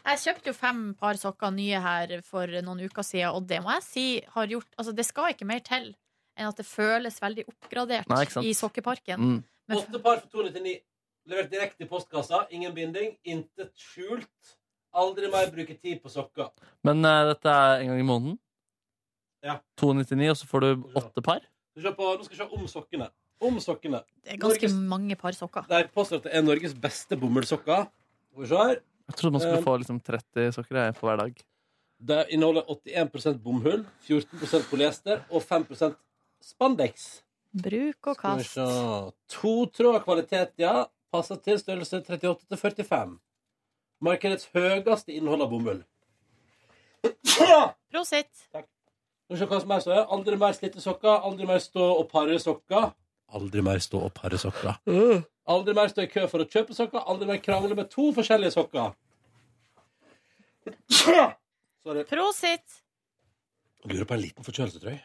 Jeg 0.01 0.21
kjøpte 0.23 0.49
jo 0.49 0.53
fem 0.57 0.79
par 0.97 1.19
sokker 1.19 1.51
nye 1.53 1.81
her 1.83 2.13
for 2.25 2.49
noen 2.65 2.85
uker 2.87 3.05
siden, 3.05 3.35
og 3.37 3.45
det 3.49 3.59
må 3.63 3.73
jeg 3.77 3.85
si 3.85 4.05
har 4.33 4.47
gjort 4.49 4.69
Altså, 4.77 4.93
det 4.97 5.05
skal 5.05 5.35
ikke 5.35 5.47
mer 5.49 5.61
til 5.65 5.91
enn 6.39 6.47
at 6.49 6.57
det 6.57 6.65
føles 6.65 7.19
veldig 7.21 7.45
oppgradert 7.51 8.09
Nei, 8.09 8.23
i 8.47 8.53
sokkeparken. 8.57 9.19
Mm. 9.19 9.39
Men 9.69 9.81
Åtte 9.81 10.01
par 10.01 10.21
for 10.23 10.41
299. 10.41 10.79
Levert 11.29 11.51
direkte 11.51 11.85
i 11.85 11.89
postkassa. 11.89 12.45
Ingen 12.55 12.73
binding. 12.73 13.13
Intet 13.29 13.75
skjult. 13.77 14.55
Aldri 14.97 15.29
mer 15.31 15.51
bruke 15.53 15.75
tid 15.77 16.01
på 16.03 16.11
sokker. 16.11 16.49
Men 16.87 17.05
uh, 17.05 17.27
dette 17.29 17.51
er 17.51 17.83
en 17.83 17.91
gang 17.93 18.01
i 18.01 18.07
måneden? 18.07 18.39
Ja. 19.45 19.59
299, 19.79 20.29
og 20.33 20.37
så 20.41 20.49
får 20.49 20.65
du 20.65 20.69
åtte 20.99 21.23
par? 21.25 21.45
På, 21.95 22.09
nå 22.17 22.25
skal 22.25 22.35
vi 22.35 22.39
se 22.41 22.47
om 22.57 22.65
sokkene. 22.69 23.07
Om 23.41 23.57
sokkene. 23.63 24.01
det 24.21 24.35
er 24.35 24.41
ganske 24.41 24.67
Norges- 24.67 24.89
mange 24.91 25.15
par 25.17 25.33
sokker. 25.37 25.65
Der 25.69 25.87
påstår 25.93 26.21
at 26.21 26.27
det 26.27 26.33
er 26.37 26.43
Norges 26.45 26.75
beste 26.77 27.17
bomullssokker. 27.17 27.87
Skal 28.31 28.43
vi 28.43 28.49
se 28.51 28.59
her. 28.59 28.81
Jeg 29.11 29.17
trodde 29.19 29.35
man 29.35 29.43
skulle 29.43 29.59
Um, 29.59 29.65
få 29.65 29.73
liksom 29.81 29.99
30 30.07 30.51
sokker 30.55 30.77
jeg, 30.79 30.95
for 30.95 31.09
hver 31.11 31.19
dag. 31.25 31.41
Det 32.01 32.21
inneholder 32.33 32.63
81% 32.71 33.41
bomhull, 33.43 33.83
14% 34.07 34.69
polyester 34.71 35.19
og 35.29 35.43
5% 35.45 35.93
spandex. 36.41 37.21
Bruk 37.53 38.07
og 38.07 38.15
Skal 38.15 38.37
vi 38.39 38.43
kast. 38.47 38.55
se. 38.55 39.11
To 39.35 39.53
tråd 39.75 39.99
kvalitet, 40.05 40.53
ja. 40.57 40.85
Passer 41.11 41.35
til 41.43 41.59
størrelse 41.59 41.99
38 41.99 42.47
til 42.47 42.57
45. 42.57 43.17
Markedets 44.01 44.47
høyeste 44.55 45.11
innhold 45.13 45.43
av 45.43 45.49
bomull. 45.51 45.81
Prosit. 47.91 48.31
Takk. 48.53 48.67
vi 49.29 49.37
se 49.39 49.45
hva 49.47 49.59
som 49.61 49.71
er 49.75 49.83
så 49.83 49.91
er. 49.93 50.05
Aldri 50.15 50.37
mer 50.39 50.55
slitte 50.57 50.81
sokker, 50.83 51.21
aldri 51.27 51.45
mer 51.49 51.59
stå 51.63 51.83
og 51.99 52.07
pare 52.11 52.39
sokker. 52.41 52.91
Aldri 53.31 53.61
mer 53.63 53.79
stå 53.83 54.01
og 54.07 54.13
pare 54.17 54.39
sokker. 54.41 54.79
Aldri 55.49 55.73
mer 55.73 55.89
stå 55.89 56.03
i 56.05 56.09
kø 56.11 56.27
for 56.29 56.43
å 56.43 56.49
kjøpe 56.49 56.75
sokker, 56.77 57.01
aldri 57.09 57.27
mer 57.31 57.39
krangle 57.41 57.75
med 57.75 57.89
to 57.89 58.11
forskjellige 58.13 58.53
sokker. 58.53 58.91
Sorry. 60.91 62.03
Prosit. 62.05 62.81
Lurer 63.89 64.05
på 64.05 64.13
en 64.13 64.21
liten 64.21 64.45
forkjølelse, 64.45 64.81
tror 64.83 64.93
jeg. 64.93 65.01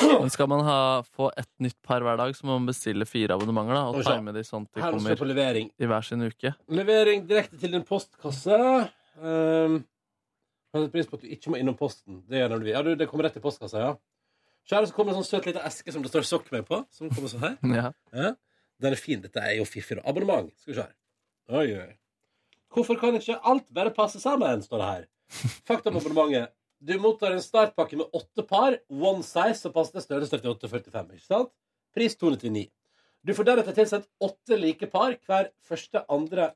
Men 0.00 0.30
skal 0.32 0.48
man 0.50 0.62
ha, 0.64 0.78
få 1.04 1.28
et 1.38 1.48
nytt 1.62 1.76
par 1.86 2.02
hver 2.04 2.16
dag, 2.18 2.32
så 2.36 2.46
må 2.48 2.56
man 2.58 2.66
bestille 2.70 3.06
fire 3.08 3.36
abonnementer. 3.36 3.76
da, 3.76 3.82
Og 3.92 4.02
time 4.06 4.32
de 4.34 4.42
sånn 4.46 4.64
de 4.66 4.80
Her 4.80 4.90
står 4.94 4.98
på 4.98 5.16
kommer 5.20 5.30
levering. 5.30 5.70
i 5.78 5.88
hver 5.90 6.06
sin 6.06 6.22
uke. 6.24 6.54
Levering 6.72 7.26
direkte 7.28 7.58
til 7.60 7.74
din 7.76 7.84
postkasse. 7.86 8.58
Um, 9.20 9.80
jeg 10.72 10.78
setter 10.78 10.92
pris 10.94 11.10
på 11.10 11.18
at 11.18 11.24
du 11.26 11.28
ikke 11.34 11.52
må 11.52 11.60
innom 11.60 11.76
posten. 11.78 12.22
Det 12.30 12.40
gjør 12.40 12.54
når 12.54 12.58
du 12.62 12.64
vil. 12.68 12.74
Ja, 12.74 12.82
du, 12.86 12.94
det 12.96 13.08
kommer 13.10 13.28
rett 13.28 13.36
i 13.36 13.44
postkassa, 13.44 13.82
ja. 13.84 13.92
Så 14.68 14.76
her 14.76 14.86
så 14.86 14.94
kommer 14.94 15.12
det 15.12 15.18
en 15.18 15.24
sånn 15.24 15.30
søt 15.30 15.48
liten 15.48 15.64
eske 15.66 15.92
som 15.92 16.02
det 16.04 16.10
står 16.12 16.26
'sokk 16.28 16.50
meg' 16.54 16.66
på. 16.68 16.84
Som 16.94 17.10
kommer 17.10 17.28
sånn 17.32 17.46
her. 17.46 17.56
Ja. 17.80 17.92
Ja. 18.12 18.34
Den 18.80 18.92
er 18.92 18.96
fin. 18.96 19.20
Dette 19.20 19.40
er 19.44 19.56
jo 19.58 19.64
fiffig. 19.68 19.98
da. 19.98 20.02
Abonnement. 20.08 20.52
Skal 20.60 20.72
vi 20.72 20.78
se 20.78 20.86
her. 20.86 20.94
Oi, 21.50 21.66
oi. 21.76 21.96
Hvorfor 22.70 22.98
kan 23.00 23.16
ikke 23.18 23.40
alt 23.42 23.66
bare 23.74 23.90
passe 23.90 24.20
sammen, 24.22 24.62
står 24.62 24.78
det 24.78 24.90
her. 24.90 25.06
Fakta 25.68 25.90
om 25.90 25.98
abonnementet. 25.98 26.54
Du 26.80 26.94
mottar 26.98 27.34
en 27.34 27.42
startpakke 27.44 27.98
med 28.00 28.08
åtte 28.16 28.42
par, 28.48 28.78
one 28.88 29.22
size, 29.26 29.58
som 29.60 29.72
passer 29.74 29.98
til 29.98 30.06
størrelse 30.06 30.38
38-45. 30.40 31.10
Ikke 31.18 31.26
sant? 31.26 31.50
Pris 31.92 32.16
299. 32.16 32.70
Du 33.26 33.34
får 33.36 33.44
deretter 33.50 33.76
tilsendt 33.76 34.08
åtte 34.24 34.56
like 34.56 34.88
par 34.88 35.12
hver 35.28 35.50
første, 35.66 36.00
andre, 36.08 36.54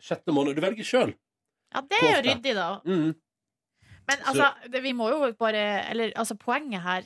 sjette 0.00 0.32
måned. 0.32 0.56
Du 0.56 0.64
velger 0.64 0.86
sjøl. 0.88 1.12
Ja, 1.74 1.82
det 1.84 1.98
er 2.00 2.14
jo 2.14 2.22
ryddig, 2.30 2.54
da. 2.56 2.68
Mm. 2.88 3.10
Men 4.08 4.24
altså, 4.30 4.48
det, 4.72 4.80
vi 4.86 4.94
må 4.96 5.10
jo 5.12 5.18
bare 5.36 5.62
Eller 5.90 6.14
altså, 6.16 6.32
poenget 6.40 6.80
her 6.80 7.02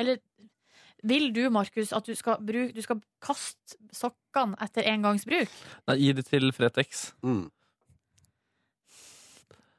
Eller 0.00 0.20
vil 1.04 1.28
du, 1.36 1.42
Markus, 1.52 1.92
at 1.92 2.06
du 2.08 2.14
skal, 2.16 2.40
bruke, 2.40 2.72
du 2.72 2.80
skal 2.84 3.00
kaste 3.24 3.76
sokkene 3.92 4.56
etter 4.64 4.86
engangsbruk? 4.88 5.52
Nei, 5.90 5.98
gi 6.00 6.14
det 6.16 6.24
til 6.30 6.48
Fretex. 6.56 7.10
Mm. 7.24 7.44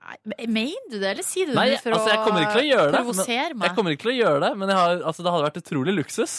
Nei, 0.06 0.18
Mener 0.46 0.92
du 0.92 1.00
det, 1.00 1.16
eller 1.16 1.26
sier 1.26 1.50
du 1.50 1.56
det 1.56 1.58
Nei, 1.58 1.70
det 1.74 1.82
for 1.82 1.98
altså, 1.98 2.14
å 2.14 2.90
provosere 2.94 3.56
meg? 3.58 3.66
jeg 3.66 3.78
kommer 3.78 3.96
ikke 3.96 4.06
til 4.06 4.14
å 4.14 4.20
gjøre 4.20 4.42
det, 4.44 4.52
men 4.62 4.70
jeg 4.70 4.78
har, 4.78 5.00
altså, 5.02 5.26
det 5.26 5.34
hadde 5.34 5.48
vært 5.48 5.62
utrolig 5.64 5.96
luksus. 5.98 6.36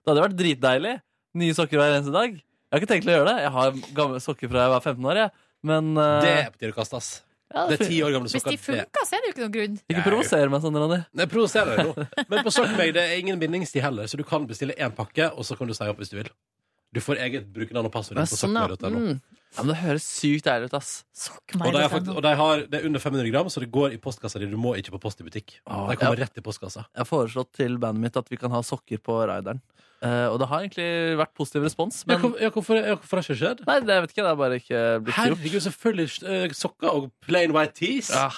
Det 0.00 0.12
hadde 0.12 0.24
vært 0.24 0.38
dritdeilig. 0.38 0.94
Nye 1.40 1.56
sokker 1.58 1.78
hver 1.78 1.98
eneste 1.98 2.14
dag. 2.14 2.38
Jeg 2.40 2.72
har 2.72 2.80
ikke 2.80 2.92
tenkt 2.94 3.04
til 3.04 3.12
å 3.12 3.18
gjøre 3.18 3.34
det. 3.34 3.42
Jeg 3.44 3.52
har 3.58 3.80
gamle 3.98 4.22
sokker 4.24 4.50
fra 4.50 4.64
jeg 4.64 4.72
var 4.72 4.86
15 4.86 5.10
år, 5.12 5.20
jeg. 5.26 5.36
Men 5.68 5.92
uh, 5.98 6.22
Det 6.24 6.32
er 6.32 6.48
på 6.48 6.62
tide 6.62 6.72
å 6.72 6.78
kaste, 6.80 7.00
ass. 7.02 7.10
Ja, 7.54 7.66
Det 7.70 7.80
er 7.80 7.88
ti 7.90 7.98
år 8.06 8.12
gamle 8.14 8.28
Hvis 8.30 8.42
sokker. 8.42 8.50
de 8.50 8.58
funker, 8.62 9.06
så 9.08 9.16
er 9.16 9.20
det 9.24 9.30
jo 9.30 9.32
ikke 9.34 9.42
noen 9.44 9.54
grunn. 9.56 9.78
Ikke 9.90 10.04
provoser 10.06 10.52
meg 10.52 10.62
sånn, 10.62 10.76
Ronny. 10.82 11.00
Nei, 11.18 11.26
provoserer 11.26 11.76
deg 11.76 11.90
nå. 11.90 12.06
Men 12.30 12.44
på 12.46 12.52
Sockmeg 12.54 12.94
det 12.94 13.02
er 13.08 13.18
ingen 13.18 13.40
bindingstid 13.42 13.82
heller, 13.82 14.06
så 14.06 14.16
du 14.20 14.24
kan 14.24 14.46
bestille 14.46 14.76
én 14.78 14.94
pakke, 14.94 15.30
og 15.34 15.44
så 15.48 15.56
kan 15.58 15.66
du 15.70 15.74
si 15.74 15.88
opp 15.90 15.98
hvis 15.98 16.12
du 16.14 16.20
vil. 16.20 16.30
Du 16.92 16.98
får 17.00 17.20
eget 17.22 17.44
brukernavn 17.54 17.86
og 17.86 17.92
passord 17.94 18.18
på 18.18 18.26
sånn, 18.34 18.56
ja. 18.58 18.66
Mm. 18.90 19.20
ja, 19.20 19.62
men 19.62 19.68
det 19.70 19.76
høres 19.82 20.06
sykt 20.10 20.44
deilig 20.48 20.70
ut, 20.70 20.74
ass. 20.74 21.04
Og, 21.30 21.52
de 21.52 21.58
har 21.62 21.72
vet 21.76 21.90
fakt- 21.92 22.06
jeg 22.06 22.06
nå. 22.10 22.16
og 22.16 22.22
de 22.26 22.32
har, 22.40 22.62
det 22.66 22.80
er 22.80 22.86
under 22.88 22.98
500 23.04 23.30
gram, 23.30 23.46
så 23.52 23.60
det 23.62 23.70
går 23.70 23.94
i 23.94 23.98
postkassa 24.02 24.40
di. 24.42 24.46
Du 24.50 24.56
må 24.58 24.74
ikke 24.78 24.90
på 24.96 25.00
Post 25.04 25.20
i 25.22 25.26
butikk. 25.28 25.60
De 25.62 25.96
kommer 26.00 26.18
ja. 26.18 26.24
rett 26.24 26.38
i 26.38 26.42
postkassa. 26.42 26.86
Jeg 26.90 27.04
har 27.04 27.06
foreslått 27.10 27.52
til 27.54 27.78
bandet 27.78 28.02
mitt 28.08 28.16
at 28.18 28.26
vi 28.30 28.36
kan 28.40 28.50
ha 28.50 28.60
sokker 28.66 28.98
på 28.98 29.20
rideren. 29.30 29.62
Eh, 30.02 30.26
og 30.32 30.38
det 30.40 30.48
har 30.48 30.62
egentlig 30.64 30.88
vært 31.20 31.34
positiv 31.36 31.62
respons, 31.66 32.04
Ja, 32.08 32.16
men 32.16 32.22
hvor- 32.24 32.40
ja, 32.40 32.48
hvorfor, 32.50 32.74
ja, 32.80 32.94
hvorfor 32.96 33.18
har 33.18 33.22
det 33.22 33.28
ikke 33.30 33.40
skjedd? 33.42 33.66
Nei, 33.68 33.78
det 33.80 33.94
jeg 33.94 34.02
vet 34.06 34.10
ikke. 34.14 34.24
Det 34.24 34.32
er 34.32 34.40
bare 34.42 34.56
ikke 34.58 34.80
blitt 35.04 35.14
gjort. 35.14 35.38
Herregud, 35.38 35.62
selvfølgelig 35.68 36.08
eh, 36.24 36.48
sokker 36.56 36.88
og 36.94 37.10
plain 37.20 37.52
white 37.52 37.74
tees. 37.76 38.08
Ja. 38.10 38.30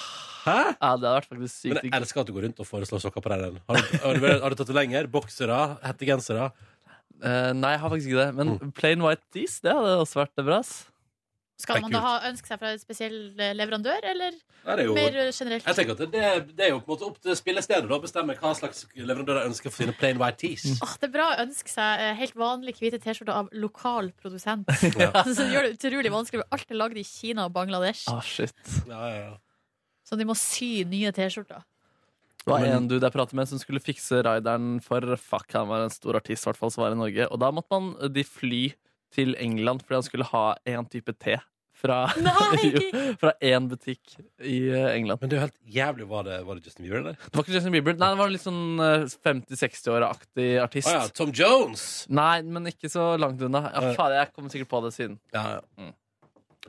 Hæ? 0.43 0.75
Ja, 0.75 0.97
det 0.99 1.07
hadde 1.07 1.15
vært 1.23 1.29
faktisk 1.31 1.55
sykt 1.55 1.71
Men 1.71 1.77
jeg 1.79 1.85
digg. 1.87 1.95
elsker 2.03 2.21
at 2.21 2.27
du 2.27 2.33
går 2.35 2.43
rundt 2.49 2.59
og 2.59 2.67
foreslår 2.67 2.99
sokker 3.01 3.23
på 3.23 3.31
den. 3.31 3.61
Har 3.69 3.77
du, 3.79 3.99
har 4.03 4.15
du, 4.19 4.27
har 4.43 4.51
du 4.51 4.57
tatt 4.59 4.67
det 4.67 4.75
lenger? 4.75 5.07
Boksere? 5.07 5.79
Hettegensere? 5.87 6.49
Eh, 7.23 7.53
nei, 7.55 7.71
jeg 7.77 7.81
har 7.85 7.91
faktisk 7.93 8.09
ikke 8.11 8.25
det. 8.27 8.35
Men 8.35 8.57
Mm. 8.59 8.73
plain 8.75 9.03
white 9.03 9.23
tees, 9.33 9.61
det 9.63 9.73
hadde 9.73 9.99
også 10.03 10.25
vært 10.27 10.45
bra. 10.45 10.59
ass. 10.59 10.89
Skal 11.63 11.81
man 11.81 11.93
da 11.95 12.01
ha, 12.03 12.13
ønske 12.27 12.49
seg 12.49 12.59
fra 12.59 12.71
en 12.75 12.79
spesiell 12.81 13.39
eh, 13.39 13.53
leverandør, 13.55 14.01
eller 14.03 14.33
er 14.67 14.81
jo 14.83 14.95
mer 14.97 15.13
generelt? 15.31 15.63
Jeg 15.69 15.77
tenker 15.77 15.93
at 15.93 16.11
det, 16.11 16.57
det 16.57 16.65
er 16.67 16.71
jo 16.73 16.81
på 16.81 16.91
en 16.91 16.97
måte 16.97 17.07
opp 17.07 17.21
til 17.23 17.37
spillestedet 17.39 17.87
å 17.87 18.01
bestemme 18.03 18.35
hva 18.35 18.51
slags 18.59 18.81
leverandør 18.99 19.39
de 19.39 19.45
ønsker 19.53 19.71
for 19.71 19.85
sine 19.85 19.95
plain 19.95 20.19
white 20.19 20.41
tees. 20.43 20.65
Åh, 20.83 20.97
det 20.99 21.07
er 21.07 21.13
bra 21.15 21.29
å 21.37 21.39
ønske 21.45 21.71
seg 21.71 22.01
eh, 22.03 22.15
helt 22.19 22.35
vanlige 22.35 22.83
hvite 22.83 22.99
T-skjorter 23.05 23.37
av 23.37 23.53
lokal 23.55 24.11
produsent. 24.19 24.67
Ja. 24.99 25.13
Som 25.37 25.53
gjør 25.55 25.69
det 25.69 25.77
utrolig 25.79 26.11
vanskelig. 26.11 26.43
for 26.43 26.59
Alt 26.59 26.75
er 26.75 26.81
lagd 26.83 26.99
i 26.99 27.07
Kina 27.07 27.47
og 27.47 27.53
Bangladesh. 27.55 28.09
Ah, 28.11 28.19
shit. 28.27 28.57
Ja, 28.89 29.07
ja, 29.07 29.21
ja. 29.29 29.37
Så 30.09 30.19
de 30.19 30.27
må 30.27 30.35
sy 30.35 30.83
nye 30.89 31.13
T-skjorter. 31.15 31.63
Det 32.43 32.51
var 32.51 32.67
en 32.67 32.89
dude 32.91 33.07
jeg 33.07 33.15
pratet 33.15 33.39
med 33.39 33.51
som 33.51 33.61
skulle 33.61 33.83
fikse 33.83 34.19
rideren 34.27 34.75
for 34.83 35.15
Fuck, 35.21 35.53
han 35.55 35.71
var 35.71 35.85
en 35.85 35.95
stor 35.95 36.19
artist 36.19 36.43
i 36.43 36.51
hvert 36.51 36.59
fall, 36.59 36.73
som 36.75 36.83
var 36.85 36.97
i 36.97 36.99
Norge. 36.99 37.29
Og 37.31 37.39
da 37.43 37.53
måtte 37.55 37.71
man 37.77 37.93
eh, 38.01 38.11
de 38.11 38.25
fly 38.27 38.65
til 39.15 39.37
England 39.39 39.85
fordi 39.85 40.01
han 40.01 40.07
skulle 40.09 40.29
ha 40.33 40.45
én 40.69 40.89
type 40.91 41.15
te. 41.23 41.39
Fra, 41.83 42.05
fra 43.21 43.33
én 43.43 43.65
butikk 43.67 44.13
i 44.39 44.59
eh, 44.71 44.91
England. 44.93 45.19
Men 45.23 45.31
det 45.31 45.35
er 45.35 45.41
jo 45.41 45.47
helt 45.49 45.75
jævlig. 45.77 46.05
Var 46.13 46.29
det, 46.29 46.37
var 46.47 46.59
det 46.59 46.69
Justin 46.69 46.85
Bieber, 46.85 47.01
eller? 47.01 47.17
Det 47.19 47.35
var 47.35 47.47
ikke 47.47 47.57
Justin 47.57 47.75
Bieber. 47.75 47.97
Nei, 47.99 48.11
det 48.13 48.21
var 48.21 48.31
litt 48.31 48.45
sånn 48.45 48.85
eh, 48.85 49.07
50-60-åra-aktig 49.27 50.49
artist. 50.63 50.93
Å 50.93 50.95
ja, 50.95 51.09
Tom 51.17 51.35
Jones! 51.35 51.87
Nei, 52.13 52.37
men 52.47 52.71
ikke 52.71 52.93
så 52.93 53.17
langt 53.19 53.43
unna. 53.43 53.65
Ja, 53.73 53.97
faen, 53.99 54.15
jeg 54.21 54.31
kommer 54.31 54.55
sikkert 54.55 54.71
på 54.71 54.85
det 54.87 54.95
siden. 54.95 55.19
Ja, 55.35 55.59
ja. 55.59 55.63
Mm. 55.83 55.93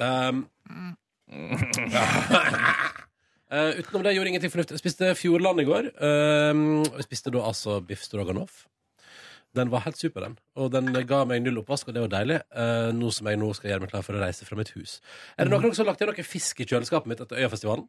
Um, 0.02 0.98
Eh, 3.54 3.80
utenom 3.80 4.02
det 4.02 4.16
gjorde 4.16 4.32
ingenting 4.32 4.52
fornuftig. 4.52 4.78
Jeg 4.78 4.82
spiste 4.82 5.16
Fjordland 5.20 5.62
i 5.62 5.66
går. 5.68 5.90
Uh, 6.02 6.82
jeg 6.98 7.06
spiste 7.06 7.34
da 7.34 7.44
altså 7.46 7.78
biff 7.86 8.02
stroganoff. 8.02 8.64
Den 9.54 9.70
var 9.70 9.84
helt 9.86 10.00
super, 10.00 10.26
den. 10.26 10.38
Og 10.58 10.72
den 10.74 10.90
ga 11.06 11.20
meg 11.30 11.44
null 11.44 11.60
oppvask, 11.62 11.92
og 11.92 11.94
det 11.94 12.02
var 12.02 12.14
deilig. 12.16 12.40
Uh, 12.50 12.90
nå 12.98 13.12
som 13.14 13.30
jeg 13.30 13.38
nå 13.38 13.52
skal 13.54 13.70
gjøre 13.70 13.86
meg 13.86 13.92
klar 13.92 14.06
for 14.06 14.18
å 14.18 14.24
reise 14.24 14.48
fra 14.48 14.58
mitt 14.58 14.74
hus. 14.74 14.98
Er 15.38 15.46
det 15.46 15.54
noen 15.54 15.76
som 15.76 15.84
har 15.84 15.92
lagt 15.92 16.02
igjen 16.02 16.10
noe 16.10 16.26
fisk 16.26 16.64
i 16.64 16.68
kjøleskapet 16.72 17.12
mitt 17.12 17.22
etter 17.22 17.44
Øyafestivalen? 17.44 17.86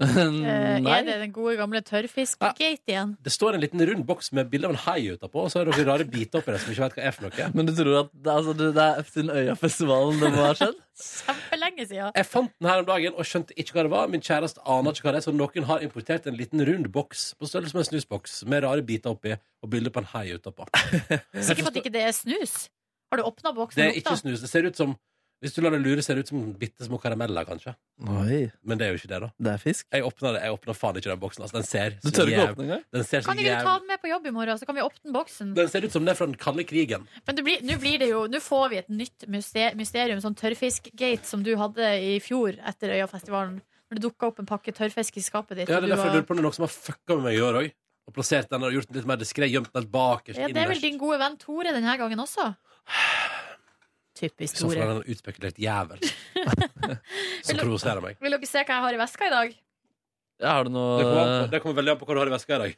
Eh, 0.00 0.80
Nei. 0.84 0.92
er 0.96 1.04
det 1.04 1.16
den 1.20 1.32
gode 1.34 1.56
gamle 1.58 1.82
tørrfiskgate 1.84 2.70
igjen? 2.88 3.14
Det 3.20 3.32
står 3.34 3.56
en 3.58 3.64
liten 3.64 3.82
rund 3.90 4.06
boks 4.08 4.32
med 4.36 4.48
bilde 4.52 4.70
av 4.70 4.74
en 4.74 4.80
hai 4.86 5.10
utapå, 5.12 5.44
og 5.44 5.52
så 5.52 5.60
er 5.60 5.68
det 5.68 5.76
noen 5.76 5.88
rare 5.90 6.06
biter 6.08 6.40
oppi 6.40 6.54
det 6.54 6.62
som 6.62 6.72
ikke 6.72 6.86
vet 6.86 6.96
hva 6.96 7.04
er 7.10 7.16
for 7.16 7.26
noe. 7.28 7.48
Men 7.58 7.68
du 7.68 7.74
tror 7.76 7.92
at 8.00 8.14
det, 8.14 8.32
altså, 8.32 8.54
det 8.56 8.70
er 8.86 9.04
siden 9.10 9.34
Øyafestivalen 9.36 10.24
det 10.24 10.32
må 10.32 10.46
ha 10.46 10.54
skjedd? 10.56 10.80
Kjempelenge 11.00 11.86
siden. 11.88 12.10
Jeg 12.16 12.28
fant 12.28 12.52
den 12.56 12.70
her 12.70 12.82
om 12.82 12.88
dagen 12.88 13.14
og 13.16 13.28
skjønte 13.28 13.56
ikke 13.60 13.76
hva 13.76 13.86
det 13.86 13.92
var. 13.94 14.10
Min 14.12 14.24
kjæreste 14.24 14.64
aner 14.68 14.96
ikke 14.96 15.08
hva 15.08 15.14
det 15.16 15.22
er, 15.22 15.28
så 15.28 15.36
noen 15.36 15.68
har 15.70 15.84
importert 15.86 16.28
en 16.28 16.36
liten 16.40 16.64
rund 16.68 16.90
boks 16.92 17.30
på 17.40 17.48
størrelse 17.48 17.76
med 17.76 17.84
en 17.86 17.90
snusboks 17.92 18.40
med 18.50 18.64
rare 18.66 18.84
biter 18.84 19.14
oppi 19.14 19.36
og 19.36 19.72
bilde 19.72 19.92
på 19.92 20.02
en 20.02 20.10
hai 20.16 20.26
utapå. 20.36 20.68
Sikker 21.48 21.66
på 21.66 21.72
at 21.72 21.80
ikke 21.84 21.94
det 21.94 22.04
er 22.08 22.16
snus? 22.16 22.68
Har 23.10 23.18
du 23.20 23.26
åpna 23.26 23.52
boksen? 23.56 23.80
Det 23.80 23.88
er 23.88 23.96
ikke 23.98 24.16
snus. 24.20 24.42
Det 24.44 24.48
ser 24.52 24.68
ut 24.68 24.76
som 24.78 24.92
Hvis 25.40 25.54
du 25.56 25.62
lar 25.64 25.72
det 25.72 25.80
lure, 25.80 26.02
ser 26.04 26.18
det 26.18 26.26
ut 26.26 26.30
som 26.34 26.40
bitte 26.60 26.84
små 26.84 26.98
karameller, 27.00 27.46
kanskje. 27.48 27.72
Oi, 28.04 28.50
Men 28.62 28.76
det 28.76 28.84
er 28.86 28.90
jo 28.92 28.98
ikke 29.00 29.08
det, 29.08 29.20
da. 29.22 29.28
det 29.40 29.52
er 29.54 29.60
fisk? 29.62 29.86
Jeg 29.88 30.04
åpner, 30.04 30.34
det. 30.36 30.42
Jeg 30.44 30.52
åpner 30.52 30.76
faen 30.76 30.98
ikke 31.00 31.08
den 31.08 31.22
boksen. 31.22 31.44
Altså, 31.46 31.56
den 31.56 31.64
ser 31.68 31.94
Du 31.96 32.08
så 32.08 32.12
tør 32.18 32.28
ikke 32.32 32.44
åpne 32.50 32.66
engang? 32.66 32.82
Den 32.92 33.06
ser 33.08 33.24
så 33.24 33.30
Kan 33.30 33.40
ikke 33.40 33.54
du 33.56 33.64
ta 33.70 33.72
den 33.80 33.88
med 33.88 34.02
på 34.02 34.10
jobb 34.10 34.26
i 34.28 34.32
morgen, 34.36 34.60
så 34.60 34.68
kan 34.68 34.76
vi 34.76 34.84
åpne 34.84 35.14
boksen? 35.16 35.54
Den 35.56 35.72
ser 35.72 35.86
ut 35.86 35.96
som 35.96 36.04
den 36.04 36.12
er 36.12 36.18
fra 36.20 36.28
den 36.28 36.36
kalde 36.36 36.66
krigen. 36.68 37.08
Men 37.26 37.36
det 37.40 37.44
blir- 37.46 37.64
nå 37.64 37.78
blir 37.80 37.98
det 38.04 38.10
jo 38.12 38.26
Nå 38.28 38.40
får 38.44 38.68
vi 38.68 38.76
et 38.82 38.88
nytt 38.92 39.26
mysterium, 39.32 40.20
sånn 40.20 40.36
tørrfisk-gate 40.36 41.24
som 41.24 41.42
du 41.42 41.56
hadde 41.56 41.88
i 42.04 42.18
fjor 42.20 42.60
etter 42.60 42.92
Øyafestivalen. 43.00 43.62
Når 43.90 43.96
det 43.96 44.02
dukka 44.04 44.26
opp 44.28 44.38
en 44.44 44.46
pakke 44.46 44.72
tørrfisk 44.76 45.16
i 45.16 45.24
skapet 45.24 45.56
ditt. 45.56 45.68
Ja, 45.72 45.80
det 45.80 45.88
er 45.88 45.88
du 45.88 45.94
derfor 45.96 46.12
jeg 46.12 46.20
lurer 46.20 46.28
på 46.28 46.30
om 46.30 46.36
det 46.36 46.44
er 46.44 46.48
noe 46.50 46.58
som 46.60 46.68
har 46.68 46.74
fucka 46.76 47.16
med 47.16 47.24
meg 47.24 47.34
i 47.40 47.40
år 47.40 47.54
òg. 47.64 47.72
Og 48.06 48.14
plassert 48.14 48.48
den 48.50 48.62
og 48.62 48.72
gjort 48.72 48.86
den 48.92 48.96
litt 49.00 49.06
mer 49.06 49.16
diskré, 49.16 49.48
gjemt 49.50 49.72
den 49.72 49.86
bakerst 49.88 50.36
ja, 50.38 50.48
det 50.48 50.56
er 50.56 50.68
vel 50.68 50.80
din 50.80 50.98
gode 50.98 51.18
venn 51.18 51.36
Tore 51.38 51.72
denne 51.72 51.96
gangen 51.96 52.18
også? 52.18 52.54
I 54.20 54.28
Typisk 54.28 54.58
så 54.60 54.68
fall 54.68 54.76
er 54.76 54.80
Tore. 54.84 54.94
det 55.00 55.06
en 55.06 55.14
utspekulert 55.14 55.58
jævel 55.58 56.02
som 57.46 57.56
provoserer 57.60 58.02
meg. 58.04 58.18
Vil 58.20 58.34
dere 58.36 58.48
se 58.50 58.60
hva 58.60 58.76
jeg 58.76 58.84
har 58.84 58.96
i 58.96 59.00
veska 59.00 59.26
i 59.28 59.32
dag? 59.32 59.54
Ja, 60.40 60.52
har 60.56 60.64
du 60.64 60.70
Det 60.70 60.76
kommer, 60.76 61.20
an 61.20 61.30
noe 61.30 61.40
på, 61.46 61.50
det 61.54 61.60
kommer 61.64 61.76
veldig 61.80 61.92
an 61.94 61.98
på 62.00 62.08
hva 62.08 62.16
du 62.16 62.20
har 62.22 62.30
i 62.30 62.34
veska 62.36 62.56
i 62.56 62.60
dag. 62.64 62.76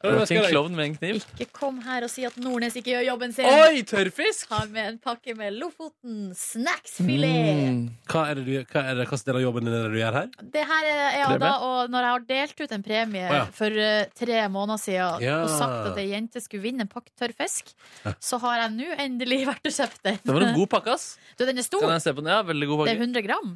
Ikke 0.00 0.38
en 0.40 0.46
klovn 0.48 0.76
med 0.76 0.86
en 0.86 0.94
kniv? 0.96 1.24
Ikke 1.36 1.52
kom 1.52 1.80
her 1.84 2.06
og 2.06 2.08
si 2.08 2.22
at 2.24 2.36
Nordnes 2.40 2.76
ikke 2.78 2.94
gjør 2.94 3.02
jobben 3.04 3.34
sin. 3.36 3.44
Oi, 3.44 3.82
tørrfisk! 3.84 4.48
Har 4.48 4.70
med 4.72 4.94
en 4.94 4.96
pakke 5.02 5.34
med 5.36 5.58
Lofoten 5.58 6.30
snacksfilet. 6.36 7.60
Mm. 7.60 7.82
Hva 8.08 8.22
er 8.30 8.40
det 8.40 8.46
du, 8.46 8.54
hva 8.72 8.84
er 8.88 8.96
det, 8.96 9.06
hva 9.10 9.18
del 9.26 9.38
av 9.40 9.44
jobben 9.44 9.68
din 9.68 9.76
er 9.76 9.84
det 9.84 9.92
du 9.92 9.98
gjør 10.00 10.16
her? 10.16 10.30
Det 10.56 10.64
her 10.72 10.88
er 10.88 11.02
jeg 11.18 11.28
Premie? 11.28 11.42
da, 11.44 11.52
og 11.68 11.92
når 11.92 12.06
jeg 12.06 12.14
har 12.16 12.26
delt 12.32 12.64
ut 12.64 12.74
en 12.78 12.86
premie 12.88 13.26
oh, 13.28 13.36
ja. 13.36 13.44
for 13.60 13.80
uh, 13.84 14.02
tre 14.22 14.42
måneder 14.56 14.84
siden 14.86 15.26
Ja. 15.26 15.38
og 15.44 15.52
sagt 15.52 15.92
at 15.92 16.00
ei 16.00 16.08
jente 16.14 16.40
skulle 16.40 16.64
vinne 16.64 16.86
en 16.86 16.92
pakke 16.92 17.12
tørrfisk, 17.20 17.74
så 18.16 18.40
har 18.46 18.64
jeg 18.64 18.76
nå 18.78 18.88
endelig 19.04 19.42
vært 19.50 19.68
og 19.68 19.76
kjøpt 19.82 20.00
den. 20.08 20.22
Det 20.24 20.38
var 20.38 20.48
en 20.48 20.56
god 20.62 20.72
pakke, 20.78 20.96
ass. 20.96 21.10
Du, 21.36 21.44
den 21.48 21.60
er 21.60 21.64
stor. 21.64 21.84
Kan 21.84 21.92
jeg 21.98 22.04
se 22.08 22.12
på 22.16 22.24
den? 22.24 22.32
Ja, 22.32 22.40
veldig 22.44 22.66
god 22.72 22.88
Det 22.88 22.96
er 22.96 23.04
100 23.04 23.28
gram. 23.28 23.52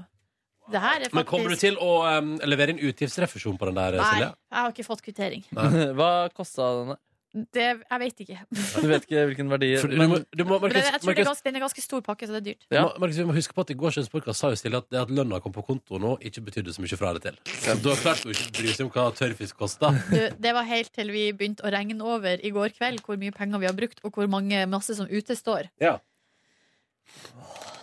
Det 0.72 0.80
her 0.80 1.02
er 1.04 1.12
Men 1.12 1.26
kommer 1.28 1.52
du 1.52 1.56
til 1.60 1.76
å 1.82 1.90
um, 2.08 2.34
levere 2.48 2.72
inn 2.72 2.80
utgiftsrefusjon 2.88 3.58
på 3.60 3.68
den 3.68 3.76
der, 3.80 3.98
Nei, 4.00 4.12
Silje? 4.14 4.30
jeg 4.54 4.60
har 4.62 4.70
ikke 4.72 4.86
fått 4.86 5.02
kvittering. 5.04 5.42
Hva 5.98 6.12
kosta 6.32 6.70
denne? 6.80 6.96
Det, 7.34 7.64
jeg 7.82 7.98
vet 7.98 8.20
ikke. 8.22 8.36
Du 8.54 8.84
vet 8.86 9.06
ikke 9.08 9.22
hvilken 9.26 9.48
verdi 9.50 9.72
For 9.82 9.90
du 9.90 9.96
må, 9.98 10.20
du 10.22 10.42
må, 10.46 10.60
For 10.62 10.70
jeg 10.70 11.00
tror 11.02 11.16
det 11.16 11.24
er 11.24 11.26
ganske, 11.26 11.42
den 11.48 11.58
er 11.58 11.64
ganske 11.64 11.82
stor 11.82 12.04
pakke, 12.06 12.28
så 12.30 12.36
det 12.36 12.38
er 12.38 12.44
dyrt. 12.52 12.66
Ja. 12.70 12.84
Ma- 12.84 13.02
Markus, 13.02 13.18
vi 13.18 13.26
må 13.26 13.34
huske 13.34 13.56
på 13.56 13.64
at 13.66 13.72
i 13.74 13.76
gårsdagens 13.80 14.12
podcast 14.12 14.38
sa 14.38 14.52
jo 14.52 14.60
Silje 14.60 14.78
at 14.78 14.86
det 14.94 15.00
at 15.02 15.10
lønna 15.10 15.40
kom 15.42 15.50
på 15.56 15.64
konto 15.66 15.98
nå, 15.98 16.12
ikke 16.30 16.44
betydde 16.46 16.76
så 16.76 16.84
mye 16.84 17.00
fra 17.00 17.10
det 17.16 17.24
til. 17.26 17.40
Så 17.58 17.74
da 17.82 17.96
klarte 17.98 18.28
hun 18.28 18.36
ikke 18.36 18.46
å 18.46 18.54
bry 18.60 18.76
seg 18.76 18.86
om 18.86 18.92
hva 18.94 19.08
tørrfisk 19.18 19.58
kosta. 19.64 19.90
Det 20.14 20.54
var 20.54 20.70
helt 20.70 20.94
til 20.94 21.10
vi 21.10 21.24
begynte 21.34 21.66
å 21.66 21.74
regne 21.74 21.98
over 22.06 22.38
i 22.38 22.54
går 22.54 22.76
kveld 22.78 23.02
hvor 23.02 23.18
mye 23.18 23.34
penger 23.34 23.64
vi 23.64 23.70
har 23.72 23.74
brukt, 23.82 23.98
og 24.06 24.14
hvor 24.14 24.30
mange 24.30 24.62
masse 24.70 24.94
som 24.94 25.10
utestår. 25.10 25.72
Ja. 25.82 25.96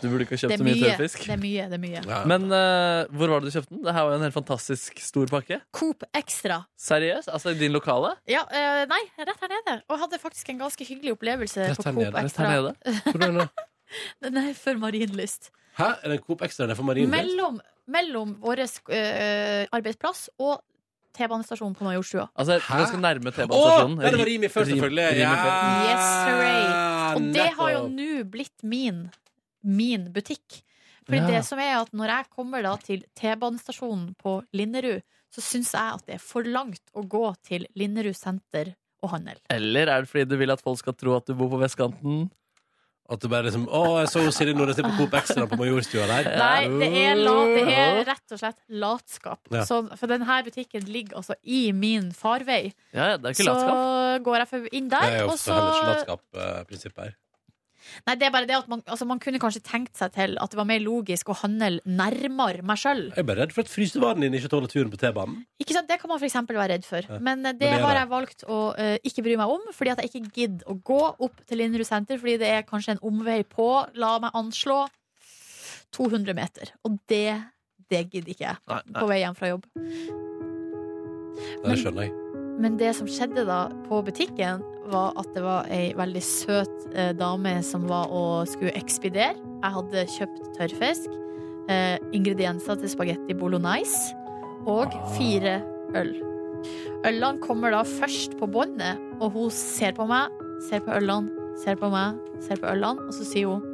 Du 0.01 0.07
burde 0.09 0.25
ikke 0.25 0.35
ha 0.37 0.41
kjøpt 0.41 0.55
er 0.55 0.61
så 0.61 0.65
mye 0.67 0.81
tørrfisk. 0.81 1.23
Det 1.27 1.35
er 1.35 1.41
mye, 1.41 1.67
det 1.71 1.77
er 1.77 1.83
mye. 1.83 2.01
Ja. 2.09 2.19
Men 2.29 2.47
uh, 2.49 3.11
hvor 3.17 3.33
var 3.33 3.43
det 3.43 3.51
du 3.51 3.55
kjøpte 3.57 3.73
den? 3.75 3.83
Det 3.85 3.95
her 3.95 4.07
var 4.07 4.15
jo 4.15 4.19
en 4.19 4.25
helt 4.27 4.37
fantastisk 4.37 5.01
stor 5.05 5.31
pakke. 5.31 5.59
Coop 5.77 6.05
Extra. 6.17 6.61
Seriøst? 6.81 7.31
Altså 7.31 7.53
i 7.53 7.59
din 7.61 7.75
lokale? 7.75 8.15
Ja, 8.29 8.43
uh, 8.49 8.83
nei, 8.91 9.01
rett 9.21 9.45
her 9.45 9.53
nede. 9.53 9.77
Og 9.87 10.01
hadde 10.01 10.21
faktisk 10.21 10.49
en 10.53 10.61
ganske 10.63 10.87
hyggelig 10.87 11.15
opplevelse 11.17 11.69
Rett 11.69 11.81
på 11.81 11.87
Coop 11.89 12.01
nede, 12.01 12.25
Rett 12.25 12.41
her 12.41 12.53
nede. 12.55 12.75
Er? 12.85 13.51
Den 14.23 14.37
er 14.39 14.53
for 14.55 14.79
Marienlyst. 14.79 15.51
Hæ? 15.77 15.93
Er 16.03 16.15
det 16.15 16.21
Coop 16.25 16.41
Extra 16.45 16.67
der 16.67 16.75
for 16.75 16.83
marinlyst? 16.87 17.11
Mellom, 17.11 17.61
mellom 17.87 18.35
vår 18.43 18.65
uh, 18.65 19.67
arbeidsplass 19.71 20.29
og 20.39 20.59
T-banestasjonen 21.15 21.75
på 21.75 21.83
Majorstua. 21.83 22.27
Altså, 22.39 22.59
Hæ? 22.59 22.77
ganske 22.83 22.99
nærme 23.01 23.31
T-banestasjonen. 23.35 23.97
Oh, 23.99 24.03
det 24.03 24.19
var 24.19 24.25
Rimi 24.25 24.47
før, 24.47 24.61
Rim- 24.61 24.75
selvfølgelig. 24.75 25.07
Ja. 25.19 25.31
Yes, 25.89 26.11
hooray 26.27 26.61
Og 27.15 27.33
det 27.35 27.47
har 27.57 27.71
jo 27.75 27.81
nå 27.91 28.23
blitt 28.31 28.63
min, 28.63 29.09
min 29.63 30.11
butikk. 30.13 30.61
Fordi 31.05 31.17
Ja. 31.17 31.27
det 31.27 31.45
som 31.45 31.59
er 31.59 31.79
at 31.81 31.91
når 31.93 32.07
jeg 32.07 32.29
kommer 32.35 32.61
da 32.63 32.75
til 32.77 33.03
T-banestasjonen 33.15 34.15
på 34.21 34.43
Linderud, 34.53 35.01
så 35.33 35.41
syns 35.41 35.71
jeg 35.73 35.93
at 35.95 36.05
det 36.05 36.15
er 36.15 36.19
for 36.19 36.43
langt 36.43 36.81
å 36.95 37.01
gå 37.07 37.35
til 37.43 37.65
Linderud 37.75 38.15
senter 38.15 38.75
og 39.01 39.09
handel. 39.15 39.37
Eller 39.49 39.87
er 39.89 40.01
det 40.01 40.09
fordi 40.11 40.25
du 40.29 40.37
vil 40.37 40.51
at 40.51 40.61
folk 40.61 40.77
skal 40.77 40.93
tro 40.93 41.15
at 41.17 41.25
du 41.25 41.33
bor 41.33 41.49
på 41.49 41.59
vestkanten? 41.59 42.29
At 43.11 43.19
du 43.19 43.27
bare 43.27 43.43
liksom 43.49 43.65
Å, 43.67 43.99
jeg 43.99 44.07
så 44.13 44.21
Silje 44.31 44.53
Nordnes 44.55 44.77
på 44.77 44.91
Coop 44.95 45.13
Extra 45.17 45.43
på 45.49 45.57
Majorstua 45.59 46.05
der. 46.07 46.29
Nei, 46.37 46.67
det 46.79 46.87
er, 46.95 47.15
la, 47.19 47.33
det 47.49 47.65
er 47.73 48.05
rett 48.07 48.31
og 48.31 48.39
slett 48.39 48.59
latskap. 48.69 49.39
Ja. 49.51 49.65
Så, 49.67 49.81
for 49.99 50.07
denne 50.07 50.37
butikken 50.45 50.85
ligger 50.87 51.17
altså 51.19 51.35
i 51.43 51.71
min 51.75 52.11
farvei. 52.15 52.71
Ja, 52.93 53.09
ja, 53.09 53.17
det 53.17 53.25
er 53.25 53.35
ikke 53.35 53.43
Så 53.43 53.49
latskap. 53.51 54.23
går 54.23 54.37
jeg 54.37 54.47
for- 54.53 54.69
inn 54.71 54.87
Det 54.87 54.99
der, 55.01 55.09
er 55.11 55.19
jo 55.25 55.27
og 55.33 55.39
så 55.41 55.51
heller 55.57 55.73
ikke 55.73 55.89
latskap-prinsippet 55.91 57.03
her. 57.03 57.15
Nei, 58.07 58.15
det 58.19 58.27
er 58.27 58.33
bare 58.33 58.47
det 58.49 58.57
at 58.57 58.69
man, 58.71 58.81
altså, 58.85 59.07
man 59.09 59.21
kunne 59.21 59.39
kanskje 59.41 59.63
tenkt 59.65 59.99
seg 59.99 60.13
til 60.15 60.37
at 60.41 60.53
det 60.53 60.59
var 60.59 60.67
mer 60.69 60.81
logisk 60.83 61.31
å 61.31 61.37
handle 61.41 61.79
nærmere 61.85 62.65
meg 62.65 62.79
sjøl. 62.81 63.03
Jeg 63.11 63.23
er 63.23 63.27
bare 63.27 63.43
redd 63.43 63.55
for 63.55 63.65
at 63.65 63.71
frysevaren 63.71 64.23
din 64.23 64.37
ikke 64.37 64.51
tåler 64.51 64.71
turen 64.71 64.91
på 64.93 64.99
T-banen. 65.01 65.41
Ikke 65.61 65.75
sant? 65.77 65.89
Det 65.91 65.99
kan 66.01 66.11
man 66.11 66.23
eksempel 66.23 66.59
være 66.59 66.77
redd 66.77 66.87
for. 66.87 67.05
Ja. 67.07 67.19
Men 67.23 67.45
eh, 67.45 67.55
det, 67.57 67.69
det 67.69 67.83
har 67.83 67.99
jeg 67.99 68.11
valgt 68.11 68.45
å 68.47 68.61
uh, 68.77 68.95
ikke 69.07 69.25
bry 69.27 69.37
meg 69.41 69.53
om, 69.53 69.67
fordi 69.75 69.93
at 69.93 70.03
jeg 70.03 70.11
ikke 70.11 70.33
gidder 70.37 70.71
å 70.71 70.77
gå 70.91 71.01
opp 71.11 71.43
til 71.47 71.61
Linderud 71.61 71.87
senter, 71.87 72.19
fordi 72.21 72.39
det 72.41 72.51
er 72.55 72.67
kanskje 72.67 72.95
en 72.95 73.05
omvei 73.11 73.41
på, 73.47 73.69
la 73.99 74.15
meg 74.23 74.37
anslå, 74.37 74.83
200 75.95 76.37
meter. 76.37 76.71
Og 76.87 76.97
det, 77.11 77.35
det 77.91 78.05
gidder 78.07 78.31
ikke 78.33 78.47
jeg 78.47 78.59
Nei, 78.71 78.81
nei. 78.87 78.99
på 79.01 79.07
vei 79.11 79.21
hjem 79.25 79.37
fra 79.37 79.53
jobb. 79.53 79.67
Det 81.61 81.79
skjønner 81.81 82.07
jeg. 82.07 82.30
Men 82.61 82.77
det 82.77 82.93
som 82.97 83.09
skjedde 83.09 83.47
da 83.49 83.63
på 83.87 84.03
butikken, 84.05 84.61
var 84.91 85.15
at 85.19 85.29
det 85.35 85.43
var 85.45 85.69
ei 85.71 85.91
veldig 85.97 86.21
søt 86.25 86.87
eh, 86.93 87.11
dame 87.15 87.53
som 87.65 87.87
var 87.89 88.11
og 88.13 88.49
skulle 88.49 88.73
ekspedere. 88.77 89.37
Jeg 89.61 89.75
hadde 89.77 90.07
kjøpt 90.17 90.49
tørrfisk, 90.57 91.13
eh, 91.71 91.97
ingredienser 92.17 92.79
til 92.81 92.91
spagetti 92.91 93.37
bolognese 93.37 94.17
og 94.69 94.93
fire 95.15 95.59
øl. 95.97 96.13
Ølene 97.07 97.41
kommer 97.41 97.73
da 97.73 97.81
først 97.87 98.37
på 98.37 98.49
båndet, 98.51 98.99
og 99.19 99.33
hun 99.33 99.53
ser 99.53 99.95
på 99.97 100.05
meg, 100.09 100.29
ser 100.67 100.83
på 100.85 100.93
ølene, 100.93 101.31
ser 101.63 101.79
på 101.81 101.89
meg, 101.93 102.19
ser 102.45 102.61
på 102.61 102.69
ølene, 102.69 103.07
og 103.07 103.15
så 103.17 103.27
sier 103.27 103.53
hun 103.53 103.67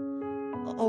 Å, 0.67 0.87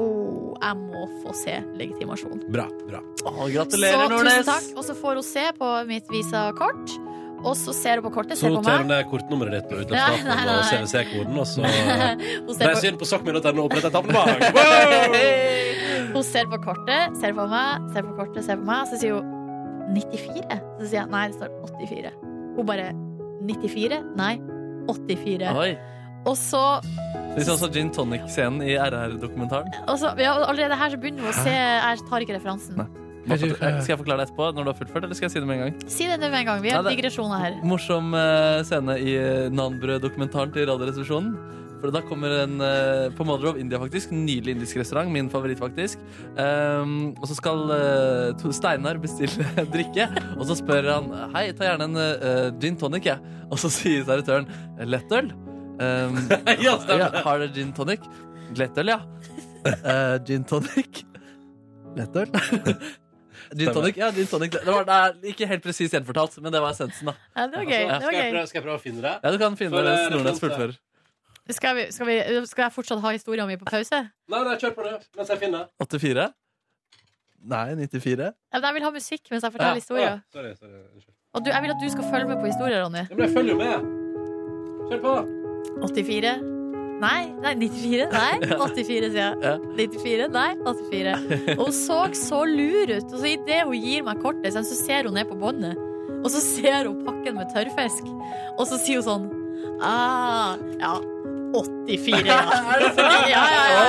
jeg 0.58 0.74
må 0.90 1.04
få 1.22 1.32
se 1.38 1.52
legitimasjon. 1.78 2.40
Bra. 2.50 2.64
bra. 2.88 2.98
Så, 3.20 3.30
gratulerer, 3.30 3.94
tusen 3.94 4.10
Nordnes! 4.10 4.48
takk. 4.48 4.72
Og 4.74 4.82
så 4.88 4.96
får 4.98 5.20
hun 5.20 5.26
se 5.26 5.44
på 5.54 5.68
mitt 5.86 6.10
visakort, 6.10 6.96
og 7.44 7.54
så 7.58 7.72
ser 7.76 8.00
hun 8.00 8.06
på 8.08 8.12
kortet, 8.16 8.38
Så 8.38 8.46
ser 8.46 8.54
på 8.54 8.60
noterer 8.60 8.84
du 8.84 8.90
ned 8.90 9.08
kortnummeret 9.10 9.54
ditt 9.54 9.68
på 9.70 9.80
utløpsdatoen 9.82 10.52
og 10.54 10.62
CVC-koden, 10.68 11.38
og 11.38 11.46
så 11.46 11.62
Hun 12.46 12.54
ser 12.56 12.70
reis 12.72 12.80
på, 12.82 12.88
inn 12.90 13.00
på 13.00 13.08
sokkmin.no 13.08 13.52
og 13.52 13.64
oppretter 13.68 13.92
et 13.92 13.98
abonnement. 14.00 14.42
Hun 16.14 16.24
ser 16.26 16.48
på 16.50 16.58
kortet, 16.64 17.18
ser 17.20 17.36
på 17.36 17.44
meg, 17.50 17.88
ser 17.94 18.06
på 18.06 18.16
kortet, 18.18 18.44
ser 18.46 18.58
på 18.60 18.66
meg, 18.68 18.86
og 18.86 18.90
så 18.90 19.00
sier 19.00 19.18
hun 19.18 19.34
94. 19.94 20.58
Så 20.80 20.88
sier 20.88 21.00
jeg 21.02 21.10
nei, 21.12 21.24
det 21.30 21.38
står 21.38 21.52
84. 21.84 22.12
Hun 22.56 22.68
bare 22.68 22.90
94? 23.48 24.00
Nei, 24.18 24.34
84. 24.88 25.52
Oi. 25.62 25.70
Og 26.28 26.34
så, 26.36 26.62
Vi 27.36 27.44
er 27.44 27.50
også 27.52 27.68
gin 27.72 27.92
tonic-scenen 27.94 28.64
i 28.66 28.74
RR-dokumentaren. 28.74 29.70
ja, 30.18 30.32
Allerede 30.42 30.76
her 30.80 30.90
så 30.90 30.98
begynner 31.00 31.28
hun 31.28 31.30
å 31.30 31.44
se 31.44 31.52
Jeg 31.54 32.08
tar 32.08 32.24
ikke 32.24 32.36
referansen. 32.36 32.80
Nei. 32.80 33.07
Skal 33.36 33.92
jeg 33.92 34.00
forklare 34.00 34.22
det 34.22 34.28
etterpå, 34.28 34.48
når 34.56 34.64
du 34.66 34.70
har 34.72 34.78
fullført, 34.78 35.04
eller 35.04 35.18
skal 35.18 35.28
jeg 35.28 35.36
si 35.36 35.42
det 35.42 35.48
med 35.50 35.58
en 35.58 35.64
gang? 35.66 35.78
Si 35.92 36.08
det 36.08 36.18
med 36.22 36.40
en 36.40 36.48
gang. 36.48 36.64
Vi 36.64 36.72
har 36.72 36.82
ja, 36.82 36.94
digresjoner 36.96 37.44
her. 37.44 37.60
Morsom 37.68 38.16
eh, 38.16 38.64
scene 38.68 38.98
i 39.04 39.14
uh, 39.20 39.46
Nanbrød-dokumentaren 39.54 40.52
til 40.54 40.68
Radioresepsjonen. 40.70 41.36
For 41.78 41.94
da 41.94 42.00
kommer 42.02 42.32
en 42.40 42.58
eh, 42.64 43.04
på 43.14 43.22
Mother 43.26 43.52
of 43.52 43.58
India, 43.60 43.78
faktisk. 43.78 44.10
Nydelig 44.10 44.56
indisk 44.56 44.80
restaurant. 44.80 45.12
Min 45.14 45.28
favoritt, 45.30 45.60
faktisk. 45.62 46.00
Um, 46.34 47.12
og 47.20 47.28
så 47.30 47.36
skal 47.38 47.60
uh, 47.70 48.48
Steinar 48.54 48.98
bestille 49.02 49.46
drikke, 49.74 50.08
og 50.34 50.48
så 50.48 50.58
spør 50.58 50.90
han 50.90 51.12
Hei, 51.36 51.44
ta 51.54 51.68
gjerne 51.68 51.86
en 51.86 52.00
uh, 52.00 52.48
gin 52.58 52.78
tonic, 52.80 53.06
jeg. 53.12 53.34
Og 53.52 53.56
så 53.62 53.70
sier 53.72 54.02
servitøren 54.04 54.44
lettøl. 54.84 55.30
Um, 55.78 56.18
Ja, 56.66 56.74
stemmer. 56.82 57.06
ja, 57.06 57.22
har 57.24 57.38
dere 57.40 57.54
gin 57.54 57.70
tonic? 57.72 58.04
Lettøl, 58.58 58.90
ja. 58.92 58.98
Eh, 59.68 60.16
gin 60.26 60.44
tonic. 60.48 61.04
Lettøl. 61.96 62.28
Gin 63.56 63.72
tonic, 63.72 63.96
ja, 63.96 64.10
gin 64.12 64.26
tonic. 64.28 64.50
Det, 64.52 64.64
var, 64.66 64.84
det 64.88 64.96
er 64.98 65.32
ikke 65.32 65.46
helt 65.48 65.62
presist 65.64 65.94
gjenfortalt, 65.94 66.36
men 66.42 66.52
det 66.52 66.60
var 66.60 66.74
essensen. 66.74 67.06
da 67.08 67.14
Ja, 67.36 67.46
det 67.46 67.56
var 67.56 67.64
gøy. 67.64 67.84
Det 67.88 68.00
Skal 68.02 68.14
jeg, 68.14 68.24
gøy. 68.24 68.32
prøve, 68.34 68.46
skal 68.50 68.58
jeg 68.60 68.64
prøve 68.66 68.76
å 68.76 68.82
finne 68.82 69.00
det? 69.06 69.14
Ja, 69.24 69.30
Du 69.32 69.38
kan 69.38 69.56
finne 69.56 69.70
For, 69.76 69.82
det 69.88 69.94
eh, 69.94 70.10
Nordnes 70.10 70.36
referanse. 70.36 70.42
fullfører. 70.44 70.76
Skal, 71.48 71.76
vi, 71.78 71.84
skal, 71.92 72.06
vi, 72.10 72.46
skal 72.50 72.62
jeg 72.66 72.72
fortsatt 72.74 73.00
ha 73.00 73.10
historien 73.14 73.48
min 73.48 73.58
på 73.58 73.64
pause? 73.70 74.02
Nei, 74.28 74.42
nei, 74.44 74.56
kjør 74.60 74.74
på 74.76 74.84
det 74.84 74.92
mens 75.16 75.28
jeg 75.32 75.38
finner. 75.40 75.64
84? 75.80 76.26
Nei, 77.48 77.64
94? 77.88 78.28
Ja, 78.28 78.58
men 78.58 78.68
Jeg 78.68 78.74
vil 78.74 78.82
ha 78.88 78.90
musikk 78.90 79.30
mens 79.30 79.42
jeg 79.46 79.52
forteller 79.56 79.80
historier. 79.80 80.18
Å, 80.18 80.32
Sorry, 80.34 80.52
sorry. 80.58 80.82
Unnskyld. 80.92 81.14
Og 81.38 81.44
du, 81.44 81.50
jeg 81.54 81.62
vil 81.62 81.70
at 81.76 81.80
du 81.80 81.88
skal 81.94 82.10
følge 82.12 82.28
med 82.28 82.40
på 82.42 82.46
historien, 82.52 82.84
Ronny. 82.84 83.04
Ja, 83.08 83.14
men 83.16 83.24
jeg 83.28 83.34
følger 83.36 83.52
jo 83.52 83.58
med. 83.64 84.88
Kjør 84.90 85.04
på. 85.08 85.16
84? 85.88 86.57
Nei, 86.98 87.28
nei, 87.42 87.52
94? 87.54 88.08
Nei, 88.10 88.38
84, 88.58 88.78
sier 88.84 89.04
jeg. 89.14 89.36
Ja. 89.44 89.56
94? 89.78 90.28
Nei, 90.34 90.48
84. 90.64 91.16
Og 91.58 91.64
hun 91.68 91.76
så 91.76 91.98
så 92.18 92.40
lur 92.48 92.90
ut. 92.90 93.12
Og 93.12 93.18
så 93.22 93.28
idet 93.34 93.60
hun 93.68 93.76
gir 93.78 94.06
meg 94.06 94.22
kortet, 94.24 94.56
så 94.56 94.64
ser 94.78 95.06
hun 95.08 95.14
ned 95.18 95.28
på 95.30 95.38
båndet. 95.38 95.78
Og 96.18 96.30
så 96.34 96.42
ser 96.42 96.88
hun 96.88 97.04
pakken 97.06 97.38
med 97.38 97.52
tørrfisk. 97.54 98.08
Og 98.58 98.66
så 98.70 98.80
sier 98.82 99.02
hun 99.02 99.08
sånn 99.10 99.28
Ah, 99.78 100.56
ja. 100.80 100.96
84, 101.54 102.26
ja. 102.26 102.38
Fordi, 102.96 103.30
ja, 103.30 103.42
ja, 103.48 103.60
ja, 103.72 103.84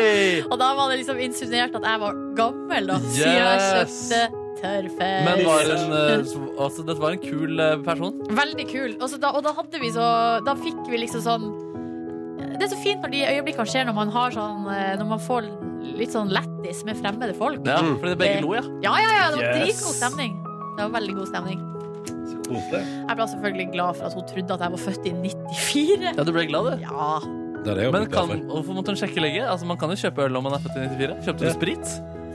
ja. 0.00 0.46
Og 0.48 0.56
da 0.58 0.70
var 0.74 0.88
det 0.90 1.02
liksom 1.02 1.20
insinuert 1.22 1.76
at 1.78 1.84
jeg 1.86 2.00
var 2.02 2.16
gammel, 2.38 2.88
da. 2.90 2.96
Siden 3.04 3.36
jeg 3.38 3.60
kjøpte 3.68 4.22
tørrfisk. 4.58 5.28
Men 5.28 5.44
var 5.46 5.70
en, 5.74 5.94
eh, 6.00 6.34
altså, 6.64 6.82
dette 6.88 6.98
var 7.04 7.14
en 7.14 7.22
kul 7.22 7.60
eh, 7.62 7.76
person. 7.86 8.18
Veldig 8.40 8.66
kul. 8.72 8.96
Og, 8.98 9.06
så 9.12 9.20
da, 9.22 9.30
og 9.36 9.44
da 9.46 9.52
hadde 9.60 9.82
vi 9.82 9.92
så 9.94 10.08
Da 10.46 10.56
fikk 10.58 10.80
vi 10.90 11.04
liksom 11.04 11.22
sånn 11.24 11.46
Det 12.54 12.62
er 12.62 12.70
så 12.70 12.78
fint 12.82 13.02
når 13.02 13.10
de 13.10 13.20
øyeblikkene 13.34 13.66
skjer 13.66 13.86
når 13.88 13.94
man 13.96 14.10
har 14.14 14.30
sånn 14.34 14.66
eh, 14.70 14.94
Når 15.00 15.06
man 15.10 15.18
får 15.20 15.48
litt 15.98 16.12
sånn 16.14 16.30
lættis 16.32 16.84
med 16.86 16.96
fremmede 16.96 17.34
folk. 17.36 17.60
Ja, 17.66 17.76
fordi 17.82 18.14
det 18.14 18.18
begge 18.22 18.40
lo, 18.44 18.54
ja. 18.56 18.62
Ja, 18.82 18.94
ja, 19.02 19.10
ja, 19.18 19.30
det 19.34 19.38
var 19.42 19.44
Yes. 19.44 19.78
dritgod 19.80 19.96
stemning. 19.98 20.36
Det 20.78 20.82
var 20.86 20.92
veldig 21.00 21.14
god 21.18 21.28
stemning. 21.28 21.60
Jeg 22.44 23.16
ble 23.16 23.26
selvfølgelig 23.30 23.66
glad 23.72 23.96
for 23.98 24.06
at 24.08 24.14
hun 24.16 24.26
trodde 24.28 24.54
at 24.56 24.60
jeg 24.64 24.72
var 24.74 24.82
født 24.84 25.06
i 25.08 25.12
94. 25.12 26.12
Ja, 26.16 26.24
Du 26.24 26.32
ble 26.32 26.46
glad, 26.48 26.70
du. 26.72 26.84
Ja. 26.84 27.18
Det 27.64 27.72
er 27.72 27.78
det 27.80 27.92
Men 27.94 28.06
kan, 28.12 28.28
hvorfor 28.50 28.76
måtte 28.76 28.92
hun 28.92 28.98
sjekke 29.00 29.22
lenge? 29.24 29.44
Altså, 29.48 29.64
Man 29.66 29.78
kan 29.80 29.88
jo 29.88 29.96
kjøpe 29.96 30.26
øl 30.26 30.36
om 30.36 30.44
man 30.44 30.52
er 30.56 30.64
født 30.64 30.76
i 30.76 30.88
94. 30.88 31.16
Kjøpte 31.24 31.38
du 31.40 31.46
Ja. 31.48 31.54
sprit? 31.56 31.86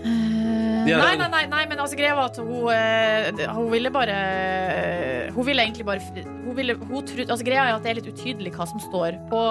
Eh, 0.05 0.87
Ja, 0.89 0.97
nei, 1.03 1.15
nei, 1.19 1.27
nei, 1.29 1.45
nei, 1.51 1.65
men 1.69 1.77
altså 1.83 1.97
greia 1.99 2.15
var 2.15 2.29
at 2.31 2.37
hun 2.37 2.69
eh, 2.71 3.47
Hun 3.53 3.67
ville 3.69 3.91
bare 3.91 4.15
Hun 5.35 5.45
ville 5.45 5.61
egentlig 5.61 5.85
bare 5.85 5.99
Hun 6.45 6.55
ville, 6.55 6.73
hun 6.79 7.05
trodde, 7.05 7.29
altså 7.29 7.45
Greia 7.45 7.65
er 7.67 7.75
at 7.75 7.83
det 7.83 7.91
er 7.91 7.99
litt 8.01 8.07
utydelig 8.13 8.53
hva 8.55 8.65
som 8.67 8.79
står 8.79 9.19
på 9.29 9.41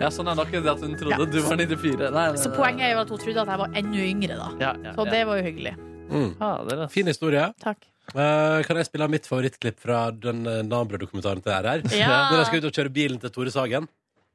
Ja, 0.00 0.10
sånn 0.12 0.28
er 0.30 0.38
det 0.40 0.62
det 0.64 0.70
at 0.72 0.84
hun 0.84 0.94
trodde 0.98 1.16
Ja. 1.18 1.24
du 1.24 1.40
var 1.40 1.56
94. 1.56 2.10
Nei, 2.10 2.28
nei, 2.30 2.36
Så 2.40 2.50
nei. 2.50 2.56
poenget 2.58 2.86
er 2.88 2.92
jo 2.94 3.00
at 3.00 3.10
hun 3.14 3.18
trodde 3.18 3.40
at 3.42 3.48
jeg 3.52 3.58
var 3.58 3.74
enda 3.80 4.04
yngre, 4.04 4.36
da. 4.36 4.48
ja, 4.60 4.72
ja, 4.84 4.92
Så 4.94 5.04
ja. 5.06 5.10
det 5.10 5.26
var 5.26 5.36
jo 5.40 5.42
hyggelig. 5.48 5.74
Mm. 6.10 6.30
Ja, 6.40 6.52
det 6.68 6.78
er. 6.78 6.88
Fin 6.92 7.06
historie. 7.06 7.44
Takk. 7.62 7.84
Eh, 8.12 8.62
kan 8.68 8.76
jeg 8.76 8.86
spille 8.86 9.08
mitt 9.08 9.26
favorittklipp 9.26 9.78
fra 9.80 10.10
den 10.12 10.44
uh, 10.46 10.60
Nambrød-dokumentaren 10.62 11.42
til 11.42 11.52
RR? 11.52 11.84
Ja. 11.96 12.18
Når 12.30 12.42
jeg 12.42 12.46
skal 12.50 12.58
ut 12.60 12.68
og 12.68 12.76
kjøre 12.78 12.92
bilen 12.92 13.20
til 13.22 13.32
Tore 13.32 13.50
Sagen. 13.54 13.88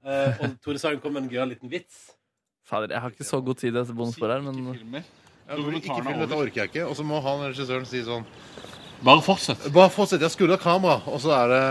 Eh, 0.06 0.40
og 0.42 0.56
Tore 0.64 0.82
Sagen 0.82 1.00
kom 1.04 1.14
med 1.14 1.28
en 1.28 1.30
gøyal 1.30 1.54
liten 1.54 1.70
vits. 1.70 2.10
Fader, 2.66 2.94
jeg 2.94 3.02
har 3.02 3.14
ikke 3.14 3.28
så 3.28 3.40
god 3.44 3.58
tid 3.62 3.78
etter 3.78 3.94
dette 3.94 4.30
her, 4.30 4.42
men 4.46 4.74
ikke 5.80 5.96
film, 6.06 6.20
dette 6.22 6.38
orker 6.38 6.62
jeg 6.62 6.70
ikke. 6.70 6.86
Og 6.86 6.98
så 6.98 7.06
må 7.06 7.22
han 7.26 7.48
regissøren 7.48 7.88
si 7.90 8.04
sånn 8.06 8.26
Bare 9.00 9.24
fortsett. 9.24 9.64
Bare 9.72 9.90
fortsett, 9.94 10.20
jeg 10.22 10.34
skrur 10.34 10.52
av 10.52 10.60
kamera, 10.60 10.98
og 11.08 11.22
så 11.24 11.32
er 11.32 11.52
det 11.54 11.62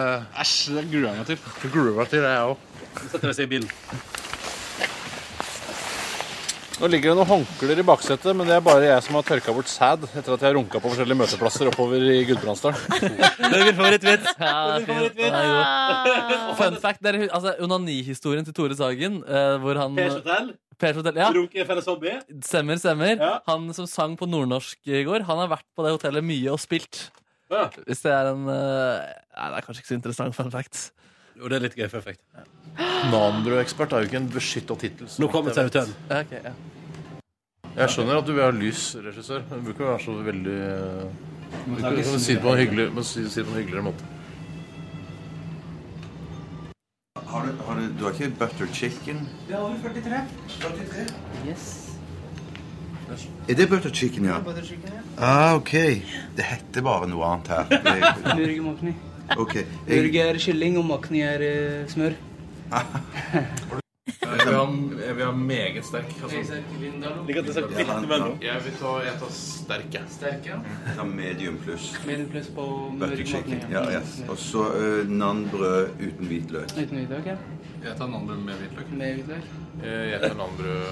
Æsj, 0.40 0.54
det 0.78 0.84
gruer 0.88 1.10
jeg 1.10 1.18
meg 1.18 1.26
til. 1.28 1.42
Gruer 1.74 1.98
meg 1.98 2.08
til 2.08 2.24
det, 2.24 2.30
jeg 2.32 2.54
òg. 2.54 2.67
Så 2.96 3.12
setter 3.12 3.36
seg 3.36 3.48
i 3.48 3.52
bilen. 3.56 3.70
Nå 6.78 6.86
ligger 6.86 7.10
det 7.10 7.18
noen 7.18 7.26
håndklær 7.26 7.80
i 7.82 7.84
baksetet, 7.86 8.28
men 8.38 8.46
det 8.46 8.54
er 8.54 8.62
bare 8.62 8.84
jeg 8.86 9.02
som 9.02 9.16
har 9.18 9.24
tørka 9.26 9.50
bort 9.56 9.70
sæd 9.70 10.04
etter 10.06 10.34
at 10.36 10.42
jeg 10.44 10.46
har 10.46 10.54
runka 10.54 10.78
på 10.78 10.92
forskjellige 10.92 11.18
møteplasser 11.18 11.70
oppover 11.72 12.04
i 12.06 12.20
Gudbrandsdalen. 12.28 12.84
Det 13.02 13.48
er 13.48 13.64
min 13.66 13.78
favorittvits. 13.80 14.30
ja. 14.38 14.60
Ah. 15.38 16.54
Fun 16.58 16.76
fact, 16.78 17.02
det 17.02 17.10
er 17.10 17.24
altså, 17.34 17.56
onanihistorien 17.64 18.46
til 18.46 18.54
Tore 18.54 18.76
Sagen, 18.78 19.18
uh, 19.26 19.56
hvor 19.62 19.78
han 19.80 19.96
Pers. 19.98 20.20
Per 20.78 20.94
Hotel, 20.94 21.18
ja. 21.18 21.32
Runke 21.34 21.64
felles 21.66 21.88
hobby. 21.90 22.12
Semmer, 22.46 22.78
semmer. 22.78 23.16
Ja. 23.18 23.32
Han 23.50 23.66
som 23.74 23.88
sang 23.90 24.14
på 24.18 24.28
nordnorsk 24.30 24.78
i 24.86 25.02
går, 25.06 25.26
han 25.26 25.42
har 25.42 25.50
vært 25.50 25.66
på 25.74 25.82
det 25.82 25.96
hotellet 25.96 26.26
mye 26.26 26.52
og 26.54 26.62
spilt. 26.62 27.08
Ja. 27.50 27.66
Hvis 27.88 28.04
det 28.06 28.14
er 28.14 28.30
en 28.30 28.46
uh, 28.46 29.02
Nei, 29.34 29.50
det 29.50 29.58
er 29.58 29.66
kanskje 29.66 29.82
ikke 29.82 29.90
så 29.90 29.98
interessant 29.98 30.38
fun 30.38 30.54
fact. 30.54 30.88
Jo, 31.38 31.50
det 31.50 31.58
er 31.58 31.66
litt 31.66 31.78
gøy 31.78 31.88
for 31.90 31.98
effekt. 31.98 32.22
Nanbrødekspert 32.78 33.92
er 33.92 34.04
jo 34.04 34.08
ikke 34.10 34.20
en 34.20 34.28
beskytta 34.32 34.76
tittel. 34.78 35.08
Nå 35.18 35.28
kommer 35.32 35.54
servitøren. 35.56 35.94
Ja, 36.10 36.22
ja. 36.32 36.52
Jeg 37.78 37.90
skjønner 37.94 38.18
at 38.18 38.26
du 38.26 38.32
vil 38.34 38.42
ha 38.42 38.50
lys 38.54 38.84
regissør, 39.04 39.42
men 39.50 39.60
du 39.60 39.66
bruker 39.68 39.74
ikke 39.78 39.90
være 39.90 40.04
så 40.04 40.14
veldig 40.26 40.54
eh, 40.66 41.10
Du 41.68 41.82
kan 41.82 42.20
si 42.22 42.34
det 42.34 42.42
på 42.42 42.52
en 42.54 42.58
hyggelig, 42.62 42.86
må 42.94 43.04
si 43.06 43.24
si 43.30 43.42
hyggeligere 43.46 43.84
måte. 43.86 44.04
Har 47.28 47.46
du, 47.46 47.52
har 47.66 47.76
du, 47.78 47.84
du 47.98 48.04
har 48.06 48.14
ikke 48.16 48.30
butter 48.40 48.70
chicken? 48.74 49.20
Det 49.48 49.54
er 49.54 49.60
over 49.60 49.76
43. 49.84 50.22
43? 50.60 51.06
Yes. 51.48 51.66
Er 53.48 53.54
det 53.56 53.68
butter 53.70 53.90
chicken, 53.94 54.24
ja? 54.28 54.38
Butter 54.44 54.64
chicken, 54.64 54.90
ja. 54.94 55.02
Ah, 55.18 55.54
ok. 55.56 55.72
Det 56.36 56.44
heter 56.44 56.82
bare 56.86 57.08
noe 57.10 57.24
annet 57.34 57.48
her. 57.52 57.68
Det- 57.68 58.14
Burger 58.38 58.62
makni. 58.70 58.94
Ok. 59.36 59.54
Jeg, 59.54 59.66
Burger 59.86 60.32
er 60.32 60.38
kylling, 60.40 60.78
og 60.80 60.84
makni 60.88 61.22
er 61.26 61.44
eh, 61.46 61.86
smør. 61.92 62.16
Jeg 64.28 64.46
vil 64.46 64.54
ha, 64.54 64.64
jeg 65.06 65.16
vil 65.16 65.24
ha 65.24 65.32
meget 65.32 65.84
sterk. 65.84 66.10
Altså. 66.22 66.56
Liker 67.26 67.40
at 67.40 67.48
det 67.48 67.62
litt 67.72 67.90
imellom. 68.04 68.34
Jeg 68.42 68.64
vil 68.64 68.74
ta, 68.80 68.92
jeg 69.04 69.14
tar 69.20 69.32
sterke. 69.36 70.02
Sterke, 70.12 70.42
Sterk, 70.48 70.48
ja. 70.96 71.04
medium 71.04 71.58
pluss. 71.64 71.90
Medium 72.06 72.28
pluss 72.32 72.48
på 72.56 72.66
Butter 73.00 73.16
burger 73.16 73.72
Ja, 73.72 73.82
yes. 73.98 74.18
Og 74.28 74.38
så 74.38 74.64
uh, 74.74 75.08
nanbrød 75.10 75.88
uten 76.00 76.26
hvitløk. 76.26 76.74
Uten 76.76 76.96
hvitløk, 77.00 77.26
ja. 77.26 77.36
Jeg 77.84 77.96
tar 77.98 78.08
nanbrød 78.10 78.40
med 78.46 78.54
hvitløk. 78.62 78.90
Med 79.00 79.14
hvitløk. 79.20 79.44
Jeg 79.84 80.20
tar 80.24 80.34
nanbrød 80.40 80.82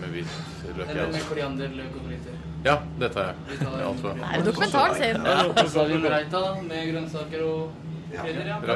med 0.00 0.08
hvitløk. 0.16 0.88
Eller 0.88 1.12
med 1.12 1.28
koriander, 1.28 1.68
løk 1.78 1.92
og 2.00 2.02
fritter. 2.08 2.34
Ja, 2.64 2.76
det 3.00 3.12
tar 3.14 3.30
jeg. 3.30 3.34
Det 3.48 3.60
er 3.60 3.78
Ja, 3.78 3.88
alt 3.88 4.00
for. 4.00 4.08
Er 4.10 4.36
det 4.38 4.46
dokumentaren 4.46 4.94
sin? 4.94 5.16
Og 7.42 7.70
vi 8.12 8.18
og 8.18 8.24
krydder, 8.24 8.46
ja. 8.46 8.56
Ja. 8.66 8.74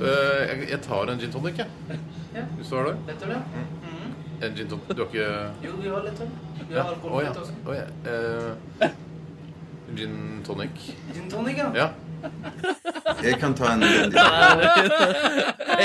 Eh, 0.00 0.70
jeg, 0.70 0.80
tar 0.82 1.10
en 1.12 1.18
gin 1.20 1.32
tonic, 1.32 1.58
jeg. 1.58 1.68
Ja. 2.34 2.44
Hvis 2.56 2.68
du 2.68 2.76
har 2.76 2.84
det. 2.90 2.96
Lettøl, 3.08 3.30
ja. 3.30 3.40
En 4.46 4.56
gin 4.56 4.68
tonic. 4.68 4.88
Du 4.88 5.02
har 5.02 5.08
ikke 5.10 5.28
Jo, 5.64 5.72
vi 5.82 5.88
har 5.88 6.02
lettøl. 6.04 6.28
Vi 6.68 6.74
Ja. 6.74 6.82
har 6.82 6.88
ja. 6.88 6.94
alkoholfritt 6.94 7.36
også. 7.36 7.52
Å, 7.66 7.72
ja. 7.76 7.86
uh, 8.82 8.88
gin 9.96 10.42
tonic. 10.46 10.76
Gin 11.14 11.30
tonic, 11.30 11.56
ja. 11.58 11.70
Ja. 11.74 11.88
Jeg 13.22 13.38
kan 13.40 13.54
ta 13.54 13.64
en 13.74 13.82
En 13.86 13.92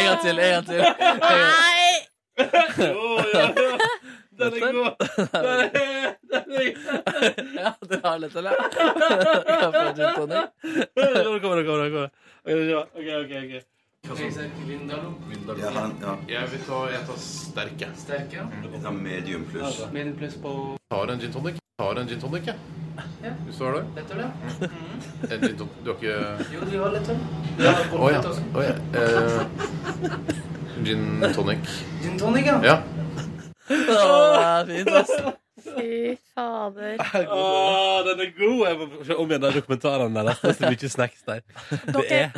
gang 0.08 0.20
til, 0.24 0.40
en 0.40 0.52
gang 0.54 0.66
til. 0.66 0.80
En 0.80 0.96
gang. 0.96 1.20
Nei! 1.22 1.92
Den 4.42 4.54
er 4.54 4.72
god. 4.74 4.94
Den 5.34 5.46
er, 5.46 5.70
den 6.32 6.52
er 6.52 6.62
Ja, 7.62 7.72
du 7.90 7.96
har 8.04 8.18
lett, 8.18 8.36
eller? 8.36 8.52
Gin 9.96 10.14
tonic. 10.16 10.44
Kommer 10.96 11.40
kommer 11.44 11.90
kommer 11.90 12.10
det. 12.46 12.76
Ok, 12.76 13.08
ok, 13.24 13.32
ok. 13.44 13.64
Keiser 14.18 14.50
Vindalo. 14.68 15.14
ja, 15.62 15.70
han, 15.70 15.92
ja. 16.02 16.16
Jeg 16.28 16.52
vil 16.52 16.62
ta, 16.66 16.78
jeg 16.90 17.02
tar 17.08 17.18
sterk, 17.18 17.82
jeg. 17.82 17.90
Sterk, 17.98 18.34
ja. 18.34 18.46
Jeg 18.74 18.82
tar 18.82 18.92
medium 18.92 19.44
pluss. 19.46 19.82
Medium 19.94 20.16
pluss 20.18 20.36
på 20.42 20.78
Tar 20.92 21.12
en 21.14 21.20
gin 21.20 21.32
tonic. 21.32 21.60
Tar 21.80 22.00
en 22.02 22.08
gin 22.08 22.20
tonic, 22.20 22.48
jeg. 22.48 22.56
Ja. 23.24 23.32
Hvis 23.46 23.58
du 23.58 23.64
har 23.66 23.74
det. 23.78 23.84
lettøl, 23.96 24.20
ja. 24.20 24.30
En 25.32 25.42
gin 25.46 25.58
tonic. 25.58 25.78
Du 25.86 25.92
har 25.92 25.98
ikke 26.02 26.16
Jo, 26.56 26.66
vi 26.72 26.78
har 26.82 26.92
lettøl. 26.96 27.18
Å 28.02 28.10
ja. 28.12 28.24
Å 28.58 28.66
ja. 28.66 28.76
Eh, 28.98 29.42
gin 30.86 31.06
tonic. 31.38 31.70
Gin 32.02 32.18
tonic, 32.20 32.50
ja. 32.50 32.58
Ja. 32.66 32.76
Å, 33.70 34.02
det 34.42 34.44
er 34.50 34.66
fint, 34.74 34.94
ass. 34.98 35.14
Fy 35.66 36.16
fader. 36.36 36.98
Åh, 37.32 37.98
den 38.08 38.20
er 38.26 38.32
god! 38.38 38.62
Jeg 38.68 38.78
må 38.80 38.88
se 39.08 39.16
om 39.18 39.30
igjen 39.32 39.44
de 39.46 39.52
dokumentarene 39.60 40.24
der. 40.28 40.40
Det 40.42 40.52
er 40.52 40.58
så 40.60 40.72
mye 40.72 40.90
snacks 40.96 41.24
der. 41.28 41.42
Det 41.92 42.06
er 42.12 42.32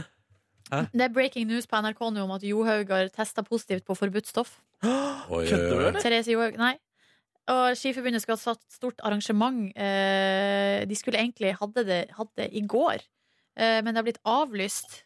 Det 0.93 1.03
er 1.05 1.11
breaking 1.13 1.47
news 1.47 1.67
på 1.69 1.77
NRK 1.83 1.99
nå 2.15 2.23
om 2.25 2.31
at 2.33 2.43
Johaug 2.47 2.89
har 2.89 3.09
testa 3.13 3.43
positivt 3.45 3.85
på 3.85 3.95
forbudt 3.97 4.27
stoff. 4.31 4.55
Oi, 4.83 5.45
Kødder 5.47 5.69
du, 5.69 5.85
eller? 5.87 5.99
Therese 6.01 6.31
Johaug 6.33 6.57
Nei. 6.57 6.73
og 7.53 7.75
Skiforbundet 7.77 8.23
skulle 8.23 8.39
ha 8.39 8.43
satt 8.53 8.63
stort 8.73 8.99
arrangement. 9.05 9.69
Eh, 9.77 10.83
de 10.89 10.95
skulle 10.97 11.19
egentlig 11.21 11.53
hadde 11.59 11.83
det, 11.87 12.01
hadde 12.17 12.31
det 12.39 12.47
i 12.57 12.63
går, 12.67 13.03
eh, 13.57 13.79
men 13.83 13.91
det 13.93 13.99
har 14.01 14.07
blitt 14.09 14.21
avlyst. 14.25 15.03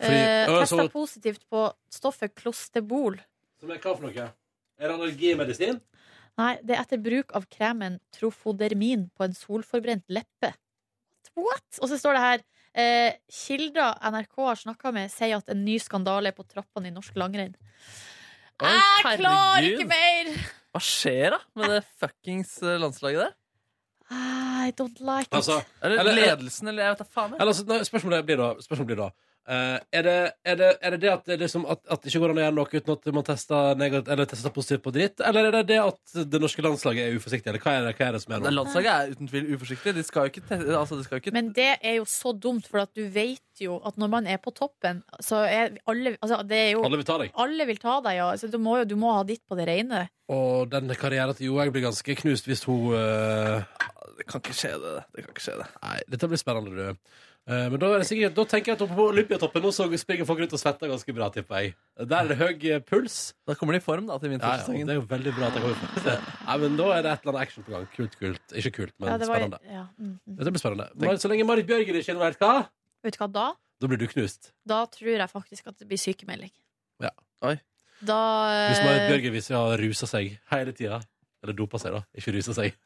Fordi- 0.00 0.16
Eh, 0.20 0.46
Testa 0.46 0.76
så- 0.86 0.88
positivt 0.92 1.42
på 1.52 1.66
stoffet 1.92 2.34
klosterbol. 2.34 3.18
Som 3.60 3.70
er 3.70 3.76
hva 3.78 3.96
for 3.96 4.06
noe? 4.06 4.30
Er 4.80 4.88
det 4.88 4.94
allergimedisin? 4.96 5.80
Nei, 6.40 6.54
det 6.64 6.76
er 6.76 6.82
etter 6.86 7.00
bruk 7.04 7.34
av 7.36 7.44
kremen 7.52 7.98
trofodermin 8.16 9.08
på 9.16 9.26
en 9.26 9.34
solforbrent 9.36 10.06
leppe. 10.12 10.54
What? 11.36 11.66
Og 11.82 11.90
så 11.90 11.98
står 12.00 12.16
det 12.16 12.22
her 12.24 12.44
eh, 12.80 13.18
Kilder 13.30 13.98
NRK 14.10 14.40
har 14.46 14.60
snakka 14.62 14.92
med, 14.96 15.12
sier 15.12 15.36
at 15.38 15.52
en 15.52 15.60
ny 15.66 15.76
skandale 15.82 16.32
er 16.32 16.36
på 16.36 16.46
trappene 16.48 16.90
i 16.90 16.94
norsk 16.94 17.18
langrenn. 17.20 17.54
Jeg 18.60 19.18
klarer 19.20 19.66
ikke 19.68 19.86
mer! 19.90 20.32
Hva 20.70 20.80
skjer 20.84 21.34
da 21.34 21.38
med 21.58 21.72
det 21.74 21.80
fuckings 21.98 22.56
eh, 22.62 22.76
landslaget 22.80 23.24
der? 23.24 23.36
I 24.10 24.72
don't 24.76 24.98
like 25.00 25.28
it. 25.30 25.34
Altså, 25.38 25.60
Eller, 25.82 26.00
eller- 26.02 26.18
ledelsen, 26.18 26.68
eller 26.68 26.82
jeg 26.88 26.94
vet 26.96 27.02
da 27.02 27.08
faen. 27.08 27.34
Eller, 27.36 27.52
altså, 27.52 27.66
nei, 27.70 27.78
spørsmålet 27.86 28.26
blir 28.26 28.40
da, 28.40 28.48
spørsmålet 28.62 28.90
blir 28.90 29.00
da 29.04 29.08
eh, 29.50 29.76
er, 29.98 30.06
det, 30.06 30.16
er, 30.46 30.58
det, 30.60 30.68
er 30.80 30.94
det 30.94 31.00
det 31.02 31.10
at 31.12 31.26
det, 31.26 31.36
liksom, 31.42 31.66
at, 31.70 31.82
at 31.90 32.02
det 32.02 32.12
ikke 32.12 32.22
går 32.22 32.32
an 32.34 32.40
å 32.40 32.44
gjøre 32.44 32.56
noe 32.56 32.80
uten 32.80 32.94
at 32.94 33.10
man 33.16 33.26
tester, 33.26 33.84
eller 34.00 34.28
tester 34.30 34.54
positivt 34.54 34.84
på 34.84 34.92
dritt? 34.94 35.22
Eller 35.26 35.48
er 35.48 35.56
det 35.58 35.64
det 35.72 35.80
at 35.82 36.16
det 36.32 36.40
norske 36.42 36.64
landslaget 36.64 37.06
er 37.06 37.18
uforsiktig? 37.18 37.52
Eller 37.52 37.64
hva 37.64 37.76
er 37.76 37.88
det, 37.88 37.94
hva 37.98 38.08
er 38.08 38.16
det 38.16 38.22
som 38.24 38.34
er 38.36 38.44
Det 38.44 38.52
nå? 38.52 38.56
landslaget 38.60 38.90
er 38.94 39.14
uten 39.16 39.30
tvil 39.32 39.50
uforsiktig. 39.56 39.94
De 39.98 40.06
skal 40.06 40.26
jo 40.26 40.34
ikke, 40.34 40.44
teste, 40.48 40.76
altså, 40.78 41.00
de 41.00 41.06
skal 41.08 41.22
ikke 41.22 41.34
Men 41.36 41.52
det 41.56 41.70
er 41.76 41.98
jo 41.98 42.06
så 42.08 42.34
dumt, 42.46 42.70
for 42.70 42.84
at 42.84 42.94
du 42.96 43.04
vet 43.10 43.64
jo 43.64 43.76
at 43.84 43.98
når 44.00 44.12
man 44.14 44.30
er 44.30 44.40
på 44.40 44.54
toppen, 44.56 45.02
så 45.20 45.42
er 45.44 45.76
alle 45.90 46.14
altså, 46.20 46.40
det 46.48 46.60
er 46.68 46.70
jo, 46.76 46.84
Alle 46.86 47.00
vil 47.02 47.08
ta 47.08 47.18
deg. 47.20 47.34
Alle 47.44 47.66
vil 47.68 47.82
ta 47.82 47.98
deg, 48.06 48.20
ja. 48.20 48.30
Så 48.40 48.48
du 48.52 48.58
må 48.62 48.78
jo 48.80 48.88
du 48.88 48.96
må 49.00 49.12
ha 49.16 49.24
ditt 49.28 49.42
på 49.48 49.58
det 49.58 49.68
rene. 49.68 50.06
Og 50.30 50.70
den 50.70 50.92
karrieren 50.94 51.34
til 51.36 51.50
Johaug 51.50 51.74
blir 51.74 51.88
ganske 51.88 52.16
knust 52.22 52.46
hvis 52.48 52.64
hun 52.68 52.94
uh... 52.94 53.64
Det 54.20 54.26
kan 54.28 54.42
ikke 54.42 54.52
skje, 54.52 54.74
det. 54.76 54.94
Det 55.16 55.22
kan 55.24 55.32
ikke 55.32 55.42
skje, 55.42 55.54
det. 55.62 55.66
Nei, 55.80 55.98
dette 56.12 56.28
blir 56.28 56.40
spennende, 56.40 56.70
du. 56.76 57.20
Eh, 57.50 57.66
men 57.72 57.80
da, 57.82 57.88
er 57.96 58.02
det 58.04 58.06
sikkert, 58.06 58.34
da 58.36 58.44
tenker 58.46 58.70
jeg 58.70 58.76
at 58.78 58.92
på 58.94 59.04
Olympiatoppen 59.10 59.64
nå 59.64 59.72
så 59.74 59.88
springer 59.98 60.26
folk 60.28 60.38
rundt 60.38 60.52
og 60.54 60.60
svetter 60.62 60.90
ganske 60.92 61.14
bra, 61.16 61.26
tipper 61.34 61.64
jeg. 61.64 61.72
Der 61.98 62.20
er 62.20 62.28
det 62.30 62.36
høy 62.38 62.66
eh, 62.70 62.82
puls. 62.86 63.16
Da 63.48 63.56
kommer 63.58 63.74
de 63.74 63.80
i 63.80 63.82
form 63.82 64.06
da 64.06 64.18
til 64.22 64.36
Ja, 64.36 64.52
ja, 64.60 64.66
det 64.86 64.94
er 64.94 65.00
jo 65.00 65.06
veldig 65.10 65.32
bra 65.34 65.48
at 65.48 65.56
det 65.56 65.62
kommer 65.64 65.74
i 65.74 65.80
form. 65.80 66.28
Nei, 66.46 66.58
men 66.62 66.76
da 66.78 66.86
er 66.94 67.02
det 67.02 67.14
et 67.16 67.24
eller 67.24 67.32
annet 67.34 67.48
action 67.48 67.66
på 67.66 67.74
gang. 67.74 67.88
Kult, 67.96 68.14
kult. 68.20 68.54
Ikke 68.54 68.72
kult, 68.76 68.94
men 69.02 69.10
Ja, 69.10 69.16
det 69.18 69.28
var- 69.32 69.42
spennende. 69.42 69.60
ja, 69.66 69.82
mm, 69.98 70.12
mm. 70.14 70.36
Dette 70.38 70.52
blir 70.54 70.62
spennende. 70.62 71.18
Så 71.24 71.32
lenge 71.32 71.48
Marit 71.48 71.66
Bjørgen 71.66 71.98
ikke 71.98 72.12
er 72.12 72.14
involvert, 72.14 72.38
hva? 72.44 72.52
Vet 73.02 73.16
du 73.18 73.24
hva 73.24 73.30
da? 73.34 73.46
Da 73.80 73.88
blir 73.90 73.98
du 73.98 74.06
knust. 74.12 74.52
Da 74.68 74.84
tror 74.86 75.16
jeg 75.16 75.30
faktisk 75.32 75.66
at 75.72 75.78
det 75.80 75.88
blir 75.90 75.98
sykemelding. 75.98 76.52
Ja. 77.02 77.10
Oi. 77.42 77.56
Da 78.04 78.20
Hvis 78.70 78.84
Marit 78.84 79.02
eh, 79.02 79.10
Bjørgen 79.10 79.34
viser 79.34 79.56
å 79.58 79.64
ha 79.72 79.76
rusa 79.80 80.06
seg 80.06 80.36
hele 80.54 80.72
tida. 80.76 81.00
Eller 81.42 81.56
dopa 81.56 81.80
seg, 81.80 81.96
da. 81.96 82.04
Ikke 82.14 82.32
rusa 82.36 82.54
seg. 82.54 82.76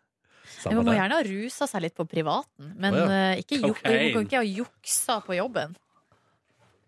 Ja, 0.70 0.77
Man 0.78 0.89
må 0.89 0.97
gjerne 0.97 1.20
ha 1.20 1.24
rusa 1.27 1.69
seg 1.70 1.86
litt 1.86 1.97
på 1.97 2.07
privaten, 2.09 2.74
men 2.81 2.97
oh, 2.97 3.07
ja. 3.07 3.23
eh, 3.35 3.43
ikke 3.45 3.61
juk, 3.61 3.81
man 3.85 4.12
kan 4.16 4.28
ikke 4.28 4.43
ha 4.43 4.47
juksa 4.49 5.19
på 5.27 5.39
jobben. 5.39 5.74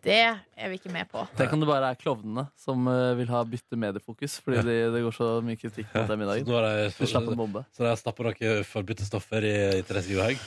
Det 0.06 0.20
er 0.22 0.70
vi 0.70 0.76
ikke 0.78 0.92
med 0.94 1.08
på. 1.10 1.24
Tenk 1.38 1.56
om 1.56 1.62
det 1.62 1.66
bare 1.66 1.88
er 1.90 1.98
klovnene 1.98 2.46
som 2.62 2.84
eh, 2.90 3.14
vil 3.18 3.30
ha 3.32 3.40
bytte 3.48 3.78
mediefokus, 3.80 4.36
fordi 4.44 4.62
de, 4.68 4.76
det 4.94 5.02
går 5.02 5.16
så 5.16 5.32
mye 5.42 5.58
kritikk 5.58 5.88
mot 5.90 6.12
dem 6.12 6.22
i 6.22 6.28
dag. 6.28 6.44
Så 6.44 6.52
nå 6.52 6.60
det, 6.62 6.92
De 7.00 7.08
slapp 7.10 7.32
en 7.32 7.40
bombe. 7.40 7.64
Så 7.74 7.86
der 7.88 7.98
stapper 7.98 8.30
dere 8.30 8.62
forbudte 8.68 9.08
stoffer 9.08 9.48
i, 9.48 9.56
i 9.80 9.82
Therese 9.88 10.14
Johaug. 10.14 10.46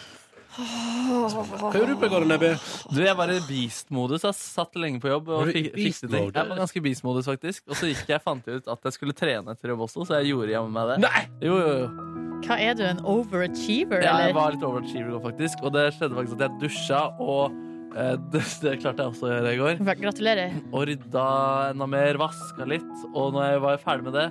Hva 0.60 1.72
gjorde 1.76 1.94
du 1.94 2.00
på 2.02 2.10
gården, 2.10 2.32
Nebby? 2.32 2.54
Du, 2.92 3.02
jeg 3.04 3.16
var 3.20 3.32
i 3.32 3.38
beast-modus. 3.48 4.26
Jeg 4.28 4.38
satt 4.40 4.80
lenge 4.82 5.02
på 5.04 5.12
jobb 5.12 5.30
og 5.36 5.52
fikset 5.52 6.10
ting. 6.10 6.32
Jeg 6.32 6.52
var 6.54 6.64
ganske 6.64 6.84
beast-modus, 6.88 7.30
faktisk. 7.30 7.68
Og 7.70 7.78
så 7.80 7.92
gikk 7.92 8.16
jeg 8.16 8.24
fant 8.24 8.48
jeg 8.50 8.64
ut 8.64 8.72
at 8.74 8.90
jeg 8.90 8.98
skulle 8.98 9.16
trene 9.18 9.56
etter 9.56 9.76
jobb 9.76 9.86
også, 9.88 10.08
så 10.08 10.20
jeg 10.20 10.34
gjorde 10.34 10.56
jammen 10.56 10.76
meg 10.76 10.96
det. 10.96 11.00
Nei! 11.06 11.28
Jo, 11.46 11.60
jo, 11.60 11.78
jo. 11.84 12.19
Hva 12.46 12.58
er 12.62 12.78
du, 12.78 12.84
en 12.88 13.02
overachiever, 13.06 14.04
Ja, 14.06 14.18
jeg 14.26 14.36
var 14.38 14.54
litt 14.56 14.66
overachiever 14.66 15.20
faktisk. 15.24 15.64
Og 15.66 15.74
det 15.76 15.90
skjedde 15.96 16.18
faktisk 16.18 16.40
at 16.40 16.46
jeg 16.46 16.62
dusja, 16.64 17.02
og 17.22 17.56
eh, 17.96 18.16
det, 18.34 18.44
det 18.64 18.76
klarte 18.84 19.06
jeg 19.06 19.14
også 19.14 19.28
å 19.28 19.32
gjøre 19.34 19.54
i 19.56 19.60
går. 19.62 19.82
Gratulerer. 20.04 20.60
Og 20.72 20.86
rydda 20.90 21.26
enda 21.74 21.90
mer, 21.90 22.22
vaska 22.22 22.70
litt. 22.70 22.94
Og 23.14 23.36
når 23.36 23.54
jeg 23.54 23.66
var 23.68 23.84
ferdig 23.84 24.10
med 24.10 24.18
det, 24.20 24.28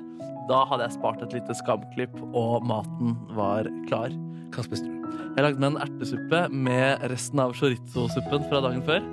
da 0.48 0.62
hadde 0.70 0.86
jeg 0.86 0.96
spart 0.96 1.24
et 1.26 1.34
lite 1.36 1.56
skamklipp, 1.58 2.14
og 2.32 2.64
maten 2.66 3.16
var 3.36 3.68
klar. 3.90 4.14
Hva 4.54 4.64
spiste 4.64 4.88
du? 4.88 4.94
Jeg 5.36 5.44
lagde 5.44 5.60
meg 5.62 5.74
en 5.74 5.82
ertesuppe 5.84 6.40
med 6.50 7.04
resten 7.12 7.40
av 7.42 7.52
chorizo-suppen 7.56 8.46
fra 8.48 8.62
dagen 8.64 8.80
før. 8.86 9.04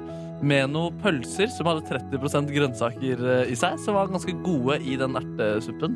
Med 0.46 0.72
noen 0.74 0.96
pølser 1.04 1.52
som 1.52 1.68
hadde 1.70 1.86
30 1.88 2.50
grønnsaker 2.56 3.22
eh, 3.22 3.52
i 3.52 3.58
seg, 3.60 3.78
som 3.84 3.98
var 3.98 4.10
ganske 4.12 4.34
gode 4.46 4.80
i 4.84 4.98
den 5.00 5.16
ertesuppen. 5.20 5.96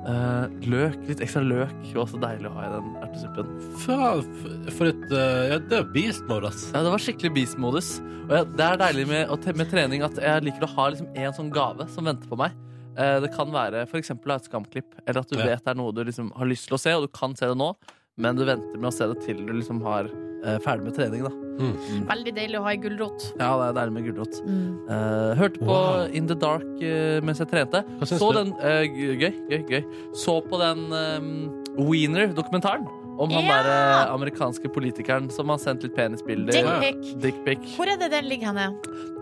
Eh, 0.00 0.44
løk, 0.64 0.94
litt 1.10 1.20
ekstra 1.20 1.42
løk, 1.44 1.72
var 1.92 2.06
også 2.06 2.20
deilig 2.22 2.48
å 2.48 2.54
ha 2.54 2.62
i 2.64 2.70
den 2.72 2.86
ertesuppen. 3.04 3.50
For 3.84 4.88
et 4.88 5.02
uh, 5.12 5.42
Ja, 5.50 5.58
det 5.60 5.76
er 5.76 5.90
beast 5.92 6.24
mode, 6.30 6.48
ass. 6.48 6.70
Ja, 6.72 6.80
det 6.86 6.94
var 6.94 7.02
skikkelig 7.04 7.34
beast-modus. 7.36 7.90
Og 8.24 8.32
jeg, 8.32 8.48
det 8.56 8.64
er 8.64 8.80
deilig 8.80 9.04
med, 9.10 9.34
med 9.60 9.70
trening 9.72 10.04
at 10.06 10.16
jeg 10.24 10.46
liker 10.46 10.64
å 10.64 10.70
ha 10.72 10.88
liksom 10.94 11.10
en 11.12 11.36
sånn 11.36 11.52
gave 11.52 11.84
som 11.92 12.08
venter 12.08 12.30
på 12.32 12.38
meg. 12.40 12.56
Uh, 12.96 13.18
det 13.26 13.30
kan 13.36 13.52
være 13.52 13.84
f.eks. 13.84 14.14
et 14.16 14.48
skamklipp, 14.48 14.96
eller 15.04 15.20
at 15.20 15.28
du 15.28 15.36
Ja. 15.36 15.50
vet 15.52 15.64
det 15.68 15.74
er 15.74 15.80
noe 15.82 15.92
du 15.92 16.00
liksom 16.08 16.32
har 16.36 16.48
lyst 16.48 16.70
til 16.70 16.78
å 16.78 16.80
se, 16.80 16.96
og 16.96 17.04
du 17.04 17.12
kan 17.12 17.36
se 17.36 17.52
det 17.52 17.58
nå, 17.60 17.74
men 18.20 18.36
du 18.38 18.44
venter 18.48 18.78
med 18.78 18.90
å 18.90 18.94
se 18.94 19.06
det 19.10 19.18
til 19.24 19.40
du 19.46 19.52
liksom 19.56 19.80
har 19.84 20.08
eh, 20.44 20.58
ferdig 20.64 20.84
med 20.90 20.94
trening. 20.98 21.24
da. 21.26 21.32
Veldig 21.60 22.32
deilig 22.36 22.56
å 22.56 22.62
ha 22.64 22.70
i 22.72 22.78
gulrot. 22.80 23.26
Ja, 23.36 23.50
det 23.60 23.64
er 23.66 23.74
deilig 23.80 23.92
med 23.98 24.06
gulrot. 24.06 24.38
Mm. 24.46 24.68
Eh, 24.88 25.32
hørte 25.40 25.60
på 25.60 25.68
Wow. 25.68 26.06
In 26.16 26.26
the 26.30 26.36
Dark 26.40 26.64
eh, 26.80 27.18
mens 27.26 27.42
jeg 27.42 27.50
trente. 27.50 27.82
Hva 27.98 28.08
syns 28.08 28.22
Så 28.22 28.30
du? 28.32 28.38
den 28.38 28.54
eh, 28.64 28.84
g- 28.88 29.18
Gøy, 29.20 29.34
gøy, 29.50 29.66
gøy. 29.68 29.84
Så 30.16 30.38
på 30.48 30.60
den 30.62 30.86
eh, 30.96 31.84
Wiener-dokumentaren. 31.90 32.86
Om 33.20 33.28
han 33.36 33.44
Ja! 33.44 33.56
der 33.60 33.68
eh, 34.08 34.14
amerikanske 34.14 34.70
politikeren 34.72 35.26
som 35.30 35.50
har 35.52 35.58
sendt 35.60 35.82
litt 35.84 35.92
penisbilder. 35.98 36.56
Dickpic. 36.56 37.10
Dickpic. 37.20 37.66
Hvor 37.76 37.90
er 37.92 37.98
det 38.00 38.08
den 38.14 38.30
ligger 38.30 38.54
henne? 38.54 38.70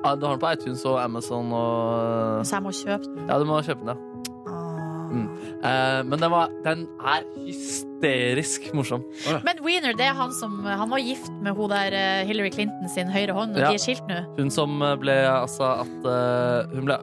Ja, 0.04 0.14
du 0.14 0.26
har 0.28 0.36
den 0.36 0.42
på 0.44 0.52
iTunes 0.54 0.84
og 0.86 1.00
Amazon 1.02 1.50
og 1.50 2.46
Så 2.46 2.54
jeg 2.60 2.62
må 2.68 2.70
kjøpe 2.70 3.10
den. 3.16 3.26
Ja, 3.26 3.38
du 3.42 3.44
må 3.50 3.58
kjøpe 3.66 3.82
den, 3.82 3.90
ja. 3.96 4.07
Mm. 5.08 5.28
Eh, 5.64 6.00
men 6.08 6.20
den, 6.22 6.30
var, 6.32 6.52
den 6.64 6.84
er 7.00 7.26
hysterisk 7.46 8.68
morsom. 8.76 9.04
Men 9.46 9.62
Wiener, 9.64 9.96
det 9.98 10.06
er 10.08 10.16
han 10.18 10.32
som 10.36 10.60
Han 10.68 10.90
var 10.92 11.02
gift 11.02 11.30
med 11.42 11.56
hun 11.58 11.72
der 11.72 11.94
eh, 11.96 12.26
Hillary 12.28 12.50
Clinton 12.54 12.88
sin 12.92 13.10
høyre 13.12 13.36
hånd, 13.36 13.56
og 13.56 13.62
Ja. 13.62 13.72
de 13.72 13.80
er 13.80 13.84
skilt 13.84 14.04
nå. 14.10 14.20
Hun 14.38 14.50
som 14.54 14.78
ble 15.02 15.16
altså 15.28 15.72
at 15.82 16.06
uh, 16.06 16.68
hun 16.74 16.86
ble, 16.88 16.98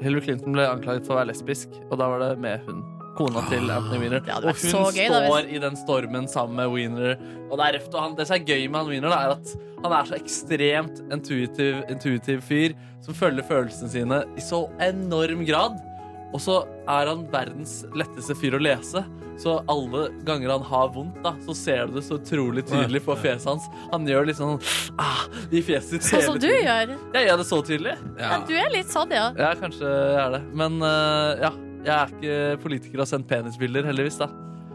Hillary 0.00 0.24
Clinton 0.28 0.56
ble 0.56 0.68
anklaget 0.68 1.06
for 1.06 1.16
å 1.16 1.20
være 1.20 1.32
lesbisk, 1.32 1.68
og 1.90 1.98
da 2.00 2.08
var 2.12 2.24
det 2.24 2.32
med 2.40 2.64
hun. 2.68 2.82
Kona 3.18 3.42
til 3.50 3.66
Anthony 3.68 3.98
Wiener. 4.04 4.22
Ja, 4.24 4.38
Og 4.38 4.54
hun 4.54 4.94
gøy, 4.94 5.08
står 5.10 5.24
da, 5.26 5.40
i 5.50 5.58
den 5.60 5.76
stormen 5.76 6.28
sammen 6.30 6.56
med 6.56 6.70
Wiener. 6.72 7.18
Og 7.50 7.58
det 7.58 7.66
er 7.66 7.74
røft. 7.76 7.90
Og 7.92 8.00
han, 8.04 8.14
det 8.16 8.26
som 8.30 8.36
er 8.38 8.44
gøy 8.46 8.68
med 8.70 8.78
han 8.80 8.88
Wiener, 8.88 9.10
da, 9.12 9.18
er 9.26 9.34
at 9.34 9.50
han 9.82 9.96
er 9.96 10.08
så 10.08 10.16
ekstremt 10.16 11.02
intuitiv, 11.12 11.82
intuitiv 11.90 12.40
fyr 12.46 12.76
som 13.04 13.16
følger 13.16 13.44
følelsene 13.48 13.90
sine 13.92 14.22
i 14.38 14.44
så 14.44 14.62
enorm 14.86 15.42
grad. 15.48 15.76
Og 16.30 16.42
så 16.42 16.60
er 16.88 17.10
han 17.10 17.24
verdens 17.32 17.80
letteste 17.96 18.36
fyr 18.38 18.56
å 18.58 18.62
lese. 18.62 19.02
Så 19.40 19.54
alle 19.72 20.10
ganger 20.28 20.52
han 20.52 20.64
har 20.68 20.90
vondt, 20.92 21.16
da, 21.24 21.32
så 21.46 21.54
ser 21.56 21.88
du 21.88 21.96
det 21.96 22.02
så 22.04 22.18
utrolig 22.18 22.66
tydelig 22.68 23.00
på 23.06 23.16
fjeset 23.22 23.48
hans. 23.48 23.70
Han 23.88 24.04
gjør 24.08 24.28
litt 24.28 24.36
sånn 24.36 24.60
ah, 25.00 25.22
i 25.48 25.62
fjeset 25.64 25.96
sitt 25.96 26.10
Sånn 26.10 26.26
som 26.26 26.36
du 26.42 26.50
gjør. 26.50 26.92
Jeg 27.16 27.30
gjør 27.30 27.40
det 27.40 27.48
så 27.48 27.62
tydelig. 27.64 27.96
Ja. 28.20 28.36
du 28.44 28.52
er 28.60 28.68
litt 28.74 28.92
sånn, 28.92 29.16
ja. 29.16 29.30
Ja, 29.40 29.54
kanskje 29.56 29.88
jeg 29.88 30.20
er 30.26 30.36
det. 30.36 30.42
Men 30.60 30.76
uh, 30.84 31.40
ja, 31.40 31.54
jeg 31.86 31.94
er 31.96 32.14
ikke 32.14 32.62
politiker 32.66 33.00
og 33.00 33.06
har 33.06 33.12
sendt 33.14 33.30
penisbilder, 33.32 33.88
heldigvis. 33.88 34.20
da 34.20 34.28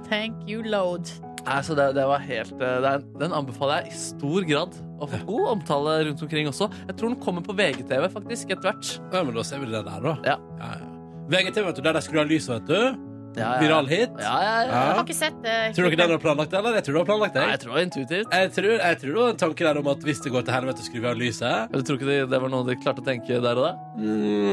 Thank 0.09 0.49
you, 0.49 0.65
load. 0.65 1.13
Nei, 1.45 1.59
så 1.65 1.75
det, 1.77 1.91
det 1.93 2.05
var 2.09 2.23
helt 2.25 2.57
eh, 2.57 2.77
det 2.81 2.89
er, 2.89 3.03
Den 3.21 3.33
anbefaler 3.37 3.85
jeg 3.85 3.93
i 3.93 3.99
stor 4.01 4.45
grad. 4.49 4.81
Og 4.95 5.11
får 5.11 5.25
god 5.27 5.47
omtale 5.51 5.95
rundt 6.07 6.25
omkring 6.25 6.49
også. 6.49 6.69
Jeg 6.87 6.97
tror 6.97 7.13
den 7.13 7.21
kommer 7.21 7.45
på 7.45 7.53
VGTV 7.57 8.07
faktisk 8.13 8.55
etter 8.55 8.71
hvert. 8.71 8.91
Ja, 9.13 9.21
men 9.21 9.35
da 9.37 9.45
ser 9.45 9.61
vi 9.61 9.69
det 9.69 9.83
der, 9.85 10.05
da. 10.07 10.17
Ja. 10.25 10.37
Ja, 10.61 10.73
ja. 10.79 10.84
VGTV, 11.31 11.65
vet 11.69 11.77
du, 11.79 11.83
der 11.85 11.97
de 11.97 12.01
skrur 12.05 12.21
av 12.23 12.31
lyset, 12.31 12.55
vet 12.55 12.67
du. 12.69 13.11
Ja, 13.35 13.49
ja. 13.49 13.59
Viral 13.59 13.87
hit. 13.91 14.13
Ja, 14.15 14.35
ja, 14.39 14.51
ja. 14.63 14.67
Jeg 14.71 14.91
har 14.95 15.01
ikke 15.03 15.15
sett 15.17 15.39
det. 15.43 15.55
Tror 15.75 15.89
dere 15.91 15.97
den 16.05 16.11
var 16.13 16.21
planlagt 16.23 16.53
det, 16.53 16.59
eller? 16.61 16.75
Jeg 16.77 16.85
tror 16.87 16.95
du 16.95 16.99
har 17.01 17.07
planlagt 17.09 17.33
det. 17.35 17.41
Nei, 17.43 17.55
jeg 17.55 17.61
tror 17.63 17.71
det 17.71 17.75
var 17.75 17.85
intuitivt. 17.87 18.35
Jeg 18.37 18.51
tror, 18.55 18.69
jeg 18.79 18.99
tror 19.01 19.09
det 19.11 19.19
var 19.23 19.33
en 19.33 19.41
tanke 19.41 19.65
der 19.67 19.79
om 19.81 19.89
at 19.91 20.05
hvis 20.07 20.21
det 20.23 20.31
går 20.31 20.45
til 20.47 20.55
helvete, 20.55 20.85
skrur 20.87 21.03
vi 21.03 21.09
av 21.09 21.19
lyset. 21.19 21.73
Jeg 21.75 21.87
tror 21.89 21.99
ikke 21.99 22.07
det, 22.11 22.17
det 22.31 22.39
var 22.45 22.53
noe 22.53 22.67
de 22.69 22.77
klarte 22.79 23.03
å 23.03 23.07
tenke 23.09 23.41
der 23.43 23.59
og 23.59 23.67
da? 23.67 23.73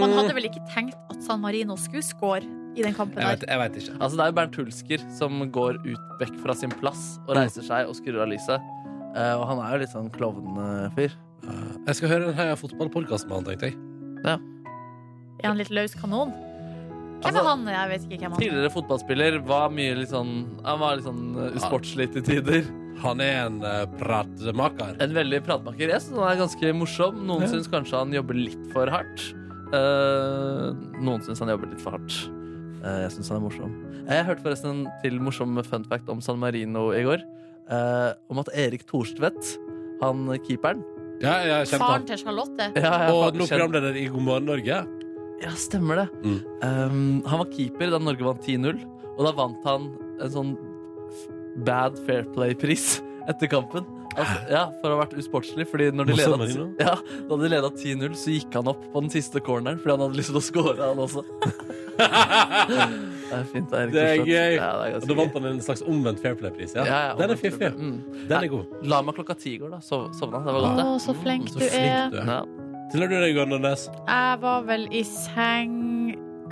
Man 0.03 0.17
hadde 0.19 0.35
vel 0.41 0.49
ikke 0.51 0.65
tenkt 0.73 0.99
at 1.15 1.23
San 1.23 1.45
Marino 1.45 1.79
skulle 1.79 2.03
score 2.03 2.43
i 2.75 2.83
den 2.83 2.95
kampen 2.97 3.21
Jeg 3.21 3.23
der. 3.23 3.39
vet, 3.39 3.49
jeg 3.53 3.63
vet 3.63 3.81
ikke. 3.85 3.97
Altså, 4.01 4.17
det 4.19 4.25
er 4.25 4.31
jo 4.33 4.37
Bernt 4.41 4.59
Hulsker 4.59 5.09
som 5.21 5.43
går 5.55 5.79
ut 5.87 6.15
vekk 6.25 6.39
fra 6.43 6.57
sin 6.59 6.75
plass 6.83 7.03
og 7.29 7.37
reiser 7.39 7.63
seg 7.69 7.87
og 7.87 7.95
skrur 8.01 8.23
av 8.25 8.33
lyset. 8.33 8.71
Uh, 9.13 9.37
og 9.37 9.45
han 9.51 9.61
er 9.63 9.77
jo 9.77 9.83
litt 9.85 9.93
sånn 9.93 10.09
klovnefyr. 10.11 11.15
Jeg 11.87 11.99
skal 11.99 12.11
høre 12.17 12.33
den 12.33 12.57
fotballpodkasten 12.59 13.31
med 13.31 13.43
han, 13.43 13.47
tenkte 13.51 13.71
jeg. 13.71 13.79
Ja. 14.27 14.39
Er 15.43 15.53
han 15.53 15.61
litt 15.61 15.71
løs 15.75 15.95
kanon? 15.99 16.33
Hvem 17.23 17.29
Altså, 17.31 17.43
er 17.43 17.49
han? 17.49 17.67
Jeg 17.73 17.89
vet 17.93 18.07
ikke 18.09 18.19
hvem 18.23 18.33
han 18.33 18.39
er. 18.39 18.43
Tidligere 18.45 18.71
fotballspiller 18.75 19.37
var 19.47 19.71
mye 19.75 19.95
litt 20.01 20.11
sånn 20.11 20.33
Han 20.67 20.81
var 20.83 20.97
litt 20.99 21.07
sånn 21.07 21.23
uh, 21.39 21.51
usportslig 21.59 22.09
til 22.17 22.25
tider. 22.27 22.65
Han 23.03 23.23
er 23.25 23.37
en 23.47 23.61
uh, 23.65 23.85
pratmaker. 24.01 24.97
En 25.03 25.15
veldig 25.17 25.41
pratmaker. 25.47 25.89
Jeg 25.95 26.03
synes 26.05 26.19
han 26.21 26.33
er 26.35 26.41
ganske 26.43 26.73
morsom. 26.79 27.23
Noen 27.31 27.49
syns 27.51 27.71
kanskje 27.73 27.99
han 28.03 28.13
jobber 28.15 28.39
litt 28.39 28.67
for 28.75 28.91
hardt. 28.93 29.29
Uh, 29.73 30.73
noen 31.01 31.23
syns 31.25 31.41
han 31.43 31.51
jobber 31.55 31.71
litt 31.73 31.83
for 31.83 31.97
hardt. 31.97 32.19
Uh, 32.83 33.05
jeg 33.07 33.15
syns 33.17 33.31
han 33.33 33.39
er 33.41 33.45
morsom. 33.47 33.73
Jeg 34.03 34.27
hørte 34.27 34.43
forresten 34.45 34.73
en 34.75 34.83
til 35.05 35.21
morsom 35.23 35.57
fun 35.65 35.87
fact 35.89 36.11
om 36.13 36.21
San 36.25 36.41
Marino 36.43 36.89
i 36.93 37.05
går. 37.07 37.23
eh, 37.71 38.11
om 38.29 38.41
at 38.43 38.49
Erik 38.59 38.83
Thorstvedt, 38.89 39.53
han 40.03 40.25
keeperen 40.43 40.81
Ja, 41.23 41.37
ja, 41.47 41.61
Faren 41.71 42.03
til 42.09 42.19
Charlotte. 42.19 42.67
Ja, 42.75 43.13
Og 43.15 43.37
nå 43.39 43.47
programleder 43.47 43.95
i 43.97 44.09
God 44.11 44.25
morgen 44.27 44.49
Norge. 44.51 44.81
Ja, 45.43 45.53
stemmer 45.59 46.03
det. 46.05 46.09
Mm. 46.23 46.37
Um, 46.63 47.23
han 47.27 47.43
var 47.43 47.49
keeper 47.53 47.91
da 47.91 47.99
Norge 48.03 48.27
vant 48.27 48.45
10-0, 48.47 48.79
og 49.17 49.25
da 49.27 49.33
vant 49.37 49.65
han 49.67 49.89
en 50.23 50.31
sånn 50.31 50.53
bad 51.67 51.99
fair 52.07 52.25
play-pris 52.35 53.01
etter 53.31 53.51
kampen. 53.53 53.85
Altså, 54.13 54.41
ja, 54.53 54.67
For 54.83 54.93
å 54.93 54.97
ha 54.99 55.05
vært 55.07 55.15
usportslig. 55.17 55.65
Fordi 55.71 55.87
når 55.97 56.11
de 56.11 56.17
leda, 56.19 56.49
ja, 56.85 56.95
da 57.31 57.39
de 57.41 57.49
leda 57.49 57.71
10-0, 57.73 58.13
så 58.21 58.35
gikk 58.35 58.59
han 58.59 58.69
opp 58.69 58.83
på 58.93 59.03
den 59.05 59.13
siste 59.15 59.41
corneren 59.45 59.81
fordi 59.81 59.95
han 59.97 60.05
hadde 60.05 60.19
lyst 60.21 60.33
til 60.35 60.41
å 60.41 60.45
score, 60.45 60.75
han 60.83 61.01
også. 61.01 61.25
det 61.97 63.39
er 63.39 63.47
fint. 63.53 63.71
Det 63.73 63.79
er, 63.81 63.93
Det 63.95 64.03
er 64.05 64.21
gøy. 64.21 64.57
Ja, 64.59 64.69
det 64.83 64.91
er 64.91 64.99
Og 65.01 65.09
da 65.09 65.17
vant 65.23 65.39
han 65.39 65.49
en 65.55 65.63
slags 65.65 65.85
omvendt 65.89 66.21
Fair 66.25 66.37
Play-pris. 66.41 66.77
Ja. 66.77 66.85
Ja, 66.89 67.01
ja, 67.09 67.15
Den 67.23 67.33
er 67.35 67.41
fiffig. 67.41 67.73
Mm. 67.73 67.97
Den 68.29 68.37
er 68.39 68.51
god. 68.53 68.77
La 68.93 69.01
meg 69.07 69.17
klokka 69.17 69.39
ti 69.41 69.57
i 69.57 69.63
går, 69.63 69.73
da. 69.79 69.81
Sov, 69.85 70.11
sovna. 70.19 70.43
Det 70.45 70.59
var 70.59 70.67
godt, 70.69 70.83
det. 70.83 70.89
Å, 70.93 71.01
så 71.09 71.17
flink 71.23 71.49
Så 71.53 71.63
du 71.63 71.65
flink 71.65 71.97
er. 71.97 72.13
du 72.13 72.21
er. 72.21 72.62
Ja. 72.93 73.07
Du 73.09 73.15
deg, 73.17 73.39
Nordnes? 73.49 73.87
Jeg 74.07 74.41
var 74.43 74.67
vel 74.69 74.85
i 74.93 75.03
seng 75.09 75.79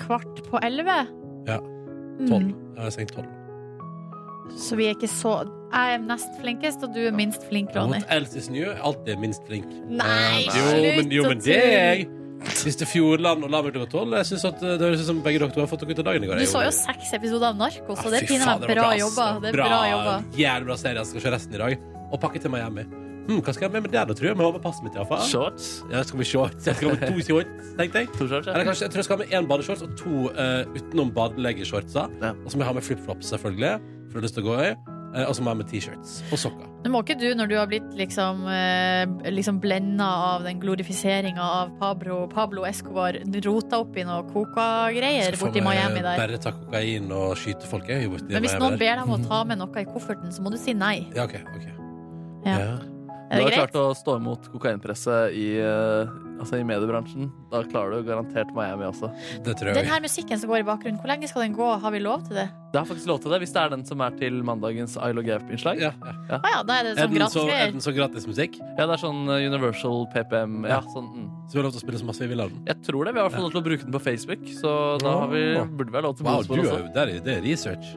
kvart 0.00 0.40
på 0.48 0.60
elleve. 0.64 1.02
Ja. 1.48 1.58
Mm. 1.60 2.28
Tolv. 2.28 2.48
Jeg 2.76 2.84
har 2.84 2.94
sengt 2.94 3.12
tolv. 3.16 3.28
Så 4.58 4.76
vi 4.76 4.88
er 4.88 4.96
ikke 4.96 5.08
så 5.08 5.44
Jeg 5.70 5.94
er 5.94 6.00
nest 6.02 6.32
flinkest, 6.40 6.82
og 6.82 6.94
du 6.96 7.04
er 7.06 7.12
minst 7.14 7.44
flink, 7.46 7.68
Ronny. 7.76 8.00
Mot 8.00 8.08
Elsie 8.10 8.42
Snø 8.42 8.64
er 8.72 8.80
alltid 8.82 9.20
minst 9.22 9.44
flink. 9.46 9.68
Nei, 9.86 10.40
jo, 10.48 10.64
slutt 10.66 10.96
men, 10.96 11.12
jo, 11.14 11.28
men 11.28 11.44
det 11.44 11.58
er 11.60 11.76
jeg. 11.76 12.08
Hvis 12.40 12.78
det 12.80 12.88
er 12.88 12.90
Fjordland 12.90 13.44
og 13.46 13.52
la 13.52 13.60
meg 13.62 13.76
klokka 13.76 13.92
tolv. 13.92 14.16
Jeg 14.18 14.26
synes 14.32 14.46
at 14.48 14.64
det 14.64 14.80
høres 14.80 15.04
ut 15.04 15.10
som 15.12 15.20
begge 15.22 15.38
dere 15.44 15.62
har 15.62 15.70
fått 15.70 15.84
dere 15.84 15.94
ut 15.94 16.02
av 16.02 16.08
dagen 16.08 16.26
i 16.26 16.30
går. 16.32 16.40
Du 16.42 16.50
så 16.50 16.64
jo 16.64 16.72
seks 16.74 17.12
episoder 17.20 17.52
av 17.52 17.60
Narkos, 17.60 18.02
og 18.02 18.10
det 18.10 18.24
er 18.24 18.26
pinadø 18.32 18.66
faen, 18.66 18.80
bra 18.80 18.88
jobba. 18.98 19.28
Det 19.44 19.52
er 19.52 19.58
Bra, 19.60 19.68
bra 19.68 19.80
jobba. 19.92 20.16
Jævlig 20.40 20.70
bra 20.72 20.78
serie. 20.82 21.04
Jeg 21.04 21.12
skal 21.12 21.26
se 21.28 21.34
resten 21.36 21.54
i 21.54 21.62
dag. 21.62 21.86
Og 22.10 22.18
pakke 22.24 22.42
til 22.42 22.50
Miami. 22.50 22.88
Hm, 23.30 23.38
hva 23.46 23.52
skal 23.54 23.66
jeg 23.66 23.70
ha 23.70 23.74
med 23.76 23.86
meg 23.86 23.92
der, 23.94 24.08
da, 24.10 24.14
tror 24.18 24.26
jeg? 24.26 24.36
Må 24.38 24.48
ha 24.48 24.54
med 24.56 24.62
passet 24.64 24.82
mitt, 24.82 24.96
iallfall. 24.98 25.22
Shorts. 25.30 25.70
Ja, 25.92 26.02
skal 26.02 26.18
vi 26.18 26.26
shorts? 26.26 26.66
Jeg 26.66 26.78
skal 26.80 26.90
ha 26.90 26.96
med 26.98 27.12
to 27.14 27.26
shorts, 27.28 27.72
tenkte 27.78 28.02
jeg. 28.02 28.12
To 28.16 28.26
shorts, 28.26 28.50
ja. 28.50 28.54
Eller 28.56 28.66
kanskje, 28.66 28.88
jeg 28.88 28.94
tror 28.94 29.04
jeg 29.04 29.08
skal 29.08 29.20
ha 29.20 29.24
med 29.24 29.34
én 29.38 29.50
badeshorts 29.50 29.84
og 29.86 29.92
to 30.00 30.14
uh, 30.34 30.62
utenom 30.74 31.12
badeleggeshortser. 31.14 32.16
Ja. 32.18 32.34
Og 32.34 32.50
så 32.50 32.58
må 32.58 32.66
jeg 32.66 32.72
ha 32.72 32.78
med 32.80 32.88
flipflops, 32.88 33.30
selvfølgelig, 33.30 33.76
for 34.08 34.18
jeg 34.18 34.18
har 34.18 34.26
lyst 34.26 34.40
til 34.40 34.48
å 34.48 34.50
gå 34.50 34.64
i. 34.66 34.72
Eh, 35.10 35.26
og 35.26 35.34
så 35.34 35.42
må 35.42 35.50
jeg 35.50 35.56
ha 35.56 35.58
med 35.58 35.70
T-shirts 35.70 36.10
og 36.30 36.38
sokker. 36.38 36.66
Nå 36.84 36.92
må 36.94 37.00
ikke 37.02 37.16
du, 37.18 37.26
når 37.36 37.50
du 37.50 37.56
har 37.58 37.66
blitt 37.70 37.88
liksom, 37.98 38.44
eh, 38.50 39.30
liksom 39.30 39.58
blenda 39.62 40.06
av 40.30 40.46
den 40.46 40.60
glorifiseringa 40.62 41.42
av 41.42 41.72
Pablo, 41.80 42.20
Pablo 42.30 42.64
Escobar, 42.68 43.18
rota 43.46 43.80
opp 43.82 43.98
i 43.98 44.06
noe 44.06 44.22
coca-greier 44.30 45.32
Skal 45.32 45.40
få 45.40 45.50
borti 45.50 45.64
meg 45.66 45.80
Miami 45.80 46.04
der. 46.06 46.22
Bare 46.22 46.38
ta 46.42 46.54
kokain 46.54 47.10
og 47.14 47.34
skyte 47.40 47.66
folk. 47.70 47.90
Jeg, 47.90 48.10
borti 48.12 48.30
Men 48.30 48.46
hvis 48.46 48.54
Miami 48.54 48.64
noen 48.64 48.78
der. 48.78 48.84
ber 48.84 49.02
deg 49.02 49.08
om 49.08 49.18
å 49.18 49.20
ta 49.26 49.42
med 49.50 49.62
noe 49.64 49.82
i 49.82 49.90
kofferten, 49.90 50.30
så 50.34 50.46
må 50.46 50.54
du 50.54 50.60
si 50.62 50.74
nei. 50.78 51.08
Ja, 51.16 51.26
OK. 51.26 51.36
ok 51.42 51.66
Ja. 52.46 52.56
Ja. 52.56 52.89
Du 53.30 53.42
har 53.44 53.50
greit? 53.50 53.70
klart 53.70 53.76
å 53.78 53.94
stå 53.94 54.16
imot 54.18 54.48
kokainpresset 54.50 55.34
i, 55.38 55.44
eh, 55.62 56.08
altså 56.40 56.58
i 56.58 56.64
mediebransjen. 56.66 57.28
Da 57.52 57.62
klarer 57.62 58.00
du 58.00 58.08
garantert 58.08 58.50
Miami 58.56 58.84
også. 58.88 59.10
Det 59.44 59.54
tror 59.56 59.74
Den 59.74 59.86
her 59.86 60.00
musikken 60.00 60.38
som 60.40 60.50
går 60.50 60.64
i 60.64 60.66
bakgrunnen, 60.66 60.98
hvor 60.98 61.06
lenge 61.12 61.28
skal 61.30 61.42
den 61.42 61.54
gå? 61.54 61.68
Har 61.80 61.90
vi 61.94 62.00
lov 62.02 62.26
til 62.26 62.34
det? 62.40 62.48
Det 62.72 62.78
har 62.78 62.86
faktisk 62.86 63.06
lov 63.06 63.20
til 63.22 63.30
det, 63.30 63.40
hvis 63.42 63.52
det 63.54 63.62
er 63.62 63.68
den 63.70 63.84
som 63.86 64.00
er 64.00 64.10
til 64.18 64.42
mandagens 64.42 64.96
I 64.96 65.12
Love 65.12 65.26
Gaup-innslag. 65.26 65.78
Ja, 65.82 65.92
ja. 66.28 66.40
ja, 66.42 66.62
da 66.62 66.74
er 66.80 66.82
det 66.84 66.98
Er 66.98 67.08
sånn 67.08 67.30
så, 67.30 67.46
er 67.50 67.72
den 67.72 67.80
så 67.82 67.94
gratismusikk? 67.94 68.58
Ja, 68.78 68.86
det 68.86 68.94
er 68.98 69.02
sånn 69.02 69.22
eh, 69.28 69.46
Universal 69.46 70.06
PPM. 70.14 70.64
Ja, 70.66 70.80
sånn, 70.94 71.10
mm. 71.14 71.28
Så 71.50 71.52
vi 71.54 71.58
har 71.58 71.66
lov 71.70 71.74
til 71.74 71.82
å 71.82 71.86
spille 71.86 71.98
så 72.02 72.06
masse 72.06 72.22
vi 72.22 72.30
vil 72.34 72.40
av 72.46 72.50
den? 72.50 72.62
Jeg 72.66 72.82
tror 72.86 73.04
det. 73.04 73.14
Vi 73.14 73.18
har 73.20 73.26
i 73.26 73.28
hvert 73.30 73.38
fall 73.38 73.46
lov 73.46 73.54
til 73.54 73.62
å 73.62 73.66
bruke 73.66 73.86
den 73.86 73.92
på 73.94 74.02
Facebook, 74.06 74.42
så 74.58 74.98
da 75.02 75.18
har 75.22 75.28
vi, 75.34 75.44
burde 75.70 75.90
vi 75.90 75.98
ha 75.98 76.02
lov 76.06 76.16
til 76.18 76.26
å 76.26 76.30
Wow, 76.30 76.42
bruke 76.42 76.50
du 76.50 76.62
den 76.62 76.66
er 76.66 76.82
også. 76.82 77.14
er- 77.14 77.20
det 77.26 77.38
er 77.38 77.42
research. 77.42 77.94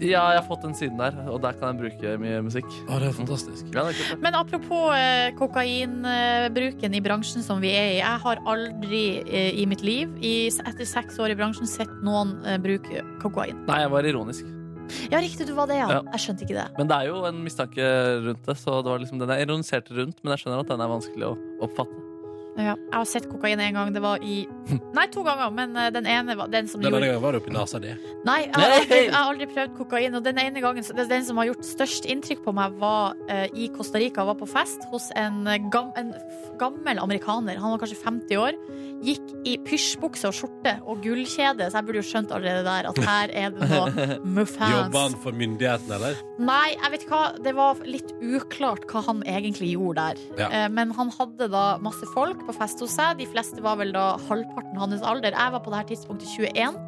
Ja, 0.00 0.22
jeg 0.32 0.40
har 0.40 0.46
fått 0.46 0.62
den 0.64 0.74
siden 0.76 1.00
der, 1.00 1.16
og 1.28 1.42
der 1.44 1.56
kan 1.60 1.74
jeg 1.74 1.80
bruke 1.82 2.12
mye 2.22 2.38
musikk. 2.44 2.68
Å, 2.88 3.00
det 3.02 3.10
er 3.10 3.16
fantastisk. 3.18 3.66
Ja, 3.74 3.84
det 3.84 3.98
er. 4.00 4.14
Men 4.24 4.38
apropos 4.38 4.94
eh, 4.96 5.28
kokainbruken 5.36 6.96
i 6.96 7.02
bransjen 7.04 7.44
som 7.44 7.60
vi 7.60 7.74
er 7.76 7.90
i. 7.90 7.98
Jeg 7.98 8.22
har 8.24 8.40
aldri 8.48 9.02
eh, 9.26 9.50
i 9.60 9.66
mitt 9.68 9.84
liv, 9.84 10.14
i, 10.24 10.48
etter 10.48 10.88
seks 10.88 11.20
år 11.20 11.34
i 11.34 11.38
bransjen, 11.38 11.68
sett 11.68 11.92
noen 12.06 12.38
eh, 12.48 12.56
bruke 12.62 13.04
kokain. 13.20 13.60
Nei, 13.68 13.82
jeg 13.84 13.92
var 13.92 14.08
ironisk. 14.08 14.56
Ja, 15.12 15.20
riktig, 15.22 15.46
du 15.46 15.54
var 15.54 15.68
det, 15.70 15.78
ja. 15.78 15.88
Ja. 15.98 16.02
Jeg 16.16 16.24
skjønte 16.24 16.46
ikke 16.46 16.56
det. 16.56 16.68
Men 16.78 16.90
det 16.90 16.96
er 16.96 17.10
jo 17.12 17.20
en 17.28 17.44
mistanke 17.44 17.90
rundt 18.24 18.46
det, 18.48 18.56
så 18.58 18.80
det 18.80 18.94
var 18.94 19.02
liksom, 19.04 19.20
den 19.22 19.34
er 19.36 19.44
ironisert 19.44 19.90
rundt, 19.94 20.24
men 20.24 20.34
jeg 20.34 20.44
skjønner 20.44 20.64
at 20.64 20.72
den 20.72 20.82
er 20.82 20.90
vanskelig 20.96 21.28
å 21.28 21.34
oppfatte. 21.68 21.99
Ja. 22.58 22.74
Jeg 22.74 22.96
har 22.96 23.06
sett 23.08 23.28
kokain 23.30 23.60
en 23.62 23.76
gang. 23.76 23.92
Det 23.94 24.02
var 24.02 24.22
i 24.26 24.42
Nei, 24.96 25.06
to 25.12 25.22
ganger, 25.26 25.52
men 25.54 25.76
eh, 25.78 25.90
den 25.94 26.06
ene 26.10 26.36
var 26.38 26.50
den 26.52 26.68
som 26.70 26.82
Den 26.82 26.90
gjorde 26.90 27.04
ene 27.04 27.12
gangen 27.12 27.24
var 27.24 27.36
det 27.36 27.42
oppi 27.42 27.54
nesa 27.54 27.80
di. 27.82 27.94
Nei, 28.26 28.40
jeg 28.46 28.54
har, 28.56 28.74
aldri, 28.76 28.98
jeg 29.06 29.14
har 29.14 29.30
aldri 29.30 29.48
prøvd 29.54 29.76
kokain. 29.78 30.18
Og 30.18 30.24
den 30.26 30.40
ene 30.42 30.62
gangen, 30.64 30.86
den 31.00 31.26
som 31.26 31.40
har 31.40 31.50
gjort 31.50 31.66
størst 31.66 32.08
inntrykk 32.10 32.44
på 32.46 32.54
meg, 32.56 32.76
var 32.82 33.16
uh, 33.30 33.46
i 33.54 33.70
Costa 33.74 34.02
Rica. 34.02 34.26
Var 34.28 34.38
på 34.40 34.48
fest 34.50 34.86
hos 34.92 35.10
en, 35.18 35.42
eh, 35.50 35.60
gam, 35.72 35.92
en 36.00 36.12
gammel 36.60 37.00
amerikaner. 37.02 37.60
Han 37.62 37.74
var 37.74 37.82
kanskje 37.82 38.00
50 38.02 38.40
år. 38.40 38.58
Gikk 39.00 39.30
i 39.48 39.54
pysjbukse 39.64 40.28
og 40.28 40.36
skjorte 40.36 40.74
og 40.84 41.00
gullkjede, 41.04 41.70
så 41.70 41.80
jeg 41.80 41.86
burde 41.88 42.02
jo 42.02 42.08
skjønt 42.10 42.34
allerede 42.36 42.66
der 42.66 42.88
at 42.90 42.98
her 43.06 43.32
er 43.32 43.54
det 43.54 43.68
noe 43.70 44.18
muffins. 44.36 44.74
Jobba 44.74 45.06
han 45.06 45.16
for 45.22 45.36
myndighetene, 45.40 45.96
eller? 45.96 46.20
Nei, 46.40 46.74
jeg 46.74 46.92
vet 46.94 47.06
hva 47.08 47.22
Det 47.40 47.54
var 47.56 47.80
litt 47.88 48.12
uklart 48.20 48.84
hva 48.90 49.04
han 49.08 49.22
egentlig 49.28 49.72
gjorde 49.72 50.10
der. 50.10 50.20
Ja. 50.42 50.50
Uh, 50.52 50.68
Men 50.76 50.92
han 50.98 51.12
hadde 51.16 51.48
da 51.52 51.64
masse 51.80 52.06
folk 52.12 52.39
på 52.46 52.54
fest 52.56 52.80
hos 52.82 52.94
seg. 52.96 53.18
De 53.20 53.26
fleste 53.30 53.62
var 53.64 53.76
vel 53.80 53.92
da 53.96 54.16
halvparten 54.28 54.78
hans 54.80 55.02
alder. 55.02 55.36
Jeg 55.36 55.52
var 55.54 55.60
på 55.64 55.70
det 55.72 55.80
her 55.82 55.88
tidspunktet 55.92 56.28
21. 56.36 56.78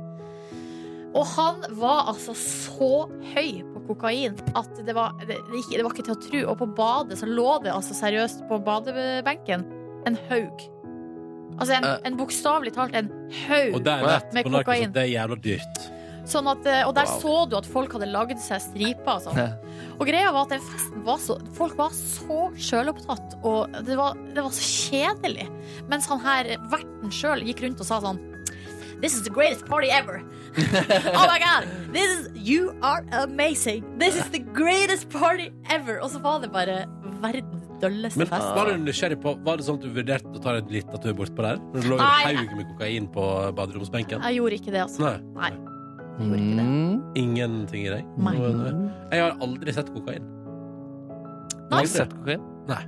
Og 1.13 1.27
han 1.35 1.59
var 1.77 2.07
altså 2.09 2.33
så 2.39 2.89
høy 3.35 3.59
på 3.75 3.83
kokain 3.91 4.39
at 4.57 4.79
det 4.87 4.95
var, 4.97 5.13
det, 5.21 5.37
det 5.37 5.59
ikke, 5.61 5.77
det 5.77 5.85
var 5.85 5.93
ikke 5.93 6.07
til 6.09 6.15
å 6.17 6.23
tro. 6.25 6.43
Og 6.53 6.59
på 6.63 6.69
badet 6.79 7.19
så 7.21 7.29
lå 7.29 7.59
det 7.65 7.73
altså 7.75 7.97
seriøst 7.99 8.47
på 8.49 8.59
badebenken 8.65 9.67
en 10.09 10.17
haug. 10.31 10.65
Altså 11.61 11.75
en, 11.77 11.85
Eh. 11.85 11.99
en 12.09 12.17
bokstavelig 12.17 12.73
talt 12.73 12.95
en 12.97 13.11
haug 13.45 13.75
Og 13.77 13.83
det 13.85 13.93
er 13.93 14.07
lett 14.09 14.33
med 14.33 14.47
på 14.47 14.51
narkos 14.55 14.65
kokain. 14.73 14.93
det 14.95 15.03
er 15.03 15.11
jævla 15.13 15.37
dyrt. 15.45 15.83
Sånn 16.29 16.47
at, 16.47 16.67
eh, 16.71 16.83
og 16.87 16.95
der 16.95 17.09
Wow. 17.11 17.21
så 17.21 17.51
du 17.51 17.57
at 17.59 17.67
folk 17.67 17.93
hadde 17.97 18.07
lagd 18.13 18.39
seg 18.39 18.61
striper 18.63 19.17
og 19.17 19.23
sånn. 19.25 19.57
Og 19.99 20.07
greia 20.07 20.31
var 20.33 20.43
at 20.47 20.51
den 20.55 20.61
festen 20.61 21.03
var 21.05 21.19
så 21.19 21.39
Folk 21.57 21.77
var 21.77 21.91
så 21.91 22.51
sjølopptatt, 22.55 23.39
og 23.43 23.73
det 23.87 23.97
var, 23.99 24.15
det 24.35 24.43
var 24.45 24.51
så 24.55 24.63
kjedelig. 24.63 25.49
Mens 25.91 26.07
han 26.07 26.21
her 26.21 26.53
verten 26.71 27.11
sjøl 27.11 27.43
gikk 27.47 27.63
rundt 27.67 27.81
og 27.83 27.87
sa 27.87 28.01
sånn 28.01 28.21
This 29.03 29.17
is 29.17 29.25
the 29.25 29.31
greatest 29.31 29.67
party 29.67 29.89
ever. 29.91 30.23
oh 31.19 31.27
my 31.27 31.41
god! 31.43 31.67
This 31.93 32.09
is, 32.21 32.29
you 32.37 32.77
are 32.83 33.03
amazing. 33.11 33.83
This 33.99 34.15
is 34.15 34.29
the 34.31 34.39
greatest 34.39 35.11
party 35.11 35.51
ever. 35.69 35.99
Og 35.99 36.11
så 36.13 36.21
var 36.23 36.39
det 36.39 36.53
bare 36.53 36.85
verden 37.21 37.59
dølleste 37.83 38.19
Men 38.23 38.31
fest. 38.31 38.55
var 38.55 38.71
du 38.71 38.79
nysgjerrig 38.79 39.19
på 39.25 39.35
Var 39.43 39.59
det 39.59 39.67
sånn 39.67 39.81
at 39.81 39.83
du 39.89 39.91
vurderte 39.97 40.31
å 40.39 40.43
ta 40.45 40.55
en 40.61 40.71
liten 40.71 41.03
tur 41.03 41.17
bortpå 41.19 41.43
der? 41.43 41.59
Når 41.73 41.81
det 41.83 41.91
lå 41.91 41.99
en 41.99 42.39
haug 42.39 42.57
med 42.61 42.71
kokain 42.77 43.11
på 43.11 43.27
baderomsbenken? 43.59 44.23
Jeg 44.23 44.39
gjorde 44.39 44.59
ikke 44.61 44.71
det, 44.77 44.83
altså. 44.87 45.03
Nei. 45.03 45.19
Nei. 45.51 45.72
Ingenting 47.19 47.87
i 47.87 47.91
deg? 47.93 48.07
Nei. 48.19 48.37
Jeg 49.13 49.25
har 49.25 49.37
aldri 49.45 49.75
sett 49.75 49.91
kokain. 49.95 50.25
Nei. 51.73 51.83
du 51.83 51.91
Sett 51.93 52.13
kokain? 52.15 52.43
Nei. 52.69 52.83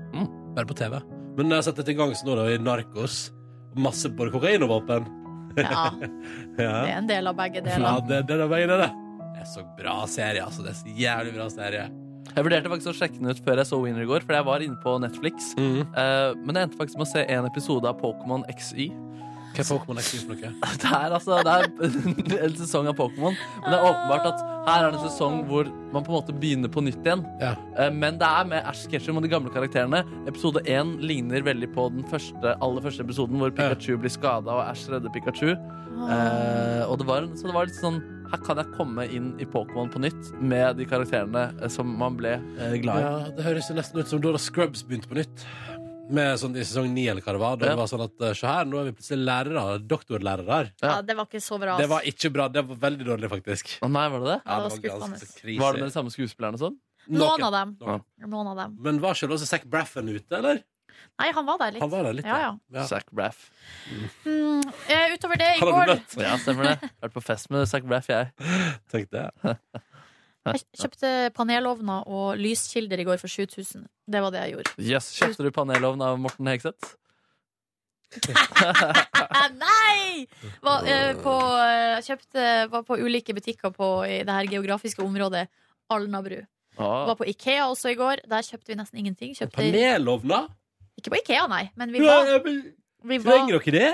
Bare 0.55 0.69
på 0.69 0.77
TV. 0.79 1.01
Men 1.39 1.51
jeg 1.51 1.59
har 1.59 1.67
sett 1.67 1.81
det 1.81 1.87
til 1.89 1.99
gangs 1.99 2.23
nå 2.27 2.37
da, 2.39 2.47
i 2.53 2.59
Narkos. 2.63 3.29
Masse 3.75 4.11
både 4.15 4.35
kokain 4.35 4.65
og 4.67 4.75
våpen. 4.77 5.11
Ja, 5.55 5.85
ja. 5.95 6.01
det 6.59 6.65
er 6.67 6.97
en 6.97 7.07
del 7.07 7.29
av 7.31 7.37
begge 7.39 7.61
Ja, 7.61 7.77
deler. 7.77 8.01
det, 8.09 8.17
det 8.27 8.39
er 8.43 8.49
begge 8.51 8.67
deler. 8.73 8.95
Det 9.37 9.45
er 9.45 9.47
så 9.53 9.63
bra 9.79 10.01
serie, 10.11 10.43
altså. 10.43 10.65
Det 10.67 10.73
er 10.73 10.79
så 10.81 10.95
jævlig 10.99 11.35
bra 11.37 11.47
serie. 11.53 11.85
Jeg 12.35 12.47
vurderte 12.49 12.71
faktisk 12.73 12.91
å 12.91 12.95
sjekke 12.99 13.21
den 13.21 13.31
ut 13.31 13.43
før 13.47 13.61
jeg 13.63 13.69
så 13.69 13.79
Winner 13.79 14.03
i 14.03 14.09
går, 14.09 14.25
for 14.27 14.35
jeg 14.35 14.47
var 14.49 14.65
inne 14.65 14.81
på 14.83 14.97
Netflix. 15.05 15.53
Mm. 15.55 15.85
Uh, 15.95 16.33
men 16.43 16.59
jeg 16.59 16.67
endte 16.69 16.81
faktisk 16.81 16.99
med 16.99 17.07
å 17.07 17.11
se 17.13 17.23
en 17.37 17.47
episode 17.47 17.87
av 17.87 18.01
Pokémon 18.03 18.43
XY. 18.51 18.89
Hva 19.55 19.63
er 19.63 19.69
Pokémon 19.69 20.01
X 20.03 20.09
for 20.19 20.33
noe? 20.35 20.51
Det 20.83 20.91
er 20.91 21.15
altså 21.15 21.37
det 21.47 21.53
er 21.55 22.45
en 22.49 22.57
sesong 22.59 22.89
av 22.91 22.97
Pokémon. 22.99 23.37
Men 23.63 23.69
det 23.71 23.79
er 23.79 23.87
åpenbart 23.87 24.27
at 24.33 24.43
her 24.65 24.87
er 24.87 24.91
det 24.91 24.99
en 24.99 25.07
sesong 25.07 25.43
hvor 25.47 25.69
man 25.95 26.03
på 26.03 26.11
en 26.11 26.17
måte 26.17 26.35
begynner 26.35 26.73
på 26.73 26.83
nytt 26.83 27.05
igjen. 27.07 27.23
Ja. 27.43 27.55
Men 27.95 28.19
det 28.19 28.27
er 28.27 28.49
med 28.51 28.67
Ash 28.67 28.89
Ketchum 28.91 29.21
og 29.21 29.27
de 29.27 29.31
gamle 29.31 29.53
karakterene. 29.55 30.03
Episode 30.27 30.65
1 30.67 30.97
ligner 31.05 31.45
veldig 31.47 31.71
på 31.77 31.87
den 31.95 32.07
første, 32.11 32.57
aller 32.65 32.83
første 32.85 33.07
episoden 33.07 33.39
hvor 33.39 33.55
Pikachu 33.55 33.95
blir 34.01 34.13
skada 34.13 34.59
og 34.59 34.65
Ash 34.67 34.91
redder 34.91 35.13
Pikachu. 35.15 35.53
Eh, 35.95 36.83
og 36.91 36.99
det 36.99 37.07
var, 37.07 37.29
så 37.39 37.47
det 37.49 37.55
var 37.55 37.69
litt 37.69 37.77
sånn 37.79 38.01
Her 38.33 38.41
kan 38.43 38.59
jeg 38.59 38.73
komme 38.75 39.05
inn 39.15 39.29
i 39.39 39.47
Pokémon 39.47 39.87
på 39.93 40.01
nytt 40.03 40.33
med 40.43 40.81
de 40.81 40.87
karakterene 40.91 41.45
eh, 41.61 41.71
som 41.71 41.93
man 42.01 42.17
ble 42.19 42.35
eh, 42.59 42.75
glad 42.83 42.99
i. 42.99 43.05
Ja, 43.05 43.31
det 43.37 43.47
høres 43.47 43.71
nesten 43.77 44.03
ut 44.03 44.11
som 44.11 44.23
da 44.25 44.35
Scrubs 44.41 44.83
begynte 44.85 45.11
på 45.11 45.21
nytt. 45.21 45.45
Med 46.13 46.37
sånn 46.39 46.53
i 46.57 46.65
sesong 46.67 46.91
ni, 46.93 47.07
eller 47.09 47.25
hva 47.25 47.33
det 47.33 47.41
var. 47.41 47.57
Da 47.57 47.67
Ja. 47.67 47.71
det 47.73 47.79
var 47.81 47.87
sånn 47.89 48.05
at 48.05 48.21
eh, 48.29 48.35
Se 48.37 48.47
her, 48.47 48.65
nå 48.69 48.81
er 48.81 48.91
vi 48.91 48.93
plutselig 48.99 49.25
lærere. 49.25 49.79
Doktorlærere. 49.89 50.59
Ja, 50.83 51.01
det 51.03 51.17
var 51.17 51.25
ikke 51.31 51.41
så 51.41 51.59
bra. 51.61 51.77
Det 51.81 51.89
var 51.89 52.01
ikke 52.03 52.31
bra. 52.35 52.49
Det 52.49 52.65
var 52.69 52.77
veldig 52.77 53.07
dårlig, 53.09 53.31
faktisk. 53.33 53.79
Å 53.81 53.89
nei, 53.91 54.09
var 54.13 54.21
det 54.21 54.29
det? 54.35 54.41
Ja, 54.45 54.59
det 54.61 54.69
var 54.69 54.77
skuffende. 54.77 55.31
krise. 55.41 55.61
Var 55.63 55.73
det 55.73 55.81
med 55.81 55.89
de 55.89 55.95
samme 55.97 56.13
skuespillerne 56.13 56.61
og 56.61 56.65
sånn? 56.67 56.77
Noen 57.09 57.43
av 57.45 57.53
dem. 57.53 57.77
Noen. 57.81 58.05
Noen 58.29 58.47
av 58.53 58.57
dem. 58.57 58.77
Men 58.85 59.01
var 59.01 59.17
ikke 59.17 59.33
også 59.33 59.49
Zac 59.49 59.65
Braffen 59.65 60.09
ute, 60.09 60.31
eller? 60.37 60.63
Nei, 61.21 61.31
han 61.33 61.47
var 61.47 61.59
der 61.59 61.73
litt. 61.73 61.83
Han 61.83 61.91
var 61.91 62.03
der 62.09 62.15
litt, 62.19 62.27
ja, 62.27 62.39
ja. 62.43 62.53
ja. 62.75 62.85
Zac 62.91 63.05
Braff. 63.15 63.51
Mm, 64.25 64.63
eh, 64.89 65.13
utover 65.15 65.39
det 65.39 65.51
i 65.57 65.59
Han 65.61 65.71
går. 65.75 65.93
Ja, 66.23 66.37
stemmer 66.43 66.71
det. 66.73 66.91
Vært 67.05 67.15
på 67.15 67.23
fest 67.23 67.51
med 67.55 67.69
Zac 67.71 67.85
Braff, 67.87 68.09
jeg. 68.11 68.31
tenkte 68.93 69.29
det. 69.43 69.57
Jeg 70.45 70.61
kjøpte 70.77 71.11
panelovner 71.37 72.05
og 72.11 72.37
lyskilder 72.37 73.01
i 73.01 73.07
går 73.09 73.21
for 73.23 73.33
7000. 73.33 73.87
Det 74.13 74.21
var 74.21 74.35
det 74.35 74.43
jeg 74.43 74.57
gjorde. 74.57 74.75
Yes, 74.85 75.09
Kjøpte 75.17 75.47
du 75.47 75.51
panelovn 75.57 76.03
av 76.05 76.19
Morten 76.21 76.51
Hegseth? 76.51 76.95
Nei! 79.65 80.27
Var, 80.63 80.85
eh, 80.87 81.15
på, 81.25 81.35
eh, 81.65 82.03
kjøpte, 82.05 82.45
var 82.71 82.85
på 82.87 82.99
ulike 83.01 83.35
butikker 83.35 83.73
på, 83.75 83.89
i 84.07 84.21
det 84.27 84.37
her 84.37 84.51
geografiske 84.53 85.03
området. 85.03 85.47
Alnabru. 85.93 86.43
Ah. 86.77 87.07
Var 87.09 87.17
på 87.19 87.27
Ikea 87.31 87.67
også 87.71 87.93
i 87.95 87.99
går. 87.99 88.25
Der 88.31 88.45
kjøpte 88.47 88.73
vi 88.73 88.79
nesten 88.79 89.01
ingenting. 89.01 89.35
Kjøpte, 89.37 89.57
Panelovner? 89.57 90.51
ikke 90.99 91.11
på 91.13 91.21
Ikea, 91.23 91.47
nei. 91.51 91.65
Men 91.79 91.93
vi 91.93 92.03
var, 92.05 92.29
ja, 92.29 92.41
men 92.45 92.61
vi 93.05 93.19
var 93.23 93.41
Trenger 93.41 93.65
dere 93.65 93.75
det? 93.79 93.93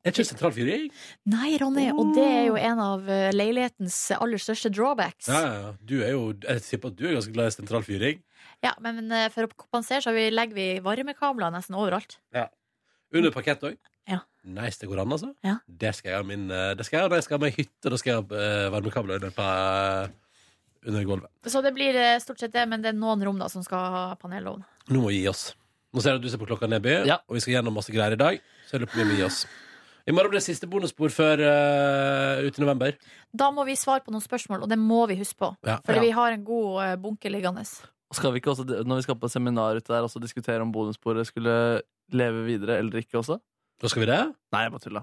Er 0.00 0.14
ikke 0.14 0.22
det 0.22 0.30
sentral 0.30 0.52
fyring? 0.56 0.84
Nei, 1.28 1.50
Ronny, 1.60 1.90
og 1.92 2.14
det 2.16 2.24
er 2.24 2.46
jo 2.46 2.54
en 2.56 2.78
av 2.80 3.08
eh, 3.12 3.26
leilighetens 3.36 3.96
aller 4.16 4.40
største 4.40 4.70
drawbacks. 4.72 5.28
Ja, 5.28 5.40
ja, 5.44 5.58
ja. 5.60 5.72
Du 5.84 5.98
er 6.00 6.14
jo 6.14 6.22
Jeg 6.40 6.62
tipper 6.64 6.88
at 6.88 6.96
du 6.96 7.04
er 7.04 7.18
ganske 7.18 7.34
glad 7.34 7.50
i 7.50 7.56
sentral 7.58 7.84
fyring. 7.84 8.22
Ja, 8.64 8.72
men, 8.80 8.96
men 9.02 9.12
eh, 9.12 9.26
for 9.34 9.44
å 9.44 9.50
kompensere 9.52 10.00
så 10.06 10.14
vi, 10.16 10.30
legger 10.32 10.56
vi 10.56 10.66
varmekabler 10.84 11.52
nesten 11.52 11.76
overalt. 11.76 12.16
Ja. 12.32 12.46
Under 13.12 13.34
parkett 13.34 13.66
òg. 13.68 13.76
Ja. 14.08 14.22
Nice, 14.48 14.80
det 14.80 14.88
går 14.88 15.04
an, 15.04 15.12
altså. 15.18 15.34
Ja. 15.44 15.58
Det 15.68 15.92
skal 15.98 16.14
jeg 16.14 16.22
ha 16.22 16.28
min 16.32 16.48
eh, 16.48 16.72
Det 16.80 16.88
skal 16.88 17.02
jeg 17.02 17.12
når 17.12 17.20
jeg 17.20 17.28
skal 17.28 17.36
ha 17.36 17.44
meg 17.44 17.60
hytte. 17.60 17.92
Da 17.92 18.00
skal 18.00 18.14
jeg 18.14 18.24
ha 18.24 18.50
varmekabler 18.72 19.20
under, 19.20 19.36
på, 19.36 19.52
under 20.88 21.08
gulvet. 21.12 21.36
Så 21.52 21.60
det 21.66 21.76
blir 21.76 22.00
stort 22.24 22.40
sett 22.40 22.56
det, 22.56 22.64
men 22.72 22.80
det 22.80 22.94
er 22.94 23.00
noen 23.04 23.28
rom 23.28 23.44
da 23.44 23.52
som 23.52 23.68
skal 23.68 23.90
ha 23.98 24.04
panelovn. 24.22 24.64
Nå 24.88 25.04
må 25.04 25.12
vi 25.12 25.20
gi 25.20 25.28
oss. 25.28 25.50
Nå 25.92 26.00
ser 26.00 26.14
jeg 26.16 26.22
at 26.22 26.24
du 26.24 26.32
ser 26.32 26.40
på 26.40 26.48
klokka, 26.48 26.70
Neby, 26.70 27.02
og 27.10 27.34
vi 27.36 27.40
skal 27.44 27.58
gjennom 27.58 27.76
masse 27.76 27.92
greier 27.92 28.16
i 28.16 28.24
dag. 28.28 28.40
Så 28.64 28.78
jeg 28.78 28.86
lurer 28.86 28.94
på 28.94 28.96
om 28.96 29.04
vi 29.04 29.10
må 29.12 29.20
gi 29.20 29.26
oss. 29.28 29.44
I 30.08 30.12
morgen 30.14 30.30
blir 30.32 30.40
det 30.40 30.46
siste 30.46 30.68
bonusspor 30.70 31.12
før 31.12 31.42
uh, 31.44 32.40
ut 32.46 32.56
i 32.58 32.62
november. 32.62 32.96
Da 33.36 33.50
må 33.54 33.64
vi 33.68 33.76
svare 33.78 34.02
på 34.04 34.12
noen 34.14 34.24
spørsmål, 34.24 34.64
og 34.64 34.70
det 34.72 34.78
må 34.80 35.02
vi 35.10 35.18
huske 35.20 35.36
på. 35.40 35.52
Ja. 35.66 35.78
Fordi 35.84 36.00
Ja. 36.00 36.06
vi 36.08 36.10
har 36.16 36.32
en 36.32 36.44
god 36.44 36.82
eh, 36.84 36.96
bunke 36.96 37.30
liggende. 37.32 37.64
Skal 38.12 38.32
vi 38.32 38.40
ikke 38.40 38.50
også, 38.54 38.64
når 38.66 38.96
vi 38.96 39.02
skal 39.06 39.18
på 39.20 39.28
seminar 39.30 39.76
ute 39.78 39.92
der, 39.92 40.02
også 40.02 40.18
diskutere 40.22 40.62
om 40.64 40.72
bonussporet 40.72 41.28
skulle 41.28 41.82
leve 42.10 42.44
videre 42.48 42.78
eller 42.78 42.98
ikke 43.04 43.20
også? 43.20 43.38
Da 43.80 43.88
skal 43.88 44.02
vi 44.04 44.10
det? 44.10 44.20
Nei, 44.52 44.62
jeg 44.66 44.72
bare 44.74 44.84
tulla. 44.84 45.02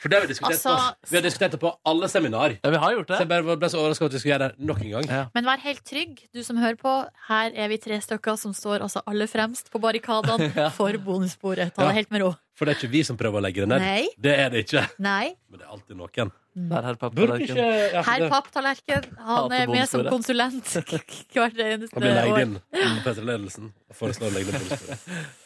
For 0.00 0.08
det 0.08 0.16
har 0.16 0.22
vi 0.24 0.30
diskutert 0.32 0.56
Altså- 0.56 0.76
på. 1.04 1.10
Vi 1.10 1.16
har 1.18 1.22
diskutert 1.26 1.50
det 1.52 1.60
på 1.60 1.70
alle 1.84 2.08
seminar. 2.08 2.54
Ja, 2.64 2.70
vi 2.72 2.78
har 2.80 2.92
gjort 2.94 3.06
det. 3.10 3.16
Så 3.18 3.24
jeg 3.26 3.28
bare 3.28 3.56
ble 3.60 3.68
så 3.68 3.78
overraska 3.82 4.06
at 4.08 4.12
vi 4.14 4.18
skulle 4.22 4.32
gjøre 4.38 4.46
det 4.56 4.66
nok 4.70 4.80
en 4.80 4.90
gang. 4.94 5.28
Men 5.34 5.44
vær 5.44 5.58
helt 5.60 5.84
trygg, 5.84 6.22
du 6.32 6.42
som 6.42 6.56
hører 6.56 6.78
på. 6.80 6.94
Her 7.28 7.52
er 7.54 7.68
vi 7.68 7.76
tre 7.76 7.98
stykker 8.00 8.38
som 8.40 8.54
står 8.56 8.80
altså 8.80 9.02
aller 9.06 9.26
fremst 9.28 9.68
på 9.70 9.78
barrikadene 9.78 10.48
for 10.78 10.96
bonussporet. 11.04 11.74
Ta 11.74 11.82
Ja. 11.82 11.88
det 11.88 11.94
helt 12.00 12.10
med 12.10 12.22
ro. 12.22 12.34
For 12.56 12.64
det 12.64 12.76
er 12.76 12.80
ikke 12.80 12.90
vi 12.92 13.02
som 13.04 13.16
prøver 13.20 13.40
å 13.40 13.42
legge 13.44 13.60
det 13.60 13.68
ned. 13.68 13.80
Nei. 13.84 14.08
Det 14.18 14.38
er 14.38 14.48
det 14.50 14.64
ikke. 14.66 14.86
Nei. 14.98 15.34
Men 15.50 15.58
det 15.60 15.66
er 15.66 15.72
alltid 15.76 15.96
noen. 15.96 16.32
Der, 16.56 16.82
herr 16.82 16.94
Burde 16.98 17.36
ikke 17.40 17.54
ja, 17.56 18.02
Herr 18.02 18.18
det- 18.24 18.30
Papptallerken, 18.32 19.04
han 19.18 19.26
Hater 19.26 19.54
er 19.54 19.66
med 19.68 19.88
som 19.88 20.00
bonussporet. 20.00 20.10
konsulent 20.10 20.64
hvert 21.36 21.60
eneste 21.62 21.94
Han 21.94 22.02
blir 22.02 22.14
leid 22.16 22.32
år. 22.32 22.40
inn 22.40 22.56
av 22.56 23.04
Peter-ledelsen 23.04 23.70
og 23.88 23.96
foreslår 23.96 24.32
å 24.32 24.34
legge 24.34 24.52
ned 24.52 24.60
bonussporet. 24.66 25.36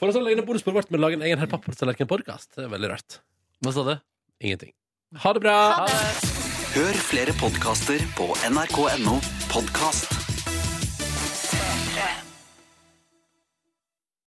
Foreslår 0.00 0.22
å 0.22 0.26
legge 0.26 0.40
ned 0.40 0.48
bonussporet 0.48 0.80
vårt 0.80 0.92
med 0.92 1.00
å 1.00 1.04
lage 1.06 1.18
en 1.18 1.26
egen 1.26 1.42
Herr 1.42 1.50
Papptallerken-podkast. 1.52 2.54
Det 2.56 2.66
er 2.66 2.72
veldig 2.72 2.92
rart. 2.94 3.20
Hva 3.62 3.74
sa 3.74 3.86
du? 3.86 3.94
Ingenting. 4.42 4.74
Ha 5.22 5.34
det 5.36 5.44
bra! 5.44 5.56
Hør 6.72 7.00
flere 7.04 7.36
podkaster 7.36 8.00
på 8.16 8.32
nrk.no 8.48 9.18
podkast. 9.52 10.31